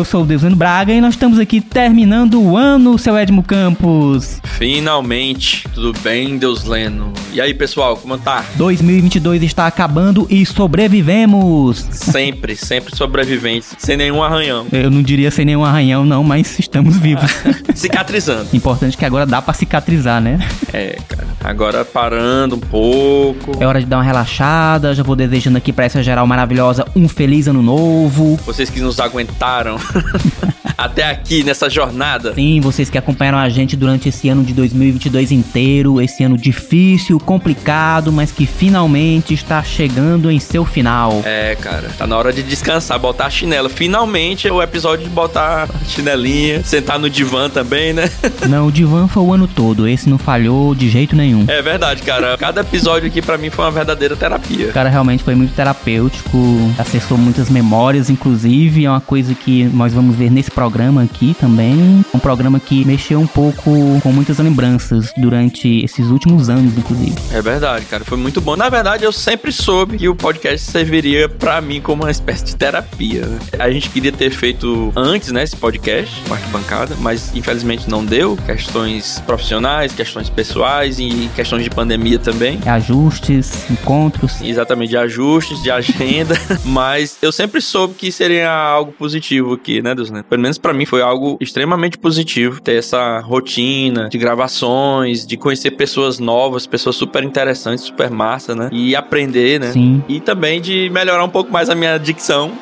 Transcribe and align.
eu 0.00 0.04
sou 0.04 0.22
o 0.22 0.26
Deusano 0.26 0.56
Braga 0.56 0.94
e 0.94 1.00
nós 1.00 1.12
estamos 1.12 1.38
aqui 1.38 1.60
terminando 1.60 2.40
o 2.40 2.56
ano, 2.56 2.98
seu 2.98 3.18
Edmo 3.18 3.42
Campos. 3.42 4.40
Finalmente, 4.44 5.68
tudo 5.74 5.92
bem, 6.00 6.38
Deus 6.38 6.64
Leno? 6.64 7.12
E 7.34 7.40
aí, 7.40 7.52
pessoal, 7.52 7.98
como 7.98 8.16
tá? 8.16 8.42
2022 8.56 9.42
está 9.42 9.66
acabando 9.66 10.26
e 10.30 10.44
sobrevivemos. 10.46 11.86
Sempre, 11.90 12.56
sempre 12.56 12.96
sobreviventes, 12.96 13.74
sem 13.78 13.94
nenhum 13.94 14.22
arranhão. 14.22 14.66
Eu 14.72 14.90
não 14.90 15.02
diria 15.02 15.30
sem 15.30 15.44
nenhum 15.44 15.64
arranhão 15.64 16.02
não, 16.04 16.24
mas 16.24 16.58
estamos 16.58 16.96
vivos. 16.96 17.30
Cicatrizando. 17.74 18.48
Importante 18.54 18.96
que 18.96 19.04
agora 19.04 19.26
dá 19.26 19.42
pra 19.42 19.52
cicatrizar, 19.52 20.20
né? 20.20 20.38
É, 20.72 20.96
cara. 21.08 21.28
Agora 21.44 21.84
parando 21.84 22.56
um 22.56 22.60
pouco. 22.60 23.52
É 23.60 23.66
hora 23.66 23.80
de 23.80 23.86
dar 23.86 23.98
uma 23.98 24.02
relaxada, 24.02 24.94
já 24.94 25.02
vou 25.02 25.14
desejando 25.14 25.58
aqui 25.58 25.72
pra 25.72 25.84
essa 25.84 26.02
geral 26.02 26.26
maravilhosa 26.26 26.86
um 26.96 27.08
feliz 27.08 27.48
ano 27.48 27.62
novo. 27.62 28.36
Vocês 28.44 28.68
que 28.70 28.80
nos 28.80 28.98
aguentaram 28.98 29.78
até 30.76 31.04
aqui 31.04 31.44
nessa 31.44 31.68
jornada. 31.68 32.34
Sim, 32.34 32.60
vocês 32.60 32.88
que 32.88 32.96
acompanharam 32.96 33.38
a 33.38 33.48
gente 33.48 33.76
durante 33.76 34.08
esse 34.08 34.28
ano 34.28 34.42
de 34.42 34.54
2022 34.54 35.30
inteiro, 35.32 36.00
esse 36.00 36.24
ano 36.24 36.38
difícil, 36.38 37.18
complicado, 37.18 38.10
mas 38.10 38.32
que 38.32 38.46
finalmente 38.46 39.34
está 39.34 39.62
chegando 39.62 40.30
em 40.30 40.38
seu 40.38 40.64
final. 40.64 41.22
É, 41.24 41.54
cara, 41.56 41.90
tá 41.98 42.06
na 42.06 42.16
hora 42.16 42.32
de 42.32 42.42
descansar, 42.42 42.98
botar 42.98 43.26
a 43.26 43.30
chinela. 43.30 43.68
Finalmente 43.68 44.48
é 44.48 44.52
o 44.52 44.62
episódio 44.62 45.04
de 45.04 45.10
botar 45.10 45.64
a 45.64 45.84
chinelinha, 45.84 46.64
sentar 46.64 46.98
no 46.98 47.10
divã 47.10 47.48
também, 47.50 47.92
né? 47.92 48.10
Não, 48.48 48.66
o 48.66 48.72
divã 48.72 49.06
foi 49.06 49.22
o 49.22 49.32
ano 49.32 49.46
todo, 49.46 49.86
esse 49.86 50.08
não 50.08 50.18
falhou 50.18 50.74
de 50.74 50.88
jeito 50.88 51.14
nenhum. 51.14 51.44
É 51.48 51.60
verdade, 51.60 52.02
cara. 52.02 52.36
Cada 52.36 52.62
episódio 52.62 53.08
aqui 53.08 53.20
para 53.20 53.36
mim 53.36 53.50
foi 53.50 53.64
uma 53.64 53.70
verdadeira 53.70 54.16
terapia. 54.16 54.68
O 54.68 54.72
cara 54.72 54.88
realmente 54.88 55.22
foi 55.22 55.34
muito 55.34 55.54
terapêutico, 55.54 56.38
acessou 56.78 57.18
muitas 57.18 57.50
memórias, 57.50 58.08
inclusive, 58.08 58.84
é 58.84 58.90
uma 58.90 59.00
coisa 59.00 59.34
que 59.34 59.64
nós 59.80 59.94
vamos 59.94 60.14
ver 60.14 60.30
nesse 60.30 60.50
programa 60.50 61.02
aqui 61.02 61.34
também. 61.40 62.04
Um 62.12 62.18
programa 62.18 62.60
que 62.60 62.84
mexeu 62.84 63.18
um 63.18 63.26
pouco 63.26 63.72
com 64.02 64.12
muitas 64.12 64.38
lembranças 64.38 65.10
durante 65.16 65.82
esses 65.82 66.08
últimos 66.08 66.50
anos, 66.50 66.76
inclusive. 66.76 67.16
É 67.32 67.40
verdade, 67.40 67.86
cara. 67.86 68.04
Foi 68.04 68.18
muito 68.18 68.42
bom. 68.42 68.56
Na 68.56 68.68
verdade, 68.68 69.04
eu 69.04 69.12
sempre 69.12 69.50
soube 69.50 69.96
que 69.96 70.06
o 70.06 70.14
podcast 70.14 70.70
serviria 70.70 71.30
para 71.30 71.62
mim 71.62 71.80
como 71.80 72.02
uma 72.02 72.10
espécie 72.10 72.44
de 72.44 72.56
terapia. 72.56 73.24
Né? 73.24 73.38
A 73.58 73.70
gente 73.70 73.88
queria 73.88 74.12
ter 74.12 74.28
feito 74.30 74.92
antes, 74.94 75.32
né, 75.32 75.44
esse 75.44 75.56
podcast, 75.56 76.20
parte 76.28 76.46
bancada, 76.48 76.94
mas 77.00 77.34
infelizmente 77.34 77.88
não 77.88 78.04
deu. 78.04 78.36
Questões 78.44 79.22
profissionais, 79.24 79.94
questões 79.94 80.28
pessoais 80.28 80.98
e 80.98 81.30
questões 81.34 81.64
de 81.64 81.70
pandemia 81.70 82.18
também. 82.18 82.60
Ajustes, 82.66 83.70
encontros. 83.70 84.42
Exatamente, 84.42 84.90
de 84.90 84.98
ajustes, 84.98 85.62
de 85.62 85.70
agenda. 85.70 86.34
mas 86.66 87.16
eu 87.22 87.32
sempre 87.32 87.62
soube 87.62 87.94
que 87.94 88.12
seria 88.12 88.52
algo 88.52 88.92
positivo 88.92 89.54
aqui, 89.70 89.82
né, 89.82 89.94
Deus? 89.94 90.10
Né? 90.10 90.24
Pelo 90.28 90.42
menos 90.42 90.58
para 90.58 90.72
mim 90.72 90.84
foi 90.84 91.00
algo 91.00 91.36
extremamente 91.40 91.96
positivo 91.96 92.60
ter 92.60 92.74
essa 92.74 93.20
rotina 93.20 94.08
de 94.08 94.18
gravações, 94.18 95.26
de 95.26 95.36
conhecer 95.36 95.70
pessoas 95.72 96.18
novas, 96.18 96.66
pessoas 96.66 96.96
super 96.96 97.22
interessantes, 97.22 97.84
super 97.84 98.10
massa, 98.10 98.54
né? 98.54 98.68
E 98.72 98.96
aprender, 98.96 99.60
né? 99.60 99.72
Sim. 99.72 100.02
E 100.08 100.20
também 100.20 100.60
de 100.60 100.90
melhorar 100.90 101.24
um 101.24 101.28
pouco 101.28 101.52
mais 101.52 101.70
a 101.70 101.74
minha 101.74 101.96
dicção. 101.98 102.52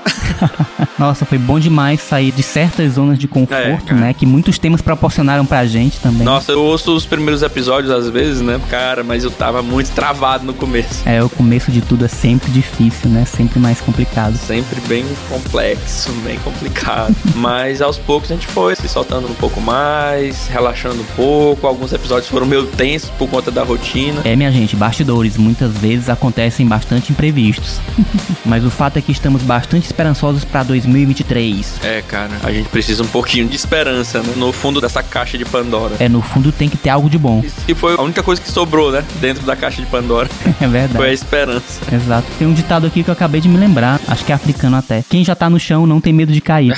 Nossa, 0.99 1.25
foi 1.25 1.39
bom 1.39 1.61
demais 1.61 2.01
sair 2.01 2.33
de 2.33 2.43
certas 2.43 2.95
zonas 2.95 3.19
de 3.19 3.29
conforto, 3.29 3.93
É, 3.93 3.95
né? 3.95 4.13
Que 4.13 4.27
muitos 4.27 4.59
temas 4.59 4.83
proporcionaram 4.83 5.47
pra 5.47 5.65
gente 5.65 6.01
também. 6.01 6.25
Nossa, 6.25 6.53
eu 6.53 6.63
ouço 6.63 6.95
os 6.95 7.07
primeiros 7.07 7.43
episódios 7.43 7.93
às 7.93 8.09
vezes, 8.09 8.41
né? 8.41 8.61
Cara, 8.69 9.05
mas 9.05 9.23
eu 9.23 9.31
tava 9.31 9.63
muito 9.63 9.91
travado 9.93 10.45
no 10.45 10.53
começo. 10.53 11.09
É, 11.09 11.23
o 11.23 11.29
começo 11.29 11.71
de 11.71 11.81
tudo 11.81 12.05
é 12.05 12.09
sempre 12.09 12.51
difícil, 12.51 13.09
né? 13.11 13.25
Sempre 13.25 13.61
mais 13.61 13.81
complicado. 13.81 14.37
Sempre 14.37 14.81
bem 14.89 15.05
complexo, 15.29 16.11
bem 16.25 16.39
complicado. 16.41 16.88
Mas 17.35 17.81
aos 17.83 17.99
poucos 17.99 18.31
a 18.31 18.35
gente 18.35 18.47
foi 18.47 18.75
se 18.77 18.89
soltando 18.89 19.29
um 19.29 19.35
pouco 19.35 19.61
mais, 19.61 20.49
relaxando 20.49 21.01
um 21.01 21.07
pouco. 21.17 21.67
Alguns 21.67 21.93
episódios 21.93 22.29
foram 22.29 22.47
meio 22.47 22.67
tensos 22.67 23.11
por 23.11 23.29
conta 23.29 23.51
da 23.51 23.63
rotina. 23.63 24.21
É, 24.25 24.35
minha 24.37 24.51
gente, 24.51 24.77
bastidores 24.77 25.37
muitas 25.37 25.73
vezes 25.77 26.09
acontecem 26.09 26.67
bastante 26.67 27.13
imprevistos. 27.13 27.81
Mas 28.45 28.65
o 28.65 28.71
fato 28.71 28.99
é 28.99 29.03
que 29.03 29.13
estamos 29.13 29.43
bastante 29.43 29.85
esperançosos 29.85 30.45
pra 30.45 30.63
2023. 30.63 31.81
É, 31.83 32.03
cara, 32.03 32.31
a 32.43 32.53
gente 32.53 32.69
precisa 32.69 33.03
um 33.03 33.07
pouquinho 33.07 33.47
de 33.47 33.57
esperança 33.57 34.21
né? 34.23 34.33
no 34.37 34.53
fundo 34.53 34.81
dessa 34.81 35.03
caixa 35.03 35.37
de 35.37 35.45
Pandora. 35.45 35.97
É, 35.99 36.09
no 36.09 36.23
fundo 36.23 36.53
tem 36.53 36.69
que 36.69 36.77
ter 36.77 36.91
algo 36.91 37.09
de 37.09 37.19
bom. 37.19 37.43
Isso 37.45 37.61
que 37.67 37.75
foi 37.75 37.95
a 37.95 38.03
única 38.03 38.23
coisa 38.23 38.41
que 38.41 38.51
sobrou, 38.51 38.91
né? 38.91 39.05
Dentro 39.21 39.45
da 39.45 39.57
caixa 39.57 39.81
de 39.83 39.87
Pandora. 39.87 40.29
É 40.61 40.67
verdade. 40.67 40.97
Foi 40.97 41.11
a 41.11 41.13
esperança. 41.13 41.81
Exato. 41.93 42.27
Tem 42.37 42.47
um 42.47 42.53
ditado 42.53 42.87
aqui 42.87 43.05
que 43.05 43.09
eu 43.09 43.13
acabei 43.13 43.41
de 43.41 43.49
me 43.49 43.57
lembrar. 43.57 44.01
Acho 44.09 44.25
que 44.25 44.33
é 44.33 44.35
africano 44.35 44.77
até. 44.77 45.05
Quem 45.09 45.25
já 45.25 45.37
tá 45.37 45.49
no 45.49 45.61
chão 45.61 45.87
não 45.87 46.01
tem 46.01 46.13
medo 46.13 46.33
de 46.33 46.41
cair. 46.41 46.78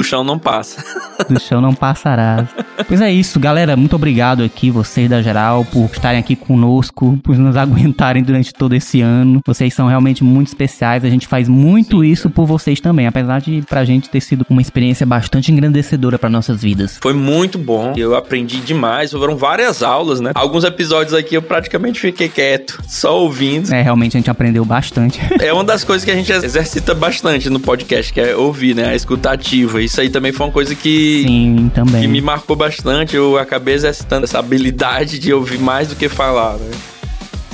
Do 0.00 0.04
chão 0.04 0.24
não 0.24 0.38
passa. 0.38 0.82
Do 1.28 1.38
chão 1.38 1.60
não 1.60 1.74
passará. 1.74 2.48
Pois 2.88 3.02
é 3.02 3.12
isso, 3.12 3.38
galera. 3.38 3.76
Muito 3.76 3.94
obrigado 3.94 4.42
aqui, 4.42 4.70
vocês 4.70 5.10
da 5.10 5.20
geral, 5.20 5.62
por 5.66 5.90
estarem 5.92 6.18
aqui 6.18 6.34
conosco, 6.34 7.18
por 7.22 7.36
nos 7.36 7.54
aguentarem 7.54 8.22
durante 8.22 8.50
todo 8.50 8.74
esse 8.74 9.02
ano. 9.02 9.42
Vocês 9.46 9.74
são 9.74 9.88
realmente 9.88 10.24
muito 10.24 10.48
especiais. 10.48 11.04
A 11.04 11.10
gente 11.10 11.28
faz 11.28 11.50
muito 11.50 12.02
isso 12.02 12.30
por 12.30 12.46
vocês 12.46 12.80
também, 12.80 13.06
apesar 13.06 13.42
de 13.42 13.62
pra 13.68 13.84
gente 13.84 14.08
ter 14.08 14.22
sido 14.22 14.46
uma 14.48 14.62
experiência 14.62 15.04
bastante 15.04 15.52
engrandecedora 15.52 16.18
para 16.18 16.30
nossas 16.30 16.62
vidas. 16.62 16.98
Foi 17.02 17.12
muito 17.12 17.58
bom. 17.58 17.92
Eu 17.94 18.16
aprendi 18.16 18.58
demais. 18.60 19.12
Foram 19.12 19.36
várias 19.36 19.82
aulas, 19.82 20.18
né? 20.18 20.30
Alguns 20.34 20.64
episódios 20.64 21.12
aqui 21.12 21.34
eu 21.34 21.42
praticamente 21.42 22.00
fiquei 22.00 22.30
quieto, 22.30 22.82
só 22.88 23.20
ouvindo. 23.20 23.70
É, 23.70 23.82
realmente 23.82 24.16
a 24.16 24.18
gente 24.20 24.30
aprendeu 24.30 24.64
bastante. 24.64 25.20
É 25.38 25.52
uma 25.52 25.64
das 25.64 25.84
coisas 25.84 26.06
que 26.06 26.10
a 26.10 26.16
gente 26.16 26.32
exercita 26.32 26.94
bastante 26.94 27.50
no 27.50 27.60
podcast, 27.60 28.10
que 28.10 28.20
é 28.20 28.34
ouvir, 28.34 28.74
né? 28.74 28.88
A 28.88 28.94
escuta 28.94 29.30
ativa. 29.30 29.89
Isso 29.90 30.00
aí 30.00 30.08
também 30.08 30.30
foi 30.30 30.46
uma 30.46 30.52
coisa 30.52 30.72
que, 30.72 31.24
Sim, 31.26 31.68
também. 31.74 32.02
que 32.02 32.06
me 32.06 32.20
marcou 32.20 32.54
bastante. 32.54 33.16
Eu 33.16 33.36
acabei 33.36 33.74
exercitando 33.74 34.22
essa 34.22 34.38
habilidade 34.38 35.18
de 35.18 35.32
ouvir 35.34 35.58
mais 35.58 35.88
do 35.88 35.96
que 35.96 36.08
falar, 36.08 36.58
né? 36.58 36.70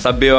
Saber, 0.06 0.32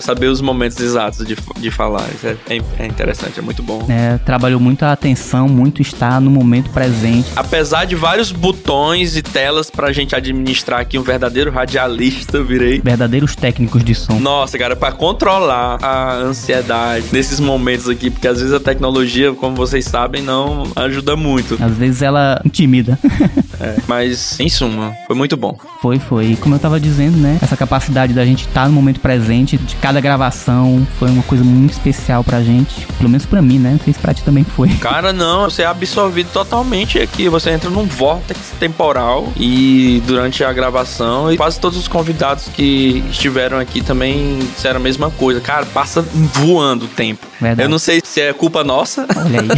saber 0.00 0.26
os 0.26 0.40
momentos 0.40 0.80
exatos 0.80 1.24
de, 1.24 1.36
de 1.58 1.70
falar. 1.70 2.04
Isso 2.12 2.26
é, 2.26 2.36
é 2.80 2.86
interessante, 2.86 3.38
é 3.38 3.42
muito 3.42 3.62
bom. 3.62 3.86
É, 3.88 4.18
trabalhou 4.18 4.58
muito 4.58 4.82
a 4.82 4.90
atenção, 4.90 5.46
muito 5.46 5.80
estar 5.80 6.20
no 6.20 6.28
momento 6.28 6.70
presente. 6.70 7.30
Apesar 7.36 7.84
de 7.84 7.94
vários 7.94 8.32
botões 8.32 9.16
e 9.16 9.22
telas 9.22 9.70
pra 9.70 9.92
gente 9.92 10.16
administrar 10.16 10.80
aqui, 10.80 10.98
um 10.98 11.02
verdadeiro 11.02 11.52
radialista 11.52 12.38
eu 12.38 12.44
virei. 12.44 12.80
Verdadeiros 12.80 13.36
técnicos 13.36 13.84
de 13.84 13.94
som. 13.94 14.18
Nossa, 14.18 14.58
cara, 14.58 14.74
pra 14.74 14.90
controlar 14.90 15.78
a 15.80 16.14
ansiedade 16.14 17.06
nesses 17.12 17.38
momentos 17.38 17.88
aqui, 17.88 18.10
porque 18.10 18.26
às 18.26 18.40
vezes 18.40 18.52
a 18.52 18.58
tecnologia, 18.58 19.32
como 19.34 19.54
vocês 19.54 19.84
sabem, 19.84 20.20
não 20.20 20.64
ajuda 20.74 21.14
muito. 21.14 21.56
Às 21.62 21.76
vezes 21.76 22.02
ela 22.02 22.42
intimida. 22.44 22.98
É, 23.60 23.76
mas, 23.86 24.40
em 24.40 24.48
suma, 24.48 24.92
foi 25.06 25.14
muito 25.14 25.36
bom. 25.36 25.56
Foi, 25.80 25.96
foi. 25.96 26.32
E 26.32 26.36
como 26.36 26.56
eu 26.56 26.58
tava 26.58 26.80
dizendo, 26.80 27.16
né? 27.16 27.38
Essa 27.40 27.56
capacidade 27.56 28.12
da 28.12 28.24
gente 28.24 28.44
estar 28.48 28.66
no 28.66 28.74
momento 28.74 28.98
presente 28.98 29.11
de 29.18 29.76
cada 29.76 30.00
gravação 30.00 30.86
foi 30.98 31.10
uma 31.10 31.22
coisa 31.22 31.44
muito 31.44 31.72
especial 31.72 32.22
pra 32.22 32.42
gente. 32.42 32.86
Pelo 32.98 33.08
menos 33.08 33.26
pra 33.26 33.42
mim, 33.42 33.58
né? 33.58 33.72
Não 33.72 33.78
sei 33.78 33.92
se 33.92 33.98
pra 33.98 34.14
ti 34.14 34.22
também 34.22 34.44
foi. 34.44 34.68
Cara, 34.80 35.12
não, 35.12 35.48
você 35.48 35.62
é 35.62 35.66
absorvido 35.66 36.30
totalmente 36.32 36.98
aqui. 36.98 37.28
Você 37.28 37.50
entra 37.50 37.70
num 37.70 37.84
vórtex 37.84 38.52
temporal 38.58 39.32
e 39.36 40.02
durante 40.06 40.44
a 40.44 40.52
gravação, 40.52 41.32
e 41.32 41.36
quase 41.36 41.58
todos 41.58 41.78
os 41.78 41.88
convidados 41.88 42.48
que 42.48 43.04
estiveram 43.10 43.58
aqui 43.58 43.82
também 43.82 44.38
disseram 44.54 44.76
a 44.76 44.82
mesma 44.82 45.10
coisa. 45.10 45.40
Cara, 45.40 45.66
passa 45.66 46.02
voando 46.02 46.86
o 46.86 46.88
tempo. 46.88 47.31
Verdade. 47.42 47.62
Eu 47.62 47.68
não 47.68 47.78
sei 47.78 48.00
se 48.02 48.20
é 48.20 48.32
culpa 48.32 48.62
nossa. 48.62 49.06
Olha 49.16 49.40
aí. 49.40 49.48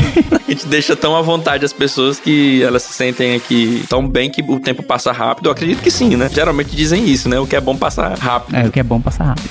a 0.48 0.50
gente 0.50 0.66
deixa 0.66 0.96
tão 0.96 1.14
à 1.14 1.20
vontade 1.20 1.64
as 1.64 1.72
pessoas 1.72 2.18
que 2.18 2.62
elas 2.62 2.82
se 2.82 2.94
sentem 2.94 3.34
aqui 3.34 3.84
tão 3.88 4.08
bem 4.08 4.30
que 4.30 4.42
o 4.42 4.58
tempo 4.58 4.82
passa 4.82 5.12
rápido. 5.12 5.46
Eu 5.46 5.52
acredito 5.52 5.82
que 5.82 5.90
sim, 5.90 6.16
né? 6.16 6.30
Geralmente 6.32 6.74
dizem 6.74 7.06
isso, 7.06 7.28
né? 7.28 7.38
O 7.38 7.46
que 7.46 7.54
é 7.54 7.60
bom 7.60 7.76
passar 7.76 8.16
rápido. 8.18 8.56
É, 8.56 8.66
o 8.66 8.72
que 8.72 8.80
é 8.80 8.82
bom 8.82 9.00
passar 9.00 9.24
rápido. 9.24 9.50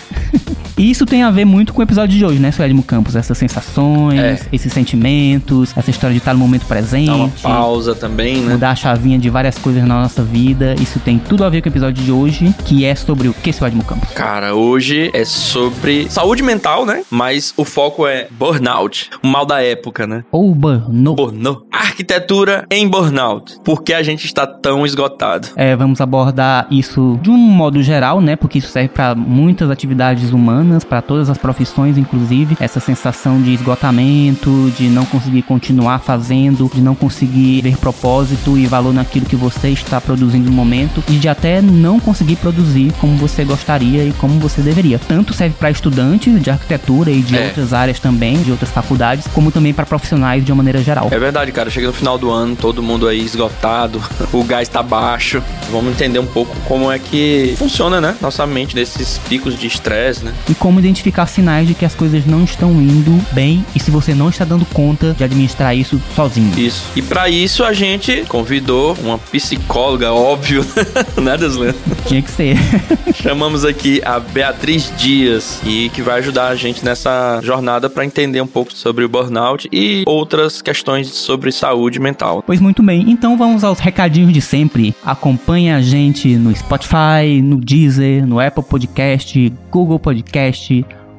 E 0.76 0.90
isso 0.90 1.06
tem 1.06 1.22
a 1.22 1.30
ver 1.30 1.46
muito 1.46 1.72
com 1.72 1.82
o 1.82 1.84
episódio 1.84 2.18
de 2.18 2.26
hoje, 2.26 2.40
né, 2.40 2.52
seu 2.52 2.66
Edmo 2.66 2.82
Campos? 2.82 3.16
Essas 3.16 3.38
sensações, 3.38 4.20
É. 4.20 4.40
esses 4.52 4.74
sentimentos, 4.74 5.72
essa 5.78 5.92
história 5.92 6.14
de 6.14 6.18
estar 6.18 6.34
no 6.34 6.40
momento 6.40 6.66
presente. 6.66 7.12
Uma 7.12 7.30
pausa 7.44 7.94
também, 7.94 8.38
né? 8.38 8.54
Mudar 8.54 8.72
a 8.72 8.76
chavinha 8.76 9.20
de 9.20 9.30
várias 9.30 9.56
coisas 9.58 9.84
na 9.86 10.02
nossa 10.02 10.24
vida. 10.24 10.74
Isso 10.82 11.00
tem 11.00 11.20
tudo 11.20 11.46
a 11.46 11.50
ver 11.50 11.62
com 11.62 11.70
o 11.70 11.72
episódio 11.72 12.04
de 12.04 12.12
hoje, 12.12 12.54
que 12.66 12.86
é 12.86 12.96
sobre 12.96 13.28
o 13.28 13.34
que, 13.36 13.54
seu 13.54 13.68
Edmo 13.68 13.84
Campos? 13.84 14.10
Cara, 14.14 14.56
hoje 14.56 15.12
é 15.14 15.24
sobre 15.24 16.10
saúde 16.10 16.42
mental, 16.42 16.88
né? 16.88 17.04
Mas 17.12 17.54
o 17.56 17.64
foco 17.64 18.08
é 18.08 18.28
burnout, 18.32 19.12
o 19.22 19.28
mal 19.28 19.46
da 19.46 19.62
época, 19.62 20.08
né? 20.08 20.24
Ou 20.32 20.56
burnout. 20.56 21.16
Burnout. 21.16 21.66
Arquitetura 21.72 22.66
em 22.72 22.88
burnout. 22.88 23.58
Por 23.64 23.84
que 23.84 23.94
a 23.94 24.02
gente 24.02 24.26
está 24.26 24.48
tão 24.48 24.86
esgotado? 24.88 25.50
É, 25.56 25.76
vamos 25.76 26.02
abordar 26.02 26.66
isso 26.72 27.20
de 27.22 27.30
um 27.30 27.38
modo 27.38 27.84
geral, 27.84 28.20
né? 28.20 28.36
Porque 28.36 28.58
isso 28.58 28.70
serve 28.70 28.90
para 28.90 29.14
muitas 29.14 29.70
atividades 29.70 30.32
humanas. 30.32 30.63
Humanas, 30.64 30.84
para 30.84 31.02
todas 31.02 31.30
as 31.30 31.38
profissões, 31.38 31.98
inclusive, 31.98 32.58
essa 32.60 32.80
sensação 32.80 33.42
de 33.42 33.54
esgotamento, 33.54 34.72
de 34.78 34.88
não 34.88 35.06
conseguir 35.06 35.44
continuar 35.44 36.00
fazendo, 36.00 36.72
de 36.74 36.82
não 36.82 36.96
conseguir 36.96 37.62
ver 37.62 37.78
propósito 37.78 38.58
e 38.58 38.66
valor 38.66 38.94
naquilo 38.94 39.26
que 39.26 39.36
você 39.36 39.70
está 39.70 40.00
produzindo 40.00 40.50
no 40.50 40.56
momento 40.56 41.04
e 41.10 41.14
de 41.14 41.28
até 41.28 41.62
não 41.62 42.00
conseguir 42.00 42.38
produzir 42.38 42.92
como 43.00 43.18
você 43.18 43.44
gostaria 43.44 44.06
e 44.06 44.14
como 44.14 44.40
você 44.40 44.62
deveria. 44.62 44.98
Tanto 44.98 45.34
serve 45.34 45.56
para 45.58 45.70
estudantes 45.70 46.42
de 46.42 46.50
arquitetura 46.50 47.12
e 47.12 47.22
de 47.22 47.38
é. 47.38 47.46
outras 47.46 47.74
áreas 47.74 48.00
também, 48.00 48.42
de 48.42 48.52
outras 48.52 48.72
faculdades, 48.72 49.28
como 49.28 49.52
também 49.52 49.74
para 49.74 49.86
profissionais 49.86 50.44
de 50.44 50.52
uma 50.52 50.58
maneira 50.58 50.82
geral. 50.82 51.10
É 51.12 51.20
verdade, 51.20 51.52
cara. 51.52 51.70
Chega 51.70 51.88
no 51.88 51.94
final 51.94 52.18
do 52.18 52.30
ano, 52.30 52.56
todo 52.56 52.82
mundo 52.82 53.08
aí 53.08 53.24
esgotado, 53.24 54.02
o 54.32 54.44
gás 54.44 54.68
tá 54.68 54.82
baixo. 54.82 55.42
Vamos 55.72 55.94
entender 55.94 56.20
um 56.20 56.26
pouco 56.26 56.56
como 56.66 56.92
é 56.92 57.00
que 57.00 57.56
funciona, 57.58 58.00
né? 58.00 58.16
Nossa 58.22 58.46
mente 58.46 58.76
nesses 58.76 59.18
picos 59.30 59.58
de 59.58 59.68
estresse, 59.68 60.24
né? 60.24 60.34
E 60.54 60.56
como 60.56 60.80
identificar 60.80 61.26
sinais 61.26 61.68
de 61.68 61.74
que 61.74 61.84
as 61.84 61.96
coisas 61.96 62.28
não 62.28 62.44
estão 62.44 62.74
indo 62.74 63.20
bem 63.32 63.66
e 63.76 63.80
se 63.80 63.90
você 63.90 64.14
não 64.14 64.30
está 64.30 64.46
dando 64.46 64.64
conta 64.66 65.16
de 65.18 65.24
administrar 65.24 65.76
isso 65.76 66.00
sozinho. 66.16 66.54
Isso. 66.56 66.92
E 66.96 67.02
para 67.02 67.28
isso 67.28 67.64
a 67.64 67.74
gente 67.74 68.24
convidou 68.28 68.96
uma 69.02 69.18
psicóloga, 69.18 70.14
óbvio, 70.14 70.64
né, 71.20 71.36
Deslan? 71.38 71.74
Tinha 72.06 72.22
que 72.22 72.30
ser. 72.30 72.56
Chamamos 73.16 73.66
aqui 73.66 74.00
a 74.06 74.20
Beatriz 74.20 74.94
Dias 74.96 75.60
e 75.66 75.90
que 75.90 76.04
vai 76.04 76.20
ajudar 76.20 76.50
a 76.50 76.56
gente 76.56 76.86
nessa 76.86 77.42
jornada 77.42 77.90
para 77.90 78.06
entender 78.06 78.40
um 78.40 78.46
pouco 78.46 78.72
sobre 78.76 79.04
o 79.04 79.10
burnout 79.10 79.68
e 79.72 80.04
outras 80.06 80.62
questões 80.62 81.08
sobre 81.08 81.52
saúde 81.52 82.00
mental. 82.00 82.44
Pois 82.46 82.60
muito 82.60 82.84
bem, 82.84 83.10
então 83.10 83.36
vamos 83.36 83.64
aos 83.64 83.80
recadinhos 83.80 84.32
de 84.32 84.42
sempre. 84.42 84.94
Acompanhe 85.04 85.72
a 85.72 85.82
gente 85.82 86.28
no 86.36 86.56
Spotify, 86.56 87.42
no 87.42 87.58
Deezer, 87.58 88.28
no 88.28 88.40
Apple 88.40 88.64
Podcast, 88.64 89.52
Google 89.72 89.98
Podcast, 89.98 90.43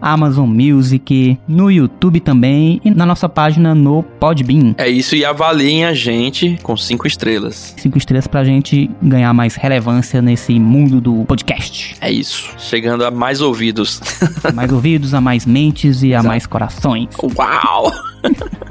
Amazon 0.05 0.47
Music, 0.47 1.38
no 1.49 1.71
YouTube 1.71 2.21
também 2.21 2.79
e 2.85 2.91
na 2.91 3.06
nossa 3.06 3.26
página 3.26 3.75
no 3.75 4.03
Podbean. 4.03 4.75
É 4.76 4.87
isso, 4.87 5.17
e 5.17 5.25
avaliem 5.25 5.87
a 5.87 5.94
gente 5.94 6.59
com 6.62 6.76
cinco 6.76 7.06
estrelas. 7.06 7.75
Cinco 7.79 7.97
estrelas 7.97 8.26
pra 8.26 8.44
gente 8.44 8.91
ganhar 9.03 9.32
mais 9.32 9.55
relevância 9.55 10.21
nesse 10.21 10.59
mundo 10.61 11.00
do 11.00 11.25
podcast. 11.25 11.97
É 12.03 12.12
isso, 12.12 12.50
chegando 12.59 13.03
a 13.05 13.11
mais 13.11 13.41
ouvidos. 13.41 14.00
mais 14.55 14.71
ouvidos, 14.71 15.15
a 15.15 15.21
mais 15.23 15.47
mentes 15.47 16.03
e 16.03 16.09
a 16.09 16.19
Exato. 16.19 16.26
mais 16.29 16.47
corações. 16.47 17.09
Uau! 17.38 18.13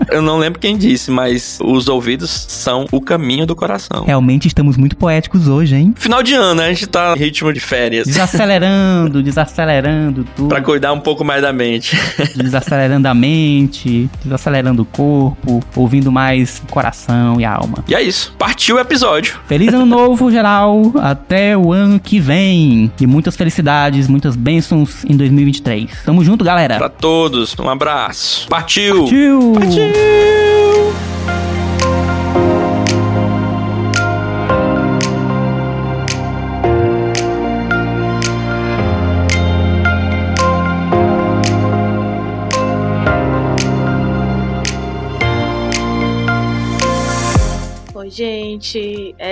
Eu 0.10 0.22
não 0.22 0.38
lembro 0.38 0.60
quem 0.60 0.78
disse, 0.78 1.10
mas 1.10 1.58
os 1.64 1.88
ouvidos 1.88 2.46
são 2.48 2.86
o 2.92 3.02
caminho 3.02 3.46
do 3.46 3.56
coração. 3.56 4.04
Realmente 4.06 4.48
estamos 4.48 4.78
muito 4.78 4.96
poéticos 4.96 5.48
hoje, 5.48 5.76
hein? 5.76 5.94
Final 5.98 6.22
de 6.22 6.34
ano, 6.34 6.56
né? 6.56 6.66
A 6.68 6.70
gente 6.70 6.88
tá 6.88 7.14
em 7.16 7.20
ritmo 7.20 7.52
de 7.54 7.60
férias. 7.60 8.06
Desacelerando, 8.06 9.22
desacelerando 9.24 10.26
tudo. 10.36 10.50
Pra 10.50 10.62
cuidar 10.62 10.94
um 10.94 11.00
pouco 11.00 11.24
mais 11.24 11.42
da 11.42 11.52
mente. 11.54 11.98
Desacelerando 12.36 13.08
a 13.08 13.14
mente, 13.14 14.10
desacelerando 14.24 14.82
o 14.84 14.86
corpo, 14.86 15.62
ouvindo 15.76 16.12
mais 16.12 16.62
o 16.68 16.72
coração 16.72 17.40
e 17.40 17.46
a 17.46 17.54
alma. 17.54 17.84
E 17.88 17.96
é 17.96 18.02
isso. 18.02 18.36
Partiu 18.38 18.76
o 18.76 18.80
episódio. 18.80 19.40
Feliz 19.48 19.74
ano 19.74 19.86
novo, 19.88 20.32
geral. 20.32 20.92
Até 21.02 21.58
o 21.58 21.72
ano 21.72 22.00
que 22.00 22.20
vem. 22.20 22.92
E 23.00 23.08
muitas 23.08 23.36
felicidades, 23.36 24.08
muitas 24.08 24.36
bênçãos 24.36 25.04
em 25.06 25.16
2023. 25.16 25.90
Tamo 26.06 26.24
junto, 26.24 26.44
galera. 26.44 26.78
Pra 26.78 26.90
todos, 26.90 27.56
um 27.60 27.70
abraço. 27.70 28.48
Partiu! 28.48 29.02
Partiu! 29.02 29.43
Partiu! 29.52 29.84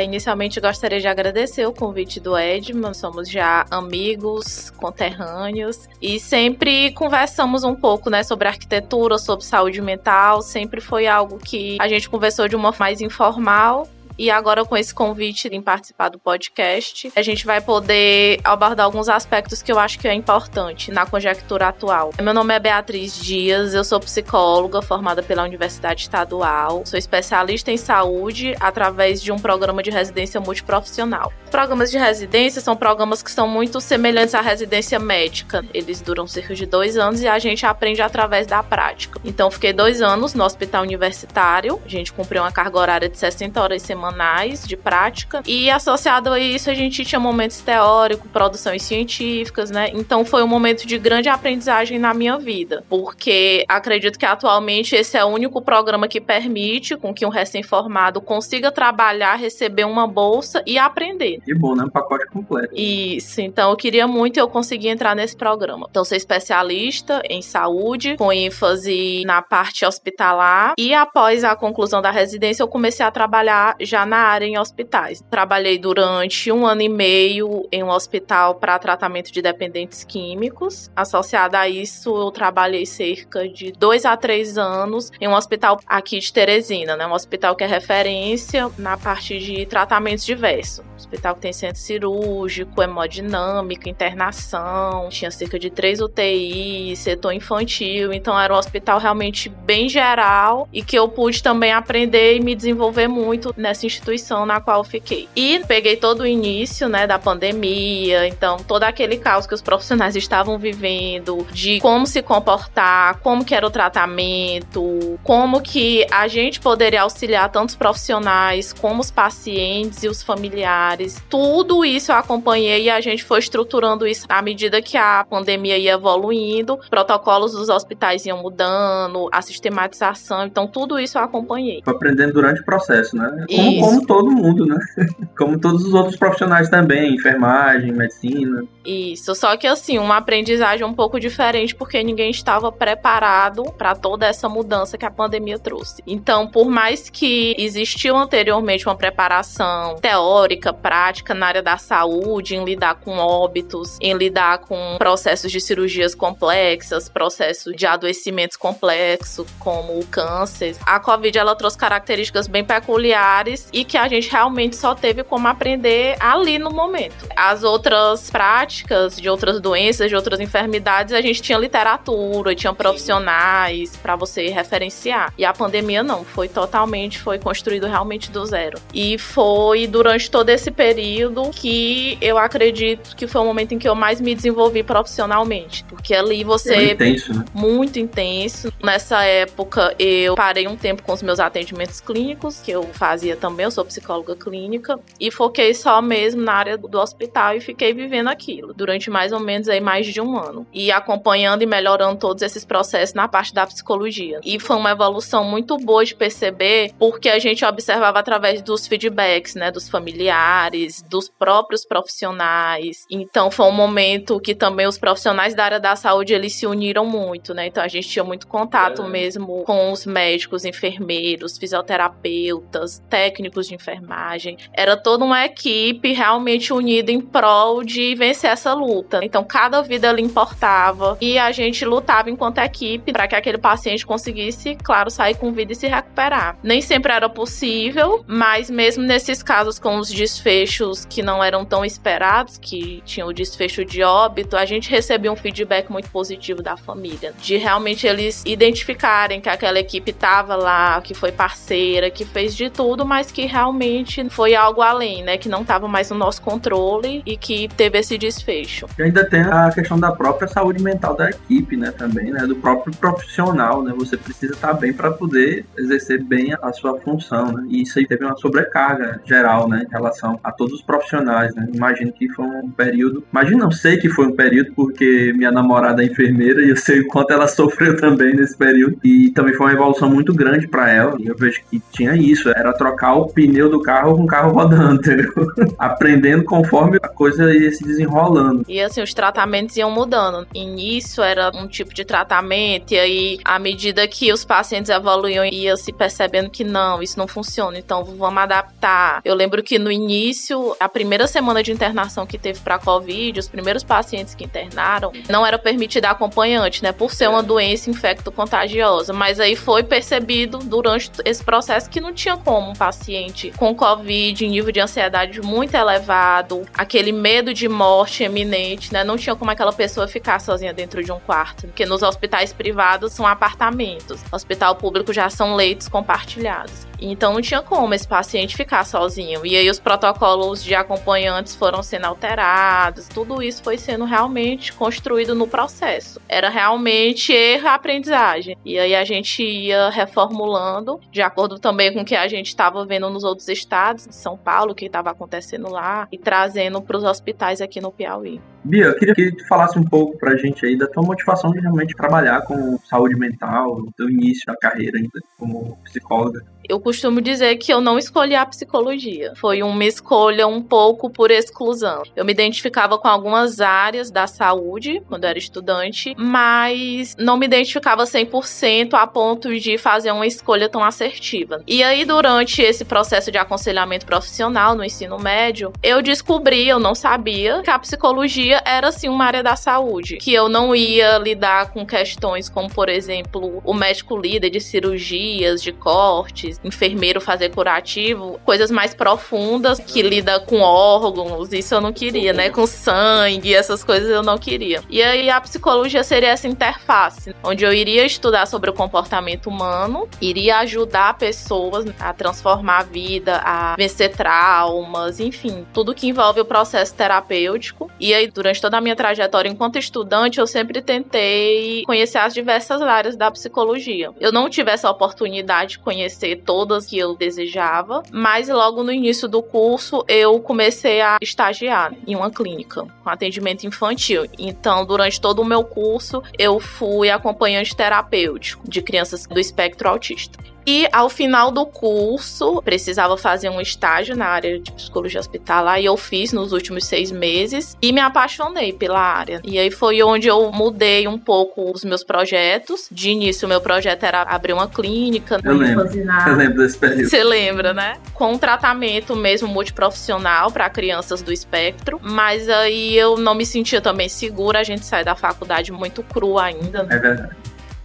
É, 0.01 0.03
inicialmente 0.03 0.59
gostaria 0.59 0.99
de 0.99 1.07
agradecer 1.07 1.65
o 1.67 1.71
convite 1.71 2.19
do 2.19 2.35
Edman. 2.37 2.93
Somos 2.93 3.29
já 3.29 3.65
amigos, 3.69 4.71
conterrâneos 4.71 5.87
e 6.01 6.19
sempre 6.19 6.91
conversamos 6.93 7.63
um 7.63 7.75
pouco, 7.75 8.09
né, 8.09 8.23
sobre 8.23 8.47
arquitetura, 8.47 9.19
sobre 9.19 9.45
saúde 9.45 9.79
mental. 9.79 10.41
Sempre 10.41 10.81
foi 10.81 11.05
algo 11.05 11.37
que 11.37 11.77
a 11.79 11.87
gente 11.87 12.09
conversou 12.09 12.47
de 12.47 12.55
uma 12.55 12.73
mais 12.79 12.99
informal 12.99 13.87
e 14.21 14.29
agora, 14.29 14.63
com 14.63 14.77
esse 14.77 14.93
convite 14.93 15.47
em 15.47 15.59
participar 15.59 16.09
do 16.09 16.19
podcast, 16.19 17.11
a 17.15 17.23
gente 17.23 17.43
vai 17.43 17.59
poder 17.59 18.39
abordar 18.43 18.85
alguns 18.85 19.09
aspectos 19.09 19.63
que 19.63 19.71
eu 19.71 19.79
acho 19.79 19.97
que 19.97 20.07
é 20.07 20.13
importante 20.13 20.91
na 20.91 21.07
conjectura 21.07 21.69
atual. 21.69 22.11
Meu 22.21 22.31
nome 22.31 22.53
é 22.53 22.59
Beatriz 22.59 23.19
Dias, 23.19 23.73
eu 23.73 23.83
sou 23.83 23.99
psicóloga 23.99 24.79
formada 24.79 25.23
pela 25.23 25.41
Universidade 25.41 26.03
Estadual, 26.03 26.83
sou 26.85 26.99
especialista 26.99 27.71
em 27.71 27.77
saúde 27.77 28.55
através 28.59 29.23
de 29.23 29.31
um 29.31 29.39
programa 29.39 29.81
de 29.81 29.89
residência 29.89 30.39
multiprofissional. 30.39 31.33
Programas 31.49 31.89
de 31.89 31.97
residência 31.97 32.61
são 32.61 32.75
programas 32.75 33.23
que 33.23 33.31
são 33.31 33.47
muito 33.47 33.81
semelhantes 33.81 34.35
à 34.35 34.41
residência 34.41 34.99
médica. 34.99 35.65
Eles 35.73 35.99
duram 35.99 36.27
cerca 36.27 36.53
de 36.53 36.67
dois 36.67 36.95
anos 36.95 37.21
e 37.21 37.27
a 37.27 37.39
gente 37.39 37.65
aprende 37.65 38.03
através 38.03 38.45
da 38.45 38.61
prática. 38.61 39.19
Então, 39.25 39.49
fiquei 39.49 39.73
dois 39.73 39.99
anos 39.99 40.35
no 40.35 40.43
hospital 40.43 40.83
universitário, 40.83 41.81
a 41.83 41.89
gente 41.89 42.13
cumpriu 42.13 42.43
uma 42.43 42.51
carga 42.51 42.77
horária 42.77 43.09
de 43.09 43.17
60 43.17 43.59
horas 43.59 43.81
semanais 43.81 44.10
semanais 44.11 44.67
de 44.67 44.75
prática. 44.75 45.41
E 45.47 45.69
associado 45.69 46.31
a 46.31 46.39
isso, 46.39 46.69
a 46.69 46.73
gente 46.73 47.03
tinha 47.05 47.19
momentos 47.19 47.61
teóricos, 47.61 48.29
produções 48.31 48.83
científicas, 48.83 49.71
né? 49.71 49.89
Então 49.93 50.25
foi 50.25 50.43
um 50.43 50.47
momento 50.47 50.85
de 50.85 50.97
grande 50.97 51.29
aprendizagem 51.29 51.97
na 51.97 52.13
minha 52.13 52.37
vida, 52.37 52.83
porque 52.89 53.65
acredito 53.67 54.19
que 54.19 54.25
atualmente 54.25 54.95
esse 54.95 55.17
é 55.17 55.23
o 55.23 55.27
único 55.27 55.61
programa 55.61 56.07
que 56.07 56.19
permite 56.19 56.95
com 56.97 57.13
que 57.13 57.25
um 57.25 57.29
recém-formado 57.29 58.21
consiga 58.21 58.71
trabalhar, 58.71 59.35
receber 59.35 59.85
uma 59.85 60.07
bolsa 60.07 60.61
e 60.65 60.77
aprender. 60.77 61.39
Que 61.43 61.53
bom, 61.53 61.75
né? 61.75 61.83
Um 61.85 61.89
pacote 61.89 62.27
completo. 62.27 62.73
Isso, 62.75 63.41
então 63.41 63.71
eu 63.71 63.77
queria 63.77 64.07
muito 64.07 64.37
eu 64.37 64.47
conseguir 64.47 64.89
entrar 64.89 65.15
nesse 65.15 65.35
programa. 65.35 65.87
Então, 65.89 66.03
sou 66.03 66.17
especialista 66.17 67.21
em 67.29 67.41
saúde, 67.41 68.15
com 68.17 68.31
ênfase 68.31 69.23
na 69.25 69.41
parte 69.41 69.85
hospitalar, 69.85 70.73
e 70.77 70.93
após 70.93 71.43
a 71.43 71.55
conclusão 71.55 72.01
da 72.01 72.11
residência, 72.11 72.63
eu 72.63 72.67
comecei 72.67 73.05
a 73.05 73.11
trabalhar 73.11 73.75
já 73.79 74.00
na 74.05 74.17
área 74.17 74.45
em 74.45 74.57
hospitais. 74.57 75.23
Trabalhei 75.29 75.77
durante 75.77 76.51
um 76.51 76.65
ano 76.65 76.81
e 76.81 76.89
meio 76.89 77.67
em 77.71 77.83
um 77.83 77.89
hospital 77.89 78.55
para 78.55 78.77
tratamento 78.79 79.31
de 79.31 79.41
dependentes 79.41 80.03
químicos. 80.03 80.91
Associada 80.95 81.59
a 81.59 81.69
isso, 81.69 82.15
eu 82.15 82.31
trabalhei 82.31 82.85
cerca 82.85 83.47
de 83.47 83.71
dois 83.71 84.05
a 84.05 84.15
três 84.17 84.57
anos 84.57 85.11
em 85.19 85.27
um 85.27 85.33
hospital 85.33 85.79
aqui 85.85 86.19
de 86.19 86.31
Teresina, 86.31 86.95
né? 86.95 87.05
Um 87.07 87.13
hospital 87.13 87.55
que 87.55 87.63
é 87.63 87.67
referência 87.67 88.69
na 88.77 88.97
parte 88.97 89.39
de 89.39 89.65
tratamentos 89.65 90.25
diversos. 90.25 90.85
Hospital 90.97 91.35
que 91.35 91.41
tem 91.41 91.53
centro 91.53 91.81
cirúrgico, 91.81 92.81
hemodinâmica, 92.81 93.89
internação, 93.89 95.09
tinha 95.09 95.31
cerca 95.31 95.57
de 95.57 95.69
três 95.69 95.99
UTIs, 95.99 96.99
setor 96.99 97.33
infantil, 97.33 98.13
então 98.13 98.39
era 98.39 98.53
um 98.53 98.57
hospital 98.57 98.99
realmente 98.99 99.49
bem 99.49 99.89
geral 99.89 100.69
e 100.71 100.83
que 100.83 100.97
eu 100.97 101.09
pude 101.09 101.41
também 101.41 101.71
aprender 101.71 102.35
e 102.35 102.39
me 102.39 102.55
desenvolver 102.55 103.07
muito 103.07 103.53
nessa 103.57 103.80
instituição 103.85 104.45
na 104.45 104.59
qual 104.59 104.83
fiquei. 104.83 105.27
E 105.35 105.59
peguei 105.67 105.95
todo 105.95 106.21
o 106.21 106.27
início, 106.27 106.87
né, 106.87 107.07
da 107.07 107.19
pandemia, 107.19 108.27
então 108.27 108.57
todo 108.57 108.83
aquele 108.83 109.17
caos 109.17 109.45
que 109.45 109.53
os 109.53 109.61
profissionais 109.61 110.15
estavam 110.15 110.57
vivendo, 110.57 111.45
de 111.51 111.79
como 111.79 112.05
se 112.05 112.21
comportar, 112.21 113.19
como 113.19 113.43
que 113.43 113.55
era 113.55 113.65
o 113.65 113.69
tratamento, 113.69 115.19
como 115.23 115.61
que 115.61 116.05
a 116.11 116.27
gente 116.27 116.59
poderia 116.59 117.01
auxiliar 117.01 117.49
tantos 117.49 117.75
profissionais 117.75 118.73
como 118.73 119.01
os 119.01 119.11
pacientes 119.11 120.03
e 120.03 120.07
os 120.07 120.21
familiares. 120.21 121.21
Tudo 121.29 121.83
isso 121.85 122.11
eu 122.11 122.15
acompanhei 122.15 122.83
e 122.83 122.89
a 122.89 123.01
gente 123.01 123.23
foi 123.23 123.39
estruturando 123.39 124.07
isso 124.07 124.25
à 124.29 124.41
medida 124.41 124.81
que 124.81 124.97
a 124.97 125.25
pandemia 125.29 125.77
ia 125.77 125.93
evoluindo, 125.93 126.79
protocolos 126.89 127.53
dos 127.53 127.69
hospitais 127.69 128.25
iam 128.25 128.41
mudando, 128.41 129.29
a 129.31 129.41
sistematização, 129.41 130.45
então 130.45 130.67
tudo 130.67 130.99
isso 130.99 131.17
eu 131.17 131.23
acompanhei. 131.23 131.81
Tô 131.83 131.91
aprendendo 131.91 132.33
durante 132.33 132.61
o 132.61 132.65
processo, 132.65 133.15
né? 133.15 133.45
Como 133.49 133.70
como 133.79 134.05
todo 134.05 134.31
mundo, 134.31 134.65
né? 134.65 134.77
Como 135.37 135.59
todos 135.59 135.85
os 135.85 135.93
outros 135.93 136.17
profissionais 136.17 136.69
também, 136.69 137.15
enfermagem, 137.15 137.91
medicina. 137.91 138.63
Isso, 138.85 139.33
só 139.33 139.55
que 139.57 139.65
assim, 139.65 139.97
uma 139.97 140.17
aprendizagem 140.17 140.85
um 140.85 140.93
pouco 140.93 141.19
diferente 141.19 141.73
porque 141.75 142.03
ninguém 142.03 142.29
estava 142.29 142.71
preparado 142.71 143.63
para 143.77 143.95
toda 143.95 144.27
essa 144.27 144.47
mudança 144.47 144.97
que 144.97 145.05
a 145.05 145.11
pandemia 145.11 145.57
trouxe. 145.57 146.03
Então, 146.05 146.47
por 146.47 146.69
mais 146.69 147.09
que 147.09 147.55
existiu 147.57 148.15
anteriormente 148.15 148.87
uma 148.87 148.95
preparação 148.95 149.95
teórica, 149.95 150.73
prática 150.73 151.33
na 151.33 151.47
área 151.47 151.63
da 151.63 151.77
saúde, 151.77 152.55
em 152.55 152.63
lidar 152.63 152.95
com 152.95 153.17
óbitos, 153.17 153.97
em 154.01 154.13
lidar 154.13 154.59
com 154.59 154.95
processos 154.97 155.51
de 155.51 155.59
cirurgias 155.59 156.13
complexas, 156.13 157.09
processos 157.09 157.75
de 157.75 157.85
adoecimentos 157.85 158.57
complexos, 158.57 159.47
como 159.59 159.99
o 159.99 160.05
câncer, 160.05 160.75
a 160.85 160.99
COVID 160.99 161.37
ela 161.37 161.55
trouxe 161.55 161.77
características 161.77 162.47
bem 162.47 162.63
peculiares 162.63 163.60
profissionais 163.61 163.67
e 163.73 163.83
que 163.83 163.97
a 163.97 164.07
gente 164.07 164.29
realmente 164.29 164.75
só 164.75 164.95
teve 164.95 165.23
como 165.23 165.47
aprender 165.47 166.15
ali 166.19 166.57
no 166.57 166.71
momento. 166.71 167.27
As 167.35 167.63
outras 167.63 168.29
práticas 168.29 169.17
de 169.17 169.29
outras 169.29 169.59
doenças, 169.59 170.09
de 170.09 170.15
outras 170.15 170.39
enfermidades, 170.39 171.13
a 171.13 171.21
gente 171.21 171.41
tinha 171.41 171.57
literatura, 171.57 172.55
tinha 172.55 172.73
profissionais 172.73 173.95
para 173.97 174.15
você 174.15 174.47
referenciar. 174.49 175.33
E 175.37 175.45
a 175.45 175.53
pandemia 175.53 176.03
não, 176.03 176.23
foi 176.23 176.47
totalmente, 176.47 177.19
foi 177.19 177.37
construído 177.37 177.87
realmente 177.87 178.31
do 178.31 178.45
zero. 178.45 178.79
E 178.93 179.17
foi 179.17 179.87
durante 179.87 180.29
todo 180.29 180.49
esse 180.49 180.71
período 180.71 181.49
que 181.51 182.17
eu 182.21 182.37
acredito 182.37 183.15
que 183.15 183.27
foi 183.27 183.41
o 183.41 183.45
momento 183.45 183.73
em 183.73 183.79
que 183.79 183.87
eu 183.87 183.95
mais 183.95 184.21
me 184.21 184.33
desenvolvi 184.33 184.83
profissionalmente, 184.83 185.83
porque 185.85 186.13
ali 186.13 186.43
você 186.43 186.75
muito 186.75 187.03
intenso, 187.03 187.33
né? 187.33 187.45
muito 187.53 187.99
intenso. 187.99 188.73
Nessa 188.81 189.23
época 189.23 189.93
eu 189.99 190.35
parei 190.35 190.67
um 190.67 190.75
tempo 190.75 191.03
com 191.03 191.13
os 191.13 191.21
meus 191.21 191.39
atendimentos 191.39 191.99
clínicos, 191.99 192.59
que 192.61 192.71
eu 192.71 192.83
fazia 192.93 193.35
também, 193.35 193.50
eu 193.59 193.71
sou 193.71 193.85
psicóloga 193.85 194.35
clínica, 194.35 194.99
e 195.19 195.31
foquei 195.31 195.73
só 195.73 196.01
mesmo 196.01 196.41
na 196.41 196.53
área 196.53 196.77
do 196.77 196.99
hospital 196.99 197.55
e 197.55 197.61
fiquei 197.61 197.93
vivendo 197.93 198.27
aquilo 198.27 198.73
durante 198.73 199.09
mais 199.09 199.31
ou 199.31 199.39
menos 199.39 199.67
aí 199.67 199.79
mais 199.79 200.07
de 200.07 200.21
um 200.21 200.37
ano. 200.37 200.65
E 200.73 200.91
acompanhando 200.91 201.61
e 201.61 201.65
melhorando 201.65 202.19
todos 202.19 202.41
esses 202.41 202.65
processos 202.65 203.13
na 203.13 203.27
parte 203.27 203.53
da 203.53 203.65
psicologia. 203.65 204.39
E 204.43 204.59
foi 204.59 204.75
uma 204.75 204.91
evolução 204.91 205.43
muito 205.43 205.77
boa 205.77 206.05
de 206.05 206.15
perceber, 206.15 206.91
porque 206.97 207.29
a 207.29 207.39
gente 207.39 207.65
observava 207.65 208.19
através 208.19 208.61
dos 208.61 208.87
feedbacks, 208.87 209.55
né, 209.55 209.71
dos 209.71 209.89
familiares, 209.89 211.01
dos 211.03 211.29
próprios 211.29 211.85
profissionais. 211.85 213.05
Então 213.09 213.51
foi 213.51 213.65
um 213.65 213.71
momento 213.71 214.39
que 214.39 214.55
também 214.55 214.87
os 214.87 214.97
profissionais 214.97 215.53
da 215.55 215.65
área 215.65 215.79
da 215.79 215.95
saúde 215.95 216.33
eles 216.33 216.53
se 216.53 216.65
uniram 216.65 217.05
muito, 217.05 217.53
né? 217.53 217.67
Então 217.67 217.83
a 217.83 217.87
gente 217.87 218.07
tinha 218.07 218.23
muito 218.23 218.47
contato 218.47 219.01
é. 219.01 219.07
mesmo 219.07 219.63
com 219.63 219.91
os 219.91 220.05
médicos, 220.05 220.65
enfermeiros, 220.65 221.57
fisioterapeutas, 221.57 222.99
técnicos 223.09 223.40
de 223.49 223.75
enfermagem. 223.75 224.57
Era 224.73 224.95
toda 224.97 225.23
uma 225.25 225.45
equipe 225.45 226.13
realmente 226.13 226.73
unida 226.73 227.11
em 227.11 227.21
prol 227.21 227.83
de 227.83 228.15
vencer 228.15 228.49
essa 228.49 228.73
luta. 228.73 229.19
Então 229.23 229.43
cada 229.43 229.81
vida 229.81 230.09
ali 230.09 230.21
importava 230.21 231.17
e 231.19 231.37
a 231.37 231.51
gente 231.51 231.85
lutava 231.85 232.29
enquanto 232.29 232.59
equipe 232.59 233.11
para 233.11 233.27
que 233.27 233.35
aquele 233.35 233.57
paciente 233.57 234.05
conseguisse, 234.05 234.75
claro, 234.75 235.09
sair 235.09 235.35
com 235.35 235.51
vida 235.51 235.71
e 235.73 235.75
se 235.75 235.87
recuperar. 235.87 236.57
Nem 236.63 236.81
sempre 236.81 237.11
era 237.11 237.29
possível, 237.29 238.23
mas 238.27 238.69
mesmo 238.69 239.03
nesses 239.03 239.43
casos 239.43 239.79
com 239.79 239.97
os 239.97 240.09
desfechos 240.09 241.05
que 241.05 241.21
não 241.21 241.43
eram 241.43 241.65
tão 241.65 241.83
esperados, 241.83 242.57
que 242.57 243.01
tinham 243.05 243.27
o 243.27 243.33
desfecho 243.33 243.83
de 243.85 244.03
óbito, 244.03 244.55
a 244.55 244.65
gente 244.65 244.89
recebia 244.89 245.31
um 245.31 245.35
feedback 245.35 245.89
muito 245.89 246.09
positivo 246.09 246.61
da 246.61 246.77
família, 246.77 247.33
de 247.41 247.57
realmente 247.57 248.07
eles 248.07 248.43
identificarem 248.45 249.41
que 249.41 249.49
aquela 249.49 249.79
equipe 249.79 250.11
estava 250.11 250.55
lá, 250.55 251.01
que 251.01 251.13
foi 251.13 251.31
parceira, 251.31 252.09
que 252.09 252.25
fez 252.25 252.55
de 252.55 252.69
tudo, 252.69 253.05
mas 253.05 253.30
que 253.31 253.45
realmente 253.45 254.27
foi 254.29 254.55
algo 254.55 254.81
além, 254.81 255.23
né, 255.23 255.37
que 255.37 255.49
não 255.49 255.61
estava 255.61 255.87
mais 255.87 256.09
no 256.09 256.17
nosso 256.17 256.41
controle 256.41 257.21
e 257.25 257.37
que 257.37 257.67
teve 257.75 257.97
esse 257.99 258.17
desfecho. 258.17 258.87
E 258.97 259.03
ainda 259.03 259.25
tem 259.25 259.41
a 259.41 259.71
questão 259.71 259.99
da 259.99 260.11
própria 260.11 260.47
saúde 260.47 260.81
mental 260.81 261.15
da 261.15 261.29
equipe, 261.29 261.77
né, 261.77 261.91
também, 261.91 262.31
né, 262.31 262.45
do 262.45 262.55
próprio 262.55 262.95
profissional, 262.95 263.83
né, 263.83 263.93
você 263.95 264.17
precisa 264.17 264.53
estar 264.53 264.73
bem 264.73 264.93
para 264.93 265.11
poder 265.11 265.65
exercer 265.77 266.23
bem 266.23 266.53
a 266.61 266.73
sua 266.73 266.99
função, 266.99 267.51
né, 267.51 267.65
e 267.69 267.81
isso 267.81 267.97
aí 267.97 268.05
teve 268.05 268.25
uma 268.25 268.35
sobrecarga 268.37 269.21
geral, 269.25 269.67
né, 269.67 269.85
em 269.87 269.91
relação 269.91 270.39
a 270.43 270.51
todos 270.51 270.73
os 270.75 270.81
profissionais, 270.81 271.53
né, 271.55 271.67
imagino 271.73 272.11
que 272.11 272.29
foi 272.29 272.45
um 272.45 272.69
período, 272.69 273.23
imagino 273.31 273.57
não 273.57 273.71
sei 273.71 273.97
que 273.97 274.09
foi 274.09 274.27
um 274.27 274.35
período 274.35 274.73
porque 274.75 275.33
minha 275.35 275.51
namorada 275.51 276.03
é 276.03 276.05
enfermeira 276.07 276.61
e 276.61 276.69
eu 276.69 276.77
sei 276.77 277.01
o 277.01 277.07
quanto 277.07 277.31
ela 277.31 277.47
sofreu 277.47 277.95
também 277.97 278.35
nesse 278.35 278.57
período. 278.57 278.97
E 279.03 279.29
também 279.31 279.53
foi 279.53 279.67
uma 279.67 279.73
evolução 279.73 280.09
muito 280.09 280.33
grande 280.33 280.67
para 280.67 280.89
ela, 280.89 281.17
eu 281.23 281.35
vejo 281.35 281.61
que 281.69 281.81
tinha 281.91 282.15
isso, 282.15 282.49
era 282.49 282.73
trocar 282.73 283.13
o 283.13 283.20
pneu 283.27 283.69
do 283.69 283.81
carro 283.81 284.15
com 284.15 284.23
o 284.23 284.27
carro 284.27 284.53
rodando, 284.53 284.95
entendeu? 285.01 285.31
Aprendendo 285.77 286.43
conforme 286.43 286.97
a 287.01 287.07
coisa 287.07 287.53
ia 287.53 287.71
se 287.71 287.83
desenrolando. 287.83 288.65
E 288.67 288.81
assim, 288.81 289.01
os 289.01 289.13
tratamentos 289.13 289.75
iam 289.77 289.91
mudando. 289.91 290.47
Início 290.53 291.23
era 291.23 291.51
um 291.55 291.67
tipo 291.67 291.93
de 291.93 292.03
tratamento, 292.03 292.93
e 292.93 292.99
aí, 292.99 293.39
à 293.43 293.59
medida 293.59 294.07
que 294.07 294.31
os 294.31 294.43
pacientes 294.45 294.89
evoluíam, 294.89 295.45
ia 295.45 295.75
se 295.77 295.91
percebendo 295.91 296.49
que 296.49 296.63
não, 296.63 297.01
isso 297.01 297.17
não 297.17 297.27
funciona, 297.27 297.77
então 297.77 298.03
vamos 298.03 298.41
adaptar. 298.41 299.21
Eu 299.23 299.35
lembro 299.35 299.61
que 299.63 299.77
no 299.77 299.91
início, 299.91 300.75
a 300.79 300.89
primeira 300.89 301.27
semana 301.27 301.61
de 301.63 301.71
internação 301.71 302.25
que 302.25 302.37
teve 302.37 302.59
para 302.59 302.79
Covid, 302.79 303.39
os 303.39 303.47
primeiros 303.47 303.83
pacientes 303.83 304.35
que 304.35 304.43
internaram, 304.43 305.11
não 305.29 305.45
era 305.45 305.57
permitido 305.57 306.05
acompanhante, 306.05 306.83
né? 306.83 306.91
Por 306.91 307.13
ser 307.13 307.29
uma 307.29 307.43
doença 307.43 307.89
infecto-contagiosa. 307.89 309.13
Mas 309.13 309.39
aí 309.39 309.55
foi 309.55 309.83
percebido 309.83 310.57
durante 310.59 311.11
esse 311.25 311.43
processo 311.43 311.89
que 311.89 312.01
não 312.01 312.13
tinha 312.13 312.37
como 312.37 312.71
um 312.71 312.73
paciente 312.73 313.10
com 313.57 313.75
Covid, 313.75 314.47
nível 314.47 314.71
de 314.71 314.79
ansiedade 314.79 315.41
muito 315.41 315.75
elevado, 315.75 316.65
aquele 316.73 317.11
medo 317.11 317.53
de 317.53 317.67
morte 317.67 318.23
eminente, 318.23 318.93
né? 318.93 319.03
Não 319.03 319.17
tinha 319.17 319.35
como 319.35 319.51
aquela 319.51 319.73
pessoa 319.73 320.07
ficar 320.07 320.39
sozinha 320.39 320.73
dentro 320.73 321.03
de 321.03 321.11
um 321.11 321.19
quarto. 321.19 321.67
Porque 321.67 321.85
nos 321.85 322.01
hospitais 322.01 322.53
privados 322.53 323.13
são 323.13 323.25
apartamentos, 323.25 324.21
hospital 324.31 324.75
público 324.75 325.13
já 325.13 325.29
são 325.29 325.55
leitos 325.55 325.87
compartilhados. 325.87 326.91
Então 327.01 327.33
não 327.33 327.41
tinha 327.41 327.61
como 327.61 327.93
esse 327.93 328.07
paciente 328.07 328.55
ficar 328.55 328.85
sozinho. 328.85 329.45
E 329.45 329.57
aí 329.57 329.69
os 329.69 329.79
protocolos 329.79 330.63
de 330.63 330.75
acompanhantes 330.75 331.55
foram 331.55 331.81
sendo 331.81 332.05
alterados, 332.05 333.07
tudo 333.07 333.41
isso 333.41 333.63
foi 333.63 333.77
sendo 333.77 334.05
realmente 334.05 334.71
construído 334.73 335.33
no 335.33 335.47
processo. 335.47 336.21
Era 336.29 336.49
realmente 336.49 337.33
erro 337.33 337.67
aprendizagem. 337.67 338.55
E 338.63 338.77
aí 338.77 338.95
a 338.95 339.03
gente 339.03 339.43
ia 339.43 339.89
reformulando, 339.89 340.99
de 341.11 341.21
acordo 341.21 341.57
também 341.57 341.91
com 341.91 342.01
o 342.01 342.05
que 342.05 342.15
a 342.15 342.27
gente 342.27 342.47
estava 342.47 342.85
vendo 342.91 343.09
nos 343.09 343.23
outros 343.23 343.47
estados, 343.47 344.05
de 344.05 344.13
São 344.13 344.37
Paulo, 344.37 344.73
o 344.73 344.75
que 344.75 344.85
estava 344.85 345.11
acontecendo 345.11 345.69
lá, 345.69 346.09
e 346.11 346.17
trazendo 346.17 346.81
para 346.81 346.97
os 346.97 347.05
hospitais 347.05 347.61
aqui 347.61 347.79
no 347.79 347.89
Piauí. 347.89 348.41
Bia, 348.65 348.87
eu 348.87 348.95
queria 348.95 349.15
que 349.15 349.31
tu 349.31 349.47
falasse 349.47 349.79
um 349.79 349.83
pouco 349.83 350.17
pra 350.17 350.35
gente 350.35 350.65
aí 350.65 350.77
da 350.77 350.87
tua 350.87 351.01
motivação 351.01 351.51
de 351.51 351.61
realmente 351.61 351.95
trabalhar 351.95 352.41
com 352.41 352.77
saúde 352.79 353.15
mental, 353.17 353.81
do 353.97 354.09
início 354.09 354.45
da 354.45 354.55
carreira 354.57 354.97
ainda 354.97 355.21
como 355.39 355.77
psicóloga. 355.85 356.43
Eu 356.71 356.79
costumo 356.79 357.19
dizer 357.19 357.57
que 357.57 357.73
eu 357.73 357.81
não 357.81 357.97
escolhi 357.97 358.33
a 358.33 358.45
psicologia. 358.45 359.33
Foi 359.35 359.61
uma 359.61 359.83
escolha 359.83 360.47
um 360.47 360.61
pouco 360.61 361.09
por 361.09 361.29
exclusão. 361.29 362.03
Eu 362.15 362.23
me 362.23 362.31
identificava 362.31 362.97
com 362.97 363.09
algumas 363.09 363.59
áreas 363.59 364.09
da 364.09 364.25
saúde 364.25 365.03
quando 365.09 365.25
era 365.25 365.37
estudante, 365.37 366.15
mas 366.17 367.13
não 367.19 367.35
me 367.35 367.45
identificava 367.45 368.05
100% 368.05 368.93
a 368.93 369.05
ponto 369.05 369.53
de 369.59 369.77
fazer 369.77 370.13
uma 370.13 370.25
escolha 370.25 370.69
tão 370.69 370.81
assertiva. 370.81 371.61
E 371.67 371.83
aí, 371.83 372.05
durante 372.05 372.61
esse 372.61 372.85
processo 372.85 373.29
de 373.29 373.37
aconselhamento 373.37 374.05
profissional 374.05 374.73
no 374.73 374.85
ensino 374.85 375.19
médio, 375.19 375.73
eu 375.83 376.01
descobri, 376.01 376.69
eu 376.69 376.79
não 376.79 376.95
sabia, 376.95 377.61
que 377.63 377.69
a 377.69 377.77
psicologia 377.79 378.63
era 378.65 378.87
assim 378.87 379.09
uma 379.09 379.25
área 379.25 379.43
da 379.43 379.57
saúde, 379.57 380.15
que 380.15 380.33
eu 380.33 380.47
não 380.47 380.73
ia 380.73 381.17
lidar 381.17 381.73
com 381.73 381.85
questões 381.85 382.47
como, 382.47 382.73
por 382.73 382.87
exemplo, 382.87 383.61
o 383.65 383.73
médico 383.73 384.15
líder 384.15 384.49
de 384.49 384.61
cirurgias, 384.61 385.61
de 385.61 385.73
cortes, 385.73 386.60
enfermeiro 386.63 387.19
fazer 387.19 387.49
curativo, 387.49 388.39
coisas 388.45 388.71
mais 388.71 388.93
profundas 388.93 389.79
que 389.79 390.01
lida 390.01 390.39
com 390.39 390.59
órgãos, 390.59 391.51
isso 391.53 391.73
eu 391.73 391.81
não 391.81 391.93
queria, 391.93 392.33
né? 392.33 392.49
Com 392.49 392.65
sangue, 392.67 393.53
essas 393.53 393.83
coisas 393.83 394.09
eu 394.09 394.23
não 394.23 394.37
queria. 394.37 394.81
E 394.89 395.01
aí 395.01 395.29
a 395.29 395.39
psicologia 395.41 396.03
seria 396.03 396.29
essa 396.29 396.47
interface, 396.47 397.35
onde 397.43 397.63
eu 397.63 397.73
iria 397.73 398.05
estudar 398.05 398.45
sobre 398.45 398.69
o 398.69 398.73
comportamento 398.73 399.47
humano, 399.47 400.07
iria 400.21 400.57
ajudar 400.59 401.17
pessoas 401.17 401.85
a 401.99 402.13
transformar 402.13 402.79
a 402.79 402.83
vida, 402.83 403.41
a 403.43 403.75
vencer 403.75 404.11
traumas, 404.11 405.19
enfim, 405.19 405.65
tudo 405.73 405.93
que 405.93 406.07
envolve 406.07 406.41
o 406.41 406.45
processo 406.45 406.93
terapêutico. 406.93 407.89
E 407.99 408.13
aí 408.13 408.27
durante 408.27 408.61
toda 408.61 408.77
a 408.77 408.81
minha 408.81 408.95
trajetória 408.95 409.49
enquanto 409.49 409.77
estudante, 409.77 410.39
eu 410.39 410.47
sempre 410.47 410.81
tentei 410.81 411.83
conhecer 411.85 412.17
as 412.17 412.33
diversas 412.33 412.81
áreas 412.81 413.15
da 413.15 413.31
psicologia. 413.31 414.11
Eu 414.19 414.31
não 414.31 414.49
tive 414.49 414.71
essa 414.71 414.89
oportunidade 414.89 415.71
de 415.71 415.79
conhecer 415.79 416.41
todas 416.51 416.85
que 416.85 416.99
eu 416.99 417.15
desejava, 417.15 418.03
mas 418.11 418.49
logo 418.49 418.83
no 418.83 418.91
início 418.91 419.25
do 419.25 419.41
curso 419.41 420.03
eu 420.05 420.37
comecei 420.41 420.99
a 420.99 421.17
estagiar 421.21 421.95
em 422.05 422.13
uma 422.13 422.29
clínica 422.29 422.85
com 423.01 423.09
atendimento 423.09 423.65
infantil. 423.65 424.25
Então, 424.37 424.85
durante 424.85 425.21
todo 425.21 425.41
o 425.41 425.45
meu 425.45 425.63
curso, 425.63 426.21
eu 426.37 426.59
fui 426.59 427.09
acompanhante 427.09 427.73
terapêutico 427.73 428.69
de 428.69 428.81
crianças 428.81 429.25
do 429.25 429.39
espectro 429.39 429.87
autista. 429.87 430.37
E 430.65 430.87
ao 430.91 431.09
final 431.09 431.51
do 431.51 431.65
curso, 431.65 432.61
precisava 432.61 433.17
fazer 433.17 433.49
um 433.49 433.59
estágio 433.59 434.15
na 434.15 434.27
área 434.27 434.59
de 434.59 434.71
psicologia 434.71 435.19
hospitalar 435.19 435.81
e 435.81 435.85
eu 435.85 435.97
fiz 435.97 436.31
nos 436.31 436.53
últimos 436.53 436.85
seis 436.85 437.11
meses 437.11 437.77
e 437.81 437.91
me 437.91 437.99
apaixonei 437.99 438.73
pela 438.73 438.99
área. 438.99 439.41
E 439.43 439.57
aí 439.57 439.71
foi 439.71 440.01
onde 440.03 440.27
eu 440.27 440.51
mudei 440.51 441.07
um 441.07 441.17
pouco 441.17 441.71
os 441.71 441.83
meus 441.83 442.03
projetos. 442.03 442.87
De 442.91 443.09
início, 443.09 443.45
o 443.45 443.49
meu 443.49 443.61
projeto 443.61 444.03
era 444.03 444.21
abrir 444.21 444.53
uma 444.53 444.67
clínica. 444.67 445.39
Eu 445.43 445.55
lembro, 445.55 445.87
eu 446.27 446.35
lembro 446.35 446.57
desse 446.57 446.77
período. 446.77 447.09
Você 447.09 447.23
lembra, 447.23 447.73
né? 447.73 447.97
Com 448.13 448.33
um 448.33 448.37
tratamento 448.37 449.15
mesmo 449.15 449.47
multiprofissional 449.47 450.51
para 450.51 450.69
crianças 450.69 451.21
do 451.21 451.31
espectro. 451.31 451.99
Mas 452.01 452.49
aí 452.49 452.95
eu 452.95 453.17
não 453.17 453.33
me 453.33 453.45
sentia 453.45 453.81
também 453.81 454.07
segura. 454.07 454.59
A 454.59 454.63
gente 454.63 454.85
sai 454.85 455.03
da 455.03 455.15
faculdade 455.15 455.71
muito 455.71 456.03
crua 456.03 456.43
ainda. 456.45 456.83
Né? 456.83 456.95
É 456.95 456.99
verdade. 456.99 457.35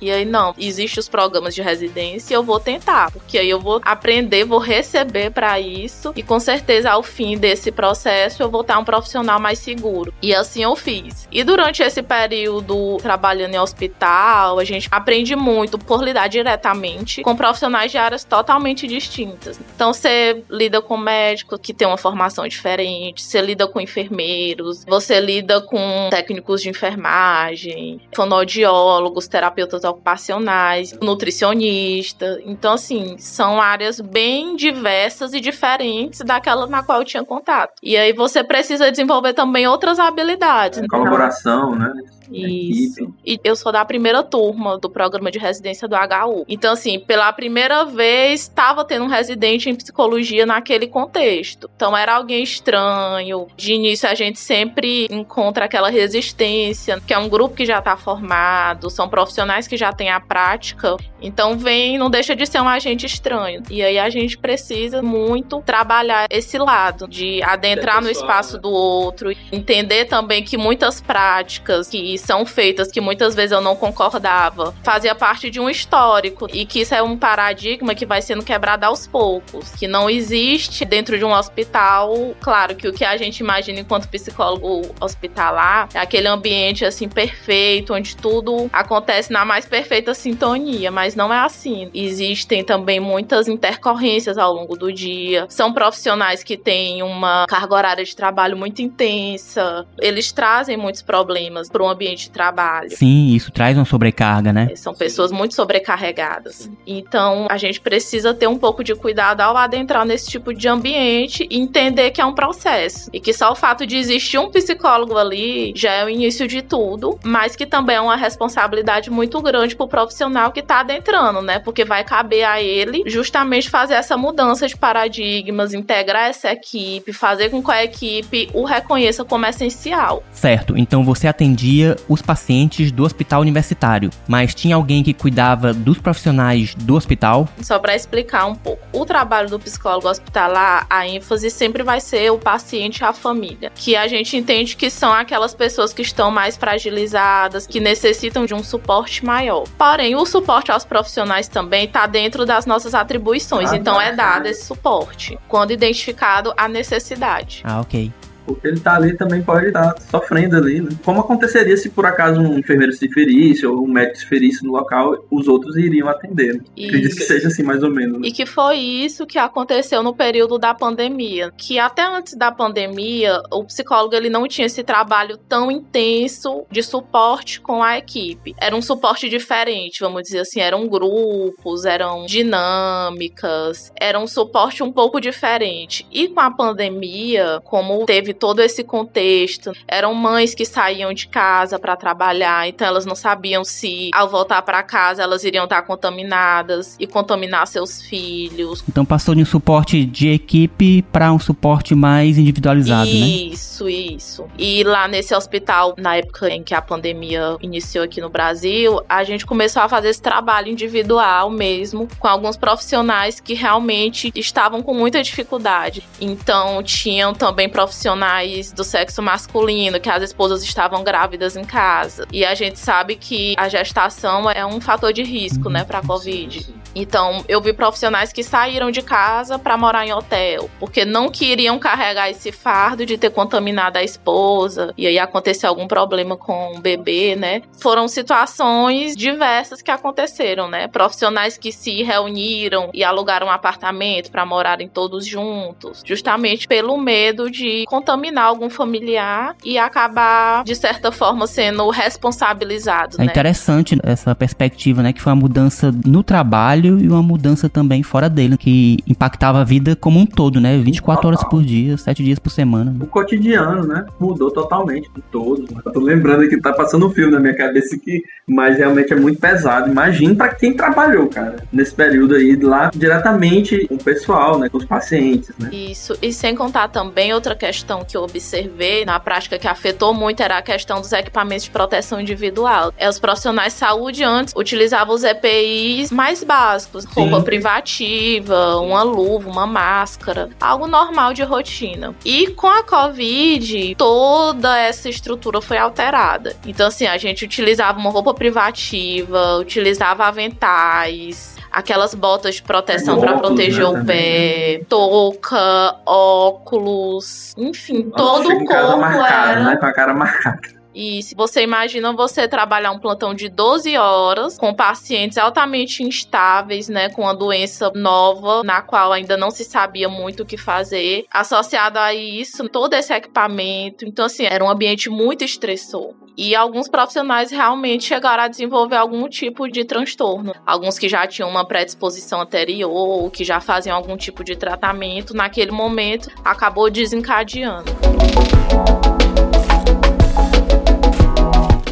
E 0.01 0.11
aí, 0.11 0.25
não, 0.25 0.55
existe 0.59 0.99
os 0.99 1.09
programas 1.09 1.55
de 1.55 1.63
residência 1.63 2.35
eu 2.35 2.43
vou 2.43 2.61
tentar, 2.61 3.11
porque 3.11 3.39
aí 3.39 3.49
eu 3.49 3.59
vou 3.59 3.81
aprender, 3.85 4.45
vou 4.45 4.59
receber 4.59 5.31
para 5.31 5.59
isso 5.59 6.13
e 6.15 6.23
com 6.23 6.39
certeza 6.39 6.91
ao 6.91 7.03
fim 7.03 7.39
desse 7.39 7.73
processo 7.73 8.43
eu 8.43 8.51
vou 8.51 8.61
estar 8.61 8.79
um 8.79 8.85
profissional 8.85 9.41
mais 9.41 9.59
seguro. 9.59 10.13
E 10.23 10.35
assim 10.35 10.63
eu 10.63 10.77
fiz. 10.77 11.29
E 11.33 11.43
durante 11.43 11.83
esse 11.83 12.03
período 12.03 12.99
trabalhando 12.99 13.55
em 13.55 13.59
hospital, 13.59 14.59
a 14.59 14.65
gente 14.65 14.89
aprende 14.91 15.35
muito 15.35 15.79
por 15.79 16.03
lidar 16.03 16.29
diretamente 16.29 17.23
com 17.23 17.37
profissionais 17.37 17.91
de 17.91 17.99
áreas 17.99 18.25
totalmente 18.25 18.87
distintas. 18.87 19.59
Então 19.75 19.93
você 19.93 20.43
lida 20.51 20.83
com 20.83 20.97
médicos 20.97 21.59
que 21.61 21.73
têm 21.73 21.87
uma 21.87 21.97
formação 21.97 22.47
diferente, 22.47 23.23
você 23.23 23.41
lida 23.41 23.67
com 23.67 23.81
enfermeiros, 23.81 24.85
você 24.85 25.21
lida 25.21 25.61
com 25.61 26.09
técnicos 26.11 26.61
de 26.63 26.69
enfermagem, 26.69 28.01
fonoaudiólogos, 28.15 29.29
terapeutas 29.29 29.85
ocupacionais, 29.87 30.93
nutricionista. 31.01 32.39
Então, 32.45 32.75
assim, 32.75 33.17
são 33.19 33.61
áreas 33.61 34.01
bem 34.01 34.57
diversas 34.57 35.33
e 35.33 35.41
diferentes 35.41 36.21
daquela 36.21 36.67
na 36.67 36.83
qual 36.83 37.01
eu 37.01 37.05
tinha 37.05 37.25
contato. 37.25 37.75
E 37.83 37.97
aí 37.97 38.13
você 38.13 38.45
precisa 38.45 38.91
desenvolver 38.91 39.33
também 39.33 39.67
outras 39.67 39.99
habilidades. 39.99 40.79
É, 40.79 40.87
colaboração, 40.87 41.75
né? 41.75 41.93
Isso. 42.31 43.13
E 43.25 43.41
eu 43.45 43.57
sou 43.57 43.73
da 43.73 43.85
primeira 43.85 44.23
turma 44.23 44.79
do 44.79 44.89
programa 44.89 45.31
de 45.31 45.39
residência 45.39 45.87
do 45.89 45.95
HU. 45.95 46.45
Então, 46.49 46.73
assim, 46.73 46.99
pela 46.99 47.33
primeira 47.33 47.85
vez, 47.85 48.43
estava 48.43 48.85
tendo 48.85 49.05
um 49.05 49.09
residente 49.09 49.69
em 49.69 49.75
psicologia 49.75 50.47
naquele 50.47 50.87
contexto. 50.87 51.71
Então, 51.75 51.97
era 51.97 52.15
alguém 52.15 52.43
estranho. 52.43 53.47
De 53.57 53.73
início, 53.73 54.09
a 54.09 54.15
gente 54.15 54.39
sempre 54.39 55.07
encontra 55.11 55.65
aquela 55.65 55.91
resistência, 55.91 57.01
que 57.07 57.15
é 57.15 57.19
um 57.19 57.29
grupo 57.29 57.55
que 57.55 57.65
já 57.65 57.79
está 57.79 57.97
formado, 57.97 58.91
são 58.91 59.09
profissionais 59.09 59.67
que 59.69 59.77
já 59.77 59.93
têm 59.93 60.11
a 60.11 60.21
prática. 60.21 60.97
Então, 61.21 61.59
vem, 61.59 61.99
não 61.99 62.11
deixa 62.11 62.35
de 62.35 62.47
ser 62.47 62.61
um 62.61 62.69
agente 62.69 63.07
estranho. 63.07 63.63
E 63.71 63.83
aí, 63.83 63.99
a 63.99 64.11
gente 64.11 64.39
precisa 64.39 65.03
muito 65.03 65.63
trabalhar 65.63 66.27
esse 66.31 66.59
lado 66.59 67.09
de 67.09 67.43
adentrar 67.43 68.03
no 68.03 68.11
espaço 68.11 68.59
do 68.59 68.71
outro, 68.71 69.31
entender 69.53 70.07
também 70.07 70.43
que 70.43 70.57
muitas 70.57 71.01
práticas 71.01 71.89
que 71.89 72.16
são 72.19 72.45
feitas, 72.47 72.91
que 72.91 73.01
muitas 73.01 73.35
vezes 73.35 73.53
eu 73.53 73.61
não 73.61 73.77
concordava, 73.77 74.75
fazia 74.83 75.15
parte 75.15 75.51
de 75.51 75.61
um 75.61 75.69
histórico 75.69 76.47
e 76.53 76.65
que 76.65 76.81
isso 76.81 76.95
é 76.95 77.03
um 77.03 77.17
paradigma 77.17 77.95
que 77.95 78.07
vai 78.07 78.23
sendo 78.23 78.45
quebrado 78.45 78.85
aos 78.85 79.07
poucos, 79.07 79.71
que 79.73 79.89
não 79.89 80.09
existe 80.09 80.85
dentro 80.85 81.19
de 81.19 81.25
um 81.25 81.33
hospital, 81.33 82.35
claro 82.41 82.75
que 82.75 82.89
o 82.89 82.93
que 82.93 83.05
a 83.05 83.17
gente 83.17 83.41
imagina 83.41 83.81
enquanto 83.81 84.09
psicólogo 84.09 84.83
hospitalar 85.01 85.89
é 85.95 85.99
aquele 85.99 86.29
ambiente 86.29 86.85
assim 86.85 87.09
perfeito, 87.09 87.95
onde 87.95 88.17
tudo 88.17 88.69
acontece 88.73 89.33
na 89.33 89.45
mais 89.45 89.67
perfeita 89.67 90.15
sintonia, 90.15 90.91
mas 90.91 91.15
não 91.15 91.33
é 91.33 91.39
assim. 91.39 91.91
Existem 91.95 92.65
também 92.65 93.01
muitas 93.01 93.49
intercorrências 93.49 94.39
ao 94.39 94.53
longo 94.53 94.77
do 94.77 94.93
dia. 94.93 95.47
São 95.49 95.73
profissionais 95.73 96.43
que 96.43 96.57
têm 96.57 97.03
uma 97.03 97.47
carga 97.49 97.75
horária 97.75 98.05
de 98.05 98.15
trabalho 98.15 98.57
muito 98.57 98.83
intensa. 98.83 99.87
Eles 99.99 100.33
trazem 100.33 100.77
muitos 100.77 101.03
problemas 101.03 101.69
para 101.69 101.83
um 101.83 101.89
ambiente 101.89 102.06
ambiente 102.07 102.25
de 102.25 102.31
trabalho. 102.31 102.91
Sim, 102.91 103.35
isso 103.35 103.51
traz 103.51 103.77
uma 103.77 103.85
sobrecarga, 103.85 104.53
né? 104.53 104.69
São 104.77 104.95
pessoas 104.95 105.33
muito 105.33 105.55
sobrecarregadas. 105.55 106.71
Então, 106.87 107.47
a 107.51 107.57
gente 107.57 107.81
precisa 107.81 108.33
ter 108.33 108.47
um 108.47 108.57
pouco 108.57 108.85
de 108.85 108.95
cuidado 108.95 109.41
ao 109.41 109.57
adentrar 109.57 110.05
nesse 110.05 110.29
tipo 110.29 110.55
de 110.55 110.69
ambiente 110.69 111.47
e 111.51 111.59
entender 111.59 112.11
que 112.11 112.21
é 112.21 112.25
um 112.25 112.35
processo. 112.35 113.11
E 113.13 113.21
que 113.21 113.33
só 113.33 113.53
o 113.53 113.55
fato 113.55 113.87
de 113.87 113.97
existir 113.97 114.39
um 114.39 114.51
psicólogo 114.51 115.17
ali 115.19 115.73
já 115.75 115.93
é 115.93 116.05
o 116.05 116.09
início 116.09 116.47
de 116.47 116.63
tudo, 116.63 117.19
mas 117.25 117.57
que 117.57 117.67
também 117.67 117.97
é 117.97 118.01
uma 118.01 118.17
responsabilidade 118.17 119.11
muito 119.11 119.41
grande 119.43 119.75
pro 119.75 119.89
profissional 119.89 120.53
que 120.53 120.63
tá 120.63 120.81
adentrando, 120.81 121.43
né? 121.43 121.59
Porque 121.59 121.85
vai 121.85 122.05
caber 122.05 122.45
a 122.45 122.63
ele 122.63 123.03
justamente 123.07 123.69
fazer 123.69 123.95
essa 123.95 124.17
mudança 124.17 124.69
de 124.69 124.77
paradigmas, 124.77 125.75
integrar 125.75 126.29
essa 126.29 126.53
equipe, 126.53 127.13
fazer 127.13 127.51
com 127.51 127.63
que 127.63 127.71
a 127.71 127.85
equipe 127.85 128.49
o 128.53 128.65
reconheça 128.65 129.25
como 129.25 129.47
essencial. 129.47 130.23
Certo, 130.31 130.77
então 130.77 131.05
você 131.05 131.27
atendia 131.27 131.96
os 132.09 132.23
pacientes 132.23 132.91
do 132.93 133.05
hospital 133.05 133.41
universitário, 133.41 134.11
mas 134.27 134.55
tinha 134.55 134.77
alguém 134.77 135.03
que 135.03 135.15
cuidava 135.15 135.73
dos 135.73 135.99
profissionais 135.99 136.75
do 136.75 136.95
hospital? 136.95 137.49
Só 137.63 137.79
para 137.79 137.95
explicar 137.95 138.47
um 138.47 138.55
pouco. 138.55 138.83
O 138.93 139.05
trabalho 139.05 139.49
do 139.49 139.59
psicólogo 139.59 140.09
hospitalar, 140.09 140.87
a 140.89 141.07
ênfase 141.07 141.51
sempre 141.51 141.83
vai 141.83 142.01
ser 142.01 142.31
o 142.31 142.39
paciente 142.39 143.01
e 143.01 143.05
a 143.05 143.13
família, 143.13 143.71
que 143.75 143.97
a 143.97 144.07
gente 144.07 144.37
entende 144.37 144.77
que 144.77 144.91
são 144.91 145.13
aquelas 145.13 145.55
pessoas 145.55 145.93
que 145.93 146.03
estão 146.03 146.31
mais 146.31 146.57
fragilizadas, 146.57 147.67
que 147.67 147.81
necessitam 147.81 148.47
de 148.47 148.55
um 148.55 148.63
suporte 148.63 149.25
maior. 149.25 149.65
Porém, 149.79 150.15
o 150.15 150.25
suporte 150.27 150.71
aos 150.71 150.85
profissionais 150.85 151.49
também 151.49 151.85
está 151.85 152.07
dentro 152.07 152.45
das 152.45 152.67
nossas 152.67 152.95
atribuições, 152.95 153.73
ah, 153.73 153.77
então 153.77 153.97
tá. 153.97 154.05
é 154.05 154.13
dado 154.13 154.47
esse 154.47 154.65
suporte 154.65 155.39
quando 155.49 155.73
identificado 155.73 156.53
a 156.57 156.69
necessidade. 156.69 157.63
Ah, 157.65 157.81
ok. 157.81 158.13
Porque 158.47 158.69
ele 158.69 158.81
tá 158.81 158.95
ali 158.95 159.17
também 159.17 159.43
pode 159.43 159.67
estar 159.67 159.93
tá 159.93 160.01
sofrendo 160.01 160.57
ali, 160.57 160.81
né? 160.81 160.91
Como 161.05 161.21
aconteceria 161.21 161.77
se 161.77 161.91
por 161.91 162.07
acaso 162.07 162.41
um 162.41 162.59
enfermeiro 162.59 162.93
se 162.93 163.09
ferisse 163.09 163.67
ou 163.67 163.85
um 163.85 163.89
médico 163.89 164.19
se 164.19 164.27
ferisse 164.27 164.65
no 164.65 164.73
local, 164.73 165.25
os 165.31 165.49
outros 165.49 165.77
iriam 165.77 166.09
atender. 166.09 166.55
Né? 166.55 166.61
Acredito 166.87 167.17
que 167.17 167.23
seja 167.23 167.49
assim, 167.49 167.63
mais 167.63 167.83
ou 167.83 167.91
menos. 167.91 168.21
Né? 168.21 168.29
E 168.29 168.33
que 168.33 168.47
foi 168.47 168.77
isso 168.77 169.27
que 169.27 169.39
aconteceu 169.39 170.03
no 170.03 170.15
período 170.15 170.59
da 170.59 170.75
pandemia. 170.75 171.53
Que 171.57 171.79
até 171.79 172.07
antes 172.07 172.35
da 172.35 172.53
pandemia, 172.53 173.43
o 173.51 173.65
psicólogo 173.65 174.15
ele 174.15 174.31
não 174.31 174.47
tinha 174.47 174.67
esse 174.67 174.83
trabalho 174.83 175.37
tão 175.37 175.71
intenso 175.71 176.65
de 176.71 176.83
suporte 176.83 177.61
com 177.61 177.83
a 177.83 177.99
equipe. 177.99 178.55
Era 178.59 178.77
um 178.77 178.83
suporte 178.83 179.29
diferente, 179.29 180.01
vamos 180.01 180.23
dizer 180.23 180.41
assim. 180.41 180.61
Eram 180.61 180.87
grupos, 180.89 181.85
eram 181.85 182.27
dinâmicas, 182.27 183.93
era 183.99 184.19
um 184.19 184.27
suporte 184.27 184.83
um 184.83 184.93
pouco 184.93 185.21
diferente. 185.21 186.07
E 186.13 186.29
com 186.29 186.41
a 186.41 186.51
pandemia, 186.51 187.61
como 187.65 188.05
teve 188.07 188.35
todo 188.37 188.61
esse 188.61 188.85
contexto. 188.85 189.73
Eram 189.89 190.15
mães 190.15 190.55
que 190.55 190.65
saíam 190.65 191.13
de 191.13 191.27
casa 191.27 191.79
para 191.79 191.97
trabalhar, 191.97 192.69
então 192.69 192.87
elas 192.87 193.05
não 193.05 193.15
sabiam 193.15 193.65
se 193.65 194.11
ao 194.15 194.29
voltar 194.29 194.63
para 194.63 194.83
casa 194.83 195.23
elas 195.23 195.45
iriam 195.45 195.65
estar 195.65 195.83
contaminadas 195.83 196.97
e 197.01 197.07
contaminar 197.07 197.67
seus 197.67 198.03
filhos. 198.03 198.85
Então 198.89 199.05
passou 199.05 199.35
de 199.35 199.43
um 199.43 199.47
suporte 199.47 200.05
de 200.05 200.29
equipe 200.29 201.03
para 201.03 201.33
um 201.33 201.39
suporte 201.39 201.95
mais 201.95 202.39
individualizado, 202.39 203.09
isso, 203.09 203.21
né? 203.21 203.27
Isso, 203.27 203.89
isso. 203.89 204.45
E 204.59 204.85
lá 204.85 205.09
nesse 205.09 205.35
hospital, 205.35 205.95
na 205.97 206.17
época 206.17 206.49
em 206.49 206.63
que 206.63 206.75
a 206.75 206.83
pandemia 206.83 207.57
iniciou 207.61 208.05
aqui 208.05 208.21
no 208.21 208.29
Brasil, 208.29 209.01
a 209.09 209.25
gente 209.25 209.47
começou 209.47 209.83
a 209.83 209.89
fazer 209.89 210.09
esse 210.09 210.23
trabalho 210.23 210.69
individual 210.69 211.51
mesmo 211.51 212.09
com 212.19 212.29
alguns 212.29 212.57
profissionais 212.57 213.41
que 213.41 213.55
realmente 213.55 214.33
estavam 214.35 214.83
com 214.83 214.95
muita 214.95 215.23
dificuldade. 215.23 216.03
Então 216.21 216.83
tinham 216.83 217.35
também 217.35 217.69
profissionais 217.69 218.26
profissionais 218.27 218.73
do 218.73 218.83
sexo 218.83 219.23
masculino, 219.23 220.01
que 220.01 220.11
as 220.11 220.23
esposas 220.23 220.63
estavam 220.63 221.05
grávidas 221.05 221.57
em 221.57 221.65
casa. 221.65 222.27
E 222.33 222.45
a 222.45 222.55
gente 222.55 222.79
sabe 222.79 223.17
que 223.17 223.55
a 223.57 223.69
gestação 223.69 224.51
é 224.51 224.67
um 224.67 224.81
fator 224.81 225.13
de 225.13 225.23
risco, 225.23 225.71
né, 225.71 225.85
para 225.85 226.03
Covid. 226.03 226.67
Então, 226.99 227.45
eu 227.47 227.61
vi 227.61 227.75
profissionais 227.75 228.33
que 228.33 228.43
saíram 228.43 228.91
de 228.91 229.03
casa 229.03 229.59
para 229.59 229.77
morar 229.77 230.07
em 230.07 230.15
hotel, 230.15 230.71
porque 230.81 231.05
não 231.05 231.29
queriam 231.29 231.79
carregar 231.79 232.31
esse 232.31 232.51
fardo 232.51 233.05
de 233.05 233.19
ter 233.19 233.29
contaminado 233.29 233.99
a 233.99 234.03
esposa 234.03 234.95
e 234.97 235.07
aí 235.07 235.19
acontecer 235.19 235.67
algum 235.67 235.87
problema 235.87 236.39
com 236.39 236.75
o 236.75 236.81
bebê, 236.81 237.37
né? 237.37 237.61
Foram 237.79 238.09
situações 238.09 239.15
diversas 239.15 239.83
que 239.83 239.91
aconteceram, 239.91 240.69
né? 240.69 240.89
Profissionais 240.89 241.59
que 241.59 241.71
se 241.71 242.03
reuniram 242.03 242.89
e 242.95 243.05
alugaram 243.05 243.49
um 243.49 243.51
apartamento 243.51 244.31
para 244.31 244.47
morarem 244.47 244.89
todos 244.89 245.27
juntos, 245.27 246.03
justamente 246.03 246.67
pelo 246.67 246.97
medo 246.97 247.51
de 247.51 247.85
contaminar 247.87 248.47
algum 248.47 248.71
familiar 248.71 249.55
e 249.63 249.77
acabar, 249.77 250.65
de 250.65 250.75
certa 250.75 251.13
forma, 251.13 251.47
sendo 251.47 251.91
responsabilizado. 251.91 253.17
É 253.17 253.25
né? 253.25 253.27
interessante 253.27 253.99
essa 254.03 254.35
perspectiva, 254.35 255.03
né? 255.03 255.13
Que 255.13 255.21
foi 255.21 255.33
uma 255.33 255.41
mudança 255.41 255.93
no 256.07 256.23
trabalho 256.23 256.86
e 256.87 257.09
uma 257.09 257.23
mudança 257.23 257.69
também 257.69 258.03
fora 258.03 258.29
dele, 258.29 258.57
que 258.57 258.99
impactava 259.07 259.61
a 259.61 259.65
vida 259.65 259.97
como 259.97 260.19
um 260.19 260.27
todo, 260.27 260.61
né? 260.61 260.79
24 260.79 261.23
Total. 261.23 261.31
horas 261.31 261.51
por 261.51 261.63
dia, 261.63 261.97
7 261.97 262.23
dias 262.23 262.39
por 262.39 262.51
semana. 262.51 262.95
O 263.01 263.07
cotidiano, 263.07 263.87
né? 263.87 264.05
Mudou 264.19 264.51
totalmente 264.51 265.11
de 265.15 265.23
todos. 265.31 265.69
Né? 265.71 265.81
Eu 265.85 265.93
tô 265.93 266.01
lembrando 266.01 266.49
que 266.49 266.61
tá 266.61 266.73
passando 266.73 267.07
um 267.07 267.11
filme 267.11 267.33
na 267.33 267.41
minha 267.41 267.55
cabeça 267.55 267.97
que, 267.99 268.23
mas 268.47 268.77
realmente 268.79 269.13
é 269.13 269.17
muito 269.17 269.41
pesado. 269.41 269.91
Imagina 269.91 270.35
para 270.35 270.55
quem 270.55 270.75
trabalhou, 270.75 271.29
cara, 271.29 271.57
nesse 271.73 271.95
período 271.95 272.35
aí, 272.35 272.57
lá 272.57 272.91
diretamente 272.95 273.87
com 273.87 273.95
o 273.95 274.03
pessoal, 274.03 274.59
né? 274.59 274.69
Com 274.69 274.79
os 274.79 274.85
pacientes, 274.85 275.53
né? 275.59 275.71
Isso. 275.73 276.17
E 276.23 276.33
sem 276.33 276.55
contar 276.55 276.89
também 276.89 277.33
outra 277.33 277.55
questão 277.55 278.05
que 278.05 278.17
eu 278.17 278.23
observei 278.23 279.05
na 279.05 279.19
prática 279.19 279.59
que 279.59 279.69
afetou 279.69 280.15
muito 280.15 280.43
era 280.43 280.59
a 280.59 280.63
questão 280.63 281.01
dos 281.01 281.13
equipamentos 281.13 281.65
de 281.65 281.71
proteção 281.71 282.21
individual. 282.21 282.93
É, 282.97 283.09
os 283.09 283.19
profissionais 283.19 283.73
de 283.73 283.79
saúde 283.79 284.25
antes 284.25 284.55
utilizavam 284.57 285.15
os 285.15 285.25
EPIs 285.25 286.11
mais 286.11 286.43
básicos 286.67 286.97
básicos, 286.97 287.05
roupa 287.05 287.41
privativa, 287.43 288.77
uma 288.77 289.03
luva, 289.03 289.49
uma 289.49 289.67
máscara, 289.67 290.51
algo 290.61 290.87
normal 290.87 291.33
de 291.33 291.43
rotina. 291.43 292.15
E 292.25 292.49
com 292.49 292.67
a 292.67 292.83
Covid, 292.83 293.95
toda 293.97 294.77
essa 294.79 295.09
estrutura 295.09 295.61
foi 295.61 295.79
alterada. 295.79 296.57
Então, 296.67 296.89
assim, 296.89 297.07
a 297.07 297.17
gente 297.17 297.45
utilizava 297.45 297.99
uma 297.99 298.11
roupa 298.11 298.35
privativa, 298.35 299.57
utilizava 299.59 300.25
aventais, 300.25 301.57
aquelas 301.71 302.15
botas 302.15 302.57
de 302.57 302.63
proteção 302.63 303.21
para 303.21 303.39
proteger 303.39 303.91
né, 303.91 304.01
o 304.01 304.05
pé, 304.05 304.81
touca, 304.89 305.97
óculos, 306.05 307.55
enfim, 307.57 308.11
Nossa, 308.17 308.43
todo 308.43 308.55
o 308.55 308.65
corpo 308.65 308.97
marcado, 308.99 309.51
era 309.51 309.65
né, 309.65 309.77
com 309.77 309.87
a 309.87 309.93
cara 309.93 310.15
marcada. 310.15 310.76
E 310.97 311.23
se 311.23 311.35
você 311.35 311.61
imagina 311.61 312.11
você 312.15 312.49
trabalhar 312.49 312.91
um 312.91 312.99
plantão 312.99 313.35
de 313.35 313.51
12 313.51 313.99
horas 313.99 314.57
com 314.57 314.73
pacientes 314.73 315.37
altamente 315.37 316.03
instáveis, 316.03 316.89
né, 316.89 317.11
com 317.11 317.21
uma 317.21 317.35
doença 317.35 317.93
nova, 317.95 318.65
na 318.65 318.81
qual 318.81 319.13
ainda 319.13 319.37
não 319.37 319.51
se 319.51 319.63
sabia 319.63 320.09
muito 320.09 320.43
o 320.43 320.47
que 320.47 320.57
fazer, 320.57 321.27
associado 321.31 321.99
a 321.99 322.15
isso, 322.15 322.67
todo 322.71 322.95
esse 322.95 323.13
equipamento. 323.13 324.07
Então, 324.07 324.25
assim, 324.25 324.47
era 324.47 324.65
um 324.65 324.71
ambiente 324.71 325.11
muito 325.11 325.45
estressor. 325.45 326.15
E 326.35 326.55
alguns 326.55 326.89
profissionais 326.89 327.51
realmente 327.51 328.05
chegaram 328.05 328.45
a 328.45 328.49
desenvolver 328.49 328.97
algum 328.97 329.29
tipo 329.29 329.69
de 329.69 329.85
transtorno. 329.85 330.55
Alguns 330.65 330.99
que 330.99 331.11
já 331.11 331.27
tinham 331.27 331.51
uma 331.51 331.67
predisposição 331.67 332.41
anterior, 332.41 333.31
que 333.31 333.45
já 333.45 333.61
faziam 333.61 333.95
algum 333.95 334.17
tipo 334.17 334.43
de 334.43 334.57
tratamento, 334.57 335.35
naquele 335.35 335.73
momento 335.73 336.31
acabou 336.43 336.89
desencadeando. 336.91 337.93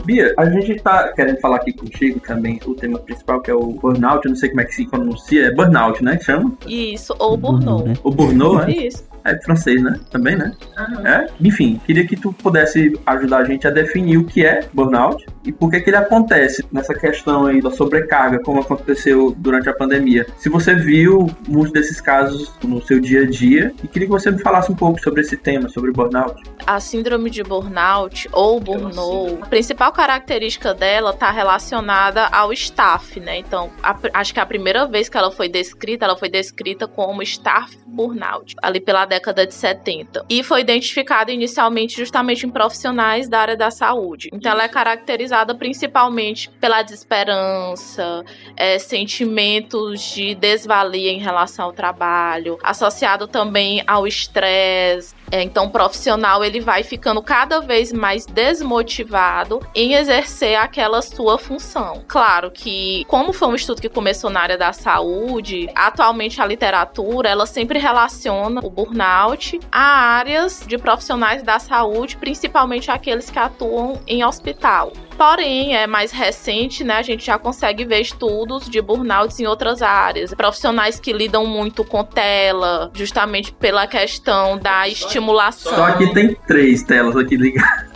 Bia, 0.05 0.35
a 0.37 0.49
gente 0.51 0.75
tá 0.77 1.09
querendo 1.13 1.39
falar 1.41 1.57
aqui 1.57 1.73
contigo 1.73 2.21
também 2.21 2.61
o 2.67 2.75
tema 2.75 2.99
principal, 2.99 3.41
que 3.41 3.51
é 3.51 3.55
o 3.55 3.73
burnout. 3.73 4.25
Eu 4.25 4.31
não 4.31 4.37
sei 4.37 4.51
como 4.51 4.61
é 4.61 4.65
que 4.65 4.75
se 4.75 4.87
pronuncia. 4.87 5.47
É 5.47 5.51
burnout, 5.51 6.03
né? 6.05 6.17
Que 6.17 6.25
chama? 6.25 6.53
Isso, 6.67 7.15
ou 7.19 7.37
burnout. 7.37 7.99
O 8.03 8.11
burnout, 8.11 8.71
é? 8.71 8.87
Isso. 8.87 9.14
É 9.25 9.37
francês, 9.41 9.83
né? 9.83 9.99
Também, 10.11 10.37
né? 10.37 10.53
Uhum. 10.79 11.07
É? 11.07 11.27
Enfim, 11.41 11.81
queria 11.87 12.07
que 12.07 12.17
tu 12.17 12.33
pudesse 12.33 12.99
ajudar 13.07 13.39
a 13.39 13.45
gente 13.45 13.67
a 13.67 13.71
definir 13.71 14.19
o 14.19 14.25
que 14.25 14.45
é 14.45 14.69
burnout 14.73 15.25
e 15.45 15.53
por 15.53 15.71
que 15.71 15.81
que 15.81 15.91
ele 15.91 15.97
acontece 15.97 16.65
nessa 16.71 16.95
questão 16.95 17.47
aí 17.47 17.61
da 17.61 17.71
sobrecarga, 17.71 18.39
como 18.41 18.61
aconteceu 18.61 19.35
durante 19.37 19.69
a 19.69 19.73
pandemia. 19.73 20.27
Se 20.39 20.49
você 20.49 20.75
viu 20.75 21.31
muitos 21.49 21.73
desses 21.73 22.01
casos 22.01 22.53
no 22.63 22.83
seu 22.83 23.01
dia 23.01 23.23
a 23.23 23.27
dia 23.27 23.75
e 23.83 23.89
queria 23.89 24.07
que 24.07 24.13
você 24.13 24.31
me 24.31 24.39
falasse 24.39 24.71
um 24.71 24.75
pouco 24.75 25.01
sobre 25.01 25.23
esse 25.23 25.37
tema, 25.37 25.69
sobre 25.69 25.91
burnout. 25.91 26.43
A 26.67 26.81
síndrome 26.81 27.31
de 27.31 27.43
burnout 27.43 28.29
ou 28.33 28.61
burnout, 28.61 29.43
a 29.43 29.47
principal 29.47 29.93
característica 29.93 30.75
dela 30.75 31.11
está 31.11 31.31
relacionada 31.31 32.27
ao 32.27 32.53
staff, 32.53 33.19
né? 33.21 33.39
Então, 33.39 33.71
a, 33.83 33.97
acho 34.15 34.35
que 34.35 34.41
a 34.41 34.47
primeira 34.47 34.87
vez 34.87 35.09
que 35.09 35.17
ela 35.17 35.31
foi 35.31 35.49
descrita, 35.49 36.05
ela 36.05 36.17
foi 36.17 36.29
descrita 36.29 36.87
como 36.87 37.23
staff 37.23 37.77
burnout, 37.87 38.55
ali 38.63 38.81
pela 38.81 39.05
década 39.15 39.47
de 39.47 39.55
70. 39.55 40.25
E 40.29 40.43
foi 40.43 40.61
identificada 40.61 41.31
inicialmente 41.31 41.97
justamente 41.97 42.47
em 42.47 42.51
profissionais 42.51 43.29
da 43.29 43.41
área 43.41 43.57
da 43.57 43.71
saúde. 43.71 44.29
Então, 44.33 44.51
ela 44.51 44.65
é 44.65 44.69
caracterizada 44.69 45.55
principalmente 45.55 46.51
pela 46.61 46.83
desesperança, 46.83 48.25
é, 48.57 48.79
sentimentos 48.79 50.01
de 50.15 50.35
desvalia 50.35 51.13
em 51.13 51.19
relação 51.19 51.67
ao 51.67 51.73
trabalho, 51.73 52.59
associado 52.63 53.29
também 53.29 53.83
ao 53.87 54.07
estresse. 54.07 55.15
É, 55.35 55.43
então, 55.43 55.65
o 55.65 55.71
profissional 55.71 56.45
ele 56.45 56.61
vai 56.61 56.85
ficando 56.85 57.21
cada 57.21 57.59
vez 57.59 57.93
mais 57.93 58.25
desmotivado 58.25 59.59
em 59.75 59.95
exercer 59.95 60.55
aquela 60.55 61.03
sua 61.03 61.37
função. 61.37 62.05
Claro 62.07 62.53
que, 62.53 63.05
como 63.09 63.33
foi 63.33 63.49
um 63.49 63.55
estudo 63.57 63.83
que 63.83 63.89
começou 63.89 64.31
na 64.31 64.39
área 64.39 64.57
da 64.57 64.73
saúde, 64.73 65.69
atualmente 65.75 66.41
a 66.41 66.47
literatura 66.47 67.29
ela 67.29 67.47
sempre 67.47 67.81
relaciona 67.81 68.61
o 68.63 68.71
burnout 68.71 69.59
a 69.73 69.81
áreas 69.81 70.65
de 70.69 70.79
profissionais 70.79 71.43
da 71.43 71.59
saúde, 71.59 72.17
principalmente 72.17 72.89
aqueles 72.89 73.29
que 73.29 73.39
atuam 73.41 74.01
em 74.07 74.25
hospital. 74.25 74.93
Porém, 75.17 75.77
é 75.77 75.87
mais 75.87 76.11
recente, 76.11 76.83
né? 76.83 76.95
A 76.95 77.03
gente 77.03 77.25
já 77.25 77.39
consegue 77.39 77.85
ver 77.85 78.01
estudos 78.01 78.69
de 78.69 78.81
burnouts 78.81 79.39
em 79.39 79.47
outras 79.47 79.81
áreas. 79.83 80.35
Profissionais 80.35 80.99
que 80.99 81.13
lidam 81.13 81.47
muito 81.47 81.85
com 81.85 82.03
tela, 82.05 82.91
justamente 82.95 83.53
pela 83.53 83.87
questão 83.87 84.59
da 84.59 84.89
estimulação. 84.89 85.75
Só 85.75 85.93
que 85.93 86.13
tem 86.13 86.35
três 86.47 86.83
telas 86.83 87.17
aqui 87.17 87.37
ligadas. 87.37 87.94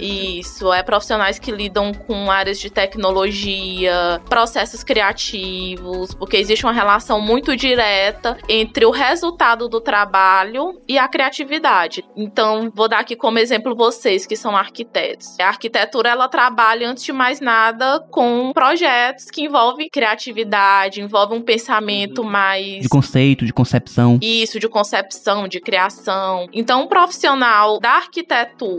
Isso, 0.00 0.72
é 0.72 0.82
profissionais 0.82 1.38
que 1.38 1.50
lidam 1.50 1.92
com 1.92 2.30
áreas 2.30 2.58
de 2.58 2.70
tecnologia, 2.70 4.20
processos 4.28 4.84
criativos, 4.84 6.14
porque 6.14 6.36
existe 6.36 6.64
uma 6.64 6.72
relação 6.72 7.20
muito 7.20 7.56
direta 7.56 8.36
entre 8.48 8.84
o 8.84 8.90
resultado 8.90 9.68
do 9.68 9.80
trabalho 9.80 10.80
e 10.86 10.98
a 10.98 11.08
criatividade. 11.08 12.04
Então, 12.16 12.70
vou 12.74 12.88
dar 12.88 13.00
aqui 13.00 13.16
como 13.16 13.38
exemplo 13.38 13.74
vocês 13.74 14.26
que 14.26 14.36
são 14.36 14.56
arquitetos. 14.56 15.38
A 15.40 15.48
arquitetura 15.48 16.10
ela 16.10 16.28
trabalha 16.28 16.88
antes 16.88 17.04
de 17.04 17.12
mais 17.12 17.40
nada 17.40 18.00
com 18.10 18.52
projetos 18.52 19.30
que 19.30 19.42
envolvem 19.42 19.88
criatividade, 19.90 21.00
envolvem 21.00 21.38
um 21.38 21.42
pensamento 21.42 22.22
uhum. 22.22 22.28
mais 22.28 22.82
de 22.82 22.88
conceito, 22.88 23.44
de 23.46 23.52
concepção. 23.52 24.18
Isso, 24.20 24.60
de 24.60 24.68
concepção, 24.68 25.48
de 25.48 25.60
criação. 25.60 26.48
Então, 26.52 26.82
um 26.82 26.86
profissional 26.86 27.80
da 27.80 27.90
arquitetura 27.92 28.75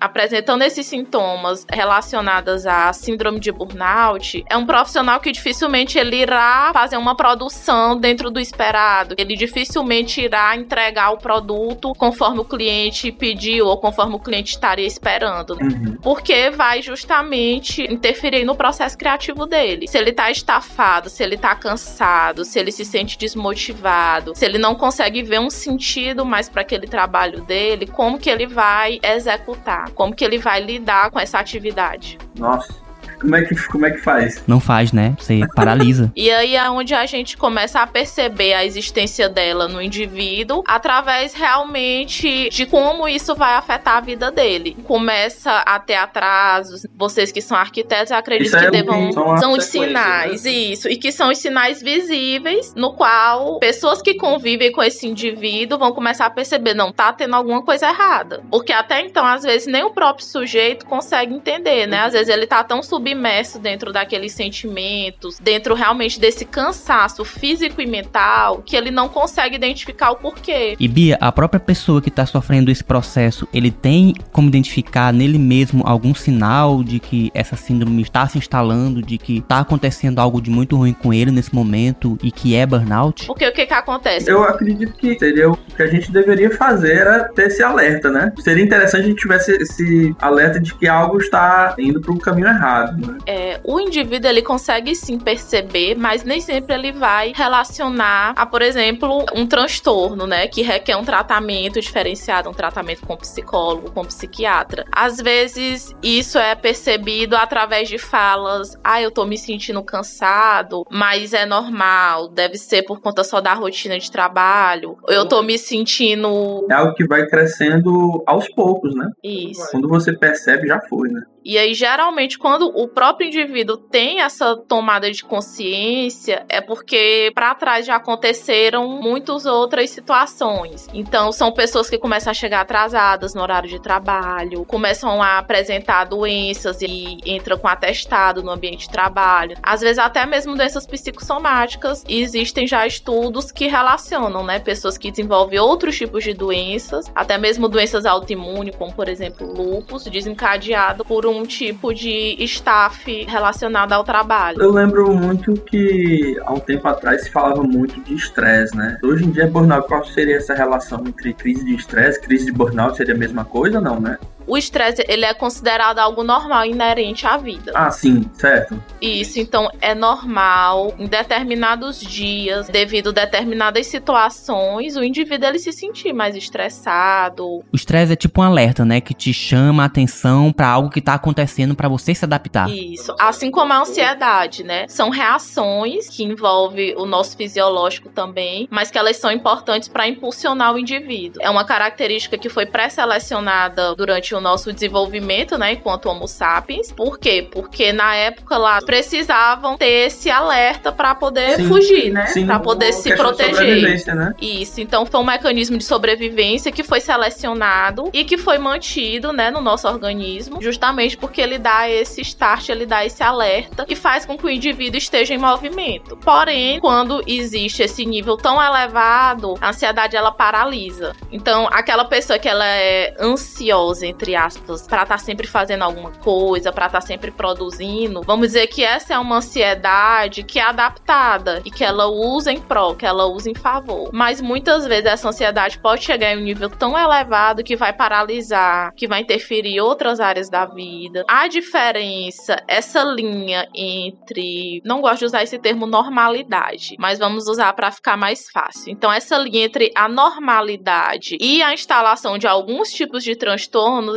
apresentando 0.00 0.62
esses 0.62 0.86
sintomas 0.86 1.66
relacionados 1.70 2.66
à 2.66 2.92
síndrome 2.92 3.40
de 3.40 3.50
burnout, 3.50 4.44
é 4.48 4.56
um 4.56 4.64
profissional 4.64 5.20
que 5.20 5.32
dificilmente 5.32 5.98
ele 5.98 6.16
irá 6.16 6.70
fazer 6.72 6.96
uma 6.96 7.14
produção 7.14 7.98
dentro 7.98 8.30
do 8.30 8.40
esperado. 8.40 9.14
Ele 9.18 9.36
dificilmente 9.36 10.20
irá 10.20 10.56
entregar 10.56 11.10
o 11.10 11.18
produto 11.18 11.92
conforme 11.94 12.40
o 12.40 12.44
cliente 12.44 13.10
pediu 13.10 13.66
ou 13.66 13.76
conforme 13.78 14.14
o 14.14 14.18
cliente 14.18 14.52
estaria 14.52 14.86
esperando. 14.86 15.58
Uhum. 15.60 15.96
Porque 16.02 16.50
vai 16.50 16.82
justamente 16.82 17.82
interferir 17.82 18.44
no 18.44 18.54
processo 18.54 18.96
criativo 18.96 19.46
dele. 19.46 19.88
Se 19.88 19.98
ele 19.98 20.12
tá 20.12 20.30
estafado, 20.30 21.08
se 21.08 21.22
ele 21.22 21.36
tá 21.36 21.54
cansado, 21.54 22.44
se 22.44 22.58
ele 22.58 22.72
se 22.72 22.84
sente 22.84 23.18
desmotivado, 23.18 24.32
se 24.34 24.44
ele 24.44 24.58
não 24.58 24.74
consegue 24.74 25.22
ver 25.22 25.40
um 25.40 25.50
sentido 25.50 26.24
mais 26.24 26.48
para 26.48 26.62
aquele 26.62 26.86
trabalho 26.86 27.42
dele, 27.42 27.86
como 27.86 28.18
que 28.18 28.30
ele 28.30 28.46
vai 28.46 29.00
executar 29.02 29.39
executar, 29.40 29.90
como 29.92 30.14
que 30.14 30.24
ele 30.24 30.38
vai 30.38 30.60
lidar 30.60 31.10
com 31.10 31.18
essa 31.18 31.38
atividade. 31.38 32.18
Nossa. 32.38 32.89
Como 33.20 33.36
é 33.36 33.42
que, 33.42 33.54
como 33.68 33.86
é 33.86 33.90
que 33.90 33.98
faz? 33.98 34.42
Não 34.46 34.58
faz, 34.58 34.92
né? 34.92 35.14
Você 35.18 35.40
paralisa. 35.54 36.10
e 36.16 36.30
aí 36.30 36.56
é 36.56 36.70
onde 36.70 36.94
a 36.94 37.04
gente 37.04 37.36
começa 37.36 37.80
a 37.80 37.86
perceber 37.86 38.54
a 38.54 38.64
existência 38.64 39.28
dela 39.28 39.68
no 39.68 39.80
indivíduo 39.82 40.62
através 40.66 41.34
realmente 41.34 42.48
de 42.48 42.66
como 42.66 43.06
isso 43.06 43.34
vai 43.34 43.54
afetar 43.54 43.98
a 43.98 44.00
vida 44.00 44.30
dele. 44.30 44.76
Começa 44.84 45.50
a 45.58 45.78
ter 45.78 45.96
atrasos. 45.96 46.86
Vocês 46.96 47.30
que 47.30 47.42
são 47.42 47.56
arquitetos, 47.56 48.12
acredito 48.12 48.56
que 48.56 48.64
é 48.64 48.70
devam. 48.70 49.12
São, 49.12 49.36
são 49.36 49.52
os 49.52 49.64
sinais, 49.64 50.44
né? 50.44 50.50
isso. 50.50 50.88
E 50.88 50.96
que 50.96 51.12
são 51.12 51.30
os 51.30 51.38
sinais 51.38 51.82
visíveis 51.82 52.74
no 52.74 52.94
qual 52.94 53.58
pessoas 53.58 54.00
que 54.00 54.14
convivem 54.14 54.72
com 54.72 54.82
esse 54.82 55.06
indivíduo 55.06 55.78
vão 55.78 55.92
começar 55.92 56.26
a 56.26 56.30
perceber, 56.30 56.74
não, 56.74 56.90
tá 56.90 57.12
tendo 57.12 57.34
alguma 57.34 57.62
coisa 57.62 57.88
errada. 57.88 58.42
Porque 58.50 58.72
até 58.72 59.00
então, 59.00 59.24
às 59.24 59.42
vezes, 59.42 59.66
nem 59.66 59.84
o 59.84 59.90
próprio 59.90 60.24
sujeito 60.24 60.86
consegue 60.86 61.34
entender, 61.34 61.86
né? 61.86 62.00
Às 62.00 62.12
vezes 62.12 62.28
ele 62.28 62.46
tá 62.46 62.64
tão 62.64 62.82
sub 62.82 63.09
submerso 63.10 63.58
dentro 63.58 63.92
daqueles 63.92 64.32
sentimentos, 64.32 65.38
dentro 65.38 65.74
realmente 65.74 66.20
desse 66.20 66.44
cansaço 66.44 67.24
físico 67.24 67.80
e 67.80 67.86
mental, 67.86 68.62
que 68.64 68.76
ele 68.76 68.90
não 68.90 69.08
consegue 69.08 69.56
identificar 69.56 70.10
o 70.10 70.16
porquê. 70.16 70.76
E 70.78 70.88
Bia, 70.88 71.18
a 71.20 71.32
própria 71.32 71.60
pessoa 71.60 72.00
que 72.00 72.08
está 72.08 72.24
sofrendo 72.24 72.70
esse 72.70 72.84
processo, 72.84 73.48
ele 73.52 73.70
tem 73.70 74.14
como 74.32 74.48
identificar 74.48 75.12
nele 75.12 75.38
mesmo 75.38 75.82
algum 75.86 76.14
sinal 76.14 76.82
de 76.82 77.00
que 77.00 77.30
essa 77.34 77.56
síndrome 77.56 78.02
está 78.02 78.26
se 78.28 78.38
instalando, 78.38 79.02
de 79.02 79.18
que 79.18 79.38
está 79.38 79.60
acontecendo 79.60 80.20
algo 80.20 80.40
de 80.40 80.50
muito 80.50 80.76
ruim 80.76 80.92
com 80.92 81.12
ele 81.12 81.30
nesse 81.30 81.54
momento 81.54 82.18
e 82.22 82.30
que 82.30 82.54
é 82.54 82.64
burnout? 82.64 83.26
Porque 83.26 83.46
o 83.46 83.52
que 83.52 83.66
que 83.66 83.74
acontece? 83.74 84.30
Eu 84.30 84.42
acredito 84.42 84.92
que 84.94 85.18
seria 85.18 85.50
o 85.50 85.56
que 85.56 85.82
a 85.82 85.86
gente 85.86 86.12
deveria 86.12 86.50
fazer 86.50 86.96
era 86.96 87.24
ter 87.24 87.48
esse 87.48 87.62
alerta, 87.62 88.10
né? 88.10 88.32
Seria 88.38 88.64
interessante 88.64 89.00
a 89.04 89.08
gente 89.08 89.20
tivesse 89.20 89.52
esse 89.52 90.14
alerta 90.20 90.60
de 90.60 90.74
que 90.74 90.86
algo 90.86 91.18
está 91.18 91.74
indo 91.78 92.00
para 92.00 92.12
o 92.12 92.18
caminho 92.18 92.48
errado. 92.48 92.99
É, 93.26 93.60
o 93.64 93.80
indivíduo 93.80 94.28
ele 94.28 94.42
consegue 94.42 94.94
sim 94.94 95.18
perceber, 95.18 95.96
mas 95.96 96.24
nem 96.24 96.40
sempre 96.40 96.74
ele 96.74 96.92
vai 96.92 97.32
relacionar 97.34 98.32
a, 98.36 98.46
por 98.46 98.62
exemplo, 98.62 99.24
um 99.34 99.46
transtorno, 99.46 100.26
né, 100.26 100.46
que 100.46 100.62
requer 100.62 100.96
um 100.96 101.04
tratamento 101.04 101.80
diferenciado, 101.80 102.48
um 102.48 102.54
tratamento 102.54 103.06
com 103.06 103.16
psicólogo, 103.16 103.90
com 103.90 104.04
psiquiatra. 104.04 104.84
Às 104.92 105.18
vezes 105.18 105.94
isso 106.02 106.38
é 106.38 106.54
percebido 106.54 107.36
através 107.36 107.88
de 107.88 107.98
falas, 107.98 108.76
ah, 108.82 109.00
eu 109.00 109.10
tô 109.10 109.24
me 109.24 109.38
sentindo 109.38 109.82
cansado, 109.82 110.84
mas 110.90 111.32
é 111.32 111.46
normal, 111.46 112.28
deve 112.28 112.56
ser 112.56 112.82
por 112.82 113.00
conta 113.00 113.24
só 113.24 113.40
da 113.40 113.54
rotina 113.54 113.98
de 113.98 114.10
trabalho. 114.10 114.96
Eu 115.08 115.26
tô 115.26 115.42
me 115.42 115.58
sentindo 115.58 116.66
É 116.70 116.74
algo 116.74 116.94
que 116.94 117.06
vai 117.06 117.26
crescendo 117.26 118.22
aos 118.26 118.48
poucos, 118.48 118.94
né? 118.94 119.10
Isso. 119.22 119.66
Quando 119.70 119.88
você 119.88 120.12
percebe 120.12 120.68
já 120.68 120.80
foi, 120.80 121.08
né? 121.08 121.22
E 121.44 121.56
aí, 121.58 121.74
geralmente, 121.74 122.38
quando 122.38 122.66
o 122.66 122.86
próprio 122.86 123.26
indivíduo 123.26 123.76
tem 123.76 124.20
essa 124.20 124.56
tomada 124.56 125.10
de 125.10 125.24
consciência, 125.24 126.44
é 126.48 126.60
porque 126.60 127.32
para 127.34 127.54
trás 127.54 127.86
já 127.86 127.96
aconteceram 127.96 128.88
muitas 128.88 129.46
outras 129.46 129.90
situações. 129.90 130.86
Então, 130.92 131.32
são 131.32 131.52
pessoas 131.52 131.88
que 131.88 131.98
começam 131.98 132.30
a 132.30 132.34
chegar 132.34 132.60
atrasadas 132.60 133.34
no 133.34 133.42
horário 133.42 133.68
de 133.68 133.80
trabalho, 133.80 134.64
começam 134.64 135.22
a 135.22 135.38
apresentar 135.38 136.04
doenças 136.04 136.82
e 136.82 137.18
entram 137.24 137.58
com 137.58 137.68
atestado 137.68 138.42
no 138.42 138.50
ambiente 138.50 138.86
de 138.86 138.90
trabalho. 138.90 139.56
Às 139.62 139.80
vezes, 139.80 139.98
até 139.98 140.26
mesmo 140.26 140.54
doenças 140.54 140.86
psicossomáticas. 140.86 142.04
Existem 142.08 142.66
já 142.66 142.86
estudos 142.86 143.50
que 143.50 143.66
relacionam, 143.66 144.44
né? 144.44 144.58
Pessoas 144.58 144.98
que 144.98 145.10
desenvolvem 145.10 145.58
outros 145.58 145.96
tipos 145.96 146.24
de 146.24 146.34
doenças, 146.34 147.10
até 147.14 147.38
mesmo 147.38 147.68
doenças 147.68 148.04
autoimunes, 148.04 148.76
como 148.76 148.92
por 148.92 149.08
exemplo 149.08 149.46
lúpus, 149.46 150.04
desencadeado 150.04 151.04
por 151.04 151.24
tipo 151.44 151.92
de 151.92 152.36
staff 152.44 153.24
relacionado 153.26 153.92
ao 153.92 154.04
trabalho. 154.04 154.60
Eu 154.60 154.70
lembro 154.70 155.12
muito 155.14 155.54
que 155.54 156.36
há 156.44 156.52
um 156.52 156.60
tempo 156.60 156.86
atrás 156.88 157.22
se 157.22 157.30
falava 157.30 157.62
muito 157.62 158.00
de 158.00 158.14
estresse, 158.14 158.76
né? 158.76 158.98
Hoje 159.02 159.24
em 159.24 159.30
dia, 159.30 159.46
burnout, 159.46 159.86
qual 159.88 160.04
seria 160.04 160.36
essa 160.36 160.54
relação 160.54 161.02
entre 161.06 161.32
crise 161.32 161.64
de 161.64 161.74
estresse, 161.74 162.20
crise 162.20 162.46
de 162.46 162.52
burnout? 162.52 162.96
Seria 162.96 163.14
a 163.14 163.18
mesma 163.18 163.44
coisa, 163.44 163.80
não, 163.80 164.00
né? 164.00 164.18
O 164.46 164.56
estresse 164.56 165.04
ele 165.08 165.24
é 165.24 165.34
considerado 165.34 165.98
algo 165.98 166.22
normal 166.22 166.64
inerente 166.64 167.26
à 167.26 167.36
vida. 167.36 167.72
Ah, 167.74 167.90
sim, 167.90 168.28
certo. 168.32 168.82
Isso, 169.00 169.38
então 169.38 169.70
é 169.80 169.94
normal 169.94 170.94
em 170.98 171.06
determinados 171.06 172.00
dias, 172.00 172.68
devido 172.68 173.08
a 173.08 173.12
determinadas 173.12 173.86
situações, 173.86 174.96
o 174.96 175.04
indivíduo 175.04 175.48
ele 175.48 175.58
se 175.58 175.72
sentir 175.72 176.12
mais 176.12 176.36
estressado. 176.36 177.44
O 177.44 177.76
estresse 177.76 178.12
é 178.12 178.16
tipo 178.16 178.40
um 178.40 178.44
alerta, 178.44 178.84
né, 178.84 179.00
que 179.00 179.14
te 179.14 179.32
chama 179.32 179.82
a 179.82 179.86
atenção 179.86 180.52
para 180.52 180.68
algo 180.68 180.90
que 180.90 181.00
tá 181.00 181.14
acontecendo 181.14 181.74
para 181.74 181.88
você 181.88 182.14
se 182.14 182.24
adaptar. 182.24 182.68
Isso, 182.70 183.14
assim 183.18 183.50
como 183.50 183.72
a 183.72 183.80
ansiedade, 183.80 184.64
né? 184.64 184.86
São 184.88 185.10
reações 185.10 186.08
que 186.08 186.24
envolvem 186.24 186.94
o 186.96 187.06
nosso 187.06 187.36
fisiológico 187.36 188.08
também, 188.08 188.68
mas 188.70 188.90
que 188.90 188.98
elas 188.98 189.16
são 189.16 189.30
importantes 189.30 189.88
para 189.88 190.08
impulsionar 190.08 190.74
o 190.74 190.78
indivíduo. 190.78 191.42
É 191.42 191.50
uma 191.50 191.64
característica 191.64 192.38
que 192.38 192.48
foi 192.48 192.66
pré-selecionada 192.66 193.94
durante 193.94 194.29
o 194.34 194.40
no 194.40 194.50
nosso 194.50 194.72
desenvolvimento, 194.72 195.56
né, 195.56 195.74
enquanto 195.74 196.06
Homo 196.06 196.26
sapiens. 196.26 196.90
Por 196.90 197.18
quê? 197.18 197.46
Porque 197.50 197.92
na 197.92 198.14
época 198.16 198.56
lá 198.56 198.80
precisavam 198.80 199.76
ter 199.76 200.06
esse 200.06 200.30
alerta 200.30 200.90
para 200.90 201.14
poder 201.14 201.56
sim, 201.56 201.68
fugir, 201.68 202.10
né? 202.10 202.26
Para 202.46 202.58
poder 202.58 202.92
se 202.92 203.14
proteger. 203.14 204.04
Né? 204.06 204.34
Isso. 204.40 204.80
Então 204.80 205.04
foi 205.06 205.20
um 205.20 205.24
mecanismo 205.24 205.76
de 205.76 205.84
sobrevivência 205.84 206.72
que 206.72 206.82
foi 206.82 207.00
selecionado 207.00 208.10
e 208.12 208.24
que 208.24 208.38
foi 208.38 208.58
mantido, 208.58 209.32
né, 209.32 209.50
no 209.50 209.60
nosso 209.60 209.86
organismo, 209.86 210.60
justamente 210.60 211.16
porque 211.16 211.40
ele 211.40 211.58
dá 211.58 211.88
esse 211.88 212.22
start, 212.22 212.70
ele 212.70 212.86
dá 212.86 213.04
esse 213.04 213.22
alerta 213.22 213.84
que 213.84 213.94
faz 213.94 214.24
com 214.24 214.36
que 214.36 214.46
o 214.46 214.50
indivíduo 214.50 214.98
esteja 214.98 215.34
em 215.34 215.38
movimento. 215.38 216.16
Porém, 216.16 216.80
quando 216.80 217.22
existe 217.26 217.82
esse 217.82 218.04
nível 218.06 218.36
tão 218.36 218.60
elevado, 218.62 219.54
a 219.60 219.68
ansiedade 219.68 220.16
ela 220.16 220.32
paralisa. 220.32 221.12
Então, 221.30 221.68
aquela 221.70 222.04
pessoa 222.04 222.38
que 222.38 222.48
ela 222.48 222.66
é 222.66 223.14
ansiosa, 223.20 224.06
entre 224.20 224.36
aspas, 224.36 224.86
para 224.86 225.02
estar 225.02 225.16
tá 225.16 225.18
sempre 225.18 225.46
fazendo 225.46 225.82
alguma 225.82 226.10
coisa, 226.10 226.70
para 226.70 226.86
estar 226.86 227.00
tá 227.00 227.06
sempre 227.06 227.30
produzindo. 227.30 228.20
Vamos 228.20 228.48
dizer 228.48 228.66
que 228.66 228.84
essa 228.84 229.14
é 229.14 229.18
uma 229.18 229.36
ansiedade 229.36 230.42
que 230.42 230.58
é 230.58 230.62
adaptada 230.62 231.62
e 231.64 231.70
que 231.70 231.82
ela 231.82 232.06
usa 232.06 232.52
em 232.52 232.60
prol, 232.60 232.94
que 232.94 233.06
ela 233.06 233.24
usa 233.24 233.50
em 233.50 233.54
favor. 233.54 234.10
Mas 234.12 234.42
muitas 234.42 234.86
vezes 234.86 235.06
essa 235.06 235.28
ansiedade 235.30 235.78
pode 235.78 236.04
chegar 236.04 236.34
em 236.34 236.36
um 236.38 236.42
nível 236.42 236.68
tão 236.68 236.98
elevado 236.98 237.64
que 237.64 237.76
vai 237.76 237.94
paralisar, 237.94 238.92
que 238.94 239.08
vai 239.08 239.22
interferir 239.22 239.76
em 239.76 239.80
outras 239.80 240.20
áreas 240.20 240.50
da 240.50 240.66
vida. 240.66 241.24
A 241.26 241.48
diferença, 241.48 242.62
essa 242.68 243.02
linha 243.02 243.66
entre, 243.74 244.82
não 244.84 245.00
gosto 245.00 245.20
de 245.20 245.24
usar 245.24 245.42
esse 245.42 245.58
termo 245.58 245.86
normalidade, 245.86 246.94
mas 246.98 247.18
vamos 247.18 247.48
usar 247.48 247.72
para 247.72 247.90
ficar 247.90 248.18
mais 248.18 248.50
fácil. 248.50 248.92
Então 248.92 249.10
essa 249.10 249.38
linha 249.38 249.64
entre 249.64 249.90
a 249.94 250.08
normalidade 250.08 251.38
e 251.40 251.62
a 251.62 251.72
instalação 251.72 252.36
de 252.36 252.46
alguns 252.46 252.90
tipos 252.90 253.24
de 253.24 253.34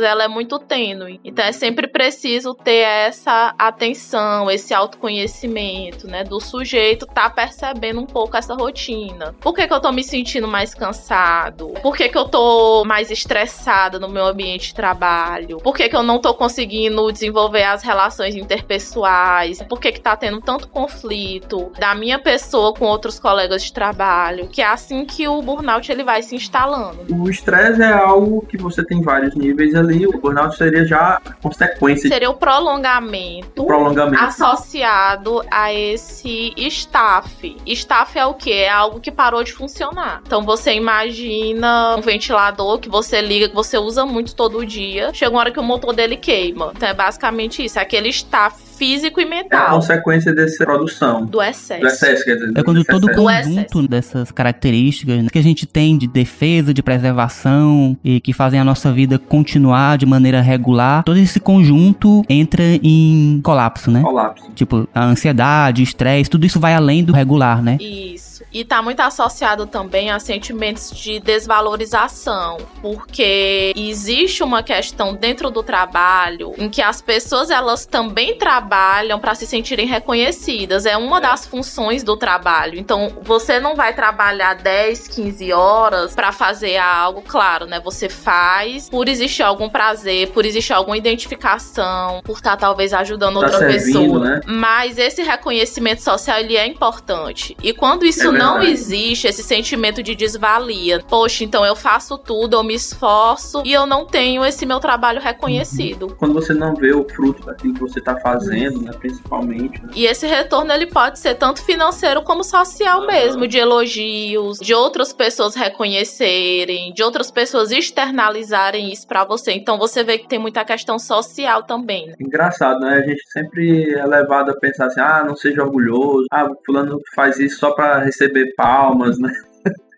ela 0.02 0.24
é 0.24 0.28
muito 0.28 0.58
tênue. 0.58 1.20
Então 1.24 1.44
é 1.44 1.52
sempre 1.52 1.86
preciso 1.86 2.54
ter 2.54 2.84
essa 2.84 3.54
atenção, 3.58 4.50
esse 4.50 4.72
autoconhecimento, 4.72 6.06
né? 6.06 6.24
Do 6.24 6.40
sujeito 6.40 7.06
tá 7.06 7.28
percebendo 7.30 8.00
um 8.00 8.06
pouco 8.06 8.36
essa 8.36 8.54
rotina. 8.54 9.34
Por 9.40 9.54
que, 9.54 9.66
que 9.66 9.72
eu 9.72 9.80
tô 9.80 9.92
me 9.92 10.02
sentindo 10.02 10.48
mais 10.48 10.74
cansado? 10.74 11.74
Por 11.82 11.96
que, 11.96 12.08
que 12.08 12.18
eu 12.18 12.24
tô 12.24 12.84
mais 12.84 13.10
estressada 13.10 13.98
no 13.98 14.08
meu 14.08 14.26
ambiente 14.26 14.68
de 14.68 14.74
trabalho? 14.74 15.58
Por 15.58 15.74
que, 15.74 15.88
que 15.88 15.96
eu 15.96 16.02
não 16.02 16.18
tô 16.18 16.34
conseguindo 16.34 17.10
desenvolver 17.12 17.64
as 17.64 17.82
relações 17.82 18.34
interpessoais? 18.34 19.62
Por 19.62 19.80
que, 19.80 19.92
que 19.92 20.00
tá 20.00 20.16
tendo 20.16 20.40
tanto 20.40 20.68
conflito 20.68 21.70
da 21.78 21.94
minha 21.94 22.18
pessoa 22.18 22.72
com 22.72 22.84
outros 22.84 23.18
colegas 23.18 23.62
de 23.64 23.72
trabalho? 23.72 24.48
Que 24.48 24.62
é 24.62 24.66
assim 24.66 25.04
que 25.04 25.26
o 25.28 25.40
burnout 25.42 25.90
ele 25.90 26.04
vai 26.04 26.22
se 26.22 26.34
instalando. 26.34 27.04
O 27.10 27.28
estresse 27.28 27.82
é 27.82 27.92
algo 27.92 28.44
que 28.46 28.56
você 28.56 28.84
tem 28.84 29.00
vários 29.02 29.34
níveis 29.34 29.74
ali, 29.84 30.06
o 30.06 30.18
burnout 30.18 30.56
seria 30.56 30.84
já 30.86 31.20
a 31.24 31.32
consequência. 31.34 32.08
Seria 32.08 32.30
o 32.30 32.34
prolongamento, 32.34 33.64
prolongamento 33.64 34.22
associado 34.22 35.42
a 35.50 35.72
esse 35.72 36.52
staff. 36.56 37.56
Staff 37.66 38.18
é 38.18 38.26
o 38.26 38.34
que? 38.34 38.52
É 38.52 38.70
algo 38.70 39.00
que 39.00 39.10
parou 39.10 39.42
de 39.42 39.52
funcionar. 39.52 40.22
Então 40.26 40.42
você 40.42 40.74
imagina 40.74 41.96
um 41.96 42.00
ventilador 42.00 42.78
que 42.78 42.88
você 42.88 43.20
liga, 43.20 43.48
que 43.48 43.54
você 43.54 43.78
usa 43.78 44.04
muito 44.04 44.34
todo 44.34 44.64
dia. 44.64 45.12
Chega 45.12 45.30
uma 45.30 45.40
hora 45.40 45.50
que 45.50 45.60
o 45.60 45.62
motor 45.62 45.94
dele 45.94 46.16
queima. 46.16 46.72
Então 46.74 46.88
é 46.88 46.94
basicamente 46.94 47.64
isso. 47.64 47.78
É 47.78 47.82
aquele 47.82 48.08
staff 48.08 48.63
físico 48.76 49.20
e 49.20 49.24
mental. 49.24 49.60
É 49.60 49.66
a 49.66 49.70
consequência 49.70 50.34
dessa 50.34 50.64
produção. 50.64 51.24
Do 51.26 51.42
excesso. 51.42 51.80
Do 51.80 51.86
excesso, 51.86 52.24
quer 52.24 52.34
dizer. 52.34 52.52
É 52.56 52.62
quando 52.62 52.84
todo 52.84 53.04
o 53.04 53.14
conjunto 53.14 53.88
dessas 53.88 54.30
características 54.30 55.22
né, 55.22 55.28
que 55.30 55.38
a 55.38 55.42
gente 55.42 55.66
tem 55.66 55.96
de 55.96 56.06
defesa, 56.06 56.74
de 56.74 56.82
preservação 56.82 57.96
e 58.04 58.20
que 58.20 58.32
fazem 58.32 58.60
a 58.60 58.64
nossa 58.64 58.92
vida 58.92 59.18
continuar 59.18 59.98
de 59.98 60.06
maneira 60.06 60.40
regular, 60.40 61.04
todo 61.04 61.18
esse 61.18 61.40
conjunto 61.40 62.22
entra 62.28 62.62
em 62.82 63.40
colapso, 63.42 63.90
né? 63.90 64.00
Colapso. 64.00 64.44
Tipo, 64.54 64.88
a 64.94 65.04
ansiedade, 65.04 65.82
o 65.82 65.84
estresse, 65.84 66.30
tudo 66.30 66.46
isso 66.46 66.60
vai 66.60 66.74
além 66.74 67.04
do 67.04 67.12
regular, 67.12 67.62
né? 67.62 67.78
Isso. 67.80 68.33
E 68.52 68.60
está 68.60 68.80
muito 68.80 69.00
associado 69.00 69.66
também 69.66 70.10
a 70.10 70.18
sentimentos 70.18 70.90
de 70.90 71.18
desvalorização, 71.20 72.58
porque 72.80 73.72
existe 73.76 74.42
uma 74.42 74.62
questão 74.62 75.14
dentro 75.14 75.50
do 75.50 75.62
trabalho 75.62 76.52
em 76.56 76.68
que 76.68 76.80
as 76.82 77.02
pessoas 77.02 77.50
elas 77.50 77.86
também 77.86 78.38
trabalham 78.38 79.18
para 79.18 79.34
se 79.34 79.46
sentirem 79.46 79.86
reconhecidas. 79.86 80.86
É 80.86 80.96
uma 80.96 81.20
das 81.20 81.46
funções 81.46 82.02
do 82.02 82.16
trabalho. 82.16 82.78
Então, 82.78 83.12
você 83.22 83.58
não 83.58 83.74
vai 83.74 83.94
trabalhar 83.94 84.54
10, 84.54 85.08
15 85.08 85.52
horas 85.52 86.14
para 86.14 86.32
fazer 86.32 86.76
algo, 86.76 87.22
claro, 87.22 87.66
né? 87.66 87.80
Você 87.80 88.08
faz 88.08 88.88
por 88.88 89.08
existir 89.08 89.42
algum 89.42 89.68
prazer, 89.68 90.30
por 90.30 90.44
existir 90.44 90.72
alguma 90.72 90.96
identificação, 90.96 92.20
por 92.24 92.36
estar 92.36 92.52
tá, 92.52 92.56
talvez 92.56 92.92
ajudando 92.92 93.40
tá 93.40 93.46
outra 93.46 93.58
servindo, 93.58 94.00
pessoa. 94.00 94.20
Né? 94.20 94.40
Mas 94.46 94.98
esse 94.98 95.22
reconhecimento 95.22 96.02
social 96.02 96.38
ele 96.38 96.56
é 96.56 96.66
importante. 96.66 97.56
E 97.62 97.72
quando 97.72 98.04
isso 98.04 98.33
é 98.33 98.33
não 98.38 98.62
existe 98.62 99.26
esse 99.26 99.42
sentimento 99.42 100.02
de 100.02 100.14
desvalia. 100.14 101.00
Poxa, 101.08 101.44
então 101.44 101.64
eu 101.64 101.76
faço 101.76 102.18
tudo, 102.18 102.56
eu 102.56 102.62
me 102.62 102.74
esforço 102.74 103.62
e 103.64 103.72
eu 103.72 103.86
não 103.86 104.04
tenho 104.04 104.44
esse 104.44 104.66
meu 104.66 104.80
trabalho 104.80 105.20
reconhecido. 105.20 106.06
Uhum. 106.06 106.14
Quando 106.18 106.34
você 106.34 106.52
não 106.52 106.74
vê 106.74 106.92
o 106.92 107.04
fruto 107.08 107.44
daquilo 107.44 107.74
que 107.74 107.80
você 107.80 107.98
está 107.98 108.16
fazendo, 108.16 108.82
né, 108.82 108.92
principalmente. 108.98 109.82
Né? 109.82 109.90
E 109.94 110.06
esse 110.06 110.26
retorno 110.26 110.72
ele 110.72 110.86
pode 110.86 111.18
ser 111.18 111.34
tanto 111.34 111.64
financeiro 111.64 112.22
como 112.22 112.44
social 112.44 113.06
mesmo, 113.06 113.46
de 113.46 113.58
elogios, 113.58 114.58
de 114.58 114.74
outras 114.74 115.12
pessoas 115.12 115.54
reconhecerem, 115.54 116.92
de 116.92 117.02
outras 117.02 117.30
pessoas 117.30 117.70
externalizarem 117.70 118.92
isso 118.92 119.06
para 119.06 119.24
você. 119.24 119.52
Então 119.52 119.78
você 119.78 120.02
vê 120.02 120.18
que 120.18 120.28
tem 120.28 120.38
muita 120.38 120.64
questão 120.64 120.98
social 120.98 121.62
também. 121.62 122.14
Engraçado, 122.20 122.80
né? 122.80 122.98
A 122.98 123.08
gente 123.08 123.22
sempre 123.30 123.94
é 123.94 124.06
levado 124.06 124.50
a 124.50 124.56
pensar 124.56 124.86
assim: 124.86 125.00
ah, 125.00 125.24
não 125.26 125.36
seja 125.36 125.62
orgulhoso, 125.62 126.26
ah, 126.30 126.48
fulano 126.64 127.00
faz 127.14 127.38
isso 127.38 127.58
só 127.58 127.72
para 127.72 128.04
receber 128.14 128.54
palmas, 128.56 129.18
né? 129.18 129.32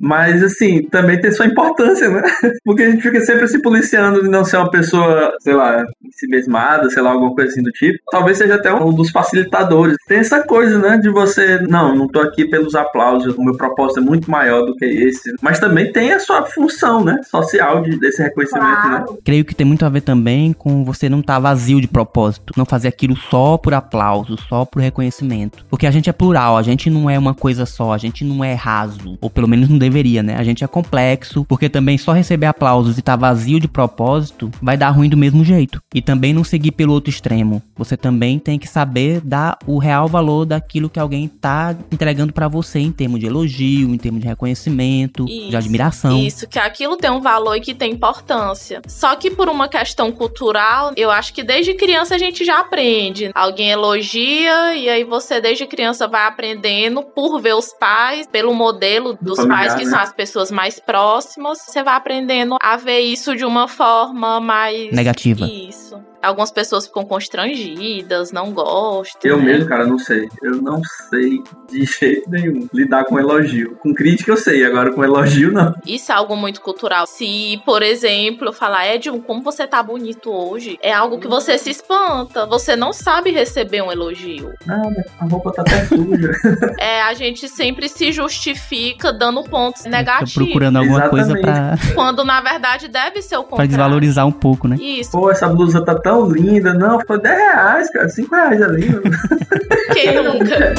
Mas, 0.01 0.43
assim, 0.43 0.83
também 0.85 1.21
tem 1.21 1.33
sua 1.33 1.47
importância, 1.47 2.09
né? 2.09 2.23
Porque 2.65 2.83
a 2.83 2.91
gente 2.91 3.03
fica 3.03 3.21
sempre 3.21 3.49
se 3.49 3.61
policiando 3.61 4.23
de 4.23 4.29
não 4.29 4.45
ser 4.45 4.59
uma 4.59 4.71
pessoa, 4.71 5.33
sei 5.41 5.55
lá, 5.55 5.85
se 6.11 6.27
mesmada, 6.29 6.89
sei 6.91 7.03
lá, 7.03 7.11
alguma 7.13 7.35
coisa 7.35 7.51
assim 7.51 7.63
do 7.63 7.71
tipo. 7.71 7.99
Talvez 8.11 8.39
seja 8.39 8.55
até 8.57 8.73
um 8.73 8.93
dos 8.93 9.11
facilitadores. 9.11 9.97
Tem 10.07 10.19
essa 10.19 10.43
coisa, 10.43 10.79
né? 10.79 10.99
De 10.99 11.11
você, 11.11 11.61
não, 11.69 11.95
não 11.95 12.09
tô 12.09 12.21
aqui 12.21 12.49
pelos 12.49 12.75
aplausos, 12.75 13.35
o 13.37 13.43
meu 13.43 13.57
propósito 13.57 14.01
é 14.01 14.03
muito 14.03 14.31
maior 14.31 14.65
do 14.65 14.75
que 14.77 14.85
esse. 14.85 15.35
Mas 15.41 15.59
também 15.59 15.93
tem 15.93 16.13
a 16.13 16.21
sua 16.21 16.43
função, 16.43 17.05
né? 17.05 17.21
Social 17.31 17.83
de, 17.83 17.99
desse 17.99 18.23
reconhecimento, 18.23 18.67
né? 18.67 18.97
claro. 18.97 19.13
né? 19.13 19.19
Creio 19.25 19.45
que 19.45 19.55
tem 19.55 19.67
muito 19.67 19.85
a 19.85 19.89
ver 19.89 20.01
também 20.03 20.53
com 20.53 20.85
você 20.85 21.09
não 21.09 21.21
estar 21.21 21.35
tá 21.35 21.41
vazio 21.41 21.81
de 21.81 21.89
propósito. 21.89 22.53
Não 22.57 22.65
fazer 22.65 22.89
aquilo 22.89 23.17
só 23.17 23.57
por 23.57 23.75
aplauso, 23.75 24.37
só 24.49 24.65
por 24.65 24.81
reconhecimento. 24.81 25.65
Porque 25.69 25.87
a 25.87 25.91
gente 25.91 26.11
é 26.11 26.13
plural, 26.13 26.57
a 26.57 26.63
gente 26.63 26.91
não 26.91 27.09
é 27.09 27.19
uma 27.19 27.35
coisa 27.35 27.67
só, 27.67 27.93
a 27.93 27.99
gente 27.99 28.25
não 28.25 28.43
é 28.45 28.55
raso. 28.55 29.19
Ou 29.21 29.31
pelo 29.31 29.49
menos 29.49 29.69
não 29.69 29.79
deveria, 29.89 30.23
né? 30.23 30.37
A 30.37 30.45
gente 30.45 30.65
é 30.65 30.67
complexo, 30.67 31.45
porque 31.45 31.69
também 31.69 31.97
só 31.97 32.13
receber 32.13 32.47
aplausos 32.47 32.99
e 32.99 33.03
tá 33.03 33.17
vazio 33.17 33.61
de 33.61 33.69
propósito 33.69 34.51
vai 34.61 34.77
dar 34.77 34.91
ruim 34.91 35.09
do 35.09 35.17
mesmo 35.17 35.45
jeito. 35.45 35.81
E 35.95 36.03
também 36.03 36.33
não 36.33 36.45
seguir 36.45 36.73
pelo 36.73 36.93
outro 36.93 37.11
extremo. 37.11 37.63
Você 37.77 37.97
também 37.97 38.39
tem 38.39 38.59
que 38.59 38.69
saber 38.69 39.21
dar 39.21 39.59
o 39.67 39.79
real 39.79 40.09
valor 40.09 40.45
daquilo 40.45 40.91
que 40.91 40.99
alguém 40.99 41.29
tá 41.29 41.75
entregando 41.91 42.33
para 42.33 42.49
você 42.49 42.79
em 42.79 42.93
termos 42.93 43.21
de 43.21 43.27
elogio, 43.27 43.95
em 43.95 43.99
termos 43.99 44.21
de 44.21 44.27
reconhecimento, 44.27 45.27
Isso, 45.29 45.51
de 45.51 45.57
admiração. 45.57 46.19
Isso, 46.19 46.49
que 46.49 46.59
aquilo 46.59 46.97
tem 46.97 47.11
um 47.11 47.21
valor 47.21 47.57
e 47.57 47.61
que 47.61 47.75
tem 47.75 47.93
importância. 47.93 48.83
Só 48.87 49.15
que 49.17 49.31
por 49.31 49.49
uma 49.49 49.69
questão 49.69 50.11
cultural, 50.11 50.93
eu 50.97 51.11
acho 51.11 51.33
que 51.33 51.43
desde 51.43 51.75
criança 51.75 52.15
a 52.15 52.19
gente 52.19 52.45
já 52.45 52.61
aprende. 52.61 53.31
Alguém 53.35 53.71
elogia 53.71 54.75
e 54.75 54.89
aí 54.89 55.05
você 55.05 55.41
desde 55.41 55.67
criança 55.67 56.09
vai 56.09 56.27
aprendendo 56.27 57.03
por 57.03 57.41
ver 57.41 57.55
os 57.55 57.73
pais, 57.79 58.27
pelo 58.27 58.55
modelo 58.55 59.17
dos 59.21 59.37
Familiar, 59.37 59.59
pais 59.59 59.75
que 59.77 59.87
são 59.87 59.99
as 59.99 60.13
pessoas 60.13 60.51
mais 60.51 60.79
próximas, 60.79 61.59
você 61.59 61.83
vai 61.83 61.95
aprendendo 61.95 62.57
a 62.61 62.77
ver 62.77 63.01
isso 63.01 63.37
de 63.37 63.45
uma 63.45 63.69
forma 63.69 64.41
mais 64.41 64.93
Negativa. 64.93 65.47
Isso. 65.47 66.03
Algumas 66.27 66.51
pessoas 66.51 66.87
ficam 66.87 67.05
constrangidas, 67.05 68.33
não 68.33 68.53
gostam. 68.53 69.21
Eu 69.31 69.39
né? 69.39 69.45
mesmo, 69.45 69.69
cara, 69.69 69.87
não 69.87 69.99
sei. 69.99 70.29
Eu 70.43 70.57
não 70.61 70.81
sei 71.09 71.43
de 71.71 71.85
jeito 71.85 72.29
nenhum 72.31 72.69
lidar 72.73 73.05
com 73.05 73.19
elogio. 73.19 73.77
Com 73.77 73.95
crítica 73.95 74.31
eu 74.33 74.37
sei, 74.37 74.65
agora 74.65 74.93
com 74.93 75.05
elogio 75.05 75.53
não. 75.53 75.75
Isso 75.87 76.11
é 76.11 76.15
algo 76.15 76.37
muito 76.37 76.61
cultural. 76.61 77.07
Se, 77.07 77.61
por 77.65 77.83
exemplo, 77.83 78.49
eu 78.49 78.53
falar, 78.53 78.93
Edson, 78.95 79.21
como 79.21 79.43
você 79.43 79.67
tá 79.67 79.83
bonito 79.83 80.31
hoje, 80.31 80.79
é 80.83 80.93
algo 80.93 81.19
que 81.19 81.29
você 81.29 81.59
se 81.59 81.71
espanta. 81.71 82.47
Você 82.47 82.75
não 82.77 82.93
sabe 82.93 83.31
receber 83.31 83.83
um 83.83 83.93
elogio. 83.93 84.53
Ah, 84.69 84.83
a 85.21 85.25
roupa 85.27 85.53
tá 85.53 85.63
até 85.63 85.85
suja. 85.87 86.33
É, 86.79 87.03
a 87.03 87.15
gente 87.15 87.49
sempre 87.49 87.89
se 87.89 88.13
justifica 88.13 89.13
dando 89.13 89.43
pontos 89.45 89.85
negativos. 89.85 90.35
procurando 90.35 90.77
alguma 90.79 91.09
coisa 91.09 91.35
pra, 91.39 91.75
Quando 91.95 92.25
na 92.25 92.41
verdade 92.41 92.89
deve 92.89 93.23
ser 93.23 93.37
o 93.37 93.41
pra 93.41 93.51
contrário. 93.51 93.69
desvalorizar 93.69 94.27
um 94.27 94.33
pouco, 94.33 94.69
né? 94.69 94.77
Isso. 94.79 95.11
Pô, 95.13 95.31
essa 95.31 95.49
blusa 95.49 95.81
tá 95.83 95.95
tão 95.95 96.16
linda. 96.25 96.73
Não, 96.73 97.01
foi 97.07 97.21
10 97.21 97.37
reais, 97.37 97.91
cara. 97.91 98.09
5 98.09 98.35
reais 98.35 98.63
ali. 98.63 98.89
Quem 99.93 100.23
nunca? 100.23 100.75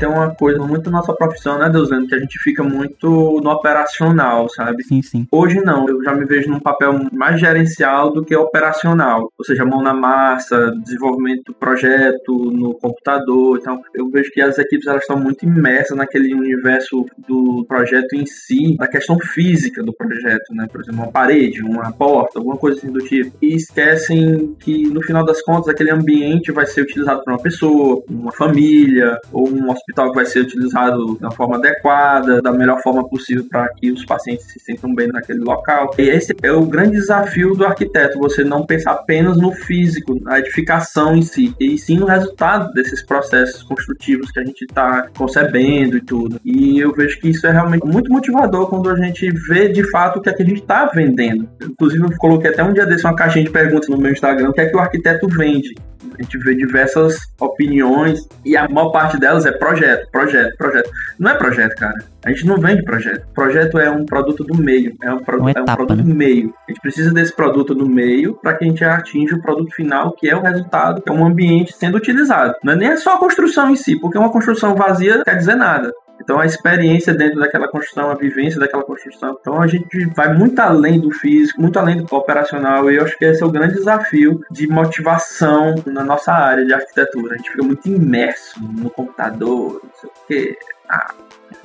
Tem 0.00 0.08
uma 0.08 0.34
coisa 0.34 0.58
muito 0.66 0.84
da 0.84 0.92
nossa 0.92 1.12
profissão, 1.12 1.58
né, 1.58 1.68
Deus 1.68 1.90
vendo, 1.90 2.06
que 2.06 2.14
a 2.14 2.18
gente 2.18 2.38
fica 2.42 2.62
muito 2.62 3.38
no 3.44 3.50
operacional, 3.50 4.48
sabe? 4.48 4.82
Sim, 4.82 5.02
sim. 5.02 5.26
Hoje 5.30 5.60
não, 5.60 5.86
eu 5.86 6.02
já 6.02 6.14
me 6.14 6.24
vejo 6.24 6.48
num 6.48 6.58
papel 6.58 6.98
mais 7.12 7.38
gerencial 7.38 8.10
do 8.10 8.24
que 8.24 8.34
operacional, 8.34 9.30
ou 9.38 9.44
seja, 9.44 9.62
mão 9.62 9.82
na 9.82 9.92
massa, 9.92 10.72
desenvolvimento 10.82 11.44
do 11.48 11.54
projeto 11.54 12.32
no 12.50 12.72
computador. 12.76 13.58
Então, 13.60 13.78
eu 13.94 14.08
vejo 14.08 14.30
que 14.30 14.40
as 14.40 14.56
equipes 14.58 14.86
elas 14.86 15.02
estão 15.02 15.20
muito 15.20 15.44
imersas 15.44 15.94
naquele 15.94 16.32
universo 16.34 17.04
do 17.28 17.66
projeto 17.68 18.14
em 18.14 18.24
si, 18.24 18.78
da 18.78 18.88
questão 18.88 19.18
física 19.18 19.82
do 19.82 19.92
projeto, 19.92 20.54
né? 20.54 20.66
Por 20.72 20.80
exemplo, 20.80 21.02
uma 21.02 21.12
parede, 21.12 21.60
uma 21.60 21.92
porta, 21.92 22.38
alguma 22.38 22.56
coisa 22.56 22.78
assim 22.78 22.90
do 22.90 23.00
tipo. 23.00 23.36
E 23.42 23.54
esquecem 23.54 24.56
que 24.60 24.88
no 24.88 25.02
final 25.02 25.26
das 25.26 25.42
contas 25.42 25.68
aquele 25.68 25.90
ambiente 25.90 26.50
vai 26.52 26.66
ser 26.66 26.80
utilizado 26.80 27.22
por 27.22 27.34
uma 27.34 27.42
pessoa, 27.42 28.02
uma 28.08 28.32
família 28.32 29.18
ou 29.30 29.46
um 29.46 29.70
hospital 29.70 29.89
que 29.92 30.14
vai 30.14 30.26
ser 30.26 30.40
utilizado 30.40 31.18
da 31.18 31.30
forma 31.30 31.56
adequada, 31.56 32.40
da 32.40 32.52
melhor 32.52 32.80
forma 32.82 33.06
possível 33.08 33.44
para 33.50 33.68
que 33.74 33.90
os 33.90 34.04
pacientes 34.04 34.46
se 34.46 34.58
sintam 34.60 34.94
bem 34.94 35.08
naquele 35.08 35.40
local. 35.40 35.90
E 35.98 36.02
esse 36.02 36.34
é 36.42 36.52
o 36.52 36.64
grande 36.64 36.92
desafio 36.92 37.54
do 37.54 37.64
arquiteto, 37.64 38.18
você 38.18 38.44
não 38.44 38.64
pensar 38.64 38.92
apenas 38.92 39.36
no 39.36 39.52
físico, 39.52 40.18
na 40.22 40.38
edificação 40.38 41.16
em 41.16 41.22
si, 41.22 41.54
e 41.60 41.76
sim 41.78 41.98
no 41.98 42.06
resultado 42.06 42.72
desses 42.72 43.02
processos 43.02 43.62
construtivos 43.62 44.30
que 44.30 44.40
a 44.40 44.44
gente 44.44 44.62
está 44.64 45.08
concebendo 45.16 45.96
e 45.96 46.00
tudo. 46.00 46.40
E 46.44 46.78
eu 46.78 46.92
vejo 46.92 47.20
que 47.20 47.28
isso 47.28 47.46
é 47.46 47.52
realmente 47.52 47.86
muito 47.86 48.10
motivador 48.10 48.68
quando 48.68 48.88
a 48.90 48.96
gente 48.96 49.30
vê 49.48 49.68
de 49.68 49.88
fato 49.90 50.18
o 50.18 50.22
que 50.22 50.28
é 50.28 50.32
que 50.32 50.42
a 50.42 50.46
gente 50.46 50.60
está 50.60 50.86
vendendo. 50.86 51.48
Inclusive, 51.62 52.04
eu 52.04 52.16
coloquei 52.18 52.50
até 52.50 52.62
um 52.62 52.72
dia 52.72 52.86
desse 52.86 53.04
uma 53.04 53.14
caixinha 53.14 53.44
de 53.44 53.50
perguntas 53.50 53.88
no 53.88 53.98
meu 53.98 54.12
Instagram, 54.12 54.50
o 54.50 54.52
que 54.52 54.60
é 54.60 54.66
que 54.66 54.76
o 54.76 54.80
arquiteto 54.80 55.26
vende. 55.28 55.74
A 56.18 56.22
gente 56.22 56.38
vê 56.38 56.54
diversas 56.54 57.18
opiniões 57.38 58.26
e 58.44 58.56
a 58.56 58.68
maior 58.68 58.90
parte 58.90 59.18
delas 59.18 59.44
é 59.46 59.52
projeto, 59.52 60.10
projeto, 60.10 60.56
projeto. 60.56 60.90
Não 61.18 61.30
é 61.30 61.34
projeto, 61.34 61.74
cara. 61.76 61.94
A 62.24 62.30
gente 62.30 62.46
não 62.46 62.58
vende 62.58 62.82
projeto. 62.82 63.26
Projeto 63.34 63.78
é 63.78 63.90
um 63.90 64.04
produto 64.04 64.44
do 64.44 64.56
meio, 64.56 64.94
é 65.02 65.12
um, 65.12 65.18
produ 65.18 65.42
Uma 65.42 65.50
é 65.50 65.60
um 65.60 65.62
etapa, 65.62 65.76
produto 65.76 66.04
né? 66.04 66.12
do 66.12 66.14
meio. 66.14 66.54
A 66.68 66.70
gente 66.70 66.80
precisa 66.80 67.12
desse 67.12 67.34
produto 67.34 67.74
do 67.74 67.88
meio 67.88 68.34
para 68.34 68.54
que 68.54 68.64
a 68.64 68.68
gente 68.68 68.84
atinja 68.84 69.36
o 69.36 69.42
produto 69.42 69.74
final, 69.74 70.12
que 70.12 70.28
é 70.28 70.36
o 70.36 70.42
resultado, 70.42 71.02
que 71.02 71.10
é 71.10 71.12
um 71.12 71.26
ambiente 71.26 71.74
sendo 71.74 71.96
utilizado. 71.96 72.54
Não 72.62 72.74
é 72.74 72.76
nem 72.76 72.96
só 72.96 73.16
a 73.16 73.18
construção 73.18 73.70
em 73.70 73.76
si, 73.76 73.98
porque 73.98 74.18
uma 74.18 74.32
construção 74.32 74.74
vazia 74.74 75.16
não 75.16 75.24
quer 75.24 75.36
dizer 75.36 75.54
nada. 75.54 75.90
Então 76.20 76.38
a 76.38 76.46
experiência 76.46 77.14
dentro 77.14 77.40
daquela 77.40 77.68
construção, 77.68 78.10
a 78.10 78.14
vivência 78.14 78.60
daquela 78.60 78.84
construção. 78.84 79.36
Então 79.40 79.60
a 79.60 79.66
gente 79.66 80.06
vai 80.14 80.32
muito 80.32 80.58
além 80.58 81.00
do 81.00 81.10
físico, 81.10 81.60
muito 81.60 81.78
além 81.78 82.02
do 82.02 82.14
operacional. 82.14 82.90
E 82.90 82.96
eu 82.96 83.04
acho 83.04 83.16
que 83.16 83.24
esse 83.24 83.42
é 83.42 83.46
o 83.46 83.50
grande 83.50 83.74
desafio 83.74 84.40
de 84.50 84.66
motivação 84.66 85.74
na 85.86 86.04
nossa 86.04 86.32
área 86.32 86.64
de 86.64 86.74
arquitetura. 86.74 87.34
A 87.34 87.36
gente 87.38 87.50
fica 87.50 87.64
muito 87.64 87.88
imerso 87.88 88.60
no 88.62 88.90
computador, 88.90 89.80
não 89.82 89.90
sei 90.00 90.10
o 90.10 90.26
quê. 90.26 90.58
Ah, 90.88 91.14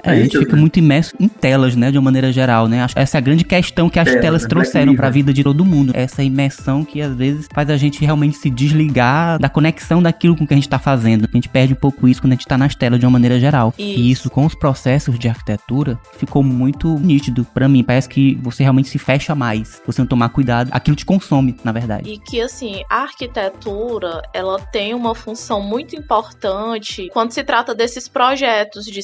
É, 0.04 0.12
a 0.12 0.16
gente 0.16 0.32
isso, 0.36 0.40
fica 0.40 0.56
muito 0.56 0.78
imerso 0.78 1.14
em 1.20 1.28
telas, 1.28 1.76
né, 1.76 1.92
de 1.92 1.98
uma 1.98 2.04
maneira 2.06 2.32
geral, 2.32 2.68
né? 2.68 2.84
Acho 2.84 2.96
que 2.96 3.02
Essa 3.02 3.18
é 3.18 3.20
a 3.20 3.22
grande 3.22 3.44
questão 3.44 3.90
que 3.90 4.00
as 4.00 4.06
Telas, 4.06 4.22
telas 4.22 4.44
né? 4.44 4.50
trouxeram 4.50 4.96
pra 4.96 5.06
Mirror. 5.08 5.14
vida 5.14 5.34
de 5.34 5.44
todo 5.44 5.66
mundo. 5.66 5.92
Essa 5.96 6.24
imersão 6.24 6.84
que 6.86 7.02
às 7.02 7.16
vezes 7.16 7.48
faz 7.54 7.70
a 7.70 7.78
gente 7.78 8.04
realmente 8.04 8.38
se 8.38 8.50
desligar 8.50 9.40
da 9.40 9.50
conexão 9.50 10.02
daquilo 10.02 10.36
com 10.36 10.46
que 10.46 10.54
a 10.54 10.58
gente 10.58 10.70
tá 10.70 10.78
fazendo. 10.80 11.28
A 11.32 11.36
gente 11.36 11.50
perde 11.50 11.74
um 11.74 11.78
pouco 11.78 12.08
isso 12.08 12.22
quando 12.22 12.34
a 12.34 12.36
gente 12.36 12.46
tá 12.48 12.58
nas 12.58 12.76
telas 12.76 13.00
de 13.00 13.06
uma 13.06 13.12
maneira 13.12 13.40
geral. 13.40 13.74
E 13.78 14.12
isso 14.12 14.30
com 14.30 14.46
os 14.46 14.54
processos 14.56 15.18
de 15.18 15.28
arquitetura 15.28 16.00
ficou 16.18 16.44
muito 16.44 17.00
nítido 17.00 17.46
pra 17.54 17.68
mim. 17.68 17.84
Parece 17.84 18.08
que 18.08 18.36
você 18.42 18.64
realmente 18.64 18.90
se 18.90 18.98
fecha 19.00 19.34
mais. 19.34 19.68
Se 19.70 19.82
você 19.86 20.02
não 20.02 20.08
tomar 20.08 20.30
cuidado, 20.30 20.70
aquilo 20.72 20.96
te 20.96 21.06
consome, 21.06 21.56
na 21.64 21.72
verdade. 21.72 22.10
E 22.10 22.18
que 22.20 22.40
assim, 22.42 22.84
a 22.90 23.02
arquitetura, 23.04 24.22
ela 24.34 24.60
tem 24.60 24.94
uma 24.94 25.16
função 25.16 25.62
muito 25.62 25.96
importante 25.96 27.10
quando 27.14 27.32
se 27.32 27.44
trata 27.44 27.74
desses 27.74 28.08
projetos 28.08 28.86
de 28.86 29.00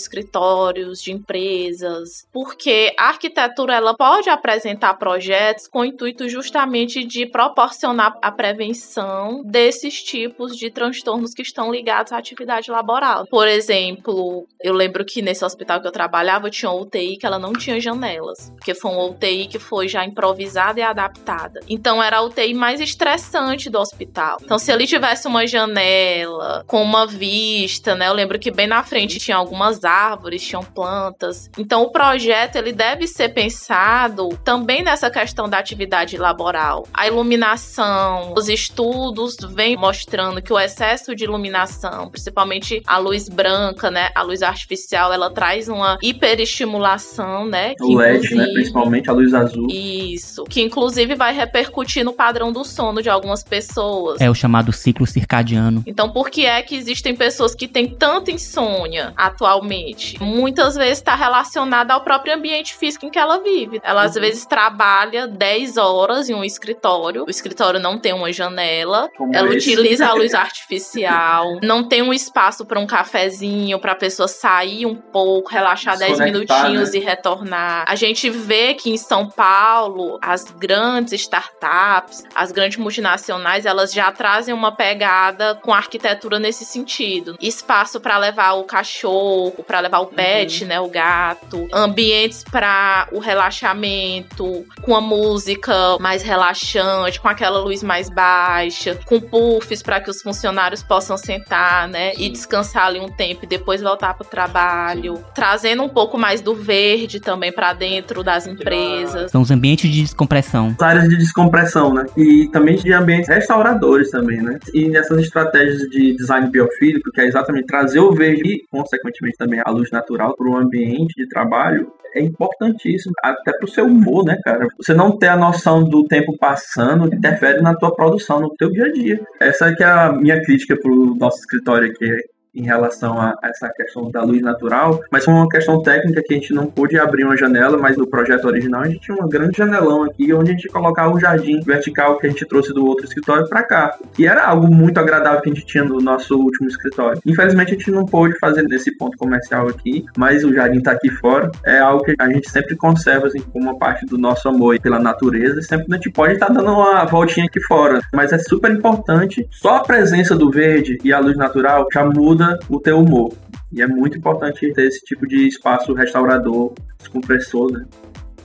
escritórios, 0.71 1.01
de 1.01 1.11
empresas, 1.11 2.27
porque 2.31 2.93
a 2.97 3.09
arquitetura 3.09 3.75
ela 3.75 3.95
pode 3.95 4.29
apresentar 4.29 4.93
projetos 4.95 5.67
com 5.67 5.79
o 5.79 5.85
intuito 5.85 6.27
justamente 6.29 7.03
de 7.03 7.25
proporcionar 7.25 8.17
a 8.21 8.31
prevenção 8.31 9.41
desses 9.43 10.01
tipos 10.01 10.55
de 10.55 10.69
transtornos 10.69 11.33
que 11.33 11.41
estão 11.41 11.71
ligados 11.71 12.11
à 12.11 12.17
atividade 12.17 12.71
laboral. 12.71 13.25
Por 13.27 13.47
exemplo, 13.47 14.47
eu 14.61 14.73
lembro 14.73 15.03
que 15.05 15.21
nesse 15.21 15.43
hospital 15.43 15.81
que 15.81 15.87
eu 15.87 15.91
trabalhava 15.91 16.49
tinha 16.49 16.71
uma 16.71 16.81
UTI 16.81 17.17
que 17.17 17.25
ela 17.25 17.39
não 17.39 17.53
tinha 17.53 17.79
janelas, 17.79 18.51
porque 18.55 18.73
foi 18.73 18.91
uma 18.91 19.05
UTI 19.05 19.47
que 19.47 19.59
foi 19.59 19.87
já 19.87 20.05
improvisada 20.05 20.79
e 20.79 20.83
adaptada. 20.83 21.59
Então 21.67 22.01
era 22.01 22.17
a 22.17 22.21
UTI 22.21 22.53
mais 22.53 22.79
estressante 22.79 23.69
do 23.69 23.79
hospital. 23.79 24.37
Então 24.41 24.57
se 24.57 24.71
ali 24.71 24.87
tivesse 24.87 25.27
uma 25.27 25.45
janela 25.45 26.63
com 26.67 26.81
uma 26.81 27.05
vista, 27.05 27.95
né? 27.95 28.07
Eu 28.07 28.13
lembro 28.13 28.39
que 28.39 28.51
bem 28.51 28.67
na 28.67 28.83
frente 28.83 29.19
tinha 29.19 29.37
algumas 29.37 29.83
árvores, 29.83 30.41
plantas. 30.61 31.49
Então 31.57 31.83
o 31.83 31.91
projeto 31.91 32.55
ele 32.55 32.71
deve 32.71 33.07
ser 33.07 33.29
pensado 33.29 34.29
também 34.43 34.83
nessa 34.83 35.09
questão 35.09 35.49
da 35.49 35.57
atividade 35.57 36.17
laboral. 36.17 36.87
A 36.93 37.07
iluminação, 37.07 38.33
os 38.35 38.47
estudos 38.47 39.37
vêm 39.53 39.75
mostrando 39.75 40.41
que 40.41 40.53
o 40.53 40.59
excesso 40.59 41.15
de 41.15 41.23
iluminação, 41.23 42.09
principalmente 42.09 42.81
a 42.85 42.97
luz 42.97 43.27
branca, 43.27 43.89
né, 43.91 44.09
a 44.15 44.21
luz 44.21 44.41
artificial, 44.41 45.11
ela 45.11 45.29
traz 45.29 45.67
uma 45.67 45.97
hiperestimulação, 46.01 47.45
né? 47.45 47.75
que 47.75 47.83
o 47.83 47.97
LED, 47.97 48.35
né? 48.35 48.45
Principalmente 48.53 49.09
a 49.09 49.13
luz 49.13 49.33
azul. 49.33 49.67
Isso, 49.69 50.43
que 50.45 50.61
inclusive 50.61 51.15
vai 51.15 51.33
repercutir 51.33 52.03
no 52.03 52.13
padrão 52.13 52.51
do 52.51 52.63
sono 52.63 53.01
de 53.01 53.09
algumas 53.09 53.43
pessoas. 53.43 54.19
É 54.21 54.29
o 54.29 54.35
chamado 54.35 54.71
ciclo 54.71 55.05
circadiano. 55.05 55.83
Então, 55.85 56.09
por 56.09 56.29
que 56.29 56.45
é 56.45 56.61
que 56.61 56.75
existem 56.75 57.15
pessoas 57.15 57.55
que 57.55 57.67
têm 57.67 57.87
tanta 57.87 58.31
insônia 58.31 59.13
atualmente? 59.15 60.21
Muitas 60.51 60.75
vezes 60.75 60.97
está 60.97 61.15
relacionada 61.15 61.93
ao 61.93 62.01
próprio 62.01 62.35
ambiente 62.35 62.75
físico 62.75 63.05
em 63.05 63.09
que 63.09 63.17
ela 63.17 63.37
vive. 63.37 63.79
Ela 63.81 64.03
às 64.03 64.15
vezes 64.15 64.45
trabalha 64.45 65.25
10 65.25 65.77
horas 65.77 66.29
em 66.29 66.33
um 66.33 66.43
escritório, 66.43 67.23
o 67.25 67.29
escritório 67.29 67.79
não 67.79 67.97
tem 67.97 68.11
uma 68.11 68.33
janela, 68.33 69.09
Como 69.17 69.33
ela 69.33 69.47
esse. 69.55 69.71
utiliza 69.73 70.07
a 70.07 70.13
luz 70.13 70.33
artificial, 70.35 71.57
não 71.63 71.87
tem 71.87 72.01
um 72.01 72.11
espaço 72.11 72.65
para 72.65 72.77
um 72.77 72.85
cafezinho, 72.85 73.79
para 73.79 73.93
a 73.93 73.95
pessoa 73.95 74.27
sair 74.27 74.85
um 74.85 74.93
pouco, 74.93 75.49
relaxar 75.49 75.97
10 75.97 76.17
Desconectar, 76.17 76.63
minutinhos 76.65 76.91
né? 76.91 76.97
e 76.97 77.01
retornar. 77.01 77.85
A 77.87 77.95
gente 77.95 78.29
vê 78.29 78.73
que 78.73 78.89
em 78.89 78.97
São 78.97 79.29
Paulo, 79.29 80.19
as 80.21 80.43
grandes 80.43 81.13
startups, 81.13 82.25
as 82.35 82.51
grandes 82.51 82.77
multinacionais, 82.77 83.65
elas 83.65 83.93
já 83.93 84.11
trazem 84.11 84.53
uma 84.53 84.73
pegada 84.73 85.55
com 85.55 85.73
a 85.73 85.77
arquitetura 85.77 86.39
nesse 86.39 86.65
sentido. 86.65 87.37
Espaço 87.39 88.01
para 88.01 88.17
levar 88.17 88.51
o 88.55 88.65
cachorro, 88.65 89.63
para 89.65 89.79
levar 89.79 89.99
o 89.99 90.07
pet 90.07 90.30
pet, 90.31 90.65
né, 90.65 90.79
o 90.79 90.87
gato, 90.87 91.67
ambientes 91.73 92.43
para 92.43 93.07
o 93.11 93.19
relaxamento, 93.19 94.65
com 94.81 94.95
a 94.95 95.01
música 95.01 95.97
mais 95.99 96.23
relaxante, 96.23 97.19
com 97.19 97.27
aquela 97.27 97.59
luz 97.59 97.83
mais 97.83 98.09
baixa, 98.09 98.97
com 99.05 99.19
puffs 99.19 99.81
para 99.81 99.99
que 99.99 100.09
os 100.09 100.21
funcionários 100.21 100.81
possam 100.81 101.17
sentar, 101.17 101.87
né, 101.87 102.13
e 102.17 102.29
descansar 102.29 102.87
ali 102.87 102.99
um 102.99 103.09
tempo 103.09 103.41
e 103.43 103.47
depois 103.47 103.81
voltar 103.81 104.13
para 104.13 104.25
o 104.25 104.29
trabalho, 104.29 105.23
trazendo 105.35 105.83
um 105.83 105.89
pouco 105.89 106.17
mais 106.17 106.39
do 106.41 106.55
verde 106.55 107.19
também 107.19 107.51
para 107.51 107.73
dentro 107.73 108.23
das 108.23 108.47
empresas. 108.47 109.31
São 109.31 109.41
os 109.41 109.51
ambientes 109.51 109.91
de 109.91 110.01
descompressão. 110.01 110.75
As 110.79 110.81
áreas 110.81 111.09
de 111.09 111.17
descompressão, 111.17 111.93
né? 111.93 112.05
E 112.15 112.47
também 112.51 112.75
de 112.75 112.93
ambientes 112.93 113.27
restauradores 113.27 114.09
também, 114.09 114.41
né? 114.41 114.57
E 114.73 114.87
nessas 114.87 115.19
estratégias 115.19 115.81
de 115.89 116.15
design 116.15 116.49
biofílico, 116.49 117.11
que 117.11 117.21
é 117.21 117.25
exatamente 117.25 117.65
trazer 117.65 117.99
o 117.99 118.13
verde 118.13 118.41
e, 118.45 118.65
consequentemente, 118.69 119.37
também 119.37 119.61
a 119.65 119.69
luz 119.71 119.91
natural 119.91 120.20
para 120.29 120.47
o 120.47 120.57
ambiente 120.57 121.13
de 121.15 121.27
trabalho, 121.27 121.91
é 122.13 122.21
importantíssimo, 122.21 123.13
até 123.23 123.53
pro 123.53 123.67
seu 123.67 123.85
humor, 123.85 124.25
né, 124.25 124.37
cara? 124.43 124.67
Você 124.77 124.93
não 124.93 125.17
ter 125.17 125.27
a 125.27 125.37
noção 125.37 125.83
do 125.83 126.03
tempo 126.05 126.37
passando 126.37 127.13
interfere 127.13 127.61
na 127.61 127.73
tua 127.75 127.95
produção, 127.95 128.41
no 128.41 128.53
teu 128.55 128.69
dia 128.69 128.85
a 128.85 128.91
dia. 128.91 129.21
Essa 129.39 129.69
é 129.69 129.75
que 129.75 129.83
é 129.83 129.87
a 129.87 130.11
minha 130.11 130.41
crítica 130.41 130.77
pro 130.77 131.15
nosso 131.15 131.39
escritório 131.39 131.89
aqui 131.89 132.05
em 132.53 132.63
relação 132.63 133.19
a 133.19 133.33
essa 133.43 133.69
questão 133.69 134.11
da 134.11 134.23
luz 134.23 134.41
natural, 134.41 134.99
mas 135.11 135.23
foi 135.23 135.33
uma 135.33 135.47
questão 135.47 135.81
técnica 135.81 136.21
que 136.21 136.33
a 136.33 136.37
gente 136.37 136.53
não 136.53 136.67
pôde 136.67 136.99
abrir 136.99 137.23
uma 137.23 137.37
janela, 137.37 137.77
mas 137.77 137.97
no 137.97 138.05
projeto 138.05 138.45
original 138.45 138.81
a 138.81 138.87
gente 138.87 138.99
tinha 138.99 139.17
um 139.17 139.29
grande 139.29 139.57
janelão 139.57 140.03
aqui 140.03 140.33
onde 140.33 140.51
a 140.51 140.53
gente 140.53 140.67
colocava 140.67 141.13
o 141.13 141.19
jardim 141.19 141.61
vertical 141.61 142.17
que 142.17 142.27
a 142.27 142.29
gente 142.29 142.45
trouxe 142.45 142.73
do 142.73 142.85
outro 142.85 143.05
escritório 143.05 143.47
para 143.47 143.63
cá, 143.63 143.97
que 144.13 144.27
era 144.27 144.45
algo 144.45 144.67
muito 144.67 144.99
agradável 144.99 145.41
que 145.41 145.49
a 145.49 145.53
gente 145.53 145.65
tinha 145.65 145.83
no 145.83 145.99
nosso 146.01 146.37
último 146.37 146.67
escritório. 146.67 147.21
Infelizmente 147.25 147.69
a 147.73 147.77
gente 147.77 147.91
não 147.91 148.05
pôde 148.05 148.37
fazer 148.37 148.63
nesse 148.63 148.95
ponto 148.97 149.17
comercial 149.17 149.67
aqui, 149.67 150.05
mas 150.17 150.43
o 150.43 150.53
jardim 150.53 150.79
está 150.79 150.91
aqui 150.91 151.09
fora, 151.09 151.49
é 151.65 151.79
algo 151.79 152.03
que 152.03 152.15
a 152.19 152.27
gente 152.27 152.49
sempre 152.49 152.75
conserva 152.75 153.27
assim 153.27 153.39
como 153.39 153.65
uma 153.65 153.77
parte 153.77 154.05
do 154.05 154.17
nosso 154.17 154.49
amor 154.49 154.79
pela 154.79 154.99
natureza, 154.99 155.61
sempre 155.61 155.85
a 155.89 155.95
gente 155.95 156.09
pode 156.11 156.33
estar 156.33 156.47
tá 156.47 156.53
dando 156.53 156.71
uma 156.71 157.05
voltinha 157.05 157.45
aqui 157.45 157.61
fora, 157.61 158.01
mas 158.13 158.33
é 158.33 158.39
super 158.39 158.71
importante, 158.71 159.47
só 159.51 159.77
a 159.77 159.83
presença 159.83 160.35
do 160.35 160.51
verde 160.51 160.97
e 161.03 161.13
a 161.13 161.19
luz 161.19 161.37
natural 161.37 161.87
já 161.93 162.03
muda 162.05 162.40
muda 162.41 162.59
o 162.69 162.79
teu 162.79 162.99
humor. 162.99 163.33
E 163.71 163.81
é 163.81 163.87
muito 163.87 164.17
importante 164.17 164.71
ter 164.73 164.87
esse 164.87 165.03
tipo 165.05 165.27
de 165.27 165.47
espaço 165.47 165.93
restaurador, 165.93 166.73
descompressor, 166.97 167.71
né? 167.71 167.85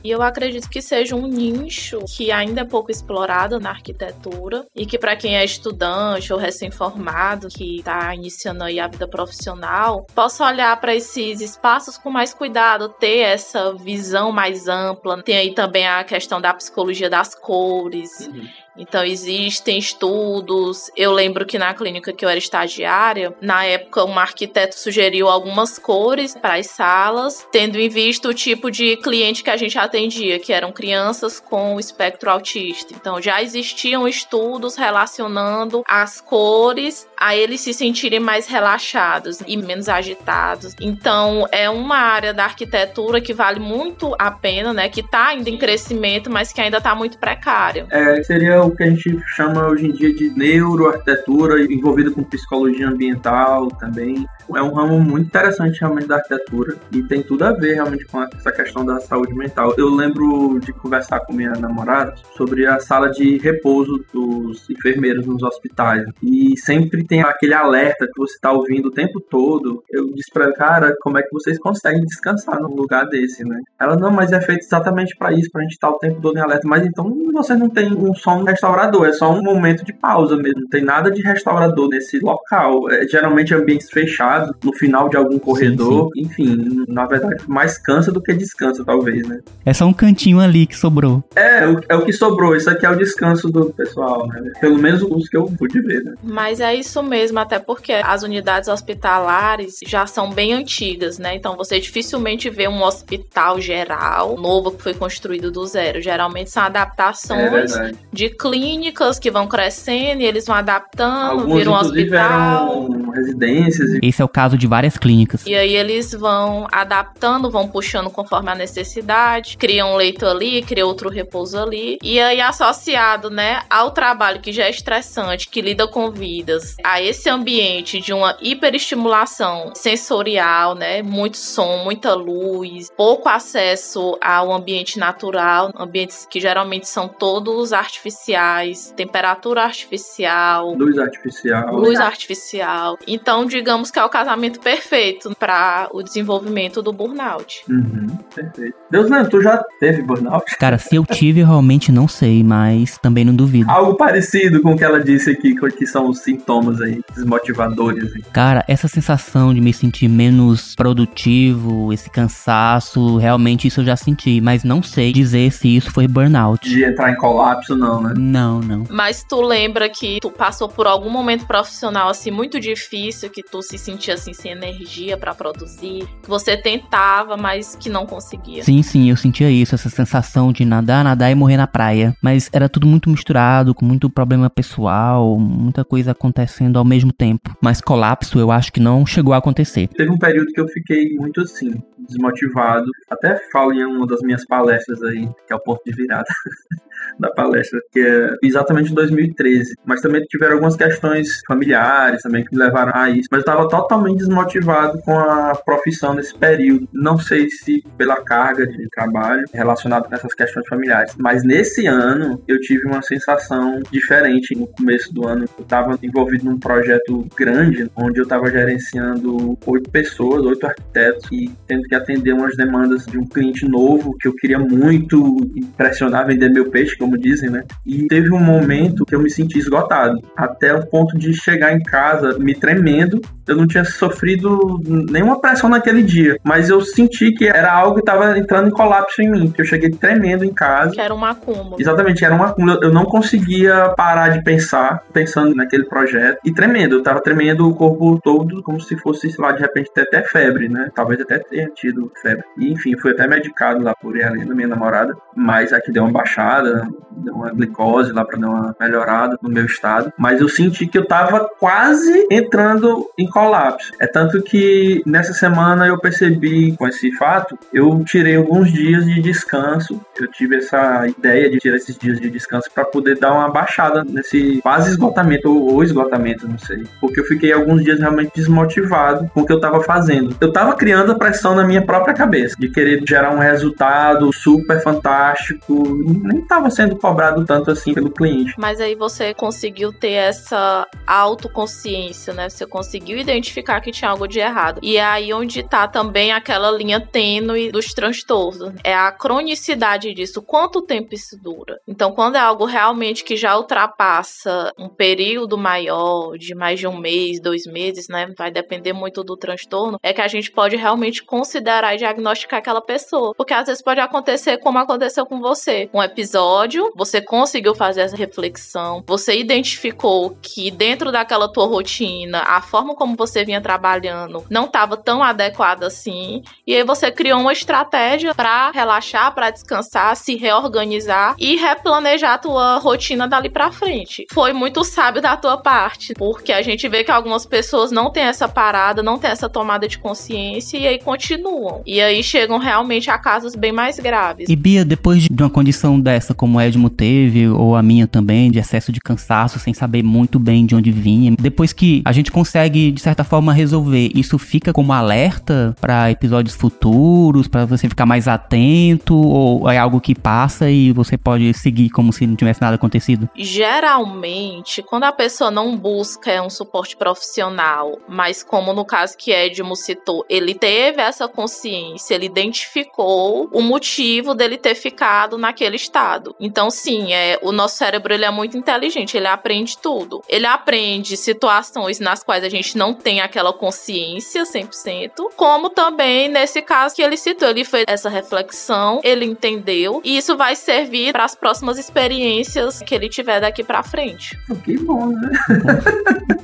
E 0.05 0.11
eu 0.11 0.23
acredito 0.23 0.71
que 0.71 0.81
seja 0.81 1.17
um 1.17 1.27
nicho 1.27 1.99
que 2.07 2.31
ainda 2.31 2.61
é 2.61 2.65
pouco 2.65 2.93
explorado 2.93 3.59
na 3.59 3.71
arquitetura 3.71 4.65
e 4.73 4.87
que 4.87 4.97
para 4.97 5.17
quem 5.17 5.37
é 5.37 5.45
estudante 5.45 6.33
ou 6.33 6.39
recém-formado, 6.39 7.49
que 7.49 7.79
está 7.79 8.15
iniciando 8.15 8.63
aí 8.63 8.79
a 8.79 8.87
vida 8.87 9.09
profissional, 9.09 10.07
possa 10.15 10.47
olhar 10.47 10.81
para 10.81 10.95
esses 10.95 11.41
espaços 11.41 11.99
com 11.99 12.09
mais 12.09 12.33
cuidado, 12.33 12.89
ter 12.89 13.19
essa 13.19 13.75
visão 13.75 14.31
mais 14.31 14.69
ampla. 14.69 15.21
Tem 15.25 15.39
aí 15.39 15.53
também 15.53 15.89
a 15.89 16.05
questão 16.05 16.41
da 16.41 16.55
psicologia 16.55 17.11
das 17.11 17.35
cores. 17.35 18.29
Uhum. 18.29 18.47
Então, 18.79 19.05
existem 19.05 19.79
estudos. 19.79 20.91
Eu 20.97 21.13
lembro 21.13 21.47
que 21.47 21.59
na 21.59 21.75
clínica 21.75 22.13
que 22.13 22.25
eu 22.25 22.29
era 22.29 22.39
estagiária, 22.39 23.35
na 23.41 23.65
época, 23.65 24.05
um 24.05 24.19
arquiteto 24.19 24.79
sugeriu 24.79 25.29
algumas 25.29 25.79
cores 25.79 26.35
para 26.35 26.55
as 26.55 26.67
salas, 26.67 27.47
tendo 27.51 27.79
em 27.79 27.89
vista 27.89 28.29
o 28.29 28.35
tipo 28.35 28.71
de 28.71 28.97
cliente 28.99 29.43
que 29.43 29.51
a 29.51 29.57
gente 29.57 29.79
atendia, 29.79 30.39
que 30.39 30.53
eram 30.53 30.73
crianças 30.73 31.41
com 31.41 31.79
espectro 31.81 32.31
autista. 32.31 32.93
Então, 32.95 33.21
já 33.21 33.43
existiam 33.43 34.07
estudos 34.07 34.77
relacionando 34.77 35.83
as 35.89 36.21
cores 36.21 37.07
a 37.19 37.35
eles 37.35 37.61
se 37.61 37.73
sentirem 37.73 38.21
mais 38.21 38.47
relaxados 38.47 39.39
e 39.47 39.57
menos 39.57 39.89
agitados. 39.89 40.75
Então, 40.81 41.47
é 41.51 41.69
uma 41.69 41.97
área 41.97 42.35
da 42.35 42.45
arquitetura 42.45 43.21
que 43.21 43.33
vale 43.33 43.59
muito 43.59 44.15
a 44.19 44.31
pena, 44.31 44.73
né? 44.73 44.89
Que 44.89 45.01
está 45.01 45.29
ainda 45.29 45.49
em 45.49 45.59
crescimento, 45.59 46.31
mas 46.31 46.53
que 46.53 46.61
ainda 46.61 46.79
está 46.79 46.95
muito 46.95 47.19
precária. 47.19 47.87
É, 47.91 48.23
seria 48.23 48.63
o 48.63 48.75
que 48.75 48.83
a 48.83 48.91
gente 48.91 49.19
chama 49.35 49.67
hoje 49.69 49.87
em 49.87 49.93
dia 49.93 50.15
de 50.15 50.31
neuroarquitetura, 50.31 51.63
envolvida 51.63 52.11
com 52.11 52.23
psicologia 52.25 52.89
ambiental 52.89 53.69
também. 53.69 54.27
É 54.55 54.63
um 54.63 54.73
ramo 54.73 55.01
muito 55.01 55.27
interessante 55.27 55.81
realmente 55.81 56.07
da 56.07 56.17
arquitetura 56.17 56.77
e 56.93 57.03
tem 57.03 57.23
tudo 57.23 57.45
a 57.45 57.53
ver 57.53 57.75
realmente 57.75 58.05
com 58.07 58.23
essa 58.23 58.53
questão 58.53 58.85
da 58.85 59.01
saúde 59.01 59.35
mental. 59.35 59.75
Eu 59.77 59.89
lembro 59.89 60.59
de 60.61 60.73
conversar 60.73 61.21
com 61.21 61.33
minha 61.33 61.53
namorada 61.53 62.15
sobre 62.37 62.67
a 62.67 62.79
sala 62.79 63.11
de 63.11 63.39
repouso 63.39 64.05
dos 64.13 64.69
enfermeiros 64.71 65.27
nos 65.27 65.43
hospitais 65.43 66.05
e 66.23 66.55
sempre 66.59 67.05
tem 67.05 67.23
aquele 67.23 67.55
alerta 67.55 68.07
que 68.07 68.19
você 68.19 68.35
está 68.35 68.53
ouvindo 68.53 68.87
o 68.87 68.93
tempo 68.93 69.21
todo. 69.21 69.83
Eu 69.91 70.13
disse 70.13 70.31
para 70.33 70.53
cara, 70.53 70.95
como 71.01 71.19
é 71.19 71.23
que 71.23 71.33
vocês 71.33 71.59
conseguem 71.59 72.03
descansar 72.03 72.61
num 72.61 72.75
lugar 72.75 73.07
desse, 73.09 73.45
né? 73.45 73.61
Ela, 73.81 73.97
não, 73.97 74.11
mas 74.11 74.33
é 74.33 74.41
feito 74.41 74.65
exatamente 74.65 75.17
para 75.17 75.33
isso, 75.33 75.51
para 75.51 75.61
a 75.61 75.65
gente 75.65 75.75
estar 75.75 75.89
tá 75.89 75.95
o 75.95 75.99
tempo 75.99 76.21
todo 76.21 76.37
em 76.37 76.41
alerta. 76.41 76.67
Mas 76.67 76.87
então 76.87 77.13
você 77.33 77.55
não 77.55 77.69
tem 77.69 77.93
um 77.93 78.15
som 78.15 78.43
restaurador, 78.43 79.07
é 79.07 79.13
só 79.13 79.31
um 79.33 79.43
momento 79.43 79.85
de 79.85 79.93
pausa 79.93 80.37
mesmo. 80.37 80.63
Não 80.63 80.69
tem 80.69 80.85
nada 80.85 81.11
de 81.11 81.23
restaurador 81.23 81.89
nesse 81.89 82.19
local. 82.19 82.91
É, 82.91 83.07
geralmente 83.07 83.55
ambientes 83.55 83.91
fechados, 83.91 84.36
no 84.63 84.73
final 84.73 85.09
de 85.09 85.17
algum 85.17 85.39
corredor. 85.39 86.11
Sim, 86.15 86.25
sim. 86.25 86.27
Enfim, 86.27 86.85
na 86.89 87.07
verdade, 87.07 87.43
mais 87.47 87.79
cansa 87.79 88.11
do 88.11 88.21
que 88.21 88.33
descansa, 88.33 88.85
talvez, 88.85 89.27
né? 89.27 89.41
É 89.65 89.73
só 89.73 89.87
um 89.87 89.93
cantinho 89.93 90.41
ali 90.41 90.67
que 90.67 90.77
sobrou. 90.77 91.23
É, 91.35 91.65
é 91.89 91.97
o 91.97 92.05
que 92.05 92.13
sobrou. 92.13 92.57
Isso 92.57 92.71
aqui 92.71 92.87
é 92.87 92.91
o 92.91 92.97
descanso 92.97 93.49
do 93.49 93.67
pessoal, 93.73 94.27
né? 94.29 94.53
Pelo 94.61 94.79
menos 94.79 95.03
os 95.03 95.29
que 95.29 95.37
eu 95.37 95.45
pude 95.45 95.81
ver, 95.81 96.03
né? 96.05 96.15
Mas 96.23 96.61
é 96.61 96.75
isso 96.75 97.03
mesmo, 97.03 97.39
até 97.39 97.59
porque 97.59 97.93
as 97.93 98.23
unidades 98.23 98.69
hospitalares 98.69 99.79
já 99.87 100.07
são 100.07 100.31
bem 100.31 100.53
antigas, 100.53 101.19
né? 101.19 101.35
Então 101.35 101.57
você 101.57 101.79
dificilmente 101.81 102.51
vê 102.51 102.69
um 102.69 102.83
hospital 102.83 103.61
geral 103.61 104.37
novo 104.37 104.73
que 104.73 104.83
foi 104.83 104.95
construído 104.95 105.51
do 105.51 105.67
zero. 105.67 106.01
Geralmente 106.01 106.51
são 106.51 106.63
adaptações 106.63 107.77
é 107.77 107.93
de 108.13 108.31
clínicas 108.31 109.19
que 109.19 109.31
vão 109.31 109.47
crescendo 109.47 110.23
e 110.23 110.25
eles 110.25 110.47
vão 110.47 110.57
adaptando, 110.57 111.41
Alguns, 111.41 111.59
viram 111.59 111.73
um 111.73 111.77
hospital. 111.77 112.85
Eram 112.85 113.11
residências. 113.11 113.99
Esse 114.03 114.23
é 114.23 114.25
o 114.27 114.29
caso 114.29 114.59
de 114.59 114.67
várias 114.67 114.97
clínicas. 114.99 115.47
E 115.47 115.55
aí 115.55 115.75
eles 115.75 116.13
vão 116.13 116.67
adaptando, 116.71 117.51
vão 117.51 117.69
puxando 117.69 118.11
conforme 118.11 118.51
a 118.51 118.55
necessidade, 118.55 119.57
criam 119.57 119.93
um 119.93 119.97
leito 119.97 120.27
ali, 120.27 120.63
criam 120.63 120.89
outro 120.89 121.09
repouso 121.09 121.59
ali. 121.59 121.99
E 122.03 122.21
aí 122.21 122.41
associado, 122.41 123.31
né, 123.31 123.63
ao 123.71 123.91
trabalho 123.91 124.41
que 124.41 124.53
já 124.53 124.65
é 124.65 124.71
estressante, 124.71 125.49
que 125.49 125.61
lida 125.61 125.87
com 125.87 126.11
vidas, 126.11 126.77
a 126.85 127.01
esse 127.01 127.29
ambiente 127.29 128.01
de 128.01 128.13
uma 128.13 128.37
hiperestimulação 128.41 129.73
sensorial, 129.75 130.75
né, 130.75 131.03
muito 131.03 131.37
som, 131.37 131.79
muita 131.85 132.15
luz, 132.15 132.91
pouco 132.97 133.29
acesso 133.29 134.19
ao 134.21 134.53
ambiente 134.53 134.99
natural, 134.99 135.73
ambientes 135.77 136.27
que 136.29 136.41
geralmente 136.41 136.89
são 136.89 137.09
todos 137.09 137.73
artificiais, 137.73 138.93
temperatura 138.97 139.63
artificial, 139.63 140.75
luz 140.75 140.99
artificial, 140.99 141.75
luz 141.75 142.01
artificial. 142.01 142.99
Então, 143.07 143.47
digamos 143.47 143.91
que 143.91 143.99
é 143.99 144.05
o 144.05 144.09
casamento 144.17 144.61
perfeito 144.61 145.37
para 145.39 145.89
o 145.93 146.03
desenvolvimento 146.03 146.81
do 146.81 146.91
burnout. 146.91 147.63
Uhum, 147.69 148.07
perfeito. 148.35 148.75
Deus, 148.91 149.11
não, 149.11 149.29
tu 149.29 149.43
já 149.43 149.63
teve 149.79 150.03
burnout? 150.03 150.57
Cara, 150.59 150.79
se 150.79 150.97
eu 150.97 151.05
tive, 151.05 151.41
eu 151.41 151.47
realmente 151.47 151.93
não 151.93 152.09
sei, 152.09 152.43
mas 152.43 152.97
também 152.97 153.27
não 153.27 153.35
duvido. 153.35 153.71
Algo 153.71 153.95
parecido 153.95 154.63
com 154.63 154.73
o 154.73 154.77
que 154.77 154.85
ela 154.85 155.03
disse 155.05 155.31
aqui, 155.31 155.55
que 155.55 155.87
são 155.87 156.09
os 156.09 156.21
sintomas 156.21 156.81
aí, 156.81 157.03
desmotivadores. 157.15 158.11
Aí. 158.15 158.23
Cara, 158.33 158.65
essa 158.67 158.89
sensação 158.89 159.53
de 159.53 159.61
me 159.61 159.73
sentir 159.73 160.09
menos 160.09 160.75
produtivo, 160.75 161.93
esse 161.93 162.09
cansaço, 162.09 163.19
realmente 163.19 163.69
isso 163.69 163.81
eu 163.81 163.85
já 163.85 163.97
senti, 163.97 164.41
mas 164.41 164.65
não 164.65 164.83
sei 164.83 165.13
dizer 165.13 165.51
se 165.53 165.77
isso 165.77 165.91
foi 165.91 166.09
burnout. 166.09 166.67
De 166.67 166.85
entrar 166.85 167.13
em 167.13 167.17
colapso, 167.17 167.77
não, 167.77 168.01
né? 168.01 168.15
Não, 168.17 168.61
não. 168.61 168.85
Mas 168.89 169.23
tu 169.23 169.43
lembra 169.43 169.91
que 169.91 170.21
tu 170.21 170.31
passou 170.31 170.71
por 170.71 170.87
algum 170.87 171.11
momento 171.11 171.47
profissional 171.47 172.09
assim 172.09 172.31
muito 172.31 172.59
difícil, 172.59 173.29
que 173.29 173.43
tu 173.43 173.61
se 173.61 173.77
sentia 174.07 174.15
assim 174.15 174.33
sem 174.33 174.53
energia 174.53 175.17
para 175.17 175.35
produzir, 175.35 176.07
que 176.23 176.29
você 176.29 176.57
tentava, 176.57 177.37
mas 177.37 177.75
que 177.75 177.89
não 177.89 178.07
conseguia? 178.07 178.63
Sim, 178.63 178.83
sim, 178.83 179.11
eu 179.11 179.17
sentia 179.17 179.51
isso, 179.51 179.75
essa 179.75 179.89
sensação 179.89 180.53
de 180.53 180.65
nadar, 180.65 181.03
nadar 181.03 181.31
e 181.31 181.35
morrer 181.35 181.57
na 181.57 181.67
praia. 181.67 182.15
Mas 182.23 182.49
era 182.53 182.69
tudo 182.69 182.87
muito 182.87 183.11
misturado, 183.11 183.75
com 183.75 183.85
muito 183.85 184.09
problema 184.09 184.49
pessoal, 184.49 185.39
muita 185.39 185.85
coisa 185.85 186.13
acontecendo 186.13 186.79
ao 186.79 186.85
mesmo 186.85 187.13
tempo. 187.13 187.57
Mas 187.61 187.81
colapso 187.81 188.39
eu 188.39 188.51
acho 188.51 188.73
que 188.73 188.81
não 188.81 189.05
chegou 189.05 189.35
a 189.35 189.39
acontecer. 189.39 189.89
Teve 189.89 190.11
um 190.11 190.19
período 190.19 190.53
que 190.53 190.61
eu 190.61 190.69
fiquei 190.69 191.15
muito 191.17 191.41
assim, 191.41 191.75
desmotivado. 192.09 192.87
Até 193.11 193.37
falo 193.51 193.73
em 193.73 193.85
uma 193.85 194.07
das 194.07 194.21
minhas 194.21 194.45
palestras 194.47 195.03
aí, 195.03 195.29
que 195.47 195.53
é 195.53 195.57
o 195.57 195.61
ponto 195.61 195.83
de 195.85 195.93
virada. 195.93 196.27
da 197.19 197.31
palestra, 197.31 197.81
que 197.93 198.01
é 198.01 198.31
exatamente 198.43 198.91
em 198.91 198.95
2013. 198.95 199.75
Mas 199.85 200.01
também 200.01 200.23
tiveram 200.23 200.55
algumas 200.55 200.77
questões 200.77 201.41
familiares 201.47 202.23
também 202.23 202.45
que 202.45 202.55
me 202.55 202.63
levaram 202.63 202.93
a 202.95 203.11
isso, 203.11 203.29
mas 203.31 203.39
eu 203.39 203.41
estava 203.41 203.69
totalmente 203.69 203.96
desmotivado 204.17 204.99
com 205.03 205.19
a 205.19 205.55
profissão 205.65 206.15
nesse 206.15 206.37
período. 206.37 206.89
Não 206.93 207.19
sei 207.19 207.49
se 207.49 207.83
pela 207.97 208.17
carga 208.17 208.67
de 208.67 208.89
trabalho 208.91 209.45
relacionado 209.53 210.09
com 210.09 210.15
essas 210.15 210.35
questões 210.35 210.67
familiares, 210.67 211.15
mas 211.19 211.45
nesse 211.45 211.87
ano 211.87 212.43
eu 212.47 212.61
tive 212.61 212.87
uma 212.87 213.03
sensação 213.03 213.81
diferente. 213.91 214.57
No 214.57 214.67
começo 214.67 215.13
do 215.13 215.27
ano 215.27 215.45
eu 215.59 215.63
estava 215.63 215.99
envolvido 216.03 216.45
num 216.45 216.59
projeto 216.59 217.27
grande, 217.37 217.91
onde 217.97 218.21
eu 218.21 218.25
estava 218.25 218.51
gerenciando 218.51 219.59
oito 219.67 219.91
pessoas, 219.91 220.45
oito 220.45 220.67
arquitetos, 220.67 221.29
e 221.33 221.51
tendo 221.67 221.83
que 221.83 221.95
atender 221.95 222.33
umas 222.33 222.57
demandas 222.57 223.05
de 223.07 223.19
um 223.19 223.27
cliente 223.27 223.69
novo 223.69 224.17
que 224.19 224.29
eu 224.29 224.35
queria 224.35 224.59
muito 224.59 225.37
impressionar, 225.57 226.27
vender 226.27 226.51
meu 226.51 226.71
peixe, 226.71 226.97
como 226.97 227.19
dizem, 227.19 227.51
né? 227.51 227.65
E 227.85 228.07
teve 228.09 228.33
um 228.33 228.41
momento 228.41 229.05
que 229.05 229.15
eu 229.15 229.21
me 229.21 229.31
senti 229.31 229.59
esgotado, 229.59 230.21
até 230.37 230.75
o 230.75 230.87
ponto 230.87 231.17
de 231.19 231.35
chegar 231.35 231.73
em 231.73 231.83
casa 231.83 232.39
me 232.39 232.55
tremendo. 232.55 233.21
Eu 233.47 233.57
não 233.57 233.67
tinha 233.67 233.85
sofrido 233.87 234.81
nenhuma 234.85 235.41
pressão 235.41 235.69
naquele 235.69 236.03
dia, 236.03 236.39
mas 236.43 236.69
eu 236.69 236.81
senti 236.81 237.33
que 237.33 237.47
era 237.47 237.73
algo 237.73 237.95
que 237.95 238.01
estava 238.01 238.39
entrando 238.39 238.69
em 238.69 238.73
colapso 238.73 239.23
em 239.23 239.31
mim, 239.31 239.51
que 239.51 239.61
eu 239.61 239.65
cheguei 239.65 239.91
tremendo 239.91 240.45
em 240.45 240.53
casa. 240.53 240.93
Que 240.93 241.01
era 241.01 241.15
um 241.15 241.25
acúmulo. 241.25 241.77
Exatamente, 241.79 242.25
era 242.25 242.35
um 242.35 242.43
acúmulo. 242.43 242.79
Eu 242.83 242.93
não 242.93 243.05
conseguia 243.05 243.93
parar 243.97 244.31
de 244.31 244.43
pensar, 244.43 245.03
pensando 245.13 245.55
naquele 245.55 245.85
projeto, 245.85 246.39
e 246.45 246.53
tremendo. 246.53 246.97
Eu 246.97 247.03
tava 247.03 247.21
tremendo 247.21 247.69
o 247.69 247.75
corpo 247.75 248.21
todo, 248.23 248.63
como 248.63 248.81
se 248.81 248.97
fosse, 248.97 249.31
sei 249.31 249.45
lá, 249.45 249.53
de 249.53 249.61
repente 249.61 249.91
ter 249.93 250.03
até 250.03 250.23
febre, 250.23 250.69
né? 250.69 250.91
Talvez 250.95 251.21
até 251.21 251.39
tenha 251.39 251.69
tido 251.75 252.11
febre. 252.21 252.45
E, 252.59 252.73
enfim, 252.73 252.97
fui 252.97 253.13
até 253.13 253.27
medicado 253.27 253.83
lá 253.83 253.95
por 253.95 254.17
Helena, 254.17 254.55
minha 254.55 254.69
namorada, 254.69 255.17
mas 255.35 255.73
aqui 255.73 255.93
deu 255.93 256.05
uma 256.05 256.13
baixada, 256.13 256.89
deu 257.11 257.35
uma 257.35 257.51
glicose 257.51 258.13
lá 258.13 258.25
para 258.25 258.39
dar 258.39 258.49
uma 258.49 258.77
melhorada 258.81 259.39
no 259.43 259.49
meu 259.49 259.67
estado. 259.67 260.13
Mas 260.19 260.41
eu 260.41 260.49
senti 260.49 260.87
que 260.87 260.99
eu 260.99 261.07
tava 261.07 261.49
quase 261.59 262.27
entrando 262.31 263.07
em 263.19 263.29
colapso. 263.29 263.66
É 263.99 264.07
tanto 264.07 264.43
que 264.43 265.03
nessa 265.07 265.33
semana 265.33 265.87
eu 265.87 265.99
percebi 265.99 266.77
com 266.77 266.87
esse 266.87 267.11
fato, 267.17 267.59
eu 267.73 268.03
tirei 268.05 268.37
alguns 268.37 268.73
dias 268.73 269.05
de 269.07 269.21
descanso. 269.21 270.01
Eu 270.19 270.29
tive 270.29 270.57
essa 270.57 271.07
ideia 271.07 271.51
de 271.51 271.59
tirar 271.59 271.77
esses 271.77 271.97
dias 271.97 272.21
de 272.21 272.31
descanso 272.31 272.71
para 272.75 272.85
poder 272.85 273.19
dar 273.19 273.33
uma 273.33 273.49
baixada 273.51 274.05
nesse 274.05 274.61
quase 274.63 274.91
esgotamento 274.91 275.49
ou 275.49 275.83
esgotamento, 275.83 276.49
não 276.49 276.59
sei. 276.59 276.85
Porque 277.01 277.21
eu 277.21 277.25
fiquei 277.25 277.53
alguns 277.53 277.83
dias 277.83 278.01
realmente 278.01 278.33
desmotivado 278.35 279.31
com 279.33 279.41
o 279.41 279.47
que 279.47 279.53
eu 279.53 279.61
tava 279.61 279.83
fazendo. 279.83 280.37
Eu 280.41 280.53
tava 280.53 280.75
criando 280.75 281.13
a 281.13 281.19
pressão 281.19 281.55
na 281.55 281.65
minha 281.65 281.85
própria 281.85 282.15
cabeça 282.15 282.57
de 282.59 282.69
querer 282.69 283.03
gerar 283.07 283.33
um 283.35 283.39
resultado 283.39 284.33
super 284.33 284.83
fantástico 284.83 285.97
nem 286.23 286.41
tava 286.43 286.71
sendo 286.71 286.97
cobrado 286.97 287.45
tanto 287.45 287.71
assim 287.71 287.95
pelo 287.95 288.11
cliente. 288.11 288.55
Mas 288.59 288.81
aí 288.81 288.95
você 288.95 289.35
conseguiu 289.35 289.93
ter 289.93 290.13
essa 290.13 290.87
autoconsciência, 291.07 292.33
né? 292.33 292.49
Você 292.49 292.67
conseguiu 292.67 293.19
identificar 293.19 293.56
que 293.63 293.93
tinha 293.93 294.11
algo 294.11 294.27
de 294.27 294.39
errado. 294.39 294.81
E 294.83 294.97
é 294.97 295.05
aí 295.05 295.33
onde 295.33 295.63
tá 295.63 295.87
também 295.89 296.33
aquela 296.33 296.71
linha 296.71 297.01
tênue 297.01 297.71
dos 297.71 297.87
transtornos. 297.87 298.75
É 298.83 298.95
a 298.95 299.11
cronicidade 299.13 300.13
disso. 300.15 300.43
Quanto 300.43 300.83
tempo 300.83 301.15
isso 301.15 301.37
dura? 301.41 301.79
Então, 301.87 302.13
quando 302.13 302.37
é 302.37 302.41
algo 302.41 302.65
realmente 302.65 303.25
que 303.25 303.37
já 303.37 303.57
ultrapassa 303.57 304.73
um 304.79 304.89
período 304.89 305.57
maior, 305.57 306.37
de 306.39 306.55
mais 306.55 306.79
de 306.79 306.87
um 306.87 306.97
mês, 306.97 307.41
dois 307.41 307.67
meses, 307.67 308.09
né? 308.09 308.33
Vai 308.37 308.51
depender 308.51 308.93
muito 308.93 309.23
do 309.23 309.37
transtorno, 309.37 309.99
é 310.03 310.13
que 310.13 310.21
a 310.21 310.29
gente 310.29 310.51
pode 310.51 310.77
realmente 310.77 311.23
considerar 311.25 311.95
e 311.95 311.99
diagnosticar 311.99 312.59
aquela 312.59 312.81
pessoa. 312.81 313.35
Porque 313.37 313.55
às 313.55 313.67
vezes 313.67 313.83
pode 313.83 314.01
acontecer 314.01 314.59
como 314.59 314.79
aconteceu 314.79 315.27
com 315.27 315.41
você. 315.41 315.89
Um 315.93 316.03
episódio, 316.03 316.93
você 316.97 317.21
conseguiu 317.21 317.75
fazer 317.75 318.03
essa 318.03 318.17
reflexão, 318.17 319.03
você 319.07 319.39
identificou 319.39 320.37
que 320.43 320.71
dentro 320.71 321.11
daquela 321.13 321.51
tua 321.51 321.67
rotina, 321.67 322.41
a 322.41 322.61
forma 322.61 322.95
como 322.95 323.17
você 323.17 323.45
vinha 323.47 323.61
trabalhando 323.61 324.45
não 324.51 324.65
estava 324.65 324.97
tão 324.97 325.23
adequada 325.23 325.87
assim, 325.87 326.43
e 326.67 326.75
aí 326.75 326.85
você 326.85 327.11
criou 327.11 327.41
uma 327.41 327.53
estratégia 327.53 328.35
para 328.35 328.71
relaxar, 328.71 329.33
para 329.35 329.51
descansar, 329.51 330.17
se 330.17 330.37
reorganizar 330.37 331.35
e 331.39 331.57
replanejar 331.57 332.35
a 332.35 332.39
tua 332.39 332.79
rotina 332.79 333.29
dali 333.29 333.49
para 333.49 333.71
frente. 333.71 334.27
Foi 334.33 334.53
muito 334.53 334.85
sábio 334.85 335.23
da 335.23 335.37
tua 335.37 335.57
parte, 335.57 336.15
porque 336.15 336.53
a 336.53 336.63
gente 336.63 336.89
vê 336.89 337.05
que 337.05 337.11
algumas 337.11 337.47
pessoas 337.47 337.91
não 337.91 338.11
têm 338.11 338.25
essa 338.25 338.49
parada, 338.49 339.03
não 339.03 339.19
têm 339.19 339.31
essa 339.31 339.49
tomada 339.49 339.87
de 339.87 339.99
consciência 339.99 340.79
e 340.79 340.87
aí 340.87 340.99
continuam. 340.99 341.83
E 341.87 342.01
aí 342.01 342.23
chegam 342.23 342.59
realmente 342.59 343.11
a 343.11 343.19
casos 343.19 343.55
bem 343.55 343.73
mais 343.73 343.99
graves. 343.99 344.49
E 344.49 344.57
Bia, 344.57 344.85
depois 344.85 345.23
de 345.23 345.43
uma 345.43 345.51
condição 345.51 346.01
dessa, 346.01 346.35
como 346.35 346.59
o 346.59 346.61
Edmo 346.61 346.91
teve, 346.91 347.49
ou 347.49 347.77
a 347.77 347.83
minha 347.83 348.07
também, 348.07 348.51
de 348.51 348.59
excesso 348.59 348.91
de 348.91 349.01
cansaço, 349.01 349.59
sem 349.59 349.75
saber 349.75 350.03
muito 350.03 350.39
bem 350.39 350.65
de 350.65 350.75
onde 350.75 350.91
vinha, 350.91 351.35
depois 351.39 351.73
que 351.73 352.03
a 352.05 352.13
gente 352.13 352.31
consegue, 352.31 352.91
de 352.91 353.01
certa 353.01 353.25
forma, 353.25 353.36
resolver, 353.53 354.11
isso 354.15 354.39
fica 354.39 354.73
como 354.73 354.93
alerta 354.93 355.75
para 355.81 356.11
episódios 356.11 356.55
futuros, 356.55 357.49
para 357.49 357.65
você 357.65 357.89
ficar 357.89 358.07
mais 358.07 358.29
atento, 358.29 359.17
ou 359.17 359.69
é 359.71 359.79
algo 359.79 360.01
que 360.01 360.15
passa 360.15 360.71
e 360.71 360.93
você 360.93 361.17
pode 361.17 361.53
seguir 361.55 361.91
como 361.91 362.13
se 362.13 362.27
não 362.27 362.37
tivesse 362.37 362.61
nada 362.61 362.77
acontecido? 362.77 363.29
Geralmente, 363.35 364.83
quando 364.83 365.05
a 365.05 365.13
pessoa 365.13 365.51
não 365.51 365.77
busca 365.77 366.43
um 366.43 366.51
suporte 366.51 366.97
profissional, 366.97 367.99
mas 368.09 368.43
como 368.43 368.73
no 368.73 368.85
caso 368.85 369.17
que 369.17 369.33
Edmo 369.33 369.77
citou, 369.77 370.25
ele 370.29 370.55
teve 370.55 371.01
essa 371.01 371.29
consciência, 371.29 372.15
ele 372.15 372.27
identificou 372.27 373.49
o 373.53 373.61
motivo 373.61 374.35
dele 374.35 374.57
ter 374.57 374.75
ficado 374.75 375.39
naquele 375.39 375.77
estado. 375.77 376.35
Então, 376.41 376.71
sim, 376.71 377.13
é, 377.13 377.39
o 377.43 377.53
nosso 377.53 377.77
cérebro 377.77 378.13
ele 378.13 378.25
é 378.25 378.31
muito 378.31 378.57
inteligente, 378.57 379.17
ele 379.17 379.27
aprende 379.27 379.79
tudo. 379.79 380.23
Ele 380.29 380.47
aprende 380.47 381.17
situações 381.17 382.01
nas 382.01 382.23
quais 382.23 382.45
a 382.45 382.49
gente 382.49 382.77
não 382.77 382.95
tem 382.95 383.21
aquela 383.27 383.53
consciência 383.53 384.43
100%, 384.43 385.31
como 385.37 385.71
também 385.71 386.29
nesse 386.29 386.63
caso 386.63 386.95
que 386.95 387.03
ele 387.03 387.17
citou, 387.17 387.49
ele 387.49 387.65
fez 387.65 387.85
essa 387.87 388.09
reflexão, 388.09 389.01
ele 389.05 389.25
entendeu, 389.25 390.01
e 390.05 390.17
isso 390.17 390.37
vai 390.37 390.57
servir 390.57 391.13
para 391.13 391.25
as 391.25 391.35
próximas 391.35 391.79
experiências 391.79 392.81
que 392.81 392.95
ele 392.95 393.09
tiver 393.09 393.41
daqui 393.41 393.63
para 393.63 393.83
frente. 393.83 394.39
Que 394.65 394.79
bom, 394.79 395.09
né? 395.09 395.31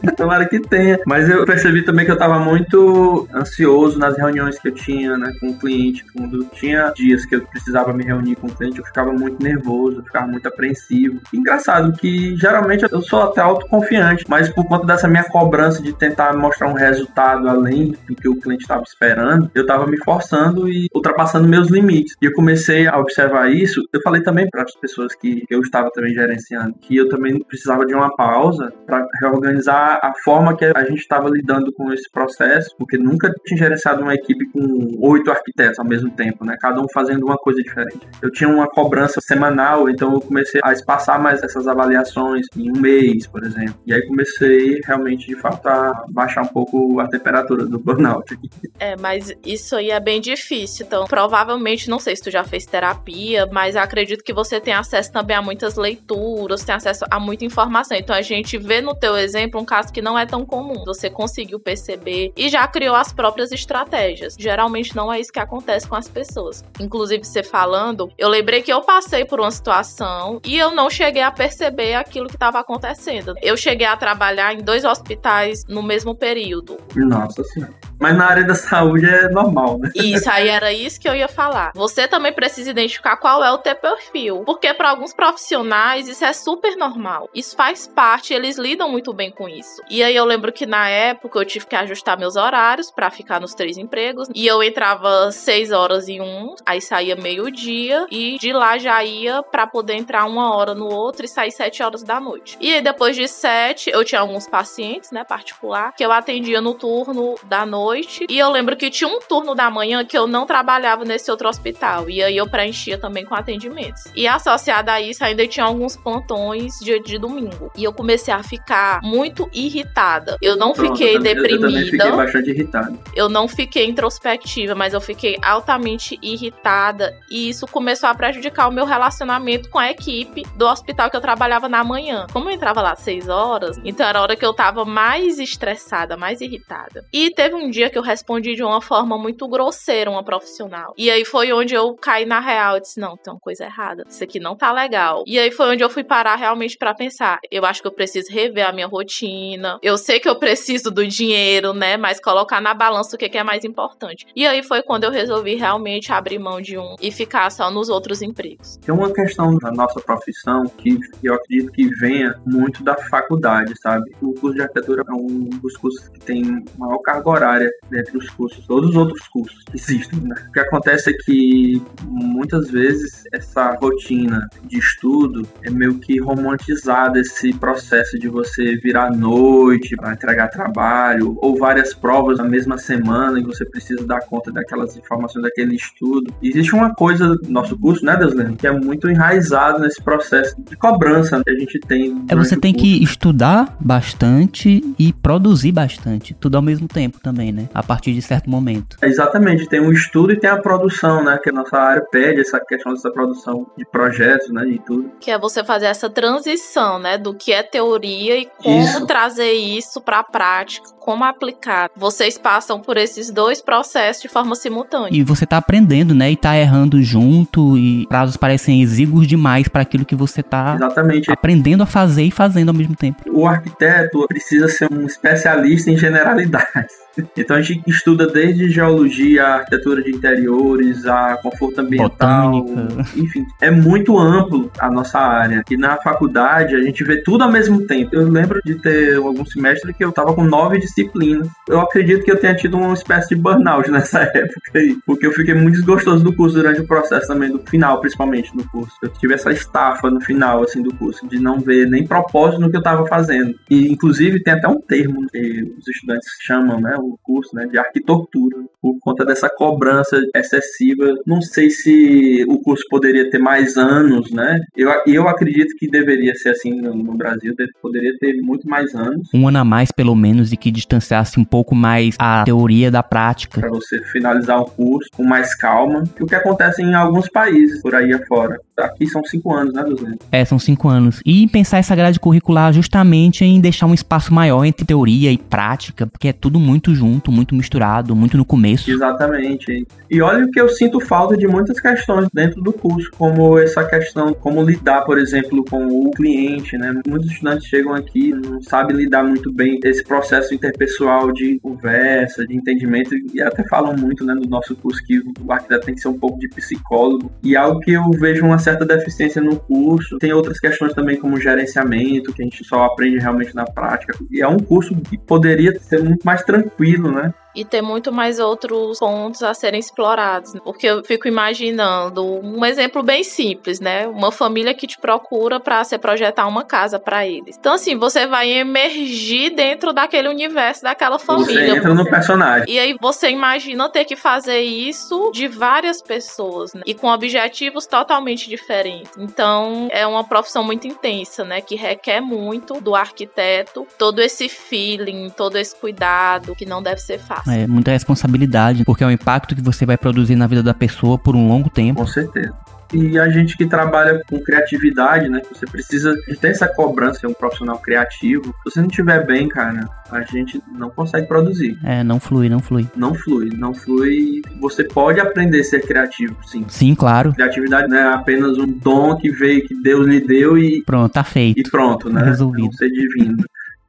Tomara 0.17 0.47
que 0.47 0.61
tenha. 0.61 0.99
Mas 1.07 1.29
eu 1.29 1.45
percebi 1.45 1.83
também 1.83 2.05
que 2.05 2.11
eu 2.11 2.19
tava 2.19 2.39
muito 2.39 3.29
ansioso 3.35 3.99
nas 3.99 4.17
reuniões 4.17 4.59
que 4.59 4.69
eu 4.69 4.75
tinha, 4.75 5.17
né, 5.17 5.33
com 5.41 5.51
o 5.51 5.59
cliente. 5.59 6.05
Quando 6.13 6.45
tinha 6.53 6.93
dias 6.95 7.25
que 7.25 7.37
eu 7.37 7.47
precisava 7.47 7.93
me 7.93 8.05
reunir 8.05 8.37
com 8.37 8.47
o 8.47 8.55
cliente, 8.55 8.79
eu 8.79 8.85
ficava 8.85 9.13
muito 9.13 9.43
nervoso, 9.43 9.99
eu 9.99 10.05
ficava 10.05 10.27
muito 10.27 10.47
apreensivo. 10.47 11.21
Engraçado 11.33 11.93
que 11.93 12.37
geralmente 12.37 12.85
eu 12.91 13.03
sou 13.03 13.23
até 13.23 13.41
autoconfiante, 13.41 14.25
mas 14.29 14.49
por 14.49 14.65
conta 14.67 14.87
dessa 14.87 15.09
minha 15.09 15.25
cobrança 15.25 15.83
de 15.83 15.93
tentar 15.93 16.35
mostrar 16.37 16.69
um 16.69 16.72
resultado 16.73 17.49
além 17.49 17.95
do 18.07 18.15
que 18.15 18.29
o 18.29 18.37
cliente 18.37 18.63
estava 18.63 18.83
esperando, 18.83 19.51
eu 19.55 19.67
tava 19.67 19.87
me 19.87 19.97
forçando 20.05 20.69
e 20.69 20.87
ultrapassando 20.95 21.49
meus 21.49 21.69
limites. 21.69 22.15
E 22.21 22.27
eu 22.27 22.33
comecei 22.33 22.87
a 22.87 22.99
observar 22.99 23.51
isso. 23.51 23.83
Eu 23.93 24.01
falei 24.03 24.23
também 24.23 24.49
para 24.51 24.63
as 24.63 24.75
pessoas 24.77 25.15
que 25.15 25.45
eu 25.51 25.61
estava 25.61 25.91
também 25.91 26.13
gerenciando 26.13 26.75
que 26.81 26.97
eu 26.97 27.09
também 27.09 27.39
precisava 27.45 27.85
de 27.87 27.95
uma 27.95 28.15
pausa 28.15 28.73
para 28.87 29.07
reorganizar 29.21 29.99
a 30.03 30.13
forma 30.25 30.57
que 30.57 30.65
a 30.65 30.85
gente 30.85 31.01
estava 31.01 31.29
lidando 31.29 31.73
com 31.73 31.93
esse 31.93 32.11
processo, 32.11 32.75
porque 32.79 32.97
nunca 32.97 33.33
tinha 33.45 33.59
gerenciado 33.59 34.03
uma 34.03 34.15
equipe 34.15 34.47
com 34.51 34.97
oito 35.01 35.31
arquitetos 35.31 35.79
ao 35.79 35.87
mesmo 35.87 36.11
tempo, 36.11 36.45
né? 36.45 36.57
Cada 36.61 36.81
um 36.81 36.87
fazendo 36.93 37.25
uma 37.25 37.37
coisa 37.37 37.63
diferente. 37.63 38.01
Eu 38.21 38.31
tinha 38.31 38.49
uma 38.49 38.69
cobrança 38.69 39.21
semanal, 39.21 39.89
então 39.89 40.13
eu 40.13 40.21
comecei 40.21 40.61
a 40.65 40.73
espaçar 40.73 41.21
mais 41.21 41.43
essas 41.43 41.67
avaliações 41.67 42.47
em 42.57 42.71
um 42.71 42.81
mês, 42.81 43.27
por 43.27 43.43
exemplo. 43.45 43.75
E 43.87 43.93
aí 43.93 44.07
comecei 44.07 44.81
realmente, 44.85 45.27
de 45.27 45.37
fato, 45.37 45.67
a 45.67 46.05
baixar 46.11 46.43
um 46.43 46.49
pouco 46.49 46.62
a 47.01 47.09
temperatura 47.09 47.65
do 47.65 47.79
burnout. 47.79 48.39
É, 48.79 48.97
mas 48.97 49.33
isso 49.45 49.77
aí 49.77 49.91
é 49.91 50.01
bem 50.01 50.21
difícil. 50.21 50.87
Então, 50.87 51.05
provavelmente, 51.05 51.89
não 51.89 51.99
sei 51.99 52.17
se 52.17 52.23
tu 52.23 52.31
já 52.31 52.45
fez 52.45 52.67
terapia, 52.67 53.49
mas 53.51 53.77
acredito 53.77 54.25
que 54.25 54.33
você 54.33 54.61
tem 54.61 54.75
acesso 54.75 55.13
também 55.13 55.37
a 55.37 55.43
muitas 55.43 55.77
leituras, 55.77 56.65
tem 56.65 56.75
acesso 56.75 57.05
a 57.11 57.21
muita 57.21 57.45
informação. 57.45 57.97
Então, 57.97 58.15
a 58.15 58.23
gente 58.23 58.59
vê 58.59 58.81
no 58.81 58.95
teu 58.95 59.17
exemplo 59.17 59.61
um 59.61 59.65
caso 59.65 59.93
que 59.93 60.03
não 60.03 60.19
é 60.19 60.27
tão 60.27 60.45
comum. 60.45 60.85
Você 60.85 61.09
conseguiu 61.09 61.59
perceber 61.59 62.33
e 62.37 62.49
já 62.49 62.67
criou 62.67 62.95
as 62.95 63.13
próprias 63.13 63.53
estratégias. 63.53 64.37
Geralmente 64.39 64.95
não 64.97 65.13
é 65.13 65.21
isso 65.21 65.33
que 65.33 65.41
acontece 65.41 65.89
com 65.89 65.95
as 65.95 66.09
pessoas. 66.09 66.65
Inclusive, 66.81 67.25
você 67.25 67.43
falando, 67.43 68.11
eu 68.19 68.29
lembrei 68.29 68.63
que 68.63 68.73
eu 68.73 68.83
passei 68.83 69.25
por 69.25 69.41
uma 69.41 69.51
situação 69.51 70.41
e 70.45 70.59
eu 70.59 70.75
não 70.75 70.91
cheguei 70.91 71.23
a 71.23 71.31
perceber 71.31 71.95
aquilo 71.95 72.29
que 72.29 72.37
estava 72.37 72.59
acontecendo. 72.61 73.35
Eu 73.43 73.57
cheguei 73.57 73.87
a 73.87 73.97
trabalhar 73.97 74.55
em 74.55 74.59
dois 74.59 74.85
hospitais 74.85 75.65
no 75.69 75.83
mesmo 75.83 76.15
período. 76.15 76.52
Nossa 76.97 77.43
senhora. 77.45 77.82
Mas 77.99 78.17
na 78.17 78.27
área 78.27 78.45
da 78.45 78.55
saúde 78.55 79.07
é 79.07 79.29
normal, 79.29 79.79
né? 79.79 79.91
Isso, 79.95 80.29
aí 80.31 80.49
era 80.49 80.73
isso 80.73 81.01
que 81.01 81.09
eu 81.09 81.15
ia 81.15 81.29
falar. 81.29 81.73
Você 81.75 82.09
também 82.09 82.33
precisa 82.33 82.71
identificar 82.71 83.17
qual 83.17 83.45
é 83.45 83.51
o 83.53 83.59
teu 83.59 83.77
perfil. 83.77 84.43
Porque 84.45 84.73
para 84.75 84.91
alguns 84.91 85.15
profissionais 85.15 86.09
isso 86.09 86.25
é 86.25 86.33
super 86.33 86.77
normal. 86.77 87.29
Isso 87.35 87.55
faz 87.55 87.87
parte, 87.87 88.35
eles 88.35 88.59
lidam 88.59 88.91
muito 88.91 89.13
bem 89.13 89.31
com 89.31 89.49
isso. 89.49 89.83
E 89.89 90.03
aí 90.03 90.15
eu 90.17 90.25
lembro 90.25 90.53
que 90.53 90.67
na 90.67 90.89
época 90.89 91.39
eu 91.39 91.45
tive 91.45 91.67
que 91.67 91.77
ajustar 91.77 92.19
meus 92.19 92.37
horários 92.37 92.91
para 92.91 93.11
ficar 93.11 93.41
nos 93.41 93.55
três 93.55 93.77
empregos. 93.79 94.29
E 94.35 94.47
eu 94.47 94.63
entrava 94.63 95.31
seis 95.31 95.71
horas 95.71 96.09
em 96.09 96.21
um, 96.21 96.55
aí 96.67 96.81
saía 96.81 97.17
meio-dia 97.17 98.07
e 98.11 98.39
de 98.39 98.53
lá 98.53 98.79
já 98.79 99.03
ia 99.05 99.43
para 99.43 99.67
poder 99.67 99.95
entrar 99.95 100.25
uma 100.27 100.55
hora 100.55 100.75
no 100.75 100.87
outro 100.87 101.25
e 101.25 101.29
sair 101.29 101.53
sete 101.53 101.83
horas 101.83 102.03
da 102.03 102.21
noite. 102.21 102.57
E 102.61 102.75
aí 102.75 102.81
depois 102.81 103.15
de 103.17 103.29
sete, 103.29 103.91
eu 103.91 104.05
tinha 104.05 104.21
alguns 104.21 104.49
pacientes, 104.49 105.11
né, 105.11 105.25
particular, 105.25 105.93
que 105.95 106.05
eu 106.05 106.13
atendia 106.13 106.61
no 106.61 106.75
turno 106.75 107.35
da 107.45 107.65
noite. 107.65 107.82
E 108.29 108.39
eu 108.39 108.51
lembro 108.51 108.77
que 108.77 108.91
tinha 108.91 109.09
um 109.09 109.19
turno 109.21 109.55
da 109.55 109.71
manhã 109.71 110.05
que 110.05 110.17
eu 110.17 110.27
não 110.27 110.47
trabalhava 110.47 111.05
nesse 111.05 111.31
outro 111.31 111.49
hospital. 111.49 112.09
E 112.09 112.23
aí 112.23 112.37
eu 112.37 112.49
preenchia 112.49 112.99
também 112.99 113.25
com 113.25 113.35
atendimentos. 113.35 114.05
E 114.15 114.27
associada 114.27 114.93
a 114.93 115.01
isso, 115.01 115.25
ainda 115.25 115.47
tinha 115.47 115.65
alguns 115.67 115.97
plantões 115.97 116.79
dia 116.81 117.01
de 117.01 117.19
domingo. 117.19 117.71
E 117.77 117.85
eu 117.85 117.93
comecei 117.93 118.33
a 118.33 118.43
ficar 118.43 119.01
muito 119.03 119.49
irritada. 119.53 120.37
Eu 120.41 120.57
não 120.57 120.73
Pronto, 120.73 120.93
fiquei 120.93 121.15
eu 121.17 121.19
também- 121.19 121.35
deprimida. 121.35 121.67
Eu 121.67 121.71
também 121.71 121.85
fiquei 121.91 122.11
bastante 122.13 122.51
irritado. 122.51 122.99
Eu 123.15 123.29
não 123.29 123.49
fiquei 123.49 123.87
introspectiva, 123.87 124.75
mas 124.75 124.95
eu 124.95 125.01
fiquei 125.01 125.37
altamente 125.43 126.19
irritada 126.23 127.17
e 127.31 127.49
isso 127.49 127.67
começou 127.67 128.09
a 128.09 128.15
prejudicar 128.15 128.69
o 128.69 128.73
meu 128.73 128.85
relacionamento 128.85 129.69
com 129.71 129.79
a 129.79 129.91
equipe 129.91 130.43
do 130.57 130.67
hospital 130.67 131.11
que 131.11 131.17
eu 131.17 131.21
trabalhava 131.21 131.69
na 131.69 131.83
manhã. 131.85 132.27
Como 132.33 132.49
eu 132.49 132.55
entrava 132.55 132.81
lá 132.83 132.93
às 132.93 133.01
6 133.01 133.29
horas, 133.29 133.81
então 133.85 134.07
era 134.07 134.19
a 134.19 134.23
hora 134.23 134.37
que 134.37 134.45
eu 134.45 134.53
tava 134.53 134.85
mais 134.85 135.39
estressada, 135.39 136.17
mais 136.17 136.41
irritada. 136.41 137.05
E 137.13 137.31
teve 137.31 137.55
um 137.55 137.71
dia 137.73 137.91
que 137.91 137.99
eu 137.99 138.03
respondi 138.03 138.55
de 138.55 138.63
uma 138.63 138.81
forma 138.81 139.19
muito 139.19 139.49
grosseira 139.49 140.11
uma 140.11 140.23
profissional. 140.23 140.95
E 140.97 141.11
aí 141.11 141.25
foi 141.25 141.53
onde 141.53 141.75
eu 141.75 141.95
caí 141.95 142.25
na 142.25 142.39
real, 142.39 142.77
eu 142.77 142.81
disse: 142.81 143.01
"Não, 143.01 143.17
tem 143.17 143.33
uma 143.33 143.41
coisa 143.41 143.65
errada. 143.65 144.05
Isso 144.09 144.23
aqui 144.23 144.39
não 144.39 144.55
tá 144.55 144.71
legal". 144.71 145.25
E 145.27 145.39
aí 145.39 145.51
foi 145.51 145.71
onde 145.71 145.83
eu 145.83 145.91
fui 145.91 146.05
parar 146.05 146.37
realmente 146.37 146.77
pra 146.77 146.95
pensar. 146.95 147.41
Eu 147.51 147.65
acho 147.65 147.81
que 147.81 147.89
eu 147.89 147.93
preciso 147.93 148.31
rever 148.31 148.67
a 148.67 148.73
minha 148.73 148.87
rotina. 148.87 149.79
Eu 149.83 149.97
sei 149.97 150.21
que 150.21 150.29
eu 150.29 150.37
preciso 150.37 150.91
do 150.91 151.07
dinheiro, 151.07 151.73
né, 151.73 151.97
mas 151.97 152.21
colocar 152.21 152.61
na 152.61 152.75
balança 152.75 153.17
o 153.17 153.19
que 153.19 153.37
é 153.37 153.43
mais 153.43 153.65
importante. 153.65 154.27
E 154.37 154.47
aí 154.47 154.63
foi 154.63 154.83
quando 154.83 155.05
eu 155.05 155.11
resolvi 155.11 155.55
realmente 155.55 156.13
abrir 156.13 156.39
mão 156.39 156.61
de 156.61 156.77
um 156.77 156.95
e 157.01 157.11
ficar 157.11 157.51
só 157.51 157.71
nos 157.71 157.89
outros 157.89 158.21
empregos. 158.21 158.77
Tem 158.77 158.95
uma 158.95 159.13
questão 159.13 159.57
da 159.57 159.71
nossa 159.71 160.01
profissão 160.01 160.65
que 160.77 160.99
eu 161.23 161.35
acredito 161.35 161.73
que 161.73 161.87
venha 161.97 162.35
muito 162.47 162.83
da 162.83 162.97
faculdade, 163.09 163.73
sabe? 163.81 164.11
O 164.21 164.35
curso 164.35 164.57
de 164.57 164.63
arquitetura 164.63 165.05
é 165.09 165.13
um 165.13 165.49
dos 165.49 165.77
cursos 165.77 166.09
que 166.09 166.21
tem 166.21 166.65
maior 166.77 166.99
carga 166.99 167.31
horária 167.31 167.62
dentre 167.91 168.17
os 168.17 168.29
cursos, 168.31 168.67
todos 168.67 168.91
os 168.91 168.97
outros 168.97 169.27
cursos 169.29 169.63
que 169.65 169.77
existem, 169.77 170.21
né? 170.21 170.35
O 170.49 170.53
que 170.53 170.61
acontece 170.61 171.11
é 171.11 171.13
que 171.13 171.83
muitas 172.05 172.71
vezes 172.71 173.25
essa 173.33 173.75
rotina 173.75 174.49
de 174.65 174.79
estudo 174.79 175.47
é 175.63 175.71
meio 175.71 175.95
que 175.99 176.21
romantizada 176.21 177.21
esse 177.21 177.53
processo 177.55 178.19
de 178.19 178.29
você 178.29 178.77
virar 178.77 179.11
noite 179.11 179.97
para 179.97 180.13
entregar 180.13 180.49
trabalho 180.49 181.37
ou 181.41 181.59
várias 181.59 181.95
provas 181.95 182.39
na 182.39 182.45
mesma 182.45 182.79
semana 182.79 183.39
e 183.39 183.43
você 183.43 183.65
precisa 183.65 184.05
dar 184.07 184.21
conta 184.21 184.51
daquelas 184.51 184.97
informações 184.97 185.43
daquele 185.43 185.75
estudo. 185.75 186.33
Existe 186.43 186.75
uma 186.75 186.95
coisa 186.95 187.37
no 187.43 187.51
nosso 187.51 187.79
curso, 187.79 188.05
né, 188.05 188.17
Deslene, 188.17 188.57
que 188.57 188.67
é 188.67 188.73
muito 188.73 189.09
enraizado 189.09 189.81
nesse 189.81 190.03
processo 190.03 190.55
de 190.63 190.77
cobrança 190.77 191.43
que 191.45 191.51
a 191.51 191.59
gente 191.59 191.79
tem. 191.81 192.25
É 192.29 192.35
você 192.35 192.57
tem 192.57 192.73
que 192.73 193.03
estudar 193.03 193.77
bastante 193.81 194.83
e 194.99 195.13
produzir 195.13 195.73
bastante, 195.73 196.35
tudo 196.35 196.57
ao 196.57 196.63
mesmo 196.63 196.89
tempo 196.89 197.21
também, 197.21 197.52
né? 197.53 197.69
A 197.75 197.83
partir 197.83 198.13
de 198.13 198.23
certo 198.23 198.49
momento. 198.51 198.97
Exatamente, 199.03 199.69
tem 199.69 199.81
o 199.81 199.93
estudo 199.93 200.33
e 200.33 200.39
tem 200.39 200.51
a 200.51 200.57
produção, 200.57 201.23
né? 201.23 201.39
Que 201.43 201.51
a 201.51 201.53
nossa 201.53 201.77
área 201.77 202.03
pede 202.11 202.41
essa 202.41 202.59
questão 202.61 202.93
dessa 202.93 203.11
produção 203.11 203.67
de 203.77 203.85
projetos, 203.85 204.51
né? 204.51 204.67
E 204.67 204.79
tudo. 204.79 205.11
Que 205.21 205.31
é 205.31 205.39
você 205.39 205.63
fazer 205.63 205.87
essa 205.87 206.09
transição, 206.09 206.99
né, 206.99 207.19
do 207.19 207.35
que 207.35 207.53
é 207.53 207.63
teoria 207.63 208.39
e 208.39 208.47
como 208.63 208.79
Isso. 208.79 209.07
trazer 209.07 209.53
isso 209.53 210.01
para 210.01 210.21
a 210.21 210.25
prática, 210.25 210.89
como 211.05 211.25
aplicar. 211.25 211.91
Vocês 211.97 212.39
passam 212.39 212.81
por 212.81 212.97
esses 212.97 213.31
dois 213.31 213.61
processos 213.61 214.23
de 214.23 214.29
forma 214.29 214.55
simultânea. 214.55 215.11
E 215.13 215.23
você 215.23 215.45
tá 215.45 215.57
aprendendo, 215.57 216.15
né? 216.15 216.31
E 216.31 216.37
tá 216.37 216.57
errando 216.57 217.03
junto 217.03 217.77
e 217.77 218.07
prazos 218.07 218.37
parecem 218.37 218.83
exíguos 218.83 219.27
demais 219.27 219.69
para 219.69 219.83
aquilo 219.83 220.05
que 220.05 220.15
você 220.15 220.43
tá 220.43 220.75
Exatamente. 220.77 221.31
aprendendo 221.31 221.83
a 221.83 221.87
fazer 221.87 222.23
e 222.23 222.31
fazendo 222.31 222.69
ao 222.69 222.75
mesmo 222.75 222.95
tempo. 222.95 223.23
O 223.31 223.47
arquiteto 223.47 224.27
precisa 224.29 224.69
ser 224.69 224.93
um 224.93 225.05
especialista 225.07 225.91
em 225.91 225.97
generalidades. 225.97 227.03
Então 227.37 227.57
a 227.57 227.61
gente 227.61 227.83
estuda 227.91 228.27
desde 228.27 228.71
geologia, 228.71 229.45
arquitetura 229.47 230.03
de 230.03 230.11
interiores, 230.11 231.05
a 231.05 231.37
conforto 231.43 231.81
ambiental, 231.81 232.63
Botânica. 232.63 233.03
enfim, 233.17 233.45
é 233.61 233.71
muito 233.71 234.19
amplo 234.19 234.71
a 234.79 234.91
nossa 234.91 235.19
área. 235.19 235.63
E 235.71 235.77
na 235.77 235.99
faculdade 235.99 236.75
a 236.75 236.81
gente 236.81 237.05
vê 237.05 237.23
tudo 237.23 237.45
ao 237.45 237.53
mesmo 237.53 237.87
tempo. 237.87 238.15
Eu 238.15 238.29
lembro 238.29 238.61
de 238.65 238.77
ter 238.77 239.17
algum 239.17 239.45
semestre 239.45 239.93
que 239.93 240.03
eu 240.03 240.11
tava 240.11 240.33
com 240.35 240.43
nove 240.43 240.79
disciplinas. 240.95 241.49
Eu 241.69 241.81
acredito 241.81 242.25
que 242.25 242.31
eu 242.31 242.39
tenha 242.39 242.55
tido 242.55 242.77
uma 242.77 242.95
espécie 242.95 243.31
de 243.31 243.37
burnout 243.37 243.91
nessa 243.91 244.21
época 244.35 244.79
aí, 244.79 244.97
porque 245.07 245.27
eu 245.27 245.33
fiquei 245.33 245.55
muito 245.55 245.75
desgostoso 245.75 246.23
do 246.23 246.35
curso 246.35 246.57
durante 246.57 246.81
o 246.81 246.87
processo 246.87 247.27
também, 247.27 247.51
do 247.51 247.59
final, 247.59 248.01
principalmente 248.01 248.55
do 248.57 248.69
curso. 248.69 248.95
Eu 249.03 249.09
tive 249.09 249.35
essa 249.35 249.53
estafa 249.53 250.11
no 250.11 250.21
final, 250.21 250.63
assim, 250.63 250.83
do 250.83 250.95
curso, 250.95 251.27
de 251.29 251.39
não 251.39 251.61
ver 251.61 251.89
nem 251.89 252.07
propósito 252.07 252.61
no 252.61 252.71
que 252.71 252.77
eu 252.77 252.83
tava 252.83 253.07
fazendo. 253.07 253.55
E, 253.71 253.91
inclusive, 253.91 254.43
tem 254.43 254.55
até 254.55 254.69
um 254.69 254.81
termo 254.81 255.27
que 255.31 255.75
os 255.79 255.89
estudantes 255.89 256.29
chamam, 256.41 256.81
né, 256.81 256.95
o 256.99 257.19
curso, 257.23 257.55
né, 257.55 257.67
de 257.67 257.79
arquitortura, 257.79 258.57
por 258.81 258.99
conta 259.01 259.25
dessa 259.25 259.49
cobrança 259.49 260.21
excessiva. 260.35 261.15
Não 261.27 261.41
sei 261.41 261.71
se 261.71 262.45
o 262.49 262.59
curso 262.59 262.85
poderia 262.91 263.31
ter 263.31 263.39
mais 263.39 263.77
anos, 263.77 264.31
né? 264.33 264.61
Eu, 264.77 264.91
eu 265.07 265.29
acredito 265.29 265.75
que 265.77 265.89
deveria 265.89 266.35
ser 266.35 266.51
assim 266.51 266.81
no, 266.81 266.95
no 266.95 267.15
Brasil, 267.15 267.55
poderia 267.81 268.17
ter 268.19 268.41
muito 268.43 268.69
mais 268.69 268.95
anos 268.95 269.29
Um 269.35 269.47
ano 269.49 269.59
a 269.59 269.65
mais, 269.65 269.93
pelo 269.93 270.15
menos, 270.15 270.53
e 270.53 270.57
que 270.57 270.71
distanciasse 270.83 271.39
um 271.39 271.45
pouco 271.45 271.75
mais 271.75 272.15
a 272.19 272.45
teoria 272.45 272.91
da 272.91 273.03
prática. 273.03 273.61
para 273.61 273.71
você 273.71 274.03
finalizar 274.05 274.61
o 274.61 274.65
curso 274.67 275.09
com 275.15 275.25
mais 275.25 275.55
calma, 275.55 276.05
o 276.21 276.27
que 276.27 276.35
acontece 276.35 276.83
em 276.83 276.95
alguns 276.95 277.29
países 277.29 277.81
por 277.81 277.95
aí 277.95 278.13
afora. 278.13 278.61
Aqui 278.79 279.07
são 279.07 279.23
cinco 279.25 279.55
anos, 279.55 279.75
né, 279.75 279.83
Luzene? 279.83 280.19
É, 280.31 280.45
são 280.45 280.59
cinco 280.59 280.89
anos. 280.89 281.21
E 281.25 281.47
pensar 281.49 281.79
essa 281.79 281.95
grade 281.95 282.19
curricular 282.19 282.73
justamente 282.73 283.45
em 283.45 283.61
deixar 283.61 283.87
um 283.87 283.95
espaço 283.95 284.33
maior 284.33 284.65
entre 284.65 284.85
teoria 284.85 285.31
e 285.31 285.39
prática, 285.39 286.07
porque 286.07 286.29
é 286.29 286.33
tudo 286.33 286.59
muito 286.59 286.95
junto, 286.95 287.31
muito 287.31 287.55
misturado, 287.55 288.17
muito 288.17 288.37
no 288.37 288.45
começo. 288.45 288.91
Exatamente. 288.91 289.87
E 290.11 290.21
olha 290.21 290.49
que 290.51 290.61
eu 290.61 290.69
sinto 290.69 291.01
falta 291.01 291.37
de 291.37 291.47
muitas 291.47 291.79
questões 291.81 292.29
dentro 292.33 292.63
do 292.63 292.73
curso, 292.73 293.11
como 293.17 293.59
essa 293.59 293.85
questão, 293.85 294.33
como 294.35 294.63
lidar, 294.63 295.03
por 295.03 295.19
exemplo, 295.19 295.65
com 295.65 295.85
o 296.07 296.11
cliente, 296.11 296.77
né? 296.77 296.93
Muitos 297.07 297.31
estudantes 297.31 297.67
chegam 297.67 297.95
aqui 297.95 298.33
não 298.33 298.63
sabem 298.63 298.97
lidar 298.97 299.25
muito 299.25 299.53
bem 299.53 299.79
esse 299.85 300.05
processo 300.05 300.55
interpessoal 300.55 301.33
de 301.33 301.59
conversa, 301.61 302.47
de 302.47 302.55
entendimento, 302.55 303.15
e 303.33 303.41
até 303.41 303.65
falam 303.65 303.97
muito, 303.97 304.25
né, 304.25 304.35
no 304.35 304.49
nosso 304.49 304.75
curso 304.77 305.03
que 305.05 305.19
o 305.19 305.53
arquiteto 305.53 305.87
tem 305.87 305.95
que 305.95 306.01
ser 306.01 306.09
um 306.09 306.19
pouco 306.19 306.39
de 306.39 306.49
psicólogo, 306.49 307.31
e 307.43 307.57
algo 307.57 307.81
que 307.81 307.93
eu 307.93 308.11
vejo 308.13 308.45
uma 308.45 308.59
certa 308.63 308.85
deficiência 308.85 309.43
no 309.43 309.57
curso. 309.57 310.19
Tem 310.19 310.33
outras 310.33 310.59
questões 310.59 310.95
também 310.95 311.19
como 311.19 311.41
gerenciamento, 311.41 312.33
que 312.33 312.43
a 312.43 312.45
gente 312.45 312.65
só 312.65 312.85
aprende 312.85 313.19
realmente 313.19 313.55
na 313.55 313.65
prática. 313.65 314.15
E 314.31 314.41
é 314.41 314.49
um 314.49 314.59
curso 314.59 314.95
que 314.97 315.19
poderia 315.19 315.79
ser 315.81 316.03
muito 316.03 316.25
mais 316.25 316.43
tranquilo, 316.43 317.11
né? 317.11 317.33
E 317.55 317.65
ter 317.65 317.83
muito 317.83 318.13
mais 318.13 318.39
outros 318.39 318.99
pontos 318.99 319.43
a 319.43 319.55
serem 319.55 319.81
explorados. 319.81 320.53
Porque 320.65 320.87
eu 320.87 321.05
fico 321.05 321.29
imaginando 321.29 322.25
um 322.25 322.65
exemplo 322.65 323.03
bem 323.03 323.23
simples, 323.23 323.81
né? 323.81 324.07
Uma 324.07 324.33
família 324.33 324.75
que 324.75 324.87
te 324.87 324.99
procura 324.99 325.61
para 325.61 325.83
você 325.83 325.99
projetar 325.99 326.47
uma 326.47 326.65
casa 326.65 326.99
para 326.99 327.27
eles. 327.27 327.57
Então, 327.59 327.75
assim, 327.75 327.97
você 327.97 328.27
vai 328.27 328.51
emergir 328.51 329.51
dentro 329.51 329.93
daquele 329.93 330.29
universo 330.29 330.83
daquela 330.83 331.19
família. 331.19 331.75
Você 331.75 331.79
entra 331.79 331.95
no 331.95 332.09
personagem. 332.09 332.67
E 332.69 332.79
aí 332.79 332.97
você 333.01 333.31
imagina 333.31 333.89
ter 333.89 334.05
que 334.05 334.17
fazer 334.17 334.61
isso 334.61 335.31
de 335.33 335.49
várias 335.49 336.01
pessoas, 336.01 336.73
né? 336.75 336.83
E 336.87 336.95
com 336.95 337.09
objetivos 337.09 337.87
totalmente 337.87 338.49
diferentes. 338.49 339.13
Então, 339.19 339.89
é 339.91 340.07
uma 340.07 340.25
profissão 340.25 340.65
muito 340.65 340.87
intensa, 340.87 341.45
né? 341.45 341.61
Que 341.61 341.75
requer 341.75 342.21
muito 342.21 342.81
do 342.81 342.95
arquiteto, 342.95 343.87
todo 343.99 344.21
esse 344.21 344.49
feeling, 344.49 345.31
todo 345.31 345.57
esse 345.57 345.75
cuidado, 345.77 346.55
que 346.55 346.65
não 346.65 346.83
deve 346.83 347.01
ser 347.01 347.19
fácil. 347.19 347.42
É 347.47 347.67
muita 347.67 347.91
responsabilidade, 347.91 348.85
porque 348.85 349.03
é 349.03 349.07
o 349.07 349.11
impacto 349.11 349.55
que 349.55 349.63
você 349.63 349.85
vai 349.85 349.97
produzir 349.97 350.37
na 350.37 350.47
vida 350.47 350.63
da 350.63 350.75
pessoa 350.75 351.19
por 351.19 351.35
um 351.35 351.49
longo 351.49 351.69
tempo. 351.69 352.01
Com 352.01 352.07
certeza. 352.07 352.53
E 352.93 353.19
a 353.19 353.29
gente 353.31 353.57
que 353.57 353.65
trabalha 353.67 354.21
com 354.29 354.39
criatividade, 354.39 355.27
né? 355.27 355.41
Você 355.51 355.65
precisa 355.65 356.15
de 356.29 356.37
ter 356.37 356.49
essa 356.49 356.69
cobrança, 356.69 357.21
ser 357.21 357.27
um 357.27 357.33
profissional 357.33 357.79
criativo. 357.79 358.45
Se 358.45 358.71
você 358.71 358.81
não 358.81 358.89
estiver 358.89 359.25
bem, 359.25 359.49
cara, 359.49 359.89
a 360.11 360.21
gente 360.21 360.63
não 360.71 360.91
consegue 360.91 361.27
produzir. 361.27 361.79
É, 361.83 362.05
não 362.05 362.21
flui, 362.21 362.51
não 362.51 362.61
flui. 362.61 362.87
Não 362.95 363.15
flui, 363.15 363.49
não 363.57 363.73
flui. 363.73 364.43
Você 364.61 364.85
pode 364.85 365.21
aprender 365.21 365.61
a 365.61 365.65
ser 365.65 365.81
criativo, 365.81 366.37
sim. 366.45 366.67
Sim, 366.69 366.95
claro. 366.95 367.33
Criatividade 367.33 367.89
não 367.89 367.97
é 367.97 368.13
apenas 368.13 368.59
um 368.59 368.67
dom 368.67 369.17
que 369.17 369.31
veio, 369.31 369.67
que 369.67 369.75
Deus 369.83 370.07
lhe 370.07 370.21
deu 370.21 370.59
e, 370.59 370.83
Pronto, 370.83 371.11
tá 371.13 371.25
feito. 371.25 371.59
e 371.59 371.63
pronto, 371.63 372.11
né? 372.11 372.23
Resolvido. 372.23 372.67
Não 372.67 372.73
ser 372.73 372.91
divino. 372.91 373.43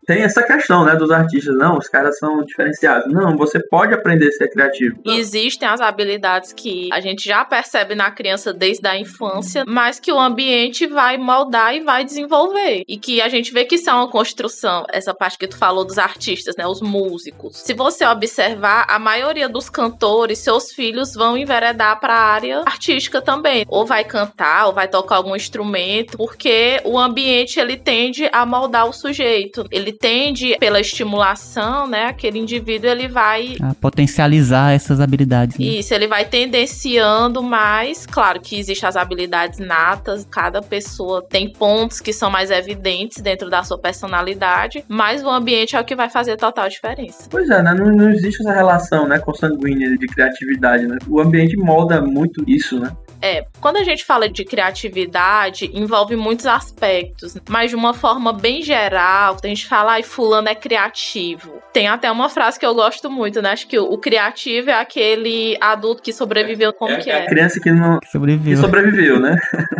Tem 0.06 0.24
essa 0.24 0.43
questão, 0.43 0.86
né, 0.86 0.95
dos 0.95 1.12
artistas. 1.12 1.56
Não, 1.58 1.78
os 1.78 1.88
caras 1.88 2.18
são 2.18 2.43
diferenciados. 2.43 3.12
Não, 3.12 3.36
você 3.38 3.60
pode 3.60 3.93
aprender 3.93 4.28
a 4.28 4.32
ser 4.32 4.49
criativo. 4.49 4.99
Existem 5.06 5.68
as 5.68 5.82
habilidades 5.82 6.54
que 6.54 6.89
a 6.91 6.99
gente 6.99 7.26
já 7.26 7.43
percebe 7.45 7.95
na 7.95 8.12
criança 8.12 8.54
desde 8.54 8.88
a 8.88 8.97
infância, 8.97 9.64
mas 9.68 9.99
que 9.99 10.12
o 10.12 10.20
ambiente 10.20 10.86
vai 10.88 11.18
moldar 11.18 11.76
e 11.76 11.82
vai 11.82 12.04
desenvolver. 12.04 12.84
E 12.88 12.97
que 12.97 13.22
a 13.22 13.30
gente 13.30 13.54
vê 13.54 13.66
que 13.66 13.76
isso 13.76 13.89
é 13.89 13.93
uma 13.93 14.10
construção. 14.10 14.86
Essa 14.91 15.14
parte 15.14 15.38
que 15.38 15.47
tu 15.47 15.58
falou 15.58 15.86
dos 15.86 15.97
artistas, 15.97 16.56
né, 16.58 16.68
os 16.68 16.82
músicos. 16.82 17.58
Se 17.58 17.74
você 17.74 18.06
observar, 18.06 18.86
a 18.89 18.99
maioria 18.99 19.47
dos 19.47 19.70
cantores, 19.70 20.39
seus 20.39 20.72
filhos 20.72 21.14
vão 21.14 21.38
enveredar 21.38 21.99
para 21.99 22.14
a 22.14 22.26
área 22.26 22.62
artística 22.66 23.22
também. 23.22 23.66
Ou 23.68 23.86
vai 23.86 24.04
cantar, 24.04 24.68
ou 24.68 24.74
vai 24.74 24.88
tocar 24.88 25.16
algum 25.16 25.36
instrumento, 25.36 26.18
porque 26.18 26.82
o 26.84 26.99
ambiente 26.99 27.60
ele 27.60 27.78
tende 27.78 28.30
a 28.32 28.45
moldar 28.45 28.88
o 28.88 28.93
sujeito. 28.93 29.66
Ele 29.72 29.93
tende, 29.94 30.58
pela 30.60 30.80
estimulação, 30.80 31.88
né, 31.88 32.06
aquele 32.06 32.39
indivíduo 32.39 32.89
ele 32.89 33.08
vai 33.08 33.56
a 33.62 33.74
potencializar 33.76 34.72
essas 34.72 35.00
habilidades. 35.00 35.58
Né? 35.58 35.66
Isso, 35.66 35.94
ele 35.94 36.08
vai 36.08 36.26
tendenciando 36.26 37.41
mais. 37.41 38.06
Claro 38.06 38.39
que 38.39 38.58
existem 38.58 38.88
as 38.88 38.96
habilidades 38.96 39.60
natas, 39.60 40.28
cada 40.30 40.62
pessoa 40.62 41.22
tem 41.22 41.52
pontos 41.52 42.00
que 42.00 42.12
são 42.12 42.30
mais 42.30 42.52
evidentes 42.52 43.22
dentro 43.22 43.50
da 43.50 43.64
sua 43.64 43.78
personalidade, 43.78 44.84
mas 44.88 45.24
o 45.24 45.30
ambiente 45.30 45.76
é 45.76 45.80
o 45.80 45.86
que 45.86 45.96
vai 45.96 46.10
fazer 46.10 46.38
total 46.38 46.68
diferença. 46.68 47.28
Pois 47.30 47.50
é, 47.50 47.62
né? 47.62 47.74
não, 47.74 47.86
não 47.88 48.10
existe 48.10 48.41
essa 48.41 48.54
relação 48.54 49.08
né, 49.08 49.20
consanguínea 49.20 49.96
de 49.98 50.08
criatividade. 50.08 50.88
Né? 50.88 50.98
O 51.08 51.20
ambiente 51.20 51.56
molda 51.58 52.02
muito 52.02 52.44
isso, 52.48 52.80
né? 52.80 52.91
É, 53.24 53.45
quando 53.61 53.78
a 53.78 53.86
gente 53.86 54.03
fala 54.03 54.28
de 54.28 54.43
criatividade, 54.43 55.71
envolve 55.74 56.13
muitos 56.17 56.45
aspectos, 56.45 57.38
mas 57.47 57.69
de 57.69 57.76
uma 57.78 57.93
forma 57.93 58.34
bem 58.34 58.61
geral, 58.61 59.38
a 59.41 59.47
gente 59.47 59.65
fala, 59.65 59.93
ai, 59.93 60.03
fulano 60.03 60.49
é 60.49 60.55
criativo. 60.55 61.53
Tem 61.71 61.88
até 61.88 62.11
uma 62.11 62.28
frase 62.28 62.59
que 62.59 62.65
eu 62.65 62.76
gosto 62.76 63.09
muito, 63.09 63.41
né? 63.41 63.51
Acho 63.51 63.65
que 63.65 63.80
o, 63.80 63.86
o 63.86 63.97
criativo 63.97 64.71
é 64.71 64.74
aquele 64.74 65.57
adulto 65.61 66.03
que 66.03 66.11
sobreviveu 66.11 66.74
como 66.74 66.91
é, 66.91 66.97
que 66.97 67.09
é. 67.09 67.19
é. 67.19 67.24
A 67.24 67.26
criança 67.28 67.61
que 67.61 67.71
não 67.71 67.97
sobreviveu. 68.11 68.55
Que 68.55 68.61
sobreviveu, 68.61 69.19
né? 69.21 69.38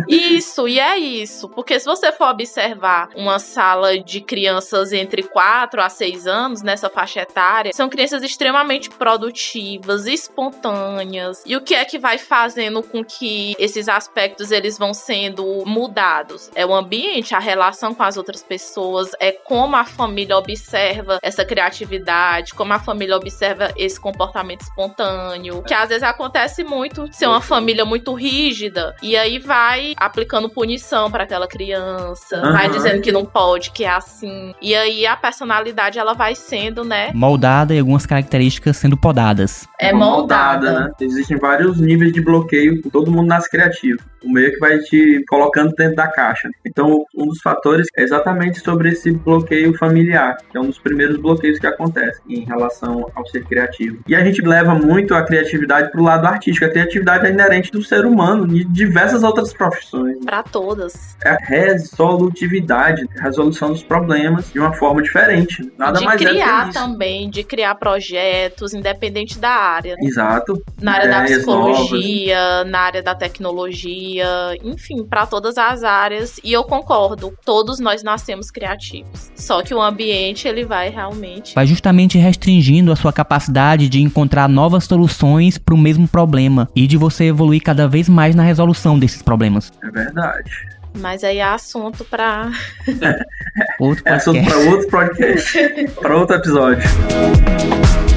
Isso, 0.08 0.66
e 0.66 0.80
é 0.80 0.96
isso. 0.96 1.46
Porque 1.50 1.78
se 1.78 1.84
você 1.84 2.12
for 2.12 2.30
observar 2.30 3.10
uma 3.14 3.38
sala 3.38 3.98
de 3.98 4.22
crianças 4.22 4.90
entre 4.92 5.22
4 5.22 5.82
a 5.82 5.90
6 5.90 6.26
anos, 6.26 6.62
nessa 6.62 6.88
faixa 6.88 7.20
etária, 7.20 7.72
são 7.74 7.90
crianças 7.90 8.22
extremamente 8.22 8.88
produtivas, 8.88 10.06
espontâneas. 10.06 11.42
E 11.44 11.54
o 11.56 11.60
que 11.60 11.74
é 11.74 11.84
que 11.84 11.98
vai 11.98 12.16
fazendo 12.16 12.82
com 12.82 13.04
que 13.04 13.33
esses 13.58 13.88
aspectos 13.88 14.50
eles 14.50 14.78
vão 14.78 14.94
sendo 14.94 15.64
mudados. 15.66 16.50
É 16.54 16.64
o 16.64 16.74
ambiente, 16.74 17.34
a 17.34 17.38
relação 17.38 17.94
com 17.94 18.02
as 18.02 18.16
outras 18.16 18.42
pessoas, 18.42 19.10
é 19.20 19.32
como 19.32 19.76
a 19.76 19.84
família 19.84 20.36
observa 20.36 21.18
essa 21.22 21.44
criatividade, 21.44 22.54
como 22.54 22.72
a 22.72 22.78
família 22.78 23.16
observa 23.16 23.72
esse 23.76 23.98
comportamento 23.98 24.62
espontâneo, 24.62 25.62
que 25.62 25.74
às 25.74 25.88
vezes 25.88 26.02
acontece 26.02 26.64
muito 26.64 27.08
ser 27.12 27.26
uma 27.26 27.40
família 27.40 27.84
muito 27.84 28.14
rígida 28.14 28.94
e 29.02 29.16
aí 29.16 29.38
vai 29.38 29.94
aplicando 29.96 30.48
punição 30.48 31.10
para 31.10 31.24
aquela 31.24 31.46
criança, 31.46 32.42
uhum. 32.42 32.52
vai 32.52 32.68
dizendo 32.68 33.00
que 33.00 33.12
não 33.12 33.24
pode, 33.24 33.70
que 33.70 33.84
é 33.84 33.90
assim. 33.90 34.54
E 34.60 34.74
aí 34.74 35.06
a 35.06 35.16
personalidade 35.16 35.98
ela 35.98 36.14
vai 36.14 36.34
sendo, 36.34 36.84
né, 36.84 37.10
moldada 37.14 37.74
e 37.74 37.78
algumas 37.78 38.06
características 38.06 38.76
sendo 38.76 38.96
podadas. 38.96 39.66
É 39.78 39.92
moldada, 39.92 40.66
moldada 40.66 40.88
né? 40.88 40.92
Existem 41.00 41.38
vários 41.38 41.80
níveis 41.80 42.12
de 42.12 42.20
bloqueio, 42.20 42.82
todo 42.90 43.10
mundo 43.10 43.23
nasce 43.26 43.48
criativo. 43.48 44.02
O 44.24 44.32
meio 44.32 44.52
que 44.52 44.58
vai 44.58 44.78
te 44.78 45.24
colocando 45.28 45.72
dentro 45.76 45.96
da 45.96 46.08
caixa. 46.08 46.48
Então, 46.64 47.04
um 47.14 47.26
dos 47.26 47.40
fatores 47.40 47.86
é 47.96 48.02
exatamente 48.02 48.60
sobre 48.60 48.90
esse 48.90 49.10
bloqueio 49.10 49.76
familiar, 49.76 50.36
que 50.50 50.56
é 50.56 50.60
um 50.60 50.66
dos 50.66 50.78
primeiros 50.78 51.16
bloqueios 51.16 51.58
que 51.58 51.66
acontece 51.66 52.20
em 52.28 52.44
relação 52.44 53.10
ao 53.14 53.26
ser 53.26 53.44
criativo. 53.44 53.98
E 54.06 54.14
a 54.14 54.24
gente 54.24 54.40
leva 54.42 54.74
muito 54.74 55.14
a 55.14 55.22
criatividade 55.22 55.90
para 55.90 56.00
o 56.00 56.04
lado 56.04 56.26
artístico. 56.26 56.66
A 56.66 56.70
criatividade 56.70 57.26
é 57.26 57.30
inerente 57.30 57.70
do 57.70 57.82
ser 57.82 58.04
humano 58.04 58.46
de 58.46 58.64
diversas 58.64 59.22
outras 59.22 59.52
profissões. 59.52 60.18
Para 60.24 60.42
todas. 60.42 61.16
É 61.24 61.30
a 61.30 61.38
resolutividade, 61.40 63.06
a 63.18 63.22
resolução 63.22 63.70
dos 63.70 63.82
problemas 63.82 64.52
de 64.52 64.58
uma 64.58 64.72
forma 64.72 65.02
diferente. 65.02 65.70
Nada 65.78 65.98
de 65.98 66.04
mais 66.04 66.20
criar 66.20 66.60
é 66.60 66.62
que 66.64 66.70
isso. 66.70 66.78
também, 66.78 67.30
de 67.30 67.44
criar 67.44 67.74
projetos, 67.74 68.74
independente 68.74 69.38
da 69.38 69.50
área. 69.50 69.96
Exato. 70.00 70.62
Na 70.80 70.92
área 70.92 71.08
da 71.08 71.22
psicologia, 71.22 72.38
novas. 72.38 72.70
na 72.70 72.78
área 72.80 73.02
da 73.02 73.14
tecnologia, 73.14 74.13
enfim, 74.62 75.04
para 75.04 75.26
todas 75.26 75.56
as 75.58 75.82
áreas. 75.82 76.40
E 76.42 76.52
eu 76.52 76.64
concordo, 76.64 77.36
todos 77.44 77.78
nós 77.78 78.02
nascemos 78.02 78.50
criativos. 78.50 79.30
Só 79.34 79.62
que 79.62 79.74
o 79.74 79.80
ambiente 79.80 80.46
ele 80.46 80.64
vai 80.64 80.90
realmente 80.90 81.54
vai 81.54 81.66
justamente 81.66 82.18
restringindo 82.18 82.92
a 82.92 82.96
sua 82.96 83.12
capacidade 83.12 83.88
de 83.88 84.00
encontrar 84.00 84.48
novas 84.48 84.84
soluções 84.84 85.58
para 85.58 85.74
o 85.74 85.78
mesmo 85.78 86.06
problema 86.06 86.68
e 86.74 86.86
de 86.86 86.96
você 86.96 87.24
evoluir 87.24 87.62
cada 87.62 87.88
vez 87.88 88.08
mais 88.08 88.34
na 88.34 88.42
resolução 88.42 88.98
desses 88.98 89.22
problemas. 89.22 89.72
É 89.82 89.90
verdade. 89.90 90.50
Mas 90.98 91.24
aí 91.24 91.38
é 91.38 91.44
assunto 91.44 92.04
para 92.04 92.50
outro 93.80 94.04
podcast. 94.04 94.08
É 94.08 94.12
assunto 94.14 94.44
para 94.44 94.58
outro 94.70 94.88
podcast, 94.88 95.88
para 96.00 96.16
outro 96.16 96.36
episódio. 96.36 98.13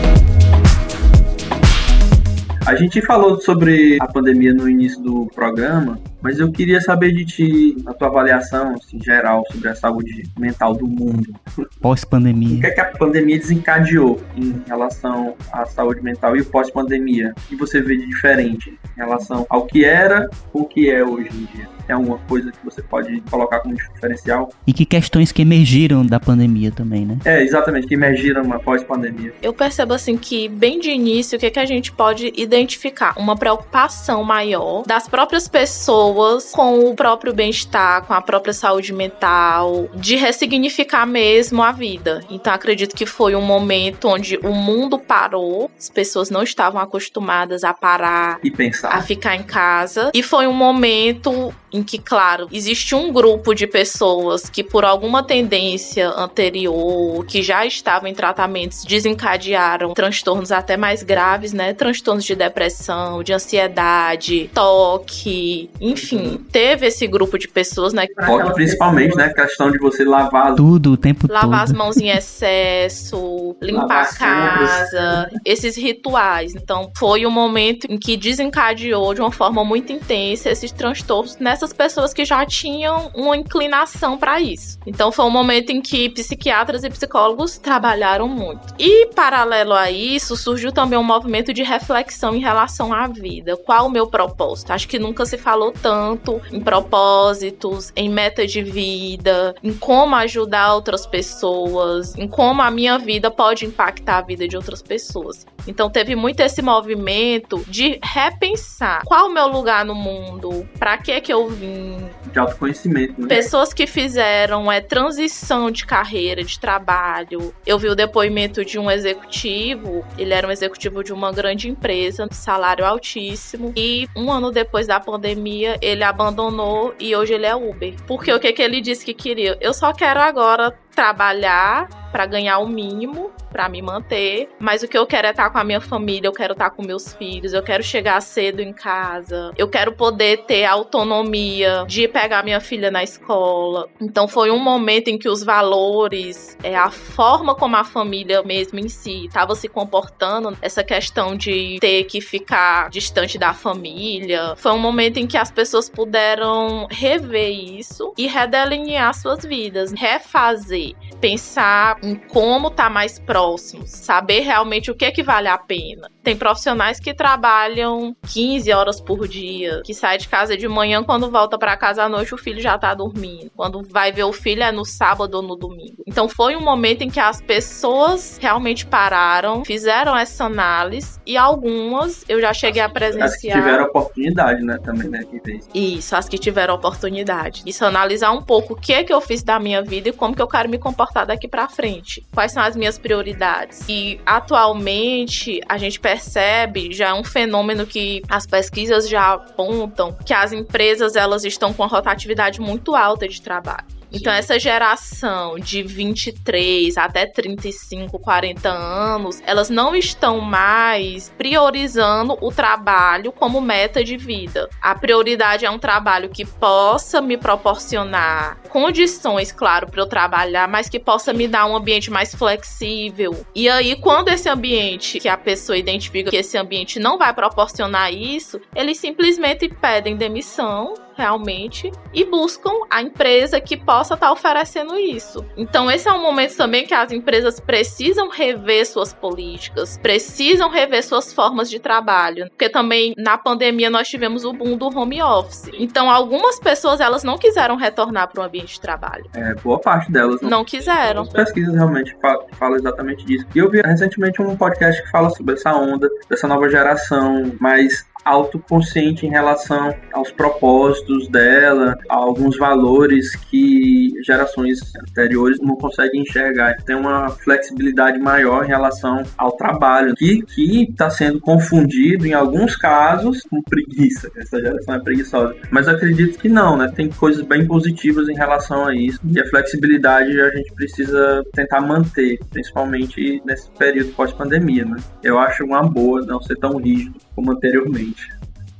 A 2.67 2.75
gente 2.75 3.01
falou 3.01 3.39
sobre 3.39 3.97
a 4.01 4.07
pandemia 4.07 4.53
no 4.53 4.67
início 4.67 5.01
do 5.01 5.25
programa, 5.27 5.97
mas 6.21 6.37
eu 6.37 6.51
queria 6.51 6.81
saber 6.81 7.13
de 7.13 7.23
ti, 7.23 7.77
a 7.85 7.93
tua 7.93 8.09
avaliação 8.09 8.75
assim, 8.75 9.01
geral 9.01 9.45
sobre 9.49 9.69
a 9.69 9.73
saúde 9.73 10.29
mental 10.37 10.73
do 10.73 10.85
mundo. 10.85 11.33
Pós-pandemia. 11.79 12.57
O 12.57 12.59
que 12.59 12.67
é 12.67 12.71
que 12.71 12.81
a 12.81 12.91
pandemia 12.91 13.39
desencadeou 13.39 14.19
em 14.35 14.61
relação 14.67 15.33
à 15.53 15.65
saúde 15.65 16.01
mental 16.01 16.35
e 16.35 16.41
o 16.41 16.45
pós-pandemia? 16.45 17.33
O 17.37 17.47
que 17.47 17.55
você 17.55 17.79
vê 17.79 17.95
de 17.95 18.05
diferente 18.05 18.77
em 18.97 18.99
relação 18.99 19.45
ao 19.49 19.65
que 19.65 19.85
era 19.85 20.29
ou 20.51 20.63
o 20.63 20.65
que 20.65 20.89
é 20.89 21.01
hoje 21.01 21.29
em 21.29 21.45
dia? 21.55 21.76
Tem 21.87 21.95
alguma 21.95 22.17
coisa 22.27 22.51
que 22.51 22.57
você 22.65 22.81
pode 22.81 23.21
colocar 23.21 23.61
como 23.61 23.73
diferencial? 23.73 24.51
E 24.67 24.73
que 24.73 24.85
questões 24.85 25.31
que 25.31 25.41
emergiram 25.41 26.05
da 26.05 26.19
pandemia 26.19 26.69
também, 26.69 27.05
né? 27.05 27.17
É, 27.23 27.41
exatamente, 27.41 27.87
que 27.87 27.93
emergiram 27.93 28.51
após 28.51 28.83
pandemia. 28.83 29.33
Eu 29.41 29.53
percebo 29.53 29.93
assim 29.93 30.17
que, 30.17 30.49
bem 30.49 30.79
de 30.79 30.91
início, 30.91 31.37
o 31.37 31.39
que, 31.39 31.45
é 31.45 31.49
que 31.49 31.59
a 31.59 31.65
gente 31.65 31.93
pode 31.93 32.33
identificar? 32.35 33.13
Uma 33.17 33.37
preocupação 33.37 34.21
maior 34.23 34.83
das 34.85 35.07
próprias 35.07 35.47
pessoas 35.47 36.51
com 36.51 36.89
o 36.89 36.93
próprio 36.93 37.33
bem-estar, 37.33 38.03
com 38.05 38.13
a 38.13 38.21
própria 38.21 38.53
saúde 38.53 38.91
mental, 38.91 39.89
de 39.95 40.17
ressignificar 40.17 41.05
mesmo 41.05 41.63
a 41.63 41.71
vida. 41.71 42.21
Então, 42.29 42.53
acredito 42.53 42.95
que 42.95 43.05
foi 43.05 43.33
um 43.33 43.41
momento 43.41 44.09
onde 44.09 44.37
o 44.43 44.53
mundo 44.53 44.99
parou, 44.99 45.71
as 45.77 45.89
pessoas 45.89 46.29
não 46.29 46.43
estavam 46.43 46.81
acostumadas 46.81 47.63
a 47.63 47.73
parar 47.73 48.39
e 48.43 48.51
pensar, 48.51 48.89
a 48.89 49.01
ficar 49.01 49.35
em 49.35 49.43
casa, 49.43 50.11
e 50.13 50.21
foi 50.21 50.47
um 50.47 50.53
momento 50.53 51.53
em 51.77 51.83
que, 51.83 51.97
claro, 51.97 52.47
existe 52.51 52.95
um 52.95 53.11
grupo 53.11 53.53
de 53.53 53.67
pessoas 53.67 54.49
que, 54.49 54.63
por 54.63 54.83
alguma 54.83 55.21
tendência 55.21 56.09
anterior, 56.09 57.23
que 57.25 57.43
já 57.43 57.65
estavam 57.65 58.09
em 58.09 58.13
tratamentos, 58.13 58.83
desencadearam 58.83 59.93
transtornos 59.93 60.51
até 60.51 60.75
mais 60.75 61.03
graves, 61.03 61.53
né? 61.53 61.73
Transtornos 61.73 62.25
de 62.25 62.35
depressão, 62.35 63.21
de 63.21 63.33
ansiedade, 63.33 64.49
toque, 64.53 65.69
enfim, 65.79 66.43
teve 66.51 66.87
esse 66.87 67.05
grupo 67.05 67.37
de 67.37 67.47
pessoas, 67.47 67.93
né? 67.93 68.07
Toque 68.07 68.53
principalmente, 68.53 69.15
né? 69.15 69.25
A 69.25 69.33
questão 69.33 69.71
de 69.71 69.77
você 69.77 70.03
lavar 70.03 70.55
tudo 70.55 70.93
o 70.93 70.97
tempo 70.97 71.27
lavar 71.27 71.41
todo. 71.41 71.51
Lavar 71.51 71.63
as 71.63 71.73
mãos 71.73 71.97
em 71.97 72.09
excesso, 72.09 73.55
limpar 73.61 74.03
a 74.03 74.15
casa, 74.15 75.29
esses 75.45 75.77
rituais. 75.77 76.55
Então, 76.55 76.91
foi 76.97 77.25
um 77.25 77.31
momento 77.31 77.85
em 77.89 77.97
que 77.97 78.17
desencadeou 78.17 79.13
de 79.13 79.21
uma 79.21 79.31
forma 79.31 79.63
muito 79.63 79.91
intensa 79.91 80.49
esses 80.49 80.71
transtornos 80.71 81.37
nessas 81.37 81.66
essas 81.67 81.73
pessoas 81.73 82.13
que 82.13 82.23
já 82.23 82.45
tinham 82.45 83.11
uma 83.13 83.35
inclinação 83.35 84.17
para 84.17 84.39
isso. 84.39 84.79
Então 84.85 85.11
foi 85.11 85.25
um 85.25 85.29
momento 85.29 85.69
em 85.71 85.81
que 85.81 86.09
psiquiatras 86.09 86.83
e 86.83 86.89
psicólogos 86.89 87.57
trabalharam 87.57 88.27
muito. 88.27 88.73
E 88.79 89.07
paralelo 89.07 89.73
a 89.73 89.91
isso, 89.91 90.35
surgiu 90.35 90.71
também 90.71 90.97
um 90.97 91.03
movimento 91.03 91.53
de 91.53 91.63
reflexão 91.63 92.35
em 92.35 92.39
relação 92.39 92.93
à 92.93 93.07
vida. 93.07 93.57
Qual 93.57 93.87
o 93.87 93.89
meu 93.89 94.07
propósito? 94.07 94.71
Acho 94.71 94.87
que 94.87 94.99
nunca 94.99 95.25
se 95.25 95.37
falou 95.37 95.71
tanto 95.71 96.41
em 96.51 96.59
propósitos, 96.59 97.91
em 97.95 98.09
meta 98.09 98.45
de 98.45 98.61
vida, 98.63 99.55
em 99.63 99.73
como 99.73 100.15
ajudar 100.15 100.73
outras 100.73 101.05
pessoas, 101.05 102.15
em 102.15 102.27
como 102.27 102.61
a 102.61 102.71
minha 102.71 102.97
vida 102.97 103.29
pode 103.29 103.65
impactar 103.65 104.19
a 104.19 104.21
vida 104.21 104.47
de 104.47 104.55
outras 104.55 104.81
pessoas. 104.81 105.45
Então 105.67 105.89
teve 105.89 106.15
muito 106.15 106.39
esse 106.39 106.61
movimento 106.61 107.63
de 107.67 107.99
repensar 108.03 109.01
qual 109.05 109.27
o 109.27 109.33
meu 109.33 109.47
lugar 109.47 109.85
no 109.85 109.95
mundo, 109.95 110.67
para 110.79 110.97
que 110.97 111.19
que 111.21 111.33
eu 111.33 111.47
vim. 111.47 111.97
De 112.31 112.39
autoconhecimento, 112.39 113.21
né? 113.21 113.27
Pessoas 113.27 113.73
que 113.73 113.85
fizeram 113.87 114.71
é 114.71 114.79
transição 114.79 115.69
de 115.71 115.85
carreira, 115.85 116.43
de 116.43 116.59
trabalho. 116.59 117.53
Eu 117.65 117.77
vi 117.77 117.87
o 117.87 117.95
depoimento 117.95 118.63
de 118.63 118.79
um 118.79 118.89
executivo, 118.89 120.05
ele 120.17 120.33
era 120.33 120.47
um 120.47 120.51
executivo 120.51 121.03
de 121.03 121.13
uma 121.13 121.31
grande 121.31 121.69
empresa, 121.69 122.27
salário 122.31 122.85
altíssimo, 122.85 123.73
e 123.75 124.07
um 124.15 124.31
ano 124.31 124.51
depois 124.51 124.87
da 124.87 124.99
pandemia 124.99 125.77
ele 125.81 126.03
abandonou 126.03 126.93
e 126.99 127.15
hoje 127.15 127.33
ele 127.33 127.45
é 127.45 127.55
Uber. 127.55 127.95
Porque 128.05 128.31
o 128.31 128.39
que 128.39 128.53
que 128.53 128.61
ele 128.61 128.81
disse 128.81 129.05
que 129.05 129.13
queria? 129.13 129.57
Eu 129.59 129.73
só 129.73 129.93
quero 129.93 130.19
agora 130.19 130.71
trabalhar 130.95 131.87
para 132.11 132.25
ganhar 132.25 132.59
o 132.59 132.67
mínimo 132.67 133.31
para 133.51 133.69
me 133.69 133.81
manter, 133.81 134.49
mas 134.59 134.83
o 134.83 134.87
que 134.87 134.97
eu 134.97 135.05
quero 135.05 135.27
é 135.27 135.31
estar 135.31 135.49
com 135.49 135.57
a 135.57 135.63
minha 135.63 135.81
família, 135.81 136.27
eu 136.27 136.33
quero 136.33 136.53
estar 136.53 136.69
com 136.69 136.83
meus 136.83 137.13
filhos, 137.13 137.53
eu 137.53 137.63
quero 137.63 137.81
chegar 137.81 138.21
cedo 138.21 138.61
em 138.61 138.73
casa, 138.73 139.51
eu 139.57 139.67
quero 139.67 139.93
poder 139.93 140.45
ter 140.45 140.65
autonomia 140.65 141.85
de 141.87 142.07
pegar 142.07 142.43
minha 142.43 142.59
filha 142.59 142.91
na 142.91 143.03
escola. 143.03 143.87
Então 143.99 144.27
foi 144.27 144.51
um 144.51 144.59
momento 144.59 145.07
em 145.07 145.17
que 145.17 145.29
os 145.29 145.43
valores, 145.43 146.57
é 146.63 146.75
a 146.75 146.91
forma 146.91 147.55
como 147.55 147.75
a 147.75 147.83
família 147.83 148.43
mesmo 148.43 148.79
em 148.79 148.89
si 148.89 149.25
estava 149.25 149.55
se 149.55 149.67
comportando, 149.67 150.57
essa 150.61 150.83
questão 150.83 151.35
de 151.35 151.77
ter 151.79 152.03
que 152.03 152.21
ficar 152.21 152.89
distante 152.89 153.37
da 153.37 153.53
família, 153.53 154.55
foi 154.55 154.71
um 154.71 154.79
momento 154.79 155.17
em 155.17 155.27
que 155.27 155.37
as 155.37 155.51
pessoas 155.51 155.89
puderam 155.89 156.87
rever 156.89 157.49
isso 157.49 158.13
e 158.17 158.27
redelinear 158.27 159.13
suas 159.13 159.43
vidas, 159.43 159.91
refazer, 159.93 160.93
pensar 161.19 161.96
em 162.01 162.15
como 162.15 162.69
tá 162.69 162.89
mais 162.89 163.19
próximo, 163.19 163.83
saber 163.85 164.41
realmente 164.41 164.91
o 164.91 164.95
que 164.95 165.05
é 165.05 165.11
que 165.11 165.23
vale 165.23 165.47
a 165.47 165.57
pena. 165.57 166.09
Tem 166.23 166.35
profissionais 166.35 166.99
que 166.99 167.13
trabalham 167.13 168.15
15 168.27 168.71
horas 168.73 168.99
por 168.99 169.27
dia, 169.27 169.81
que 169.85 169.93
sai 169.93 170.17
de 170.17 170.27
casa 170.27 170.57
de 170.57 170.67
manhã, 170.67 171.03
quando 171.03 171.31
volta 171.31 171.57
para 171.57 171.77
casa 171.77 172.03
à 172.03 172.09
noite 172.09 172.33
o 172.33 172.37
filho 172.37 172.61
já 172.61 172.77
tá 172.77 172.93
dormindo. 172.93 173.51
Quando 173.55 173.81
vai 173.89 174.11
ver 174.11 174.23
o 174.23 174.33
filho 174.33 174.63
é 174.63 174.71
no 174.71 174.85
sábado 174.85 175.35
ou 175.35 175.41
no 175.41 175.55
domingo. 175.55 176.03
Então 176.05 176.27
foi 176.27 176.55
um 176.55 176.61
momento 176.61 177.01
em 177.01 177.09
que 177.09 177.19
as 177.19 177.41
pessoas 177.41 178.37
realmente 178.41 178.85
pararam, 178.85 179.63
fizeram 179.63 180.15
essa 180.15 180.45
análise 180.45 181.19
e 181.25 181.37
algumas 181.37 182.25
eu 182.27 182.41
já 182.41 182.53
cheguei 182.53 182.81
a 182.81 182.89
presenciar. 182.89 183.27
As 183.27 183.41
que 183.41 183.51
tiveram 183.51 183.85
oportunidade, 183.85 184.63
né, 184.63 184.77
também, 184.83 185.09
né, 185.09 185.23
que 185.23 185.39
fez. 185.39 185.69
Isso, 185.73 186.15
as 186.15 186.27
que 186.27 186.37
tiveram 186.37 186.75
oportunidade. 186.75 187.63
Isso 187.65 187.85
analisar 187.85 188.31
um 188.31 188.41
pouco 188.41 188.73
o 188.73 188.75
que 188.75 188.93
é 188.93 189.03
que 189.03 189.13
eu 189.13 189.21
fiz 189.21 189.43
da 189.43 189.59
minha 189.59 189.81
vida 189.81 190.09
e 190.09 190.11
como 190.11 190.35
que 190.35 190.41
eu 190.41 190.47
quero 190.47 190.69
me 190.69 190.77
comportar 190.77 191.25
daqui 191.25 191.47
para 191.47 191.67
frente. 191.67 191.86
Quais 192.33 192.51
são 192.51 192.63
as 192.63 192.75
minhas 192.75 192.97
prioridades? 192.97 193.83
E 193.87 194.19
atualmente 194.25 195.61
a 195.67 195.77
gente 195.77 195.99
percebe 195.99 196.93
já 196.93 197.09
é 197.09 197.13
um 197.13 197.23
fenômeno 197.23 197.85
que 197.85 198.21
as 198.29 198.45
pesquisas 198.45 199.07
já 199.09 199.33
apontam 199.33 200.15
que 200.25 200.33
as 200.33 200.51
empresas 200.51 201.15
elas 201.15 201.43
estão 201.43 201.73
com 201.73 201.83
uma 201.83 201.89
rotatividade 201.89 202.59
muito 202.59 202.95
alta 202.95 203.27
de 203.27 203.41
trabalho. 203.41 203.96
Então, 204.11 204.31
essa 204.31 204.57
geração 204.57 205.59
de 205.59 205.83
23 205.83 206.97
até 206.97 207.25
35, 207.25 208.17
40 208.19 208.69
anos, 208.69 209.41
elas 209.45 209.69
não 209.69 209.95
estão 209.95 210.39
mais 210.39 211.29
priorizando 211.37 212.37
o 212.41 212.51
trabalho 212.51 213.31
como 213.31 213.59
meta 213.59 214.03
de 214.03 214.17
vida. 214.17 214.69
A 214.81 214.95
prioridade 214.95 215.65
é 215.65 215.69
um 215.69 215.79
trabalho 215.79 216.29
que 216.29 216.45
possa 216.45 217.21
me 217.21 217.37
proporcionar 217.37 218.57
condições, 218.69 219.51
claro, 219.51 219.87
para 219.87 220.01
eu 220.01 220.07
trabalhar, 220.07 220.67
mas 220.67 220.89
que 220.89 220.99
possa 220.99 221.33
me 221.33 221.47
dar 221.47 221.65
um 221.65 221.75
ambiente 221.75 222.09
mais 222.09 222.33
flexível. 222.33 223.45
E 223.53 223.69
aí, 223.69 223.95
quando 223.95 224.29
esse 224.29 224.49
ambiente, 224.49 225.19
que 225.19 225.27
a 225.27 225.37
pessoa 225.37 225.77
identifica 225.77 226.29
que 226.29 226.37
esse 226.37 226.57
ambiente 226.57 226.99
não 226.99 227.17
vai 227.17 227.33
proporcionar 227.33 228.13
isso, 228.13 228.59
eles 228.75 228.97
simplesmente 228.97 229.67
pedem 229.69 230.15
demissão 230.15 230.93
realmente 231.17 231.91
e 232.13 232.23
buscam 232.23 232.71
a 232.89 233.01
empresa 233.01 233.59
que 233.59 233.75
possa 233.75 234.13
estar 234.13 234.27
tá 234.27 234.31
oferecendo 234.31 234.97
isso. 234.97 235.43
Então, 235.57 235.89
esse 235.89 236.07
é 236.07 236.13
um 236.13 236.21
momento 236.21 236.55
também 236.55 236.85
que 236.85 236.93
as 236.93 237.11
empresas 237.11 237.59
precisam 237.59 238.29
rever 238.29 238.85
suas 238.85 239.13
políticas, 239.13 239.97
precisam 239.97 240.69
rever 240.69 241.03
suas 241.03 241.33
formas 241.33 241.69
de 241.69 241.79
trabalho, 241.79 242.47
porque 242.49 242.69
também 242.69 243.13
na 243.17 243.37
pandemia 243.37 243.89
nós 243.89 244.07
tivemos 244.07 244.45
o 244.45 244.53
boom 244.53 244.77
do 244.77 244.87
home 244.87 245.21
office. 245.21 245.69
Então, 245.73 246.09
algumas 246.09 246.59
pessoas 246.59 246.99
elas 246.99 247.23
não 247.23 247.37
quiseram 247.37 247.75
retornar 247.75 248.29
para 248.31 248.41
o 248.41 248.45
ambiente 248.45 248.75
de 248.75 248.81
trabalho. 248.81 249.25
É, 249.33 249.55
boa 249.55 249.79
parte 249.79 250.11
delas 250.11 250.41
não, 250.41 250.49
não 250.49 250.65
quiseram. 250.65 251.23
As 251.23 251.29
pesquisas 251.29 251.73
realmente 251.73 252.15
falam 252.53 252.75
exatamente 252.75 253.25
disso. 253.25 253.45
E 253.55 253.59
eu 253.59 253.69
vi 253.69 253.81
recentemente 253.81 254.41
um 254.41 254.55
podcast 254.55 255.01
que 255.01 255.09
fala 255.09 255.29
sobre 255.31 255.55
essa 255.55 255.73
onda 255.73 256.07
dessa 256.29 256.47
nova 256.47 256.69
geração 256.69 257.55
mais 257.59 258.05
autoconsciente 258.27 259.25
em 259.25 259.29
relação 259.29 259.93
aos 260.13 260.31
propósitos 260.31 261.27
dela, 261.29 261.97
a 262.09 262.15
alguns 262.15 262.57
valores 262.57 263.35
que 263.35 264.11
gerações 264.23 264.79
anteriores 265.09 265.59
não 265.59 265.75
conseguem 265.75 266.21
enxergar. 266.21 266.75
Tem 266.85 266.95
uma 266.95 267.29
flexibilidade 267.29 268.19
maior 268.19 268.65
em 268.65 268.67
relação 268.67 269.23
ao 269.37 269.51
trabalho, 269.51 270.15
que 270.15 270.43
está 270.89 271.09
sendo 271.09 271.39
confundido 271.39 272.25
em 272.25 272.33
alguns 272.33 272.75
casos 272.75 273.41
com 273.49 273.61
preguiça. 273.61 274.29
Essa 274.37 274.59
geração 274.59 274.95
é 274.95 274.99
preguiçosa. 274.99 275.55
Mas 275.71 275.87
acredito 275.87 276.37
que 276.37 276.49
não, 276.49 276.77
né? 276.77 276.91
Tem 276.93 277.09
coisas 277.09 277.43
bem 277.43 277.65
positivas 277.65 278.29
em 278.29 278.35
relação 278.35 278.85
a 278.85 278.95
isso. 278.95 279.19
E 279.25 279.39
a 279.39 279.49
flexibilidade 279.49 280.39
a 280.39 280.49
gente 280.49 280.73
precisa 280.73 281.43
tentar 281.53 281.81
manter, 281.81 282.39
principalmente 282.49 283.41
nesse 283.45 283.69
período 283.71 284.13
pós-pandemia, 284.13 284.85
né? 284.85 284.97
Eu 285.23 285.39
acho 285.39 285.63
uma 285.63 285.83
boa 285.83 286.25
não 286.25 286.41
ser 286.41 286.55
tão 286.57 286.77
rígido 286.77 287.15
como 287.35 287.51
anteriormente. 287.51 288.36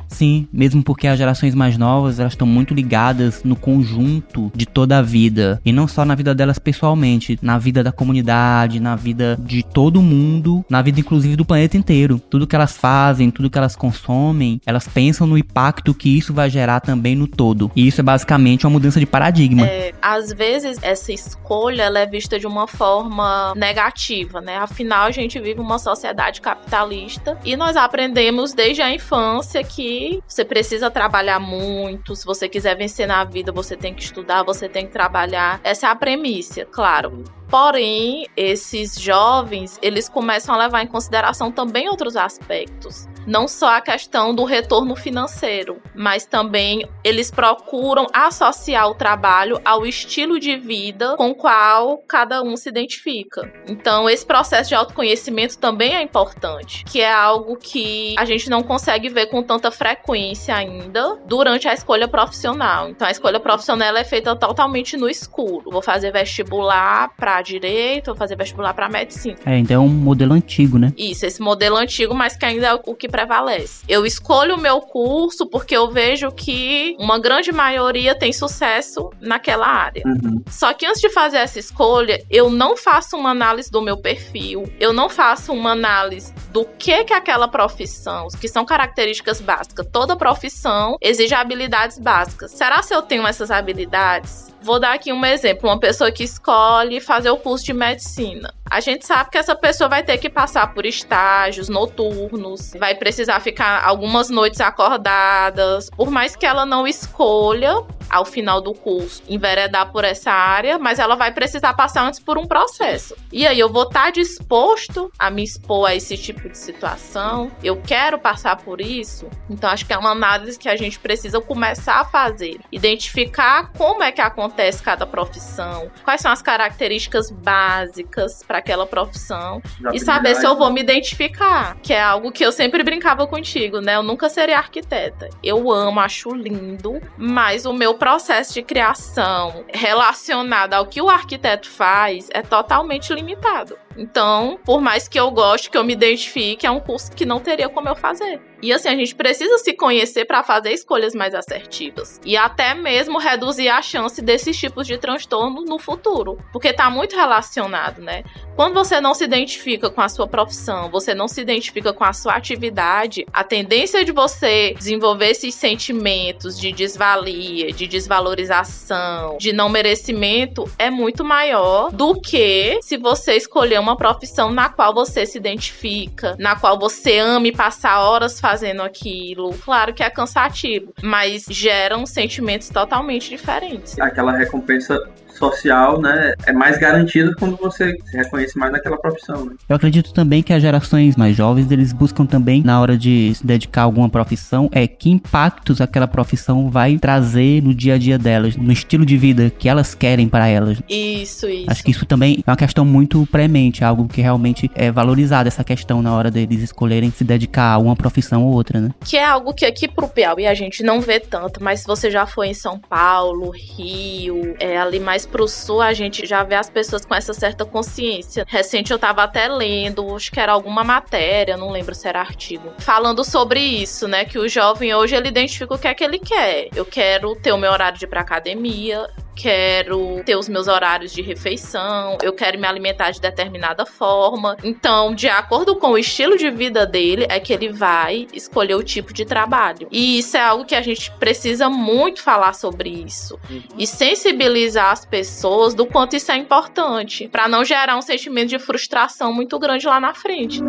Sim, 0.08 0.48
mesmo 0.52 0.84
porque 0.84 1.08
as 1.08 1.18
gerações 1.18 1.54
mais 1.54 1.78
novas, 1.78 2.20
elas 2.20 2.34
estão 2.34 2.48
muito 2.48 2.74
ligadas 2.74 3.44
no 3.44 3.56
conjunto 3.56 4.52
de 4.56 4.66
toda 4.66 4.98
a 4.98 5.02
vida. 5.02 5.62
E 5.66 5.72
não 5.72 5.88
só 5.88 6.06
na 6.06 6.16
vida 6.16 6.34
delas 6.34 6.60
pessoalmente, 6.60 7.38
na 7.42 7.58
vida 7.58 7.84
da 7.84 7.92
comunidade, 7.92 8.80
na 8.80 8.96
vida 8.96 9.38
de 9.40 9.64
todo 9.64 10.02
mundo, 10.02 10.66
na 10.70 10.82
vida 10.82 11.00
inclusive 11.00 11.36
do 11.36 11.46
planeta 11.46 11.78
inteiro. 11.78 12.20
Tudo 12.30 12.48
que 12.48 12.56
elas 12.56 12.78
fazem, 12.78 13.30
tudo 13.30 13.50
que 13.50 13.58
elas 13.58 13.76
consomem, 13.76 14.62
elas 14.66 14.88
pensam 14.88 15.28
no 15.28 15.38
impacto 15.38 15.94
que 15.94 16.18
isso 16.18 16.34
vai 16.34 16.50
gerar 16.50 16.80
também 16.80 17.16
no 17.16 17.28
todo. 17.28 17.72
E 17.76 17.88
isso 17.88 18.02
é 18.02 18.04
basicamente 18.04 18.66
uma 18.66 18.72
mudança 18.72 19.00
de 19.00 19.06
paradigma. 19.06 19.66
É, 19.66 19.94
às 20.02 20.32
vezes 20.32 20.78
essa 20.82 21.12
escolha 21.12 21.84
ela 21.84 22.00
é 22.00 22.06
vista 22.06 22.40
de 22.40 22.48
uma 22.48 22.68
forma 22.68 23.54
negativa, 23.56 24.42
né? 24.42 24.58
Afinal, 24.58 25.06
a 25.06 25.12
gente 25.12 25.40
vive 25.40 25.60
uma 25.60 25.80
sociedade 25.80 26.42
capitalista 26.42 27.38
e 27.44 27.56
nós 27.56 27.76
aprendemos 27.76 28.54
desde 28.54 28.82
a 28.82 28.94
infância 28.94 29.64
que 29.64 29.97
você 30.28 30.44
precisa 30.44 30.90
trabalhar 30.90 31.40
muito. 31.40 32.16
Se 32.16 32.26
você 32.26 32.48
quiser 32.48 32.76
vencer 32.76 33.08
na 33.08 33.24
vida, 33.24 33.52
você 33.52 33.76
tem 33.76 33.94
que 33.94 34.04
estudar, 34.04 34.44
você 34.44 34.68
tem 34.68 34.86
que 34.86 34.94
trabalhar. 34.94 35.60
Essa 35.64 35.88
é 35.88 35.90
a 35.90 35.96
premissa, 35.96 36.66
claro. 36.66 37.24
Porém, 37.50 38.28
esses 38.36 39.00
jovens, 39.00 39.80
eles 39.82 40.10
começam 40.10 40.54
a 40.54 40.58
levar 40.58 40.82
em 40.84 40.88
consideração 40.88 41.52
também 41.52 41.88
outros 41.90 42.16
aspectos. 42.18 43.08
Não 43.28 43.46
só 43.46 43.76
a 43.76 43.82
questão 43.82 44.34
do 44.34 44.46
retorno 44.46 44.96
financeiro, 44.96 45.82
mas 45.94 46.26
também 46.26 46.88
eles 47.04 47.30
procuram 47.30 48.08
associar 48.14 48.90
o 48.90 48.96
trabalho 48.96 49.60
ao 49.66 49.86
estilo 49.86 50.40
de 50.40 50.56
vida 50.56 51.18
com 51.18 51.32
o 51.32 51.36
qual 51.36 51.98
cada 52.08 52.42
um 52.42 52.56
se 52.56 52.70
identifica. 52.70 53.52
Então, 53.68 54.10
esse 54.10 54.26
processo 54.26 54.70
de 54.70 54.76
autoconhecimento 54.76 55.58
também 55.58 55.94
é 55.94 56.02
importante, 56.02 56.86
que 56.86 57.02
é 57.02 57.12
algo 57.12 57.58
que 57.58 58.16
a 58.18 58.24
gente 58.24 58.50
não 58.50 58.64
consegue 58.64 59.10
ver 59.10 59.26
com 59.26 59.44
tanta 59.44 59.72
frequência 59.72 60.56
ainda 60.56 61.20
durante 61.26 61.68
a 61.68 61.74
escolha 61.74 62.08
profissional. 62.08 62.88
Então, 62.88 63.06
a 63.06 63.12
escolha 63.12 63.42
profissional 63.42 63.98
é 63.98 64.06
feita 64.06 64.38
totalmente 64.38 64.96
no 64.96 65.10
escuro. 65.10 65.70
Vou 65.70 65.82
fazer 65.82 66.14
vestibular 66.14 67.14
para 67.18 67.42
direito, 67.42 68.12
ou 68.12 68.16
fazer 68.16 68.38
vestibular 68.38 68.74
para 68.74 68.88
medicina. 68.88 69.38
É, 69.46 69.58
então 69.58 69.76
é 69.76 69.86
um 69.86 69.90
modelo 69.90 70.34
antigo, 70.34 70.78
né? 70.78 70.94
Isso, 70.98 71.26
esse 71.26 71.42
modelo 71.42 71.76
antigo, 71.76 72.16
mas 72.16 72.38
que 72.38 72.46
ainda 72.46 72.68
é 72.68 72.74
o 72.74 72.96
que 72.96 73.10
prevalece. 73.18 73.84
Eu 73.88 74.06
escolho 74.06 74.56
o 74.56 74.60
meu 74.60 74.80
curso 74.80 75.48
porque 75.48 75.76
eu 75.76 75.90
vejo 75.90 76.32
que 76.32 76.96
uma 77.00 77.18
grande 77.18 77.52
maioria 77.52 78.14
tem 78.14 78.32
sucesso 78.32 79.10
naquela 79.20 79.66
área. 79.66 80.04
Uhum. 80.06 80.44
Só 80.48 80.72
que 80.72 80.86
antes 80.86 81.02
de 81.02 81.10
fazer 81.10 81.38
essa 81.38 81.58
escolha, 81.58 82.24
eu 82.30 82.52
não 82.52 82.78
faço 82.78 83.18
uma 83.18 83.32
análise 83.32 83.72
do 83.72 83.82
meu 83.82 83.98
perfil, 83.98 84.72
eu 84.80 84.94
não 84.94 85.10
faço 85.10 85.52
uma 85.52 85.72
análise 85.72 86.32
do 86.52 86.64
que 86.64 87.06
que 87.06 87.14
aquela 87.14 87.48
profissão, 87.48 88.28
que 88.40 88.48
são 88.48 88.64
características 88.64 89.42
básicas. 89.42 89.88
Toda 89.92 90.16
profissão 90.16 90.96
exige 91.02 91.34
habilidades 91.34 91.98
básicas. 91.98 92.52
Será 92.52 92.84
se 92.84 92.94
eu 92.94 93.02
tenho 93.02 93.26
essas 93.26 93.50
habilidades? 93.50 94.56
Vou 94.62 94.80
dar 94.80 94.94
aqui 94.94 95.14
um 95.14 95.26
exemplo: 95.26 95.70
uma 95.70 95.80
pessoa 95.80 96.12
que 96.12 96.24
escolhe 96.24 97.00
fazer 97.00 97.30
o 97.30 97.38
curso 97.38 97.66
de 97.66 97.74
medicina. 97.74 98.54
A 98.70 98.80
gente 98.80 99.06
sabe 99.06 99.30
que 99.30 99.38
essa 99.38 99.56
pessoa 99.56 99.90
vai 99.90 100.04
ter 100.04 100.18
que 100.18 100.30
passar 100.30 100.74
por 100.74 100.86
estágios 100.86 101.70
noturnos, 101.70 102.74
vai 102.78 102.94
precisar 102.96 103.40
ficar 103.40 103.84
algumas 103.84 104.30
noites 104.30 104.60
acordadas, 104.60 105.90
por 105.90 106.10
mais 106.12 106.36
que 106.36 106.46
ela 106.46 106.66
não 106.66 106.86
escolha 106.86 107.76
ao 108.10 108.24
final 108.24 108.62
do 108.62 108.74
curso 108.74 109.22
enveredar 109.28 109.92
por 109.92 110.04
essa 110.04 110.32
área, 110.32 110.80
mas 110.80 111.00
ela 111.00 111.16
vai 111.16 111.32
precisar 111.34 111.74
passar 111.74 112.06
antes 112.06 112.20
por 112.20 112.38
um 112.38 112.46
processo. 112.46 113.16
E 113.32 113.46
aí 113.46 113.60
eu 113.60 113.70
vou 113.70 113.84
estar 113.84 114.06
tá 114.06 114.10
disposto 114.12 115.12
a 115.20 115.30
me 115.30 115.44
expor 115.44 115.90
a 115.90 115.96
esse 115.96 116.18
tipo 116.18 116.50
de 116.50 116.58
situação? 116.58 117.52
Eu 117.64 117.82
quero 117.82 118.18
passar 118.18 118.58
por 118.58 118.80
isso? 118.80 119.28
Então 119.50 119.70
acho 119.70 119.86
que 119.86 119.94
é 119.94 119.98
uma 119.98 120.12
análise 120.12 120.58
que 120.58 120.70
a 120.70 120.76
gente 120.76 121.00
precisa 121.00 121.42
começar 121.42 122.00
a 122.02 122.06
fazer, 122.06 122.60
identificar 122.72 123.72
como 123.78 124.04
é 124.04 124.12
que 124.12 124.22
acontece 124.22 124.47
cada 124.82 125.06
profissão, 125.06 125.92
quais 126.04 126.22
são 126.22 126.32
as 126.32 126.42
características 126.42 127.32
básicas 127.32 128.44
para 128.44 128.58
aquela 128.58 128.86
profissão 128.86 129.62
e 129.94 130.00
saber 130.00 130.36
se 130.36 130.46
eu 130.46 130.56
vou 130.56 130.72
me 130.72 130.82
identificar, 130.82 131.78
que 131.82 131.94
é 131.94 132.02
algo 132.02 132.32
que 132.32 132.46
eu 132.46 132.52
sempre 132.52 132.84
brincava 132.84 133.28
contigo, 133.28 133.80
né? 133.80 133.96
Eu 133.96 134.04
nunca 134.04 134.30
seria 134.30 134.58
arquiteta. 134.58 135.30
Eu 135.44 135.72
amo, 135.72 136.00
acho 136.00 136.30
lindo, 136.32 137.02
mas 137.18 137.66
o 137.66 137.74
meu 137.74 137.96
processo 137.96 138.54
de 138.54 138.62
criação 138.62 139.66
relacionado 139.74 140.74
ao 140.74 140.86
que 140.86 141.02
o 141.02 141.10
arquiteto 141.10 141.70
faz 141.70 142.28
é 142.32 142.42
totalmente 142.42 143.14
limitado. 143.14 143.78
Então, 143.98 144.60
por 144.64 144.80
mais 144.80 145.08
que 145.08 145.20
eu 145.20 145.32
goste, 145.32 145.70
que 145.70 145.78
eu 145.78 145.84
me 145.84 145.94
identifique, 145.94 146.68
é 146.68 146.72
um 146.72 146.80
curso 146.80 147.12
que 147.12 147.26
não 147.26 147.40
teria 147.40 147.68
como 147.68 147.90
eu 147.90 147.96
fazer. 147.96 148.40
E 148.62 148.74
assim, 148.74 148.90
a 148.90 148.96
gente 148.96 149.16
precisa 149.16 149.58
se 149.58 149.74
conhecer 149.74 150.26
para 150.26 150.44
fazer 150.44 150.72
escolhas 150.72 151.14
mais 151.14 151.34
assertivas. 151.34 152.20
E 152.26 152.36
até 152.36 152.74
mesmo 152.74 153.20
reduzir 153.20 153.70
a 153.70 153.82
chance 153.82 154.22
desses 154.22 154.58
tipos 154.58 154.88
de 154.88 154.98
transtorno 154.98 155.62
no 155.62 155.78
futuro. 155.78 156.38
Porque 156.52 156.74
tá 156.74 156.90
muito 156.90 157.16
relacionado, 157.16 158.02
né? 158.02 158.24
Quando 158.56 158.74
você 158.74 159.00
não 159.00 159.14
se 159.14 159.24
identifica 159.24 159.90
com 159.90 160.02
a 160.02 160.10
sua 160.10 160.28
profissão, 160.28 160.90
você 160.90 161.14
não 161.14 161.28
se 161.28 161.40
identifica 161.40 161.94
com 161.94 162.04
a 162.04 162.12
sua 162.12 162.34
atividade, 162.34 163.26
a 163.32 163.44
tendência 163.44 164.04
de 164.04 164.12
você 164.12 164.74
desenvolver 164.76 165.30
esses 165.30 165.54
sentimentos 165.54 166.60
de 166.60 166.72
desvalia, 166.72 167.72
de 167.72 167.88
desvalorização, 167.88 169.38
de 169.38 169.54
não 169.54 169.70
merecimento 169.70 170.68
é 170.80 170.90
muito 170.90 171.24
maior 171.24 171.92
do 171.92 172.20
que 172.20 172.80
se 172.82 172.98
você 172.98 173.36
escolher 173.36 173.80
uma 173.80 173.96
profissão 173.96 174.52
na 174.52 174.70
qual 174.70 174.92
você 174.92 175.26
se 175.26 175.38
identifica, 175.38 176.36
na 176.40 176.56
qual 176.56 176.80
você 176.80 177.20
ama 177.20 177.48
passar 177.56 178.02
horas 178.02 178.40
fazendo 178.48 178.82
aquilo. 178.82 179.54
Claro 179.56 179.94
que 179.94 180.02
é 180.02 180.10
cansativo, 180.10 180.94
mas 181.04 181.46
geram 181.50 182.06
sentimentos 182.06 182.70
totalmente 182.70 183.30
diferentes. 183.30 184.00
Aquela 184.00 184.32
recompensa 184.32 184.98
social, 185.38 186.02
né, 186.02 186.34
é 186.46 186.52
mais 186.52 186.78
garantido 186.78 187.36
quando 187.38 187.56
você 187.58 187.96
se 188.06 188.18
reconhece 188.18 188.58
mais 188.58 188.72
naquela 188.72 188.98
profissão. 188.98 189.46
Né? 189.46 189.52
Eu 189.70 189.76
acredito 189.76 190.14
também 190.14 190.42
que 190.42 190.54
as 190.54 190.62
gerações 190.62 191.16
mais 191.16 191.36
jovens, 191.36 191.70
eles 191.72 191.94
buscam 191.94 192.26
também, 192.26 192.62
na 192.64 192.80
hora 192.82 192.98
de 192.98 193.34
se 193.36 193.46
dedicar 193.46 193.82
a 193.82 193.84
alguma 193.86 194.10
profissão, 194.10 194.70
é 194.72 194.88
que 194.88 195.10
impactos 195.10 195.80
aquela 195.82 196.08
profissão 196.08 196.70
vai 196.70 196.98
trazer 196.98 197.62
no 197.62 197.74
dia 197.74 197.96
a 197.96 197.98
dia 197.98 198.18
delas, 198.18 198.56
no 198.56 198.72
estilo 198.72 199.06
de 199.06 199.18
vida 199.18 199.50
que 199.50 199.70
elas 199.70 199.94
querem 199.94 200.28
para 200.28 200.48
elas. 200.48 200.82
Isso, 200.90 201.48
isso. 201.48 201.70
Acho 201.70 201.84
que 201.84 201.92
isso 201.92 202.06
também 202.06 202.44
é 202.46 202.50
uma 202.50 202.58
questão 202.58 202.84
muito 202.84 203.26
premente, 203.28 203.84
algo 203.84 204.08
que 204.08 204.22
realmente 204.22 204.70
é 204.76 204.92
valorizado 204.92 205.48
essa 205.48 205.64
questão 205.64 206.02
na 206.02 206.14
hora 206.14 206.32
deles 206.32 206.62
escolherem 206.62 207.12
se 207.12 207.24
dedicar 207.24 207.74
a 207.74 207.78
uma 207.78 207.96
profissão 207.96 208.44
ou 208.44 208.54
outra, 208.54 208.80
né? 208.80 208.90
Que 209.06 209.18
é 209.18 209.26
algo 209.26 209.54
que 209.54 209.66
aqui 209.66 209.88
pro 209.88 210.08
Piauí 210.08 210.48
a 210.48 210.54
gente 210.54 210.84
não 210.84 211.02
vê 211.02 211.20
tanto, 211.20 211.64
mas 211.64 211.82
se 211.82 211.88
você 211.88 212.10
já 212.10 212.26
foi 212.26 212.48
em 212.48 212.54
São 212.54 212.80
Paulo, 212.80 213.52
Rio, 213.52 214.56
é 214.60 214.78
ali 214.78 215.00
mais 215.00 215.26
pro 215.28 215.48
sul, 215.48 215.82
a 215.82 215.94
gente 215.94 216.26
já 216.26 216.44
vê 216.44 216.56
as 216.56 216.70
pessoas 216.70 217.06
com 217.06 217.14
essa 217.14 217.34
certa 217.34 217.66
consciência. 217.66 218.46
Recente 218.48 218.92
eu 218.92 219.00
tava 219.00 219.24
até 219.24 219.48
lendo, 219.48 220.16
acho 220.16 220.32
que 220.32 220.40
era 220.40 220.52
alguma 220.52 220.84
matéria, 220.84 221.58
não 221.58 221.70
lembro 221.70 221.94
se 221.94 222.08
era 222.08 222.20
artigo, 222.20 222.74
falando 222.80 223.24
sobre 223.24 223.60
isso, 223.60 224.08
né? 224.08 224.26
Que 224.26 224.40
o 224.40 224.48
jovem 224.48 224.94
hoje 224.94 225.16
ele 225.16 225.28
identifica 225.28 225.74
o 225.74 225.78
que 225.78 225.88
é 225.88 225.94
que 225.94 226.04
ele 226.04 226.20
quer. 226.20 226.70
Eu 226.76 226.86
quero 226.86 227.36
ter 227.36 227.52
o 227.52 227.58
meu 227.58 227.72
horário 227.72 227.98
de 227.98 228.06
ir 228.06 228.08
pra 228.08 228.22
academia, 228.22 229.08
quero 229.38 230.24
ter 230.26 230.36
os 230.36 230.50
meus 230.50 230.68
horários 230.68 231.14
de 231.14 231.22
refeição, 231.22 232.18
eu 232.24 232.34
quero 232.34 232.60
me 232.60 232.66
alimentar 232.68 233.12
de 233.12 233.22
determinada 233.22 233.86
forma. 233.86 234.58
Então, 234.64 235.14
de 235.14 235.30
acordo 235.30 235.76
com 235.76 235.92
o 235.92 235.98
estilo 235.98 236.38
de 236.38 236.50
vida 236.50 236.86
dele, 236.86 237.28
é 237.30 237.40
que 237.40 237.54
ele 237.54 237.70
vai 237.70 238.28
escolher 238.34 238.76
o 238.76 238.84
tipo 238.84 239.14
de 239.14 239.26
trabalho. 239.26 239.88
E 239.92 240.18
isso 240.18 240.36
é 240.36 240.42
algo 240.42 240.66
que 240.66 240.76
a 240.76 240.82
gente 240.82 241.12
precisa 241.12 241.70
muito 241.70 242.22
falar 242.22 242.54
sobre 242.54 242.90
isso 242.90 243.40
uhum. 243.50 243.62
e 243.78 243.86
sensibilizar 243.86 244.92
as 244.92 245.06
pessoas 245.06 245.74
do 245.74 245.86
quanto 245.86 246.16
isso 246.16 246.32
é 246.32 246.38
importante, 246.38 247.28
para 247.28 247.48
não 247.48 247.64
gerar 247.64 247.96
um 247.96 248.02
sentimento 248.02 248.50
de 248.50 248.60
frustração 248.60 249.32
muito 249.32 249.60
grande 249.60 249.86
lá 249.86 250.00
na 250.00 250.14
frente. 250.14 250.62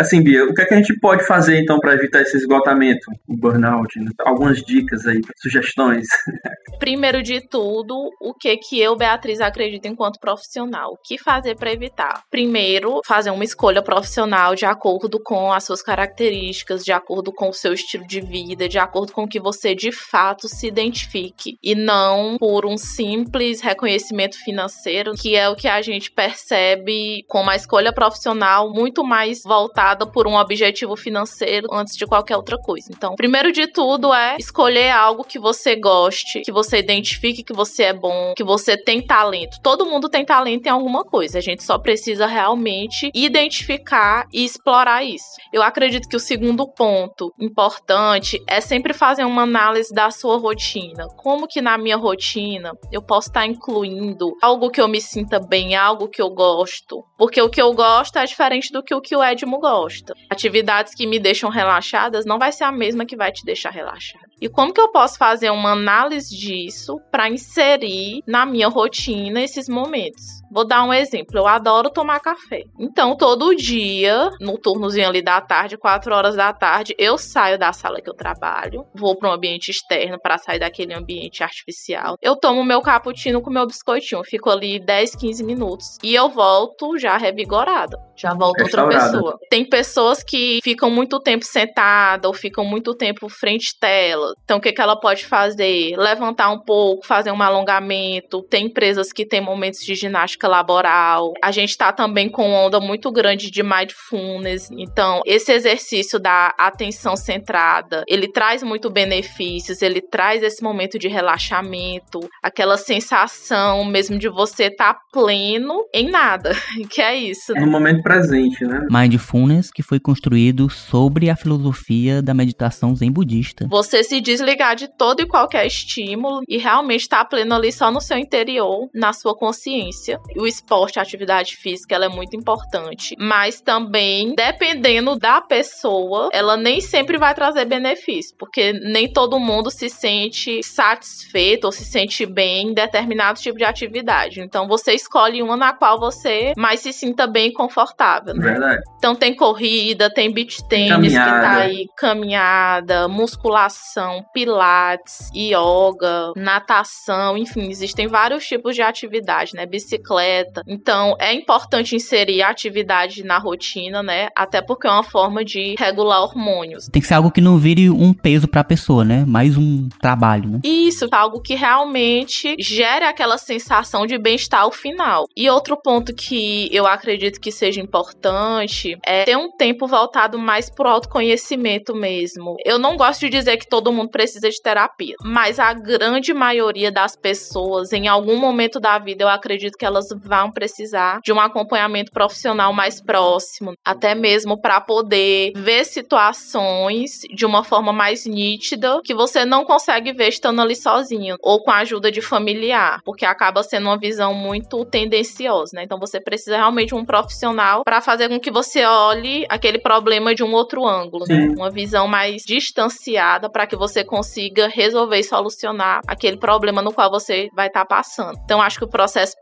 Assim, 0.00 0.22
Bia, 0.22 0.46
o 0.46 0.54
que, 0.54 0.62
é 0.62 0.64
que 0.64 0.72
a 0.72 0.78
gente 0.78 0.98
pode 0.98 1.26
fazer 1.26 1.60
então 1.60 1.78
para 1.78 1.92
evitar 1.92 2.22
esse 2.22 2.34
esgotamento, 2.34 3.04
o 3.28 3.36
burnout? 3.36 4.00
Né? 4.00 4.10
Algumas 4.20 4.62
dicas 4.62 5.06
aí, 5.06 5.20
sugestões. 5.36 6.06
Primeiro 6.80 7.22
de 7.22 7.46
tudo, 7.46 8.08
o 8.18 8.32
que 8.32 8.56
que 8.56 8.80
eu, 8.80 8.96
Beatriz, 8.96 9.42
acredito 9.42 9.84
enquanto 9.84 10.18
profissional? 10.18 10.92
O 10.92 10.96
que 10.96 11.18
fazer 11.18 11.54
para 11.54 11.70
evitar? 11.70 12.22
Primeiro, 12.30 13.02
fazer 13.04 13.30
uma 13.30 13.44
escolha 13.44 13.82
profissional 13.82 14.54
de 14.54 14.64
acordo 14.64 15.20
com 15.22 15.52
as 15.52 15.64
suas 15.64 15.82
características, 15.82 16.82
de 16.82 16.92
acordo 16.92 17.30
com 17.30 17.50
o 17.50 17.54
seu 17.54 17.74
estilo 17.74 18.06
de 18.06 18.22
vida, 18.22 18.66
de 18.66 18.78
acordo 18.78 19.12
com 19.12 19.24
o 19.24 19.28
que 19.28 19.38
você 19.38 19.74
de 19.74 19.92
fato 19.92 20.48
se 20.48 20.66
identifique 20.66 21.58
e 21.62 21.74
não 21.74 22.38
por 22.38 22.64
um 22.64 22.78
simples 22.78 23.60
reconhecimento 23.60 24.42
financeiro, 24.42 25.12
que 25.12 25.36
é 25.36 25.46
o 25.46 25.54
que 25.54 25.68
a 25.68 25.82
gente 25.82 26.10
percebe 26.10 27.22
com 27.28 27.42
uma 27.42 27.54
escolha 27.54 27.92
profissional 27.92 28.72
muito 28.72 29.04
mais 29.04 29.42
voltada 29.44 29.89
voltada 29.90 30.06
por 30.06 30.26
um 30.26 30.36
objetivo 30.36 30.96
financeiro 30.96 31.66
antes 31.72 31.96
de 31.96 32.06
qualquer 32.06 32.36
outra 32.36 32.56
coisa. 32.58 32.88
Então, 32.90 33.14
primeiro 33.14 33.52
de 33.52 33.66
tudo 33.66 34.12
é 34.12 34.36
escolher 34.38 34.90
algo 34.90 35.24
que 35.24 35.38
você 35.38 35.76
goste, 35.76 36.42
que 36.42 36.52
você 36.52 36.78
identifique 36.78 37.42
que 37.42 37.52
você 37.52 37.84
é 37.84 37.92
bom, 37.92 38.32
que 38.36 38.44
você 38.44 38.76
tem 38.76 39.04
talento. 39.04 39.58
Todo 39.62 39.86
mundo 39.86 40.08
tem 40.08 40.24
talento 40.24 40.66
em 40.66 40.70
alguma 40.70 41.04
coisa. 41.04 41.38
A 41.38 41.40
gente 41.40 41.62
só 41.62 41.78
precisa 41.78 42.26
realmente 42.26 43.10
identificar 43.14 44.26
e 44.32 44.44
explorar 44.44 45.04
isso. 45.04 45.36
Eu 45.52 45.62
acredito 45.62 46.08
que 46.08 46.16
o 46.16 46.20
segundo 46.20 46.68
ponto 46.68 47.32
importante 47.38 48.42
é 48.48 48.60
sempre 48.60 48.92
fazer 48.92 49.24
uma 49.24 49.42
análise 49.42 49.92
da 49.92 50.10
sua 50.10 50.38
rotina. 50.38 51.08
Como 51.16 51.48
que 51.48 51.60
na 51.60 51.76
minha 51.76 51.96
rotina 51.96 52.72
eu 52.92 53.02
posso 53.02 53.28
estar 53.28 53.46
incluindo 53.46 54.36
algo 54.42 54.70
que 54.70 54.80
eu 54.80 54.88
me 54.88 55.00
sinta 55.00 55.40
bem, 55.40 55.74
algo 55.74 56.08
que 56.08 56.22
eu 56.22 56.30
gosto. 56.30 57.04
Porque 57.18 57.40
o 57.40 57.50
que 57.50 57.60
eu 57.60 57.72
gosto 57.74 58.18
é 58.18 58.24
diferente 58.24 58.72
do 58.72 58.82
que 58.82 58.94
o 58.94 59.00
que 59.00 59.16
o 59.16 59.22
Edmo 59.22 59.58
gosta 59.58 59.69
gosta. 59.70 60.14
Atividades 60.28 60.94
que 60.94 61.06
me 61.06 61.20
deixam 61.20 61.48
relaxadas 61.48 62.26
não 62.26 62.38
vai 62.38 62.50
ser 62.50 62.64
a 62.64 62.72
mesma 62.72 63.06
que 63.06 63.16
vai 63.16 63.30
te 63.30 63.44
deixar 63.44 63.70
relaxada. 63.70 64.24
E 64.40 64.48
como 64.48 64.72
que 64.72 64.80
eu 64.80 64.90
posso 64.90 65.16
fazer 65.16 65.50
uma 65.50 65.72
análise 65.72 66.36
disso 66.36 67.00
para 67.10 67.28
inserir 67.28 68.22
na 68.26 68.44
minha 68.44 68.68
rotina 68.68 69.40
esses 69.40 69.68
momentos? 69.68 70.39
Vou 70.50 70.66
dar 70.66 70.82
um 70.84 70.92
exemplo. 70.92 71.38
Eu 71.38 71.46
adoro 71.46 71.90
tomar 71.90 72.20
café. 72.20 72.64
Então, 72.78 73.16
todo 73.16 73.54
dia, 73.54 74.30
no 74.40 74.58
turnozinho 74.58 75.08
ali 75.08 75.22
da 75.22 75.40
tarde, 75.40 75.76
4 75.76 76.14
horas 76.14 76.34
da 76.34 76.52
tarde, 76.52 76.94
eu 76.98 77.16
saio 77.16 77.58
da 77.58 77.72
sala 77.72 78.00
que 78.00 78.10
eu 78.10 78.14
trabalho, 78.14 78.84
vou 78.94 79.16
para 79.16 79.30
um 79.30 79.32
ambiente 79.32 79.70
externo 79.70 80.18
para 80.20 80.38
sair 80.38 80.58
daquele 80.58 80.94
ambiente 80.94 81.42
artificial. 81.42 82.16
Eu 82.20 82.36
tomo 82.36 82.64
meu 82.64 82.80
cappuccino 82.80 83.40
com 83.40 83.50
meu 83.50 83.66
biscoitinho, 83.66 84.24
fico 84.24 84.50
ali 84.50 84.78
10, 84.78 85.16
15 85.16 85.44
minutos 85.44 85.98
e 86.02 86.14
eu 86.14 86.28
volto 86.28 86.98
já 86.98 87.16
revigorada. 87.16 87.98
Já 88.16 88.34
volto 88.34 88.62
outra 88.62 88.86
pessoa. 88.86 89.38
Tem 89.48 89.64
pessoas 89.64 90.22
que 90.22 90.60
ficam 90.62 90.90
muito 90.90 91.18
tempo 91.20 91.44
sentada 91.44 92.28
ou 92.28 92.34
ficam 92.34 92.64
muito 92.64 92.94
tempo 92.94 93.28
frente 93.30 93.74
tela. 93.78 94.34
Então, 94.44 94.58
o 94.58 94.60
que, 94.60 94.72
que 94.72 94.80
ela 94.80 94.98
pode 94.98 95.24
fazer? 95.24 95.96
Levantar 95.96 96.50
um 96.50 96.58
pouco, 96.58 97.06
fazer 97.06 97.32
um 97.32 97.40
alongamento. 97.40 98.42
Tem 98.42 98.66
empresas 98.66 99.10
que 99.10 99.24
têm 99.24 99.40
momentos 99.40 99.80
de 99.80 99.94
ginástica 99.94 100.39
prática 100.40 100.48
laboral. 100.48 101.34
A 101.42 101.52
gente 101.52 101.70
está 101.70 101.92
também 101.92 102.30
com 102.30 102.50
onda 102.52 102.80
muito 102.80 103.12
grande 103.12 103.50
de 103.50 103.62
mindfulness. 103.62 104.70
Então, 104.72 105.20
esse 105.26 105.52
exercício 105.52 106.18
da 106.18 106.54
atenção 106.58 107.16
centrada, 107.16 108.04
ele 108.08 108.28
traz 108.28 108.62
muito 108.62 108.90
benefícios, 108.90 109.82
ele 109.82 110.00
traz 110.00 110.42
esse 110.42 110.62
momento 110.62 110.98
de 110.98 111.08
relaxamento, 111.08 112.20
aquela 112.42 112.76
sensação 112.76 113.84
mesmo 113.84 114.18
de 114.18 114.28
você 114.28 114.64
estar 114.64 114.94
tá 114.94 115.00
pleno 115.12 115.84
em 115.94 116.10
nada, 116.10 116.52
que 116.88 117.02
é 117.02 117.14
isso. 117.16 117.52
No 117.54 117.66
momento 117.66 118.02
presente, 118.02 118.64
né? 118.64 118.86
Mindfulness 118.90 119.70
que 119.70 119.82
foi 119.82 120.00
construído 120.00 120.70
sobre 120.70 121.28
a 121.28 121.36
filosofia 121.36 122.22
da 122.22 122.32
meditação 122.32 122.94
zen 122.94 123.12
budista. 123.12 123.66
Você 123.68 124.02
se 124.02 124.20
desligar 124.20 124.74
de 124.74 124.88
todo 124.88 125.20
e 125.20 125.26
qualquer 125.26 125.66
estímulo 125.66 126.42
e 126.48 126.56
realmente 126.56 127.02
estar 127.02 127.18
tá 127.18 127.24
pleno 127.24 127.54
ali 127.54 127.72
só 127.72 127.90
no 127.90 128.00
seu 128.00 128.16
interior, 128.16 128.88
na 128.94 129.12
sua 129.12 129.36
consciência 129.36 130.20
o 130.36 130.46
esporte, 130.46 130.98
a 130.98 131.02
atividade 131.02 131.56
física, 131.56 131.94
ela 131.94 132.06
é 132.06 132.08
muito 132.08 132.36
importante. 132.36 133.16
Mas 133.18 133.60
também, 133.60 134.34
dependendo 134.34 135.18
da 135.18 135.40
pessoa, 135.40 136.28
ela 136.32 136.56
nem 136.56 136.80
sempre 136.80 137.18
vai 137.18 137.34
trazer 137.34 137.64
benefício, 137.64 138.36
porque 138.38 138.72
nem 138.72 139.10
todo 139.12 139.40
mundo 139.40 139.70
se 139.70 139.88
sente 139.88 140.62
satisfeito 140.62 141.64
ou 141.64 141.72
se 141.72 141.84
sente 141.84 142.26
bem 142.26 142.68
em 142.68 142.74
determinado 142.74 143.40
tipo 143.40 143.58
de 143.58 143.64
atividade. 143.64 144.40
Então, 144.40 144.68
você 144.68 144.92
escolhe 144.92 145.42
uma 145.42 145.56
na 145.56 145.72
qual 145.72 145.98
você 145.98 146.52
mais 146.56 146.80
se 146.80 146.92
sinta 146.92 147.26
bem 147.26 147.48
e 147.48 147.52
confortável. 147.52 148.34
Né? 148.34 148.50
Verdade. 148.50 148.82
Então, 148.98 149.14
tem 149.14 149.34
corrida, 149.34 150.12
tem 150.12 150.32
beach 150.32 150.66
tênis 150.68 151.12
que 151.12 151.18
tá 151.18 151.56
aí, 151.56 151.86
caminhada, 151.96 153.08
musculação, 153.08 154.24
pilates, 154.32 155.30
yoga, 155.34 156.32
natação, 156.36 157.36
enfim, 157.36 157.68
existem 157.68 158.06
vários 158.06 158.46
tipos 158.46 158.74
de 158.74 158.82
atividade, 158.82 159.54
né? 159.54 159.66
Bicicleta 159.66 160.19
bicicleta. 160.20 160.62
Então, 160.66 161.16
é 161.18 161.32
importante 161.32 161.96
inserir 161.96 162.42
a 162.42 162.50
atividade 162.50 163.24
na 163.24 163.38
rotina, 163.38 164.02
né? 164.02 164.28
Até 164.36 164.60
porque 164.62 164.86
é 164.86 164.90
uma 164.90 165.02
forma 165.02 165.44
de 165.44 165.74
regular 165.78 166.22
hormônios. 166.22 166.88
Tem 166.88 167.00
que 167.00 167.08
ser 167.08 167.14
algo 167.14 167.30
que 167.30 167.40
não 167.40 167.58
vire 167.58 167.90
um 167.90 168.12
peso 168.12 168.46
para 168.46 168.60
a 168.60 168.64
pessoa, 168.64 169.04
né? 169.04 169.24
Mais 169.26 169.56
um 169.56 169.88
trabalho, 170.00 170.48
né? 170.48 170.60
Isso, 170.64 171.08
algo 171.10 171.40
que 171.40 171.54
realmente 171.54 172.56
gere 172.58 173.04
aquela 173.04 173.38
sensação 173.38 174.06
de 174.06 174.18
bem-estar 174.18 174.62
ao 174.62 174.72
final. 174.72 175.26
E 175.36 175.48
outro 175.48 175.76
ponto 175.76 176.14
que 176.14 176.68
eu 176.72 176.86
acredito 176.86 177.40
que 177.40 177.50
seja 177.50 177.80
importante 177.80 178.96
é 179.04 179.24
ter 179.24 179.36
um 179.36 179.50
tempo 179.56 179.86
voltado 179.86 180.38
mais 180.38 180.70
pro 180.70 180.88
autoconhecimento 180.88 181.94
mesmo. 181.94 182.56
Eu 182.64 182.78
não 182.78 182.96
gosto 182.96 183.20
de 183.20 183.30
dizer 183.30 183.56
que 183.56 183.68
todo 183.68 183.92
mundo 183.92 184.10
precisa 184.10 184.48
de 184.48 184.60
terapia, 184.60 185.14
mas 185.24 185.58
a 185.58 185.72
grande 185.72 186.32
maioria 186.32 186.90
das 186.92 187.16
pessoas, 187.16 187.92
em 187.92 188.08
algum 188.08 188.36
momento 188.36 188.78
da 188.78 188.98
vida, 188.98 189.24
eu 189.24 189.28
acredito 189.28 189.76
que 189.76 189.84
elas 189.84 190.09
vão 190.22 190.50
precisar 190.50 191.20
de 191.24 191.32
um 191.32 191.40
acompanhamento 191.40 192.10
profissional 192.12 192.72
mais 192.72 193.00
próximo, 193.02 193.72
até 193.84 194.14
mesmo 194.14 194.60
para 194.60 194.80
poder 194.80 195.52
ver 195.56 195.84
situações 195.84 197.20
de 197.34 197.46
uma 197.46 197.64
forma 197.64 197.92
mais 197.92 198.26
nítida 198.26 199.00
que 199.04 199.14
você 199.14 199.44
não 199.44 199.64
consegue 199.64 200.12
ver 200.12 200.28
estando 200.28 200.60
ali 200.60 200.76
sozinho 200.76 201.36
ou 201.42 201.62
com 201.62 201.70
a 201.70 201.78
ajuda 201.78 202.10
de 202.10 202.20
familiar, 202.20 203.00
porque 203.04 203.24
acaba 203.24 203.62
sendo 203.62 203.86
uma 203.86 203.98
visão 203.98 204.34
muito 204.34 204.84
tendenciosa, 204.84 205.72
né? 205.74 205.84
Então 205.84 205.98
você 205.98 206.20
precisa 206.20 206.56
realmente 206.56 206.88
de 206.88 206.94
um 206.94 207.04
profissional 207.04 207.84
para 207.84 208.00
fazer 208.00 208.28
com 208.28 208.40
que 208.40 208.50
você 208.50 208.84
olhe 208.84 209.46
aquele 209.48 209.78
problema 209.78 210.34
de 210.34 210.42
um 210.42 210.52
outro 210.52 210.86
ângulo, 210.86 211.24
né? 211.28 211.48
Uma 211.56 211.70
visão 211.70 212.08
mais 212.08 212.42
distanciada 212.42 213.48
para 213.48 213.66
que 213.66 213.76
você 213.76 214.04
consiga 214.04 214.68
resolver 214.68 215.18
e 215.18 215.24
solucionar 215.24 216.00
aquele 216.06 216.36
problema 216.36 216.82
no 216.82 216.92
qual 216.92 217.10
você 217.10 217.48
vai 217.54 217.68
estar 217.68 217.84
tá 217.84 217.86
passando. 217.86 218.38
Então 218.44 218.60
acho 218.60 218.78
que 218.78 218.84
o 218.84 218.88
processo 218.88 219.36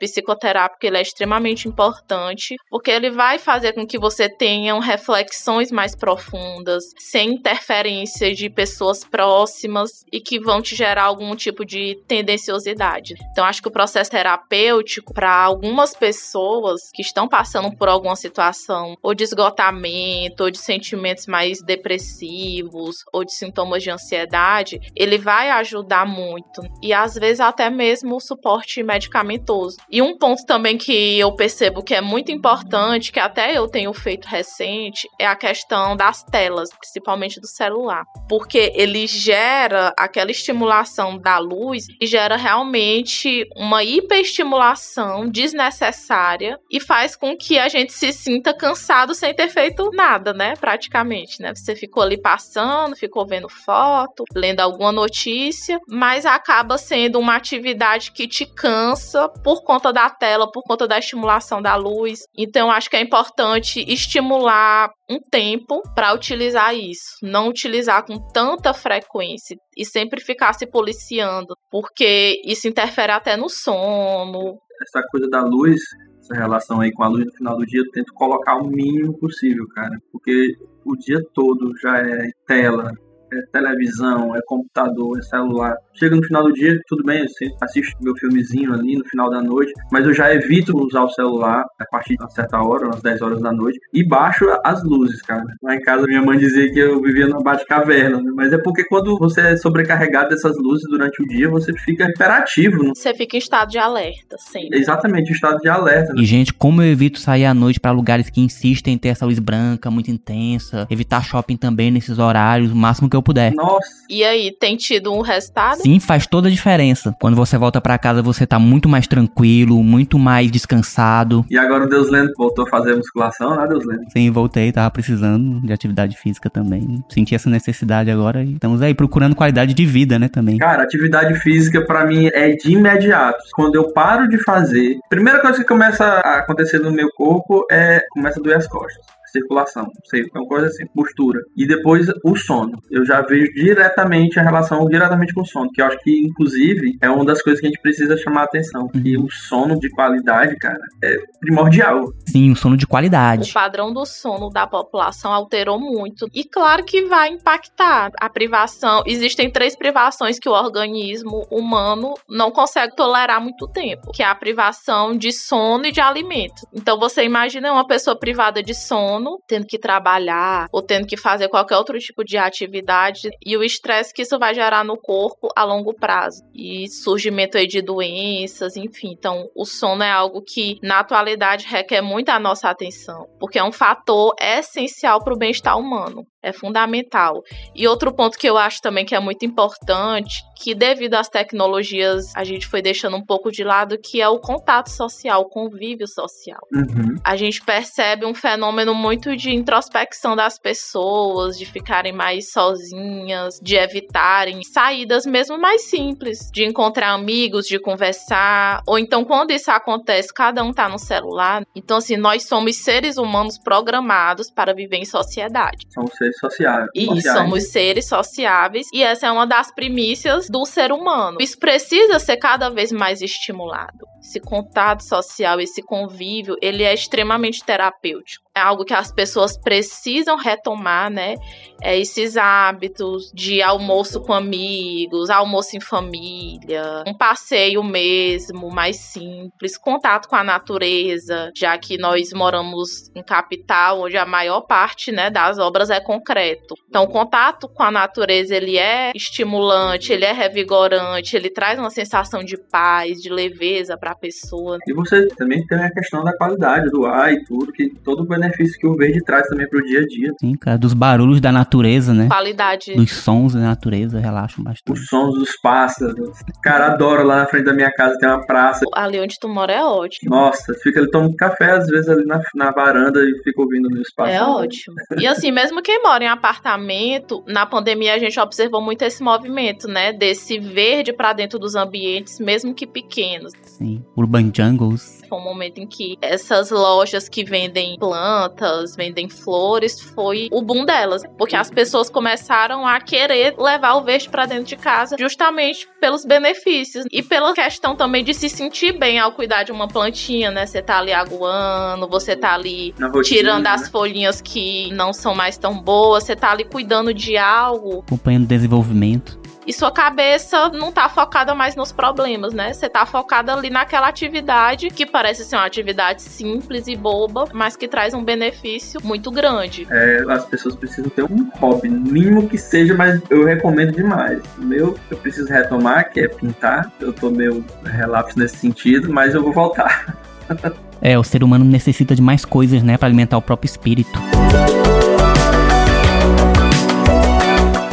psicoterápico 0.59 0.87
ele 0.87 0.99
é 0.99 1.03
extremamente 1.03 1.69
importante, 1.69 2.57
porque 2.69 2.91
ele 2.91 3.11
vai 3.11 3.39
fazer 3.39 3.73
com 3.73 3.87
que 3.87 3.99
você 3.99 4.29
tenha 4.29 4.79
reflexões 4.81 5.71
mais 5.71 5.95
profundas, 5.95 6.85
sem 6.99 7.35
interferência 7.35 8.35
de 8.35 8.51
pessoas 8.51 9.05
próximas 9.05 10.05
e 10.13 10.21
que 10.21 10.41
vão 10.41 10.61
te 10.61 10.75
gerar 10.75 11.05
algum 11.05 11.35
tipo 11.37 11.65
de 11.65 11.97
tendenciosidade. 12.09 13.15
Então 13.31 13.45
acho 13.45 13.63
que 13.63 13.69
o 13.69 13.73
processo 13.73 14.11
terapêutico 14.11 15.15
para 15.15 15.33
algumas 15.33 15.95
pessoas 15.95 16.91
que 16.93 17.03
estão 17.03 17.29
passando 17.29 17.75
por 17.77 17.89
alguma 17.89 18.17
situação 18.17 18.97
ou 19.03 19.15
de 19.15 19.25
esgotamento, 19.25 20.45
ou 20.45 20.51
de 20.51 20.59
sentimentos 20.59 21.27
mais 21.27 21.63
depressivos, 21.63 22.97
ou 23.13 23.25
de 23.25 23.35
sintomas 23.35 23.83
de 23.83 23.91
ansiedade, 23.91 24.81
ele 24.97 25.19
vai 25.19 25.51
ajudar 25.51 26.07
muito. 26.07 26.63
E 26.83 26.93
às 26.93 27.15
vezes 27.15 27.41
até 27.41 27.71
mesmo 27.71 28.17
o 28.17 28.21
suporte 28.21 28.83
medicamentoso. 28.83 29.77
E 29.91 30.01
um 30.01 30.17
ponto 30.17 30.48
também 30.49 30.79
que 30.79 31.19
eu 31.19 31.31
percebo 31.33 31.83
que 31.83 31.95
é 31.95 32.01
muito 32.01 32.33
importante, 32.33 33.13
que 33.13 33.21
até 33.21 33.57
eu 33.57 33.69
tenho 33.69 33.93
feito 33.93 34.27
recente, 34.27 35.07
é 35.21 35.27
a 35.27 35.37
questão 35.37 35.95
das 35.95 36.23
telas, 36.25 36.71
principalmente 36.71 37.39
do 37.39 37.47
celular. 37.47 38.05
Porque 38.29 38.73
ele 38.75 39.07
gera 39.07 39.93
aquela 39.97 40.31
estimulação 40.31 41.19
da 41.19 41.39
luz 41.39 41.87
e 42.01 42.07
gera 42.07 42.37
realmente 42.37 43.47
uma 43.55 43.85
hiperestimulação 43.85 45.29
desnecessária 45.29 46.59
e 46.71 46.81
faz 46.81 47.15
com 47.15 47.37
que 47.37 47.59
a 47.59 47.69
gente 47.69 47.93
se 47.93 48.11
sinta 48.11 48.55
cansado 48.55 49.15
sem 49.15 49.35
ter 49.35 49.49
feito 49.49 49.91
nada, 49.93 50.33
né? 50.33 50.55
Praticamente, 50.57 51.43
né? 51.43 51.53
Você 51.55 51.77
ficou 51.77 52.03
ali 52.03 52.19
passando, 52.19 52.97
ficou 52.97 53.27
vendo 53.27 53.51
foto, 53.51 54.25
lendo 54.35 54.61
alguma 54.61 54.93
notícia, 54.93 55.79
mas 55.87 56.25
acaba 56.25 56.79
sendo 56.79 57.19
uma 57.19 57.37
atividade 57.37 58.13
que 58.13 58.27
te 58.27 58.47
cansa 58.47 59.29
por 59.45 59.63
conta 59.63 59.93
da 59.93 60.09
tela, 60.09 60.28
por 60.51 60.63
conta 60.63 60.87
da 60.87 60.99
estimulação 60.99 61.63
da 61.63 61.77
luz. 61.77 62.21
Então, 62.37 62.71
acho 62.71 62.91
que 62.91 62.97
é 62.97 63.01
importante 63.01 63.85
estimular 63.89 64.91
um 65.09 65.19
tempo 65.31 65.83
para 65.95 66.13
utilizar 66.13 66.75
isso, 66.75 67.17
não 67.23 67.49
utilizar 67.49 68.05
com 68.05 68.19
tanta 68.33 68.75
frequência 68.75 69.57
e 69.77 69.85
sempre 69.85 70.21
ficar 70.21 70.53
se 70.53 70.67
policiando, 70.67 71.55
porque 71.71 72.41
isso 72.45 72.69
interfere 72.69 73.13
até 73.13 73.37
no 73.37 73.49
sono. 73.49 74.59
Essa 74.83 75.03
coisa 75.11 75.29
da 75.29 75.43
luz 75.43 75.81
essa 76.29 76.35
relação 76.35 76.81
aí 76.81 76.93
com 76.93 77.03
a 77.03 77.09
luz 77.09 77.25
no 77.25 77.33
final 77.33 77.57
do 77.57 77.65
dia, 77.65 77.81
eu 77.81 77.91
tento 77.91 78.13
colocar 78.13 78.57
o 78.57 78.69
mínimo 78.69 79.19
possível, 79.19 79.67
cara. 79.69 79.97
Porque 80.13 80.55
o 80.85 80.95
dia 80.97 81.21
todo 81.33 81.73
já 81.81 81.99
é 81.99 82.31
tela, 82.47 82.93
é 83.33 83.43
televisão, 83.53 84.35
é 84.35 84.41
computador, 84.47 85.19
é 85.19 85.23
celular. 85.23 85.75
Chega 85.95 86.15
no 86.15 86.23
final 86.25 86.45
do 86.45 86.53
dia, 86.53 86.79
tudo 86.87 87.03
bem, 87.05 87.21
eu 87.21 87.57
assisto 87.61 87.97
meu 88.01 88.15
filmezinho 88.17 88.73
ali 88.73 88.97
no 88.97 89.05
final 89.07 89.31
da 89.31 89.43
noite, 89.43 89.73
mas 89.91 90.07
eu 90.07 90.15
já 90.15 90.33
evito 90.33 90.77
usar 90.77 91.03
o 91.03 91.11
celular 91.11 91.65
a 91.79 91.85
partir 91.91 92.17
de 92.17 92.23
uma 92.23 92.31
certa 92.31 92.63
hora, 92.63 92.87
umas 92.87 93.03
10 93.03 93.21
horas 93.23 93.41
da 93.41 93.53
noite, 93.53 93.79
e 93.93 94.07
baixo 94.07 94.45
as 94.65 94.83
luzes, 94.85 95.21
cara. 95.23 95.45
Lá 95.63 95.75
em 95.75 95.81
casa 95.81 96.07
minha 96.07 96.23
mãe 96.23 96.39
dizia 96.39 96.71
que 96.73 96.79
eu 96.79 97.01
vivia 97.01 97.27
numa 97.27 97.43
bate-caverna, 97.43 98.21
né? 98.21 98.31
mas 98.35 98.53
é 98.53 98.59
porque 98.59 98.85
quando 98.85 99.19
você 99.19 99.41
é 99.41 99.57
sobrecarregado 99.57 100.31
dessas 100.31 100.57
luzes 100.57 100.89
durante 100.89 101.23
o 101.23 101.27
dia, 101.27 101.49
você 101.49 101.73
fica 101.73 102.05
hiperativo. 102.05 102.83
Né? 102.83 102.93
Você 102.95 103.13
fica 103.15 103.37
em 103.37 103.41
estado 103.41 103.69
de 103.71 103.79
alerta, 103.79 104.37
sim. 104.39 104.69
Exatamente, 104.73 105.31
em 105.31 105.35
estado 105.35 105.59
de 105.59 105.69
alerta. 105.69 106.13
Né? 106.13 106.23
E, 106.23 106.25
gente, 106.25 106.53
como 106.55 106.83
eu 106.83 106.91
evito 106.91 107.19
sair 107.19 107.45
à 107.45 107.55
noite 107.55 107.81
para 107.81 107.91
lugares 107.91 108.31
que 108.31 108.41
insistem 108.41 108.95
em 108.95 108.99
ter 108.99 109.09
essa 109.09 109.27
luz 109.27 109.39
branca 109.39 109.91
muito 109.91 110.11
intensa, 110.11 110.87
evitar 110.91 111.25
shopping 111.25 111.57
também 111.57 111.91
nesses 111.91 112.19
horários, 112.19 112.71
o 112.71 112.77
máximo 112.77 113.09
que 113.09 113.17
eu 113.17 113.18
puder. 113.23 113.53
Nossa. 113.55 113.89
E 114.09 114.25
aí, 114.25 114.51
tem 114.59 114.77
tido 114.77 115.13
um 115.13 115.21
resultado? 115.21 115.79
Sim, 115.83 116.01
faz 116.01 116.27
toda 116.27 116.49
a 116.49 116.51
diferença. 116.51 117.15
Quando 117.21 117.37
você 117.37 117.57
volta 117.59 117.81
para 117.81 117.99
casa, 117.99 118.23
você 118.23 118.47
tá 118.47 118.59
muito 118.59 118.89
mais 118.89 119.07
tranquilo, 119.07 119.83
muito 119.83 120.19
mais 120.19 120.51
descansado. 120.51 121.45
E 121.51 121.59
agora 121.59 121.85
o 121.85 121.89
Deus 121.89 122.09
Lendo 122.09 122.33
voltou 122.37 122.67
a 122.67 122.69
fazer 122.69 122.97
musculação, 122.97 123.57
né, 123.57 123.67
Deus 123.67 123.85
Lendo? 123.85 124.11
Sim, 124.11 124.31
voltei, 124.31 124.73
tava 124.73 124.91
precisando 124.91 125.61
de 125.61 125.73
atividade 125.73 126.17
física 126.17 126.49
também. 126.49 127.03
Senti 127.09 127.35
essa 127.35 127.51
necessidade 127.51 128.11
agora 128.11 128.43
e 128.43 128.55
estamos 128.55 128.83
aí 128.83 128.95
procurando 128.95 129.35
qualidade 129.35 129.75
de 129.75 129.87
vida, 129.87 130.19
né, 130.19 130.29
também. 130.29 130.59
Cara, 130.59 130.83
atividade 130.83 131.39
física 131.41 131.85
para 131.85 132.07
mim 132.07 132.29
é 132.33 132.51
de 132.51 132.73
imediato. 132.73 133.39
Quando 133.53 133.77
eu 133.77 133.93
paro 133.93 134.29
de 134.29 134.43
fazer, 134.45 134.99
primeira 135.09 135.41
coisa 135.41 135.59
que 135.59 135.65
começa 135.65 136.05
a 136.05 136.39
acontecer 136.39 136.79
no 136.79 136.93
meu 136.93 137.09
corpo 137.17 137.65
é 137.71 138.01
começa 138.11 138.41
a 138.41 138.43
doer 138.43 138.57
as 138.57 138.67
costas 138.67 139.18
circulação, 139.31 139.87
sei, 140.05 140.23
é 140.23 140.39
uma 140.39 140.47
coisa 140.47 140.67
assim, 140.67 140.87
postura. 140.95 141.41
E 141.57 141.67
depois 141.67 142.07
o 142.25 142.37
sono. 142.37 142.79
Eu 142.91 143.05
já 143.05 143.21
vejo 143.23 143.53
diretamente 143.53 144.39
a 144.39 144.43
relação 144.43 144.85
diretamente 144.87 145.33
com 145.35 145.43
o 145.43 145.47
sono, 145.47 145.71
que 145.73 145.81
eu 145.81 145.87
acho 145.87 145.99
que 145.99 146.27
inclusive 146.27 146.97
é 147.01 147.11
uma 147.11 147.25
das 147.25 147.43
coisas 147.43 147.61
que 147.61 147.67
a 147.67 147.71
gente 147.71 147.81
precisa 147.81 148.17
chamar 148.17 148.43
a 148.43 148.45
atenção, 148.45 148.83
uhum. 148.83 149.03
que 149.03 149.17
o 149.17 149.29
sono 149.31 149.79
de 149.79 149.91
qualidade, 149.91 150.57
cara, 150.57 150.79
é 151.03 151.17
primordial. 151.41 152.13
Sim, 152.27 152.53
o 152.53 152.57
sono 152.57 152.77
de 152.77 152.87
qualidade. 152.87 153.51
O 153.51 153.55
padrão 153.55 153.93
do 153.93 154.05
sono 154.05 154.51
da 154.51 154.67
população 154.67 155.33
alterou 155.33 155.79
muito. 155.79 156.29
E 156.35 156.45
claro 156.45 156.85
que 156.85 157.03
vai 157.03 157.29
impactar 157.29 158.11
a 158.21 158.29
privação. 158.29 159.03
Existem 159.07 159.51
três 159.51 159.77
privações 159.77 160.39
que 160.39 160.49
o 160.49 160.53
organismo 160.53 161.47
humano 161.51 162.15
não 162.29 162.51
consegue 162.51 162.95
tolerar 162.95 163.41
muito 163.41 163.67
tempo, 163.69 164.11
que 164.13 164.23
é 164.23 164.27
a 164.27 164.35
privação 164.35 165.17
de 165.17 165.33
sono 165.33 165.87
e 165.87 165.93
de 165.93 166.01
alimento. 166.01 166.67
Então 166.73 166.99
você 166.99 167.25
imagina 167.25 167.73
uma 167.73 167.87
pessoa 167.87 168.19
privada 168.19 168.63
de 168.63 168.75
sono 168.75 169.18
sono, 169.19 169.43
tendo 169.47 169.67
que 169.67 169.79
trabalhar 169.79 170.67
ou 170.73 170.83
tendo 170.83 171.07
que 171.07 171.17
fazer 171.17 171.49
qualquer 171.49 171.77
outro 171.77 171.99
tipo 171.99 172.25
de 172.25 172.39
atividade 172.39 173.29
e 173.45 173.57
o 173.57 173.63
estresse 173.63 174.15
que 174.15 174.23
isso 174.23 174.39
vai 174.39 174.55
gerar 174.55 174.85
no 174.85 174.97
corpo 174.97 175.49
a 175.57 175.65
longo 175.65 175.93
prazo 175.93 176.43
e 176.55 176.89
surgimento 176.89 177.59
aí 177.59 177.67
de 177.67 177.83
doenças, 177.83 178.77
enfim. 178.77 179.13
Então, 179.13 179.49
o 179.55 179.65
sono 179.65 180.03
é 180.03 180.11
algo 180.11 180.43
que 180.43 180.79
na 180.83 181.01
atualidade 181.01 181.67
requer 181.67 182.01
muito 182.01 182.29
a 182.31 182.39
nossa 182.39 182.69
atenção, 182.69 183.27
porque 183.39 183.59
é 183.59 183.65
um 183.65 183.73
fator 183.73 184.35
essencial 184.41 185.23
para 185.23 185.35
o 185.35 185.39
bem-estar 185.39 185.79
humano 185.79 186.27
é 186.43 186.53
fundamental. 186.53 187.43
E 187.75 187.87
outro 187.89 188.15
ponto 188.15 188.39
que 188.39 188.49
eu 188.49 188.57
acho 188.57 188.81
também 188.81 189.05
que 189.05 189.15
é 189.15 189.21
muito 189.21 189.45
importante, 189.45 190.43
que 190.57 190.75
devido 190.75 191.15
às 191.15 191.29
tecnologias 191.29 192.33
a 192.35 192.45
gente 192.45 192.67
foi 192.67 192.81
deixando 192.81 193.17
um 193.17 193.25
pouco 193.25 193.51
de 193.51 193.65
lado, 193.65 193.99
que 193.99 194.21
é 194.21 194.29
o 194.29 194.39
contato 194.39 194.89
social, 194.89 195.43
o 195.43 195.49
convívio 195.49 196.07
social. 196.07 196.61
Uhum. 196.73 197.17
A 197.25 197.37
gente 197.37 197.65
percebe 197.65 198.25
um 198.25 198.35
fenômeno 198.35 198.95
muito 198.95 199.37
de 199.37 199.51
introspecção 199.51 200.37
das 200.37 200.59
pessoas, 200.59 201.59
de 201.59 201.67
ficarem 201.67 202.13
mais 202.13 202.51
sozinhas, 202.51 203.59
de 203.61 203.77
evitarem 203.77 204.63
saídas 204.63 205.27
mesmo 205.27 205.59
mais 205.59 205.83
simples, 205.83 206.51
de 206.53 206.65
encontrar 206.65 207.13
amigos, 207.13 207.67
de 207.67 207.79
conversar, 207.79 208.83
ou 208.87 208.99
então 208.99 209.25
quando 209.25 209.51
isso 209.51 209.71
acontece, 209.71 210.33
cada 210.33 210.63
um 210.63 210.73
tá 210.73 210.89
no 210.89 210.99
celular. 210.99 211.65
Então 211.75 211.99
assim, 211.99 212.17
nós 212.17 212.45
somos 212.45 212.77
seres 212.77 213.17
humanos 213.17 213.59
programados 213.59 214.51
para 214.51 214.73
viver 214.73 214.97
em 214.97 215.05
sociedade. 215.05 215.87
Seres 216.17 216.28
sociáveis. 216.37 216.91
E 216.95 217.23
somos 217.23 217.71
seres 217.71 218.09
sociáveis. 218.09 218.87
E 218.93 219.03
essa 219.03 219.27
é 219.27 219.31
uma 219.31 219.47
das 219.47 219.73
primícias 219.73 220.49
do 220.49 220.65
ser 220.65 220.93
humano. 220.93 221.39
Isso 221.41 221.59
precisa 221.59 222.19
ser 222.19 222.37
cada 222.37 222.69
vez 222.69 222.93
mais 222.93 223.23
estimulado. 223.23 224.07
Esse 224.21 224.41
contato 224.41 225.03
social, 225.03 225.61
esse 225.61 225.83
convívio, 225.83 226.57
ele 226.61 226.83
é 226.83 226.93
extremamente 226.93 227.65
terapêutico. 227.65 228.48
É 228.59 228.61
algo 228.61 228.85
que 228.85 228.93
as 228.93 229.13
pessoas 229.13 229.57
precisam 229.57 230.37
retomar, 230.37 231.09
né? 231.09 231.37
É, 231.81 231.97
esses 231.97 232.37
hábitos 232.37 233.31
de 233.33 233.63
almoço 233.63 234.21
com 234.21 234.33
amigos, 234.33 235.31
almoço 235.31 235.77
em 235.77 235.81
família, 235.81 237.05
um 237.07 237.15
passeio 237.15 237.85
mesmo, 237.85 238.69
mais 238.69 238.97
simples, 238.97 239.79
contato 239.79 240.29
com 240.29 240.35
a 240.35 240.43
natureza, 240.43 241.53
já 241.57 241.79
que 241.79 241.97
nós 241.97 242.33
moramos 242.33 243.09
em 243.15 243.23
capital, 243.23 244.03
onde 244.03 244.17
a 244.17 244.27
maior 244.27 244.63
parte 244.63 245.13
né, 245.13 245.31
das 245.31 245.61
obras 245.61 245.89
é 245.89 246.01
concreto. 246.01 246.75
Então, 246.89 247.05
o 247.05 247.09
contato 247.09 247.69
com 247.69 247.85
a 247.85 247.93
natureza 247.93 248.57
ele 248.57 248.77
é 248.77 249.13
estimulante, 249.15 250.13
ele 250.13 250.25
é 250.25 250.33
revigorante, 250.33 251.37
ele 251.37 251.49
traz 251.49 251.79
uma 251.79 251.91
sensação 251.91 252.43
de 252.43 252.57
paz, 252.57 253.23
de 253.23 253.31
leveza 253.31 253.97
para 253.97 254.11
a 254.11 254.17
pessoa. 254.17 254.79
E 254.85 254.93
você 254.93 255.29
também 255.29 255.65
tem 255.65 255.79
a 255.79 255.93
questão 255.93 256.25
da 256.25 256.37
qualidade 256.37 256.91
do 256.91 257.07
ar 257.07 257.33
e 257.33 257.45
tudo, 257.45 257.73
que 257.73 257.89
todo 258.03 258.25
o 258.25 258.27
benefício 258.49 258.79
que 258.79 258.87
o 258.87 258.95
verde 258.95 259.23
traz 259.25 259.47
também 259.49 259.69
para 259.69 259.79
o 259.79 259.83
dia 259.83 260.01
a 260.01 260.07
dia. 260.07 260.33
Sim, 260.41 260.55
cara, 260.55 260.79
dos 260.79 260.95
barulhos 260.95 261.41
da 261.41 261.53
natureza, 261.53 262.15
né? 262.15 262.29
Qualidade. 262.29 262.95
Dos 262.95 263.13
sons 263.13 263.55
da 263.55 263.61
natureza, 263.61 264.19
relaxam 264.19 264.65
bastante. 264.65 264.99
Os 264.99 265.07
sons 265.07 265.39
dos 265.39 265.51
pássaros. 265.63 266.39
Cara, 266.63 266.93
adoro 266.93 267.25
lá 267.25 267.37
na 267.37 267.47
frente 267.47 267.65
da 267.65 267.73
minha 267.73 267.91
casa, 267.93 268.19
tem 268.19 268.29
uma 268.29 268.45
praça. 268.45 268.85
Ali 268.95 269.21
onde 269.21 269.37
tu 269.41 269.49
mora 269.49 269.73
é 269.73 269.83
ótimo. 269.83 270.31
Nossa, 270.31 270.75
fica 270.83 270.99
ele 271.01 271.11
toma 271.11 271.27
um 271.29 271.37
café 271.37 271.73
às 271.73 271.87
vezes 271.87 272.09
ali 272.09 272.25
na, 272.25 272.41
na 272.55 272.71
varanda 272.71 273.21
e 273.23 273.43
fica 273.43 273.61
ouvindo 273.61 273.89
no 273.89 274.01
espaço. 274.01 274.31
É 274.31 274.43
ótimo. 274.43 274.97
E 275.19 275.27
assim, 275.27 275.53
mesmo 275.53 275.83
quem 275.83 276.03
mora 276.03 276.25
em 276.25 276.29
apartamento, 276.29 277.43
na 277.47 277.67
pandemia 277.67 278.15
a 278.15 278.19
gente 278.19 278.39
observou 278.41 278.83
muito 278.83 279.03
esse 279.03 279.23
movimento, 279.23 279.87
né? 279.87 280.13
Desse 280.13 280.59
verde 280.59 281.13
para 281.13 281.33
dentro 281.33 281.59
dos 281.59 281.75
ambientes, 281.75 282.39
mesmo 282.41 282.75
que 282.75 282.87
pequenos. 282.87 283.53
Sim, 283.63 284.05
urban 284.17 284.51
jungles. 284.55 285.18
Foi 285.29 285.39
um 285.39 285.45
momento 285.45 285.79
em 285.79 285.87
que 285.87 286.17
essas 286.21 286.71
lojas 286.71 287.29
que 287.29 287.45
vendem 287.45 287.99
plantas, 287.99 288.97
vendem 288.97 289.29
flores, 289.29 290.01
foi 290.01 290.49
o 290.51 290.63
boom 290.63 290.85
delas, 290.85 291.23
porque 291.37 291.57
as 291.57 291.71
pessoas 291.71 292.09
começaram 292.09 292.87
a 292.87 293.01
querer 293.01 293.55
levar 293.59 293.95
o 293.95 294.03
verde 294.03 294.29
para 294.29 294.47
dentro 294.47 294.65
de 294.65 294.77
casa, 294.77 295.17
justamente 295.19 295.87
pelos 296.01 296.25
benefícios 296.25 297.05
e 297.11 297.23
pela 297.23 297.53
questão 297.53 297.95
também 297.95 298.25
de 298.25 298.33
se 298.33 298.49
sentir 298.49 298.93
bem 298.93 299.19
ao 299.19 299.33
cuidar 299.33 299.65
de 299.65 299.73
uma 299.73 299.89
plantinha, 299.89 300.51
né? 300.51 300.67
Você 300.67 300.81
tá 300.81 300.99
ali 300.99 301.13
aguando, 301.13 302.09
você 302.09 302.35
tá 302.35 302.55
ali 302.55 302.95
rotina, 302.99 303.23
tirando 303.23 303.65
né? 303.65 303.71
as 303.71 303.89
folhinhas 303.89 304.41
que 304.41 304.91
não 304.93 305.13
são 305.13 305.35
mais 305.35 305.59
tão 305.59 305.79
boas, 305.79 306.25
você 306.25 306.35
tá 306.35 306.51
ali 306.53 306.65
cuidando 306.65 307.13
de 307.13 307.37
algo 307.37 308.03
Acompanhando 308.07 308.45
o 308.45 308.47
desenvolvimento. 308.47 309.38
E 309.69 309.73
sua 309.75 309.93
cabeça 309.93 310.71
não 310.71 310.91
tá 310.91 311.11
focada 311.11 311.55
mais 311.55 311.77
nos 311.77 311.93
problemas, 311.93 312.55
né? 312.55 312.73
Você 312.73 312.89
tá 312.89 313.05
focada 313.05 313.53
ali 313.53 313.69
naquela 313.69 314.09
atividade 314.09 314.89
que 314.89 315.05
parece 315.05 315.45
ser 315.45 315.57
uma 315.57 315.67
atividade 315.67 316.23
simples 316.23 316.87
e 316.87 316.97
boba, 316.97 317.45
mas 317.53 317.77
que 317.77 317.87
traz 317.87 318.15
um 318.15 318.25
benefício 318.25 318.99
muito 319.05 319.31
grande. 319.31 319.87
É, 319.91 320.25
as 320.27 320.47
pessoas 320.47 320.75
precisam 320.75 321.11
ter 321.11 321.23
um 321.25 321.51
hobby, 321.59 321.91
mínimo 321.91 322.49
que 322.49 322.57
seja, 322.57 322.95
mas 322.95 323.21
eu 323.29 323.45
recomendo 323.45 323.93
demais. 323.93 324.41
O 324.57 324.63
meu, 324.63 324.99
eu 325.11 325.17
preciso 325.19 325.53
retomar, 325.53 326.11
que 326.11 326.21
é 326.21 326.29
pintar. 326.29 326.91
Eu 326.99 327.13
tô 327.13 327.29
meio 327.29 327.63
relapso 327.85 328.39
nesse 328.39 328.57
sentido, 328.57 329.13
mas 329.13 329.35
eu 329.35 329.43
vou 329.43 329.53
voltar. 329.53 330.17
É, 331.01 331.17
o 331.17 331.23
ser 331.23 331.45
humano 331.45 331.65
necessita 331.65 332.13
de 332.13 332.21
mais 332.21 332.45
coisas, 332.45 332.83
né, 332.83 332.97
para 332.97 333.07
alimentar 333.07 333.37
o 333.37 333.43
próprio 333.43 333.69
espírito. 333.69 334.19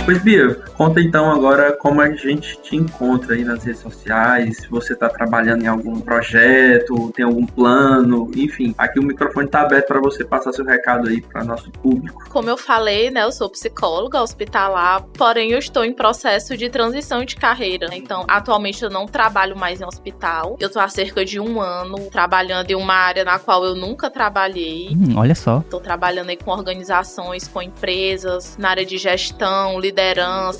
Pois, 0.05 0.21
Bia, 0.21 0.53
conta 0.77 1.01
então 1.01 1.31
agora 1.31 1.71
como 1.71 1.99
a 1.99 2.11
gente 2.11 2.59
te 2.61 2.75
encontra 2.75 3.33
aí 3.33 3.43
nas 3.43 3.63
redes 3.63 3.81
sociais, 3.81 4.57
se 4.57 4.67
você 4.67 4.93
está 4.93 5.09
trabalhando 5.09 5.63
em 5.63 5.67
algum 5.67 5.99
projeto, 5.99 7.11
tem 7.15 7.25
algum 7.25 7.43
plano, 7.43 8.29
enfim. 8.35 8.75
Aqui 8.77 8.99
o 8.99 9.03
microfone 9.03 9.47
está 9.47 9.61
aberto 9.61 9.87
para 9.87 9.99
você 9.99 10.23
passar 10.23 10.53
seu 10.53 10.63
recado 10.63 11.09
aí 11.09 11.21
para 11.21 11.43
nosso 11.43 11.71
público. 11.71 12.23
Como 12.29 12.47
eu 12.47 12.55
falei, 12.55 13.09
né, 13.09 13.23
eu 13.23 13.31
sou 13.31 13.49
psicóloga 13.49 14.21
hospitalar, 14.21 15.01
porém 15.17 15.53
eu 15.53 15.57
estou 15.57 15.83
em 15.83 15.91
processo 15.91 16.55
de 16.55 16.69
transição 16.69 17.25
de 17.25 17.35
carreira. 17.35 17.87
Então, 17.91 18.25
atualmente 18.27 18.83
eu 18.83 18.91
não 18.91 19.07
trabalho 19.07 19.57
mais 19.57 19.81
em 19.81 19.85
hospital. 19.85 20.55
Eu 20.59 20.69
tô 20.69 20.79
há 20.79 20.87
cerca 20.87 21.25
de 21.25 21.39
um 21.39 21.59
ano 21.59 21.97
trabalhando 22.11 22.69
em 22.69 22.75
uma 22.75 22.93
área 22.93 23.25
na 23.25 23.39
qual 23.39 23.65
eu 23.65 23.73
nunca 23.73 24.11
trabalhei. 24.11 24.89
Hum, 24.91 25.17
olha 25.17 25.33
só. 25.33 25.63
Tô 25.67 25.79
trabalhando 25.79 26.29
aí 26.29 26.37
com 26.37 26.51
organizações, 26.51 27.47
com 27.47 27.59
empresas, 27.59 28.55
na 28.59 28.69
área 28.69 28.85
de 28.85 28.99
gestão, 28.99 29.79
liderança, 29.79 29.94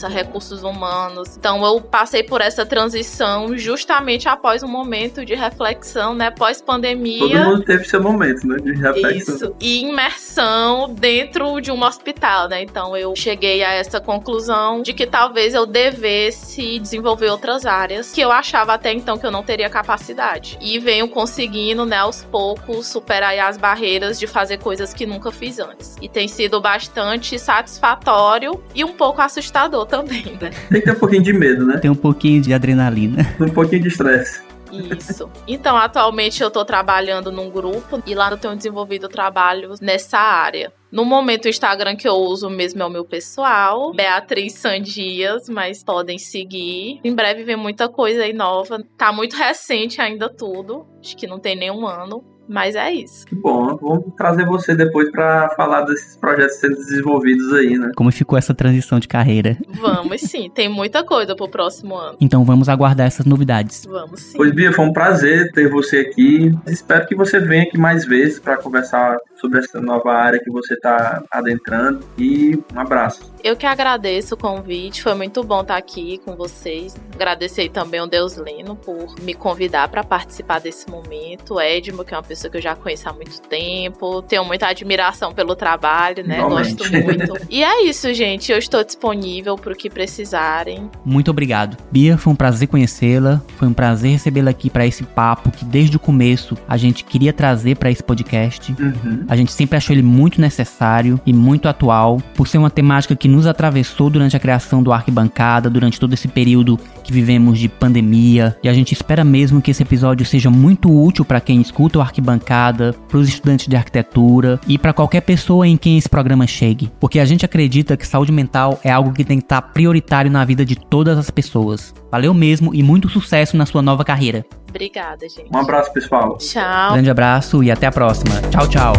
recursos 0.10 0.64
humanos. 0.64 1.38
Então 1.38 1.66
eu 1.66 1.82
passei 1.82 2.24
por 2.24 2.42
essa 2.42 2.66
transição 2.66 3.58
justamente 3.58 4.28
após 4.28 4.64
um 4.64 4.68
momento 4.68 5.26
de 5.26 5.36
reflexão, 5.36 6.14
né, 6.14 6.30
Todo 6.32 6.40
pós-pandemia. 6.40 7.46
mundo 7.46 7.64
teve 7.64 7.86
seu 7.86 8.02
momento, 8.02 8.48
né, 8.48 8.58
de 8.58 8.74
reflexão. 8.74 9.36
Isso. 9.36 9.56
E 9.60 9.82
imersão 9.84 10.94
dentro 10.94 11.60
de 11.60 11.72
um 11.72 11.84
hospital, 11.84 12.48
né? 12.48 12.62
Então 12.62 12.96
eu 12.96 13.16
cheguei 13.16 13.64
a 13.64 13.74
essa 13.74 14.00
conclusão 14.00 14.82
de 14.82 14.94
que 14.94 15.06
talvez 15.06 15.54
eu 15.54 15.66
devesse 15.66 16.80
desenvolver 16.80 17.30
outras 17.30 17.66
áreas 17.66 18.12
que 18.12 18.22
eu 18.22 18.32
achava 18.32 18.74
até 18.74 18.92
então 18.92 19.18
que 19.18 19.26
eu 19.26 19.32
não 19.32 19.44
teria 19.44 19.70
capacidade. 19.70 20.58
E 20.62 20.80
venho 20.80 21.08
conseguindo, 21.08 21.86
né, 21.86 21.98
aos 21.98 22.24
poucos, 22.24 22.88
superar 22.88 23.36
as 23.40 23.58
barreiras 23.58 24.20
de 24.20 24.28
fazer 24.28 24.60
coisas 24.60 24.94
que 24.94 25.06
nunca 25.06 25.32
fiz 25.32 25.60
antes. 25.60 25.96
E 26.02 26.08
tem 26.08 26.28
sido 26.28 26.62
bastante 26.62 27.38
satisfatório 27.40 28.64
e 28.74 28.84
um 28.84 28.94
pouco 28.94 29.22
assustador 29.26 29.86
também, 29.86 30.38
né? 30.42 30.52
Tem 30.70 30.80
que 30.80 30.86
ter 30.86 30.92
um 30.92 31.00
pouquinho 31.00 31.24
de 31.24 31.34
medo, 31.34 31.66
né? 31.66 31.78
Tem 31.78 31.92
um 31.92 31.96
pouquinho 31.96 32.42
de 32.42 32.54
adrenalina. 32.54 33.26
Um 33.40 33.50
pouquinho 33.50 33.84
de 33.84 33.90
estresse. 33.90 34.42
Isso. 34.72 35.30
Então, 35.48 35.78
atualmente 35.78 36.42
eu 36.42 36.52
tô 36.52 36.66
trabalhando 36.66 37.32
num 37.32 37.50
grupo 37.50 38.02
e 38.06 38.16
lá 38.16 38.32
eu 38.32 38.38
tenho 38.38 38.56
desenvolvido 38.56 39.08
trabalhos 39.08 39.80
nessa 39.80 40.18
área. 40.18 40.74
No 40.92 41.06
momento, 41.06 41.46
o 41.46 41.50
Instagram 41.50 41.96
que 41.96 42.08
eu 42.08 42.16
uso 42.16 42.50
mesmo 42.50 42.82
é 42.82 42.86
o 42.86 42.90
meu 42.90 43.06
pessoal, 43.06 43.94
Beatriz 43.94 44.54
Sandias, 44.54 45.50
mas 45.50 45.84
podem 45.84 46.18
seguir. 46.18 47.00
Em 47.04 47.14
breve 47.14 47.44
vem 47.44 47.56
muita 47.56 47.88
coisa 47.90 48.24
aí 48.24 48.34
nova. 48.34 48.84
Tá 48.98 49.12
muito 49.12 49.36
recente 49.36 50.02
ainda 50.02 50.30
tudo, 50.30 50.86
acho 51.00 51.16
que 51.16 51.28
não 51.28 51.40
tem 51.40 51.56
nenhum 51.56 51.86
ano. 51.86 52.24
Mas 52.48 52.76
é 52.76 52.92
isso. 52.92 53.26
Que 53.26 53.36
bom, 53.36 53.76
vamos 53.78 54.14
trazer 54.16 54.46
você 54.46 54.76
depois 54.76 55.10
para 55.12 55.50
falar 55.56 55.82
desses 55.82 56.16
projetos 56.16 56.58
sendo 56.58 56.76
desenvolvidos 56.76 57.54
aí, 57.54 57.78
né? 57.78 57.92
Como 57.96 58.12
ficou 58.12 58.38
essa 58.38 58.54
transição 58.54 59.00
de 59.00 59.08
carreira? 59.08 59.58
Vamos 59.80 60.22
sim, 60.22 60.50
tem 60.50 60.70
muita 60.70 61.04
coisa 61.04 61.36
pro 61.36 61.50
próximo 61.50 61.96
ano. 61.96 62.18
Então 62.22 62.44
vamos 62.46 62.70
aguardar 62.70 63.08
essas 63.08 63.26
novidades. 63.26 63.86
Vamos 63.86 64.22
sim. 64.22 64.38
Pois, 64.38 64.52
Bia, 64.54 64.72
foi 64.72 64.86
um 64.86 64.94
prazer 64.94 65.52
ter 65.52 65.70
você 65.70 65.98
aqui. 65.98 66.52
Espero 66.68 67.08
que 67.08 67.16
você 67.16 67.40
venha 67.40 67.64
aqui 67.64 67.78
mais 67.78 68.06
vezes 68.06 68.40
para 68.40 68.58
conversar 68.58 69.18
sobre 69.36 69.60
essa 69.60 69.82
nova 69.82 70.14
área 70.14 70.40
que 70.40 70.52
você 70.52 70.76
está 70.76 71.24
adentrando. 71.32 72.06
E 72.18 72.58
um 72.74 72.80
abraço. 72.80 73.34
Eu 73.44 73.56
que 73.56 73.66
agradeço 73.66 74.36
o 74.36 74.38
convite, 74.38 75.04
foi 75.04 75.14
muito 75.14 75.44
bom 75.44 75.62
estar 75.62 75.78
aqui 75.78 76.20
com 76.20 76.36
vocês. 76.36 76.96
Agradecer 77.14 77.70
também 77.70 78.00
ao 78.00 78.08
Deus 78.08 78.38
Lino 78.38 78.76
por 78.76 79.16
me 79.22 79.34
convidar 79.34 79.88
para 79.90 80.04
participar 80.04 80.60
desse 80.60 80.90
momento. 80.90 81.60
Edmo, 81.60 82.04
que 82.04 82.14
é 82.14 82.18
uma 82.18 82.24
pessoa 82.24 82.35
que 82.50 82.58
eu 82.58 82.62
já 82.62 82.76
conheço 82.76 83.08
há 83.10 83.14
muito 83.14 83.42
tempo, 83.42 84.22
tenho 84.22 84.46
muita 84.46 84.68
admiração 84.68 85.34
pelo 85.34 85.56
trabalho, 85.56 86.26
né? 86.26 86.42
Gosto 86.42 86.84
muito. 86.92 87.36
E 87.50 87.64
é 87.64 87.86
isso, 87.86 88.14
gente. 88.14 88.52
Eu 88.52 88.58
estou 88.58 88.84
disponível 88.84 89.56
para 89.56 89.72
o 89.72 89.76
que 89.76 89.90
precisarem. 89.90 90.90
Muito 91.06 91.32
obrigado. 91.32 91.78
Bia, 91.92 92.18
foi 92.18 92.34
um 92.34 92.36
prazer 92.36 92.68
conhecê-la. 92.68 93.42
Foi 93.58 93.68
um 93.68 93.74
prazer 93.74 94.12
recebê-la 94.12 94.52
aqui 94.52 94.70
para 94.70 94.86
esse 94.86 95.04
papo 95.04 95.52
que 95.52 95.64
desde 95.64 95.96
o 95.96 96.00
começo 96.00 96.58
a 96.68 96.76
gente 96.76 97.04
queria 97.04 97.32
trazer 97.32 97.78
para 97.78 97.90
esse 97.90 98.04
podcast. 98.04 98.76
Uhum. 98.78 99.26
A 99.28 99.36
gente 99.36 99.52
sempre 99.52 99.78
achou 99.78 99.94
ele 99.94 100.04
muito 100.04 100.42
necessário 100.42 101.20
e 101.26 101.32
muito 101.32 101.68
atual, 101.68 102.22
por 102.34 102.48
ser 102.48 102.58
uma 102.58 102.70
temática 102.70 103.16
que 103.16 103.28
nos 103.28 103.48
atravessou 103.48 104.10
durante 104.10 104.36
a 104.36 104.40
criação 104.40 104.84
do 104.84 104.92
Arquibancada, 104.92 105.70
durante 105.70 106.00
todo 106.00 106.14
esse 106.14 106.28
período 106.28 106.80
que 107.06 107.14
vivemos 107.14 107.60
de 107.60 107.70
pandemia. 107.70 108.58
E 108.64 108.68
a 108.68 108.74
gente 108.74 108.94
espera 108.94 109.24
mesmo 109.24 109.62
que 109.62 109.72
esse 109.72 109.84
episódio 109.84 110.26
seja 110.26 110.50
muito 110.50 110.92
útil 110.92 111.24
para 111.24 111.40
quem 111.40 111.62
escuta 111.62 112.00
o 112.00 112.02
Arquibancada, 112.02 112.94
para 113.08 113.18
os 113.18 113.30
estudantes 113.30 113.68
de 113.68 113.76
arquitetura 113.76 114.60
e 114.68 114.78
para 114.78 114.94
qualquer 114.94 115.22
pessoa 115.22 115.68
em 115.68 115.78
quem 115.78 115.98
esse 115.98 116.10
programa 116.10 116.48
chegue. 116.48 116.92
Porque 117.00 117.20
a 117.20 117.26
gente 117.26 117.46
acredita 117.46 117.96
que 117.96 118.08
saúde 118.08 118.32
mental 118.32 118.80
é 118.84 118.92
algo 118.92 119.14
que 119.14 119.24
tem 119.24 119.38
que 119.38 119.46
estar 119.46 119.62
prioritário 119.62 120.32
na 120.32 120.44
vida 120.44 120.66
de 120.66 120.76
todas 120.76 121.18
as 121.18 121.30
pessoas. 121.30 121.94
Valeu 122.12 122.34
mesmo 122.34 122.74
e 122.74 122.82
muito 122.82 123.10
sucesso 123.10 123.56
na 123.56 123.66
sua 123.66 123.82
nova 123.82 124.04
carreira. 124.04 124.46
Obrigada, 124.70 125.28
gente. 125.30 125.50
Um 125.54 125.58
abraço, 125.58 125.94
pessoal. 125.94 126.38
Tchau. 126.38 126.94
Grande 126.94 127.10
abraço 127.10 127.64
e 127.64 127.72
até 127.72 127.88
a 127.88 127.92
próxima. 127.92 128.42
Tchau, 128.50 128.68
tchau. 128.68 128.94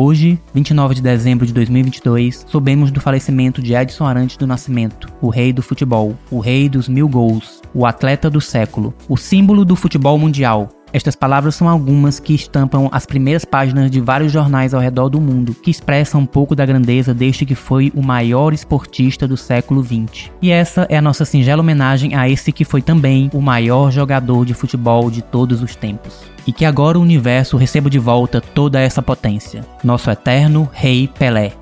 Hoje, 0.00 0.38
29 0.54 0.94
de 0.94 1.02
dezembro 1.02 1.44
de 1.44 1.52
2022, 1.52 2.44
soubemos 2.46 2.92
do 2.92 3.00
falecimento 3.00 3.60
de 3.60 3.74
Edson 3.74 4.06
Arantes 4.06 4.36
do 4.36 4.46
Nascimento, 4.46 5.08
o 5.20 5.28
rei 5.28 5.52
do 5.52 5.60
futebol, 5.60 6.16
o 6.30 6.38
rei 6.38 6.68
dos 6.68 6.88
mil 6.88 7.08
gols, 7.08 7.60
o 7.74 7.84
atleta 7.84 8.30
do 8.30 8.40
século, 8.40 8.94
o 9.08 9.16
símbolo 9.16 9.64
do 9.64 9.74
futebol 9.74 10.16
mundial, 10.16 10.68
Estas 10.92 11.14
palavras 11.14 11.54
são 11.54 11.68
algumas 11.68 12.18
que 12.18 12.34
estampam 12.34 12.88
as 12.90 13.04
primeiras 13.04 13.44
páginas 13.44 13.90
de 13.90 14.00
vários 14.00 14.32
jornais 14.32 14.72
ao 14.72 14.80
redor 14.80 15.08
do 15.08 15.20
mundo, 15.20 15.54
que 15.54 15.70
expressam 15.70 16.22
um 16.22 16.26
pouco 16.26 16.56
da 16.56 16.64
grandeza 16.64 17.12
deste 17.12 17.44
que 17.44 17.54
foi 17.54 17.92
o 17.94 18.02
maior 18.02 18.54
esportista 18.54 19.28
do 19.28 19.36
século 19.36 19.84
XX. 19.84 20.30
E 20.40 20.50
essa 20.50 20.86
é 20.88 20.96
a 20.96 21.02
nossa 21.02 21.24
singela 21.24 21.62
homenagem 21.62 22.14
a 22.14 22.28
esse 22.28 22.52
que 22.52 22.64
foi 22.64 22.80
também 22.80 23.30
o 23.34 23.40
maior 23.40 23.90
jogador 23.90 24.46
de 24.46 24.54
futebol 24.54 25.10
de 25.10 25.22
todos 25.22 25.62
os 25.62 25.76
tempos. 25.76 26.22
E 26.46 26.52
que 26.52 26.64
agora 26.64 26.98
o 26.98 27.02
universo 27.02 27.58
receba 27.58 27.90
de 27.90 27.98
volta 27.98 28.40
toda 28.40 28.80
essa 28.80 29.02
potência. 29.02 29.64
Nosso 29.84 30.10
eterno 30.10 30.68
Rei 30.72 31.06
Pelé. 31.06 31.52